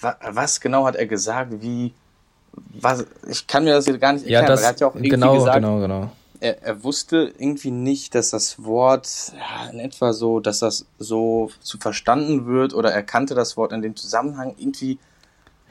was 0.00 0.60
genau 0.60 0.86
hat 0.86 0.96
er 0.96 1.06
gesagt? 1.06 1.60
Wie, 1.60 1.92
was, 2.52 3.04
ich 3.28 3.46
kann 3.46 3.64
mir 3.64 3.74
das 3.74 3.86
jetzt 3.86 4.00
gar 4.00 4.12
nicht 4.12 4.22
erklären, 4.22 4.44
ja, 4.44 4.48
das, 4.48 4.62
er 4.62 4.68
hat 4.68 4.80
ja 4.80 4.86
auch 4.86 4.94
irgendwie 4.94 5.10
genau, 5.10 5.34
gesagt, 5.34 5.56
genau, 5.56 5.80
genau. 5.80 6.10
Er, 6.40 6.62
er 6.62 6.82
wusste 6.82 7.32
irgendwie 7.38 7.70
nicht, 7.70 8.14
dass 8.14 8.30
das 8.30 8.64
Wort 8.64 9.32
ja, 9.36 9.70
in 9.70 9.78
etwa 9.78 10.14
so, 10.14 10.40
dass 10.40 10.60
das 10.60 10.86
so 10.98 11.50
zu 11.60 11.76
verstanden 11.78 12.46
wird 12.46 12.72
oder 12.72 12.92
er 12.92 13.02
kannte 13.02 13.34
das 13.34 13.58
Wort 13.58 13.72
in 13.72 13.82
dem 13.82 13.94
Zusammenhang 13.94 14.54
irgendwie. 14.56 14.98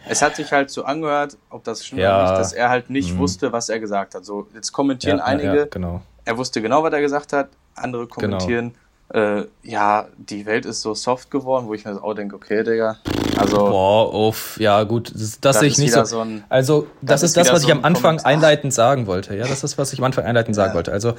Es 0.08 0.22
hat 0.22 0.36
sich 0.36 0.52
halt 0.52 0.70
so 0.70 0.84
angehört, 0.84 1.38
ob 1.50 1.64
das 1.64 1.86
stimmt 1.86 2.02
ja. 2.02 2.16
oder 2.16 2.30
nicht, 2.30 2.40
dass 2.40 2.54
er 2.54 2.70
halt 2.70 2.90
nicht 2.90 3.16
mhm. 3.16 3.20
wusste, 3.20 3.52
was 3.52 3.70
er 3.70 3.80
gesagt 3.80 4.14
hat. 4.14 4.26
So, 4.26 4.48
jetzt 4.54 4.72
kommentieren 4.72 5.18
ja, 5.18 5.26
einige, 5.26 5.68
genau. 5.68 6.02
er 6.24 6.38
wusste 6.38 6.62
genau, 6.62 6.84
was 6.84 6.94
er 6.94 7.02
gesagt 7.02 7.34
hat, 7.34 7.50
andere 7.76 8.08
genau. 8.08 8.16
kommentieren, 8.38 8.70
genau 8.70 8.80
äh, 9.14 9.44
ja, 9.64 10.08
die 10.18 10.46
Welt 10.46 10.66
ist 10.66 10.82
so 10.82 10.94
soft 10.94 11.32
geworden, 11.32 11.68
wo 11.68 11.74
ich 11.74 11.84
mir 11.84 12.02
auch 12.04 12.14
denke, 12.14 12.36
okay, 12.36 12.64
Digga. 12.64 12.98
Also. 13.38 13.58
Boah, 13.58 14.14
uff, 14.14 14.60
ja, 14.60 14.84
gut, 14.84 15.12
das, 15.16 15.40
das 15.42 15.60
sehe 15.60 15.68
ich 15.68 15.78
nicht 15.80 15.94
so. 15.94 16.04
so 16.04 16.20
ein, 16.20 16.44
also, 16.50 16.88
das, 17.02 17.22
das 17.22 17.30
ist 17.30 17.38
das, 17.38 17.52
was 17.52 17.64
ich 17.64 17.72
am 17.72 17.84
Anfang 17.84 18.18
Kommentar. 18.18 18.32
einleitend 18.32 18.74
sagen 18.74 19.08
wollte. 19.08 19.36
Ja, 19.36 19.48
das 19.48 19.64
ist, 19.64 19.78
was 19.78 19.94
ich 19.94 20.00
am 20.00 20.06
Anfang 20.06 20.26
einleitend 20.26 20.56
sagen 20.56 20.72
ja. 20.72 20.76
wollte. 20.76 20.92
Also, 20.92 21.16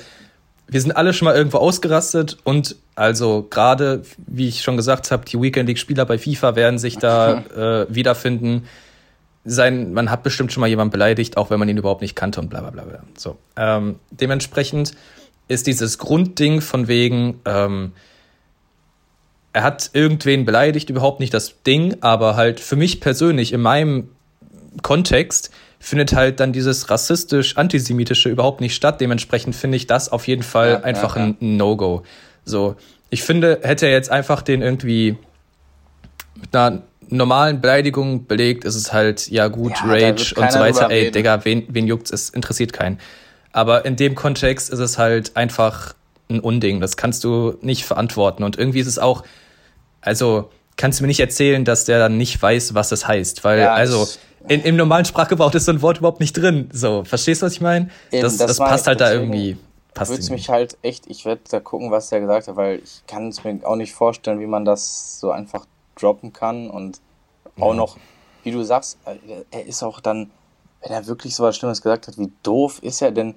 wir 0.69 0.81
sind 0.81 0.93
alle 0.93 1.13
schon 1.13 1.27
mal 1.27 1.35
irgendwo 1.35 1.59
ausgerastet 1.59 2.39
und 2.45 2.77
also 2.95 3.47
gerade, 3.51 4.03
wie 4.19 4.47
ich 4.47 4.63
schon 4.63 4.77
gesagt 4.77 5.11
habe, 5.11 5.25
die 5.25 5.41
Weekend 5.41 5.69
League-Spieler 5.69 6.05
bei 6.05 6.17
FIFA 6.17 6.55
werden 6.55 6.79
sich 6.79 6.97
da 6.97 7.39
äh, 7.57 7.93
wiederfinden. 7.93 8.69
Sein, 9.45 9.95
man 9.95 10.13
hat 10.13 10.23
bestimmt 10.23 10.53
schon 10.53 10.61
mal 10.61 10.69
jemanden 10.69 10.93
beleidigt, 10.93 11.37
auch 11.37 11.51
wenn 11.51 11.59
man 11.59 11.69
ihn 11.69 11.79
überhaupt 11.79 12.03
nicht 12.03 12.15
kannte 12.15 12.41
und 12.41 12.51
bla 12.51 12.61
bla 12.61 12.71
bla. 12.71 12.85
bla. 12.85 13.01
So. 13.17 13.37
Ähm, 13.57 13.97
dementsprechend 14.13 14.93
ist 15.51 15.67
dieses 15.67 15.99
Grundding 15.99 16.61
von 16.61 16.87
wegen, 16.87 17.41
ähm, 17.45 17.93
er 19.53 19.65
hat 19.65 19.91
irgendwen 19.95 20.45
beleidigt, 20.45 20.91
überhaupt 20.91 21.19
nicht 21.19 21.35
das 21.35 21.63
Ding, 21.65 21.97
aber 22.03 22.37
halt 22.37 22.61
für 22.61 22.77
mich 22.77 23.01
persönlich 23.01 23.53
in 23.53 23.61
meinem 23.61 24.09
Kontext 24.83 25.51
findet 25.81 26.15
halt 26.15 26.39
dann 26.39 26.53
dieses 26.53 26.89
rassistisch-antisemitische 26.89 28.29
überhaupt 28.29 28.61
nicht 28.61 28.77
statt. 28.77 29.01
Dementsprechend 29.01 29.57
finde 29.57 29.77
ich 29.77 29.89
das 29.89 30.11
auf 30.11 30.29
jeden 30.29 30.45
Fall 30.45 30.71
ja, 30.71 30.81
einfach 30.83 31.17
ja, 31.17 31.23
ja. 31.23 31.35
ein 31.41 31.57
No-Go. 31.57 32.05
So, 32.45 32.77
ich 33.09 33.25
finde, 33.25 33.59
hätte 33.63 33.87
er 33.87 33.93
jetzt 33.93 34.11
einfach 34.11 34.43
den 34.43 34.63
irgendwie 34.63 35.17
mit 36.41 36.55
einer 36.55 36.83
normalen 37.09 37.61
Beleidigung 37.61 38.27
belegt, 38.27 38.65
ist 38.65 38.77
es 38.77 38.93
halt, 38.93 39.29
ja 39.31 39.49
gut, 39.49 39.73
Rage 39.83 40.33
und 40.37 40.53
so 40.53 40.61
weiter. 40.61 40.91
Ey, 40.91 41.11
Digga, 41.11 41.45
wen, 41.45 41.65
wen 41.69 41.89
juckt's? 41.89 42.13
Es 42.13 42.31
interessiert 42.31 42.73
keinen. 42.73 43.01
Aber 43.53 43.85
in 43.85 43.97
dem 43.97 44.15
Kontext 44.15 44.71
ist 44.71 44.79
es 44.79 44.99
halt 44.99 45.37
einfach 45.37 45.95
ein 46.29 46.41
Unding. 46.41 46.81
Das 46.81 46.97
kannst 46.97 47.25
du 47.25 47.57
nicht 47.61 47.85
verantworten. 47.85 48.45
Und 48.45 48.59
irgendwie 48.59 48.81
ist 48.81 48.87
es 48.87 48.99
auch, 48.99 49.25
also 50.01 50.51
kannst 50.77 51.01
du 51.01 51.05
mir 51.05 51.09
nicht 51.09 51.21
erzählen, 51.21 51.65
dass 51.65 51.85
der 51.85 51.99
dann 51.99 52.17
nicht 52.17 52.41
weiß, 52.41 52.75
was 52.75 52.89
das 52.89 53.07
heißt. 53.07 53.45
Weil, 53.45 53.61
ja, 53.61 53.75
also, 53.75 54.07
in, 54.49 54.63
im 54.63 54.77
normalen 54.77 55.05
Sprachgebrauch 55.05 55.53
ist 55.55 55.67
so 55.67 55.73
ein 55.73 55.83
Wort 55.83 55.99
überhaupt 55.99 56.21
nicht 56.21 56.33
drin. 56.33 56.71
So, 56.73 57.05
verstehst 57.05 57.43
du, 57.43 57.47
was 57.47 57.53
ich 57.53 57.61
meine? 57.61 57.91
Das, 58.11 58.39
das, 58.39 58.47
das 58.47 58.59
passt 58.59 58.87
halt 58.87 59.01
da 59.01 59.13
irgendwie. 59.13 59.57
Passt 59.93 60.13
würde 60.13 60.33
mich 60.33 60.49
halt 60.49 60.79
echt, 60.83 61.09
ich 61.09 61.25
werde 61.25 61.43
da 61.51 61.59
gucken, 61.61 61.91
was 61.91 62.09
der 62.11 62.21
gesagt 62.21 62.47
hat, 62.47 62.57
weil 62.57 62.81
ich 62.83 63.03
kann 63.07 63.29
es 63.29 63.43
mir 63.43 63.59
auch 63.65 63.77
nicht 63.77 63.93
vorstellen, 63.93 64.39
wie 64.39 64.47
man 64.47 64.65
das 64.65 65.19
so 65.19 65.33
einfach 65.33 65.67
droppen 65.97 66.33
kann 66.33 66.71
und 66.71 67.01
auch 67.59 67.71
ja. 67.71 67.75
noch, 67.75 67.97
wie 68.45 68.53
du 68.53 68.63
sagst, 68.63 68.99
äh, 69.05 69.17
er 69.51 69.67
ist 69.67 69.83
auch 69.83 70.01
dann 70.01 70.31
wenn 70.83 70.93
er 70.93 71.07
wirklich 71.07 71.35
so 71.35 71.45
was 71.45 71.57
Schlimmes 71.57 71.83
gesagt 71.83 72.09
hat, 72.09 72.19
wie 72.19 72.33
doof 72.43 72.79
ist 72.83 73.03
er 73.03 73.11
denn? 73.11 73.35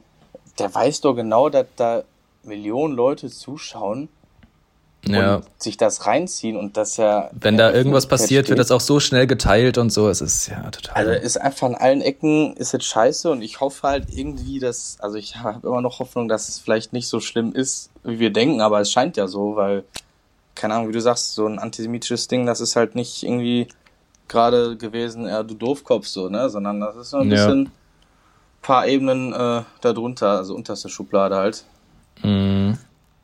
Der 0.60 0.74
weiß 0.74 1.02
doch 1.02 1.14
genau, 1.14 1.50
dass 1.50 1.68
da 1.76 2.04
Millionen 2.44 2.94
Leute 2.96 3.30
zuschauen 3.30 4.10
ja. 5.06 5.36
und 5.36 5.45
sich 5.57 5.78
das 5.78 6.06
reinziehen 6.06 6.57
und 6.57 6.78
dass 6.78 6.98
ja. 6.98 7.30
Wenn 7.34 7.57
da 7.57 7.72
irgendwas 7.72 8.07
passiert, 8.07 8.45
steht. 8.45 8.49
wird 8.49 8.60
das 8.60 8.72
auch 8.72 8.82
so 8.82 8.99
schnell 8.99 9.28
geteilt 9.28 9.78
und 9.78 9.91
so. 9.91 10.10
Es 10.10 10.22
ist 10.22 10.48
ja 10.48 10.70
total. 10.72 10.95
Also 10.95 11.11
ist 11.11 11.41
einfach 11.41 11.68
an 11.68 11.76
allen 11.76 12.02
Ecken 12.02 12.56
ist 12.56 12.72
jetzt 12.72 12.86
scheiße 12.86 13.30
und 13.32 13.41
ich 13.41 13.60
hoffe 13.60 13.88
halt 13.88 14.07
irgendwie, 14.11 14.60
dass, 14.60 14.98
also 14.99 15.18
ich 15.18 15.38
habe 15.38 15.68
immer 15.68 15.82
noch 15.82 15.99
Hoffnung, 15.99 16.28
dass 16.28 16.49
es 16.49 16.60
vielleicht 16.60 16.94
nicht 16.94 17.07
so 17.07 17.20
schlimm 17.20 17.53
ist, 17.53 17.90
wie 18.03 18.20
wir 18.20 18.32
denken, 18.32 18.61
aber 18.61 18.80
es 18.80 18.91
scheint 18.91 19.18
ja 19.18 19.28
so, 19.28 19.56
weil, 19.56 19.84
keine 20.56 20.76
Ahnung, 20.76 20.90
wie 20.90 20.94
du 20.94 21.02
sagst, 21.02 21.34
so 21.34 21.45
ein 21.48 21.60
antisemitisches 21.60 22.28
Ding, 22.28 22.45
das 22.45 22.61
ist 22.61 22.76
halt 22.76 22.95
nicht 22.95 23.24
irgendwie 23.24 23.68
gerade 24.28 24.78
gewesen, 24.78 25.28
ja, 25.28 25.44
du 25.44 25.54
Doofkopf 25.54 26.08
so, 26.08 26.30
ne? 26.30 26.50
Sondern 26.50 26.80
das 26.80 26.95
ist 26.95 27.10
so 27.12 27.18
ein 27.18 27.30
ja. 27.30 27.36
bisschen 27.36 27.72
paar 28.62 28.88
Ebenen 28.88 29.34
äh, 29.34 29.64
darunter, 29.82 30.38
also 30.38 30.56
unterste 30.56 30.90
Schublade 30.90 31.36
halt. 31.36 31.66
Mhm. 32.24 32.78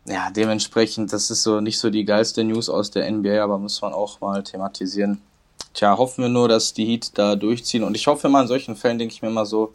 Ja, 0.06 0.30
dementsprechend, 0.32 1.14
das 1.14 1.30
ist 1.30 1.44
so 1.44 1.62
nicht 1.62 1.78
so 1.78 1.90
die 1.90 2.06
geilste 2.06 2.44
News 2.44 2.70
aus 2.70 2.92
der 2.92 3.10
NBA, 3.10 3.44
aber 3.44 3.58
muss 3.58 3.82
man 3.82 3.94
auch 3.94 4.20
mal 4.22 4.44
thematisieren. 4.44 5.22
Tja, 5.74 5.98
hoffen 5.98 6.24
wir 6.24 6.30
nur, 6.30 6.48
dass 6.48 6.74
die 6.74 6.86
Heat 6.86 7.18
da 7.18 7.36
durchziehen. 7.36 7.84
Und 7.84 7.96
ich 7.96 8.08
hoffe 8.08 8.28
mal, 8.28 8.42
in 8.42 8.48
solchen 8.48 8.76
Fällen 8.76 8.98
denke 8.98 9.14
ich 9.14 9.22
mir 9.22 9.30
mal 9.30 9.46
so, 9.46 9.74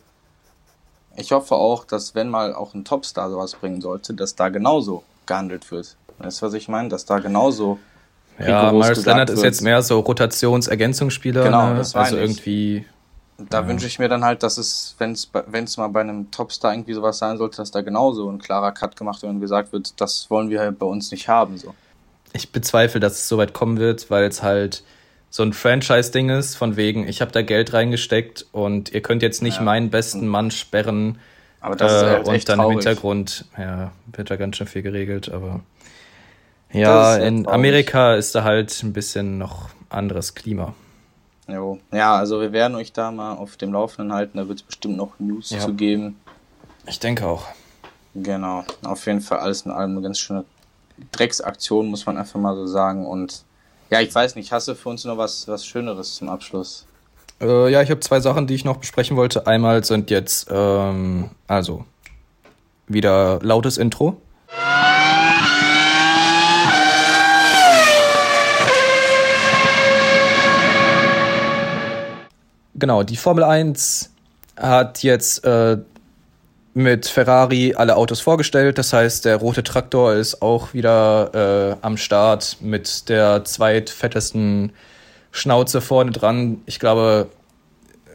ich 1.17 1.31
hoffe 1.31 1.55
auch, 1.55 1.85
dass 1.85 2.15
wenn 2.15 2.29
mal 2.29 2.55
auch 2.55 2.75
ein 2.75 2.85
Topstar 2.85 3.31
sowas 3.31 3.55
bringen 3.55 3.81
sollte, 3.81 4.15
dass 4.15 4.35
da 4.35 4.49
genauso 4.49 5.05
gehandelt 5.27 5.71
wird. 5.71 5.97
Weißt 6.19 6.43
du, 6.43 6.47
was 6.47 6.55
ich 6.55 6.69
meine? 6.69 6.89
Dass 6.89 7.05
da 7.05 7.21
genauso 7.21 7.79
ja, 8.39 8.73
Myers 8.73 9.05
Leonard 9.05 9.31
ist 9.31 9.43
jetzt 9.43 9.63
mehr 9.63 9.83
so 9.83 10.01
Rotationsergänzungsspieler. 10.01 11.45
Genau, 11.45 11.71
ne? 11.71 11.77
das 11.77 11.95
war 11.95 12.05
Also 12.05 12.17
irgendwie. 12.17 12.85
Da 13.37 13.63
ja. 13.63 13.69
wünsche 13.69 13.87
ich 13.87 13.99
mir 13.99 14.09
dann 14.09 14.25
halt, 14.25 14.45
dass 14.45 14.59
es, 14.59 14.95
wenn 14.99 15.13
es 15.13 15.77
mal 15.77 15.89
bei 15.89 16.01
einem 16.01 16.31
Topstar 16.31 16.73
irgendwie 16.73 16.95
sowas 16.95 17.19
sein 17.19 17.37
sollte, 17.37 17.57
dass 17.57 17.73
da 17.73 17.81
genauso 17.81 18.31
ein 18.31 18.39
klarer 18.39 18.71
Cut 18.71 18.97
gemacht 18.97 19.23
wird 19.23 19.33
und 19.33 19.41
gesagt 19.41 19.73
wird, 19.73 20.01
das 20.01 20.31
wollen 20.31 20.51
wir 20.51 20.61
halt 20.61 20.79
bei 20.79 20.87
uns 20.87 21.11
nicht 21.11 21.27
haben. 21.27 21.59
So. 21.59 21.75
Ich 22.33 22.53
bezweifle, 22.53 23.01
dass 23.01 23.15
es 23.15 23.29
so 23.29 23.37
weit 23.39 23.53
kommen 23.53 23.79
wird, 23.79 24.09
weil 24.09 24.25
es 24.25 24.43
halt 24.43 24.85
so 25.31 25.43
ein 25.43 25.53
Franchise-Ding 25.53 26.31
ist, 26.31 26.55
von 26.55 26.77
wegen, 26.77 27.09
ich 27.09 27.21
habe 27.21 27.33
da 27.33 27.43
Geld 27.43 27.73
reingesteckt 27.73 28.47
und 28.53 28.93
ihr 28.93 29.03
könnt 29.03 29.21
jetzt 29.21 29.43
nicht 29.43 29.57
ja. 29.57 29.63
meinen 29.65 29.91
besten 29.91 30.29
Mann 30.29 30.53
sperren. 30.53 31.19
Aber 31.61 31.75
das 31.75 31.91
äh, 31.91 31.97
ist 31.97 32.03
halt 32.05 32.29
und 32.29 32.49
dann 32.49 32.59
traurig. 32.59 32.73
im 32.73 32.79
Hintergrund, 32.79 33.45
ja, 33.59 33.91
wird 34.15 34.31
da 34.31 34.37
ganz 34.37 34.59
schön 34.59 34.69
viel 34.69 34.83
geregelt, 34.83 35.31
aber. 35.33 35.61
Ja, 36.75 37.17
in 37.17 37.47
Amerika 37.49 38.15
ist 38.15 38.35
da 38.35 38.45
halt 38.45 38.83
ein 38.83 38.93
bisschen 38.93 39.39
noch 39.39 39.69
anderes 39.89 40.35
Klima. 40.35 40.75
Jo. 41.47 41.79
Ja, 41.93 42.17
also 42.17 42.41
wir 42.41 42.53
werden 42.53 42.75
euch 42.75 42.93
da 42.93 43.11
mal 43.11 43.35
auf 43.35 43.57
dem 43.57 43.73
Laufenden 43.73 44.13
halten. 44.15 44.39
Da 44.39 44.49
wird 44.49 44.59
es 44.61 44.65
bestimmt 44.65 44.97
noch 44.97 45.19
News 45.19 45.51
Ja. 45.51 45.61
zu 45.61 45.75
geben. 45.75 46.17
Ich 46.87 46.99
denke 47.01 47.27
auch. 47.27 47.47
Genau. 48.15 48.65
Auf 48.85 49.07
jeden 49.07 49.21
Fall 49.21 49.39
alles 49.39 49.63
in 49.63 49.71
allem 49.71 49.93
eine 49.93 50.03
ganz 50.03 50.19
schöne 50.19 50.45
Drecksaktion, 51.13 51.89
muss 51.89 52.07
man 52.07 52.17
einfach 52.19 52.39
mal 52.41 52.55
so 52.55 52.67
sagen. 52.67 53.07
Und 53.07 53.43
ja, 53.91 54.01
ich 54.01 54.15
weiß 54.15 54.35
nicht, 54.37 54.53
hast 54.53 54.69
du 54.69 54.75
für 54.75 54.89
uns 54.89 55.05
noch 55.05 55.19
was, 55.19 55.47
was 55.49 55.67
Schöneres 55.67 56.15
zum 56.15 56.29
Abschluss? 56.29 56.87
Äh, 57.41 57.71
ja, 57.71 57.83
ich 57.83 57.91
habe 57.91 58.01
zwei 58.01 58.21
Sachen, 58.21 58.47
die 58.47 58.55
ich 58.55 58.65
noch 58.65 58.77
besprechen 58.79 59.17
wollte. 59.17 59.47
Einmal 59.47 59.85
sind 59.85 60.11
jetzt, 60.11 60.49
ähm, 60.51 61.31
also, 61.47 61.85
wieder 62.87 63.39
lautes 63.43 63.77
Intro. 63.77 64.17
Genau, 72.75 73.03
die 73.03 73.17
Formel 73.17 73.45
1 73.45 74.11
hat 74.57 75.03
jetzt 75.03 75.45
äh, 75.45 75.79
mit 76.75 77.07
Ferrari 77.07 77.75
alle 77.77 77.97
Autos 77.97 78.21
vorgestellt. 78.21 78.79
Das 78.79 78.93
heißt, 78.93 79.25
der 79.25 79.37
rote 79.37 79.63
Traktor 79.63 80.15
ist 80.15 80.43
auch 80.43 80.75
wieder 80.75 81.77
äh, 81.81 81.87
am 81.87 81.97
Start 81.97 82.59
mit 82.61 83.09
der 83.09 83.45
zweitfettesten 83.45 84.73
Schnauze 85.31 85.81
vorne 85.81 86.11
dran. 86.11 86.63
Ich 86.67 86.81
glaube, 86.81 87.29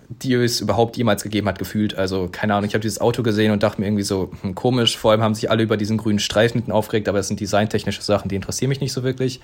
die 0.10 0.34
es 0.34 0.60
überhaupt 0.60 0.98
jemals 0.98 1.24
gegeben 1.24 1.48
hat, 1.48 1.60
gefühlt. 1.60 1.96
Also, 1.96 2.28
keine 2.30 2.54
Ahnung, 2.56 2.68
ich 2.68 2.74
habe 2.74 2.82
dieses 2.82 3.00
Auto 3.00 3.24
gesehen 3.24 3.52
und 3.52 3.64
dachte 3.64 3.80
mir 3.80 3.88
irgendwie 3.88 4.04
so, 4.04 4.32
hm, 4.42 4.56
komisch. 4.56 4.98
Vor 4.98 5.12
allem 5.12 5.22
haben 5.22 5.36
sich 5.36 5.50
alle 5.50 5.64
über 5.64 5.78
diesen 5.78 5.98
grünen 5.98 6.20
Streifen 6.20 6.60
hinten 6.60 6.72
aufgeregt, 6.72 7.08
aber 7.08 7.20
das 7.20 7.28
sind 7.28 7.40
designtechnische 7.40 8.02
Sachen, 8.02 8.28
die 8.28 8.36
interessieren 8.36 8.70
mich 8.70 8.82
nicht 8.82 8.92
so 8.92 9.04
wirklich. 9.04 9.40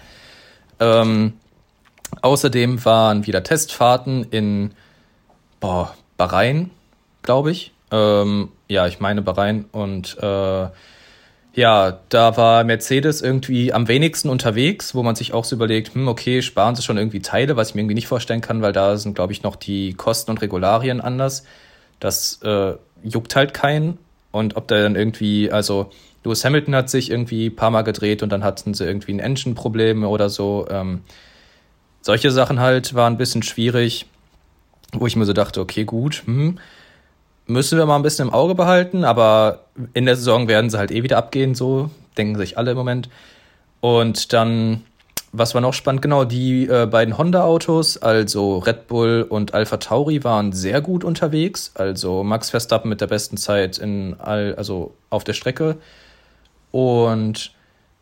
Ähm, 0.80 1.34
außerdem 2.22 2.84
waren 2.84 3.28
wieder 3.28 3.44
Testfahrten 3.44 4.26
in 4.32 4.72
boah, 5.60 5.96
Bahrain, 6.18 6.72
glaube 7.22 7.52
ich. 7.52 7.72
Ähm, 7.92 8.50
ja, 8.68 8.88
ich 8.88 9.00
meine 9.00 9.22
Bahrain. 9.22 9.66
Und 9.72 10.18
äh, 10.22 10.68
ja, 11.54 12.00
da 12.10 12.38
war 12.38 12.64
Mercedes 12.64 13.22
irgendwie 13.22 13.72
am 13.72 13.88
wenigsten 13.88 14.30
unterwegs, 14.30 14.94
wo 14.94 15.04
man 15.04 15.16
sich 15.16 15.34
auch 15.34 15.46
so 15.46 15.56
überlegt, 15.56 15.94
hm, 15.94 16.08
okay, 16.08 16.42
sparen 16.42 16.76
sie 16.76 16.82
schon 16.82 16.98
irgendwie 16.98 17.22
Teile, 17.22 17.56
was 17.56 17.70
ich 17.70 17.76
mir 17.76 17.82
irgendwie 17.82 17.96
nicht 17.96 18.08
vorstellen 18.08 18.42
kann, 18.42 18.62
weil 18.62 18.74
da 18.74 18.98
sind, 18.98 19.16
glaube 19.16 19.34
ich, 19.34 19.44
noch 19.44 19.56
die 19.56 19.94
Kosten 19.94 20.32
und 20.32 20.42
Regularien 20.42 21.00
anders. 21.00 21.46
Das 22.00 22.42
äh, 22.44 22.74
juckt 23.04 23.36
halt 23.36 23.54
keinen. 23.54 23.98
Und 24.32 24.58
ob 24.58 24.68
da 24.68 24.82
dann 24.82 24.98
irgendwie, 24.98 25.50
also 25.50 25.92
Lewis 26.26 26.44
Hamilton 26.44 26.76
hat 26.76 26.90
sich 26.90 27.10
irgendwie 27.10 27.48
ein 27.48 27.56
paar 27.56 27.72
Mal 27.72 27.84
gedreht 27.84 28.22
und 28.22 28.30
dann 28.30 28.44
hatten 28.44 28.74
sie 28.74 28.84
irgendwie 28.84 29.14
ein 29.14 29.20
Engine-Problem 29.20 30.04
oder 30.04 30.30
so. 30.30 30.68
Ähm, 30.70 31.04
solche 32.02 32.32
Sachen 32.32 32.60
halt 32.60 32.96
waren 32.96 33.14
ein 33.14 33.18
bisschen 33.18 33.44
schwierig, 33.44 34.08
wo 35.00 35.08
ich 35.08 35.16
mir 35.16 35.26
so 35.26 35.34
dachte, 35.34 35.62
okay, 35.62 35.86
gut, 35.86 36.24
hm, 36.26 36.60
müssen 37.48 37.78
wir 37.78 37.86
mal 37.86 37.96
ein 37.96 38.04
bisschen 38.04 38.28
im 38.28 38.34
Auge 38.34 38.56
behalten, 38.56 39.04
aber 39.04 39.66
in 39.94 40.06
der 40.06 40.16
Saison 40.16 40.48
werden 40.48 40.70
sie 40.70 40.78
halt 40.78 40.92
eh 40.92 41.04
wieder 41.04 41.18
abgehen, 41.18 41.56
so 41.56 41.90
denken 42.18 42.38
sich 42.38 42.58
alle 42.58 42.72
im 42.72 42.78
Moment. 42.78 43.10
Und 43.82 44.34
dann, 44.34 44.84
was 45.32 45.54
war 45.54 45.62
noch 45.62 45.74
spannend, 45.74 46.02
genau, 46.02 46.26
die 46.26 46.66
äh, 46.66 46.88
beiden 46.88 47.18
Honda-Autos, 47.18 47.98
also 47.98 48.58
Red 48.60 48.88
Bull 48.88 49.26
und 49.28 49.54
Alpha 49.54 49.78
Tauri, 49.78 50.24
waren 50.24 50.54
sehr 50.54 50.82
gut 50.82 51.04
unterwegs. 51.04 51.72
Also 51.76 52.24
Max 52.24 52.50
Verstappen 52.50 52.90
mit 52.90 53.02
der 53.02 53.08
besten 53.08 53.38
Zeit 53.38 53.78
in 53.78 54.16
all, 54.20 54.56
also 54.56 54.96
auf 55.10 55.24
der 55.24 55.34
Strecke. 55.34 55.78
Und 56.72 57.52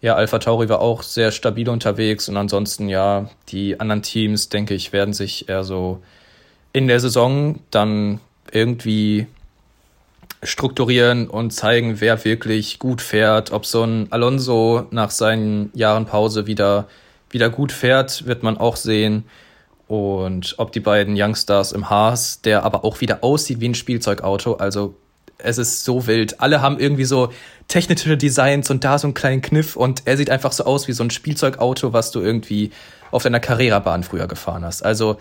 ja, 0.04 0.16
Alpha 0.16 0.40
Tauri 0.40 0.68
war 0.70 0.82
auch 0.82 1.02
sehr 1.02 1.32
stabil 1.32 1.70
unterwegs 1.70 2.28
und 2.28 2.36
ansonsten, 2.36 2.90
ja, 2.90 3.30
die 3.50 3.80
anderen 3.80 4.02
Teams, 4.02 4.50
denke 4.50 4.74
ich, 4.74 4.92
werden 4.92 5.14
sich 5.14 5.48
eher 5.48 5.64
so 5.64 6.02
in 6.74 6.88
der 6.88 7.00
Saison 7.00 7.60
dann 7.72 8.20
irgendwie 8.52 9.28
strukturieren 10.42 11.30
und 11.30 11.52
zeigen, 11.52 12.02
wer 12.02 12.26
wirklich 12.26 12.80
gut 12.80 13.02
fährt. 13.02 13.52
Ob 13.52 13.66
so 13.66 13.84
ein 13.84 14.12
Alonso 14.12 14.88
nach 14.92 15.12
seinen 15.12 15.72
Jahren 15.74 16.06
Pause 16.06 16.48
wieder, 16.48 16.88
wieder 17.30 17.50
gut 17.50 17.72
fährt, 17.72 18.26
wird 18.26 18.44
man 18.44 18.58
auch 18.58 18.76
sehen. 18.76 19.24
Und 19.88 20.56
ob 20.58 20.72
die 20.72 20.80
beiden 20.80 21.16
Youngstars 21.18 21.72
im 21.72 21.90
Haas, 21.90 22.42
der 22.42 22.64
aber 22.64 22.84
auch 22.84 23.02
wieder 23.02 23.24
aussieht 23.24 23.60
wie 23.60 23.70
ein 23.70 23.76
Spielzeugauto, 23.76 24.56
also 24.56 24.96
es 25.38 25.58
ist 25.58 25.84
so 25.84 26.08
wild. 26.08 26.40
Alle 26.40 26.62
haben 26.62 26.80
irgendwie 26.80 27.06
so 27.06 27.32
technische 27.68 28.18
Designs 28.18 28.70
und 28.70 28.84
da 28.84 28.98
so 28.98 29.08
einen 29.08 29.14
kleinen 29.14 29.42
Kniff 29.42 29.76
und 29.76 30.04
er 30.06 30.18
sieht 30.18 30.30
einfach 30.30 30.52
so 30.52 30.64
aus 30.64 30.88
wie 30.88 30.94
so 30.94 31.04
ein 31.04 31.10
Spielzeugauto, 31.10 31.94
was 31.94 32.12
du 32.12 32.22
irgendwie 32.22 32.72
auf 33.12 33.24
deiner 33.24 33.40
Carrera-Bahn 33.40 34.04
früher 34.04 34.28
gefahren 34.28 34.64
hast. 34.64 34.84
Also, 34.84 35.18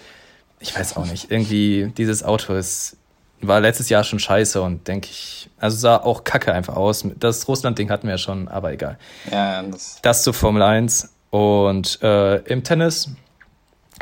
ich 0.62 0.78
weiß 0.78 0.96
auch 0.96 1.06
nicht. 1.06 1.30
Irgendwie, 1.30 1.92
dieses 1.96 2.22
Auto 2.22 2.54
ist, 2.54 2.96
war 3.40 3.60
letztes 3.60 3.88
Jahr 3.88 4.04
schon 4.04 4.20
scheiße 4.20 4.62
und 4.62 4.86
denke 4.86 5.08
ich, 5.10 5.50
also 5.58 5.76
sah 5.76 5.96
auch 5.96 6.24
kacke 6.24 6.52
einfach 6.52 6.76
aus. 6.76 7.04
Das 7.18 7.48
Russland-Ding 7.48 7.90
hatten 7.90 8.06
wir 8.06 8.14
ja 8.14 8.18
schon, 8.18 8.48
aber 8.48 8.72
egal. 8.72 8.98
Ja, 9.30 9.62
das, 9.62 9.98
Das 10.02 10.22
zu 10.22 10.32
Formel 10.32 10.62
1. 10.62 11.12
Und 11.30 12.00
äh, 12.02 12.36
im 12.42 12.62
Tennis 12.62 13.10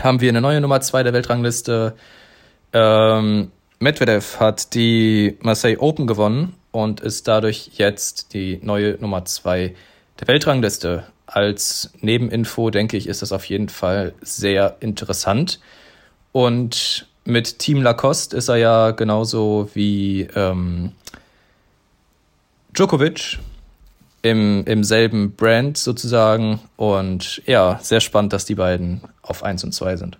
haben 0.02 0.20
wir 0.20 0.28
eine 0.28 0.40
neue 0.40 0.60
Nummer 0.60 0.80
2 0.80 1.02
der 1.02 1.12
Weltrangliste. 1.12 1.94
Ähm, 2.72 3.50
Medvedev 3.78 4.38
hat 4.40 4.74
die 4.74 5.38
Marseille 5.40 5.78
Open 5.78 6.06
gewonnen 6.06 6.54
und 6.70 7.00
ist 7.00 7.26
dadurch 7.28 7.70
jetzt 7.74 8.34
die 8.34 8.60
neue 8.62 8.98
Nummer 9.00 9.24
2 9.24 9.74
der 10.20 10.28
Weltrangliste. 10.28 11.04
Als 11.26 11.92
Nebeninfo 12.00 12.70
denke 12.70 12.96
ich, 12.96 13.06
ist 13.06 13.22
das 13.22 13.32
auf 13.32 13.44
jeden 13.44 13.68
Fall 13.68 14.12
sehr 14.20 14.76
interessant. 14.80 15.60
Und 16.32 17.06
mit 17.24 17.58
Team 17.58 17.82
Lacoste 17.82 18.36
ist 18.36 18.48
er 18.48 18.56
ja 18.56 18.90
genauso 18.92 19.68
wie 19.74 20.22
ähm, 20.34 20.92
Djokovic 22.72 23.38
im, 24.22 24.64
im 24.66 24.84
selben 24.84 25.34
Brand 25.34 25.78
sozusagen. 25.78 26.60
Und 26.76 27.42
ja, 27.46 27.78
sehr 27.82 28.00
spannend, 28.00 28.32
dass 28.32 28.44
die 28.44 28.54
beiden 28.54 29.02
auf 29.22 29.42
1 29.42 29.64
und 29.64 29.72
2 29.72 29.96
sind. 29.96 30.18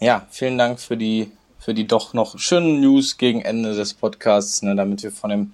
ja, 0.00 0.26
vielen 0.30 0.58
Dank 0.58 0.80
für 0.80 0.96
die, 0.96 1.30
für 1.58 1.74
die 1.74 1.86
doch 1.86 2.12
noch 2.12 2.38
schönen 2.38 2.80
News 2.80 3.16
gegen 3.16 3.42
Ende 3.42 3.74
des 3.74 3.94
Podcasts, 3.94 4.62
ne, 4.62 4.74
damit 4.76 5.02
wir 5.02 5.12
von 5.12 5.30
dem, 5.30 5.52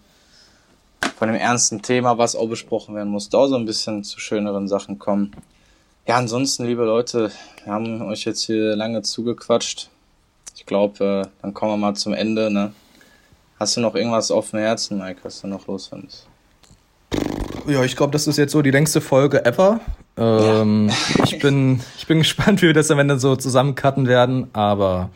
von 1.16 1.28
dem 1.28 1.36
ernsten 1.36 1.82
Thema, 1.82 2.18
was 2.18 2.34
auch 2.34 2.48
besprochen 2.48 2.94
werden 2.94 3.10
muss, 3.10 3.28
da 3.28 3.46
so 3.46 3.56
ein 3.56 3.66
bisschen 3.66 4.04
zu 4.04 4.18
schöneren 4.20 4.68
Sachen 4.68 4.98
kommen. 4.98 5.32
Ja, 6.06 6.16
ansonsten, 6.16 6.64
liebe 6.64 6.84
Leute, 6.84 7.30
wir 7.62 7.72
haben 7.72 8.02
euch 8.02 8.24
jetzt 8.24 8.42
hier 8.42 8.74
lange 8.74 9.02
zugequatscht. 9.02 9.88
Ich 10.56 10.66
glaube, 10.66 11.26
äh, 11.26 11.30
dann 11.42 11.54
kommen 11.54 11.72
wir 11.72 11.76
mal 11.76 11.94
zum 11.94 12.12
Ende. 12.12 12.50
Ne? 12.50 12.72
Hast 13.60 13.76
du 13.76 13.80
noch 13.80 13.94
irgendwas 13.94 14.32
auf 14.32 14.50
dem 14.50 14.58
Herzen, 14.58 14.98
Mike, 14.98 15.20
was 15.22 15.40
du 15.40 15.46
noch 15.46 15.68
loswerden 15.68 16.06
musst? 16.06 16.26
Ja, 17.68 17.84
ich 17.84 17.94
glaube, 17.94 18.10
das 18.10 18.26
ist 18.26 18.36
jetzt 18.36 18.50
so 18.50 18.62
die 18.62 18.72
längste 18.72 19.00
Folge 19.00 19.44
ever. 19.44 19.78
Ähm, 20.16 20.90
ich, 21.24 21.38
bin, 21.38 21.80
ich 21.96 22.08
bin 22.08 22.18
gespannt, 22.20 22.62
wie 22.62 22.66
wir 22.66 22.74
das 22.74 22.90
am 22.90 22.98
Ende 22.98 23.20
so 23.20 23.36
zusammencutten 23.36 24.08
werden, 24.08 24.48
aber 24.52 25.10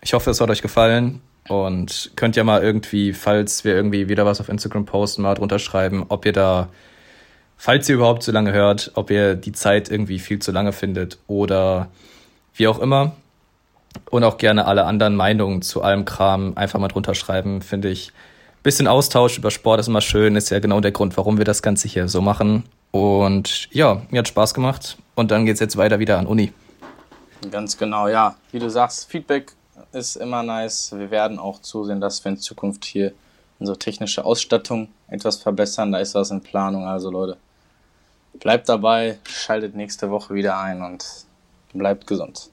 ich 0.00 0.14
hoffe, 0.14 0.30
es 0.30 0.40
hat 0.40 0.48
euch 0.48 0.62
gefallen. 0.62 1.20
Und 1.48 2.12
könnt 2.16 2.36
ja 2.36 2.44
mal 2.44 2.62
irgendwie, 2.62 3.12
falls 3.12 3.64
wir 3.64 3.74
irgendwie 3.74 4.08
wieder 4.08 4.24
was 4.24 4.40
auf 4.40 4.48
Instagram 4.48 4.86
posten, 4.86 5.22
mal 5.22 5.34
drunter 5.34 5.58
schreiben, 5.58 6.06
ob 6.08 6.24
ihr 6.24 6.32
da, 6.32 6.68
falls 7.62 7.88
ihr 7.88 7.94
überhaupt 7.94 8.24
zu 8.24 8.32
lange 8.32 8.52
hört, 8.52 8.90
ob 8.94 9.08
ihr 9.12 9.36
die 9.36 9.52
Zeit 9.52 9.88
irgendwie 9.88 10.18
viel 10.18 10.40
zu 10.40 10.50
lange 10.50 10.72
findet 10.72 11.20
oder 11.28 11.86
wie 12.54 12.66
auch 12.66 12.80
immer. 12.80 13.12
Und 14.10 14.24
auch 14.24 14.36
gerne 14.36 14.64
alle 14.66 14.84
anderen 14.84 15.14
Meinungen 15.14 15.62
zu 15.62 15.80
allem 15.80 16.04
Kram 16.04 16.54
einfach 16.56 16.80
mal 16.80 16.88
drunter 16.88 17.14
schreiben, 17.14 17.62
finde 17.62 17.88
ich. 17.88 18.12
Bisschen 18.64 18.88
Austausch 18.88 19.38
über 19.38 19.52
Sport 19.52 19.78
ist 19.78 19.86
immer 19.86 20.00
schön, 20.00 20.34
ist 20.34 20.50
ja 20.50 20.58
genau 20.58 20.80
der 20.80 20.90
Grund, 20.90 21.16
warum 21.16 21.38
wir 21.38 21.44
das 21.44 21.62
Ganze 21.62 21.86
hier 21.86 22.08
so 22.08 22.20
machen. 22.20 22.64
Und 22.90 23.68
ja, 23.70 24.02
mir 24.10 24.18
hat 24.18 24.28
Spaß 24.28 24.54
gemacht. 24.54 24.96
Und 25.14 25.30
dann 25.30 25.46
geht's 25.46 25.60
jetzt 25.60 25.76
weiter 25.76 26.00
wieder 26.00 26.18
an 26.18 26.26
Uni. 26.26 26.52
Ganz 27.48 27.78
genau, 27.78 28.08
ja. 28.08 28.34
Wie 28.50 28.58
du 28.58 28.70
sagst, 28.70 29.08
Feedback 29.08 29.52
ist 29.92 30.16
immer 30.16 30.42
nice. 30.42 30.92
Wir 30.96 31.12
werden 31.12 31.38
auch 31.38 31.60
zusehen, 31.60 32.00
dass 32.00 32.24
wir 32.24 32.32
in 32.32 32.38
Zukunft 32.38 32.84
hier 32.84 33.12
unsere 33.60 33.78
technische 33.78 34.24
Ausstattung 34.24 34.88
etwas 35.06 35.36
verbessern. 35.36 35.92
Da 35.92 35.98
ist 35.98 36.16
was 36.16 36.32
in 36.32 36.40
Planung. 36.40 36.86
Also 36.86 37.10
Leute, 37.10 37.36
bleibt 38.34 38.68
dabei, 38.68 39.18
schaltet 39.24 39.74
nächste 39.74 40.10
Woche 40.10 40.34
wieder 40.34 40.58
ein 40.58 40.82
und 40.82 41.04
bleibt 41.72 42.06
gesund. 42.06 42.51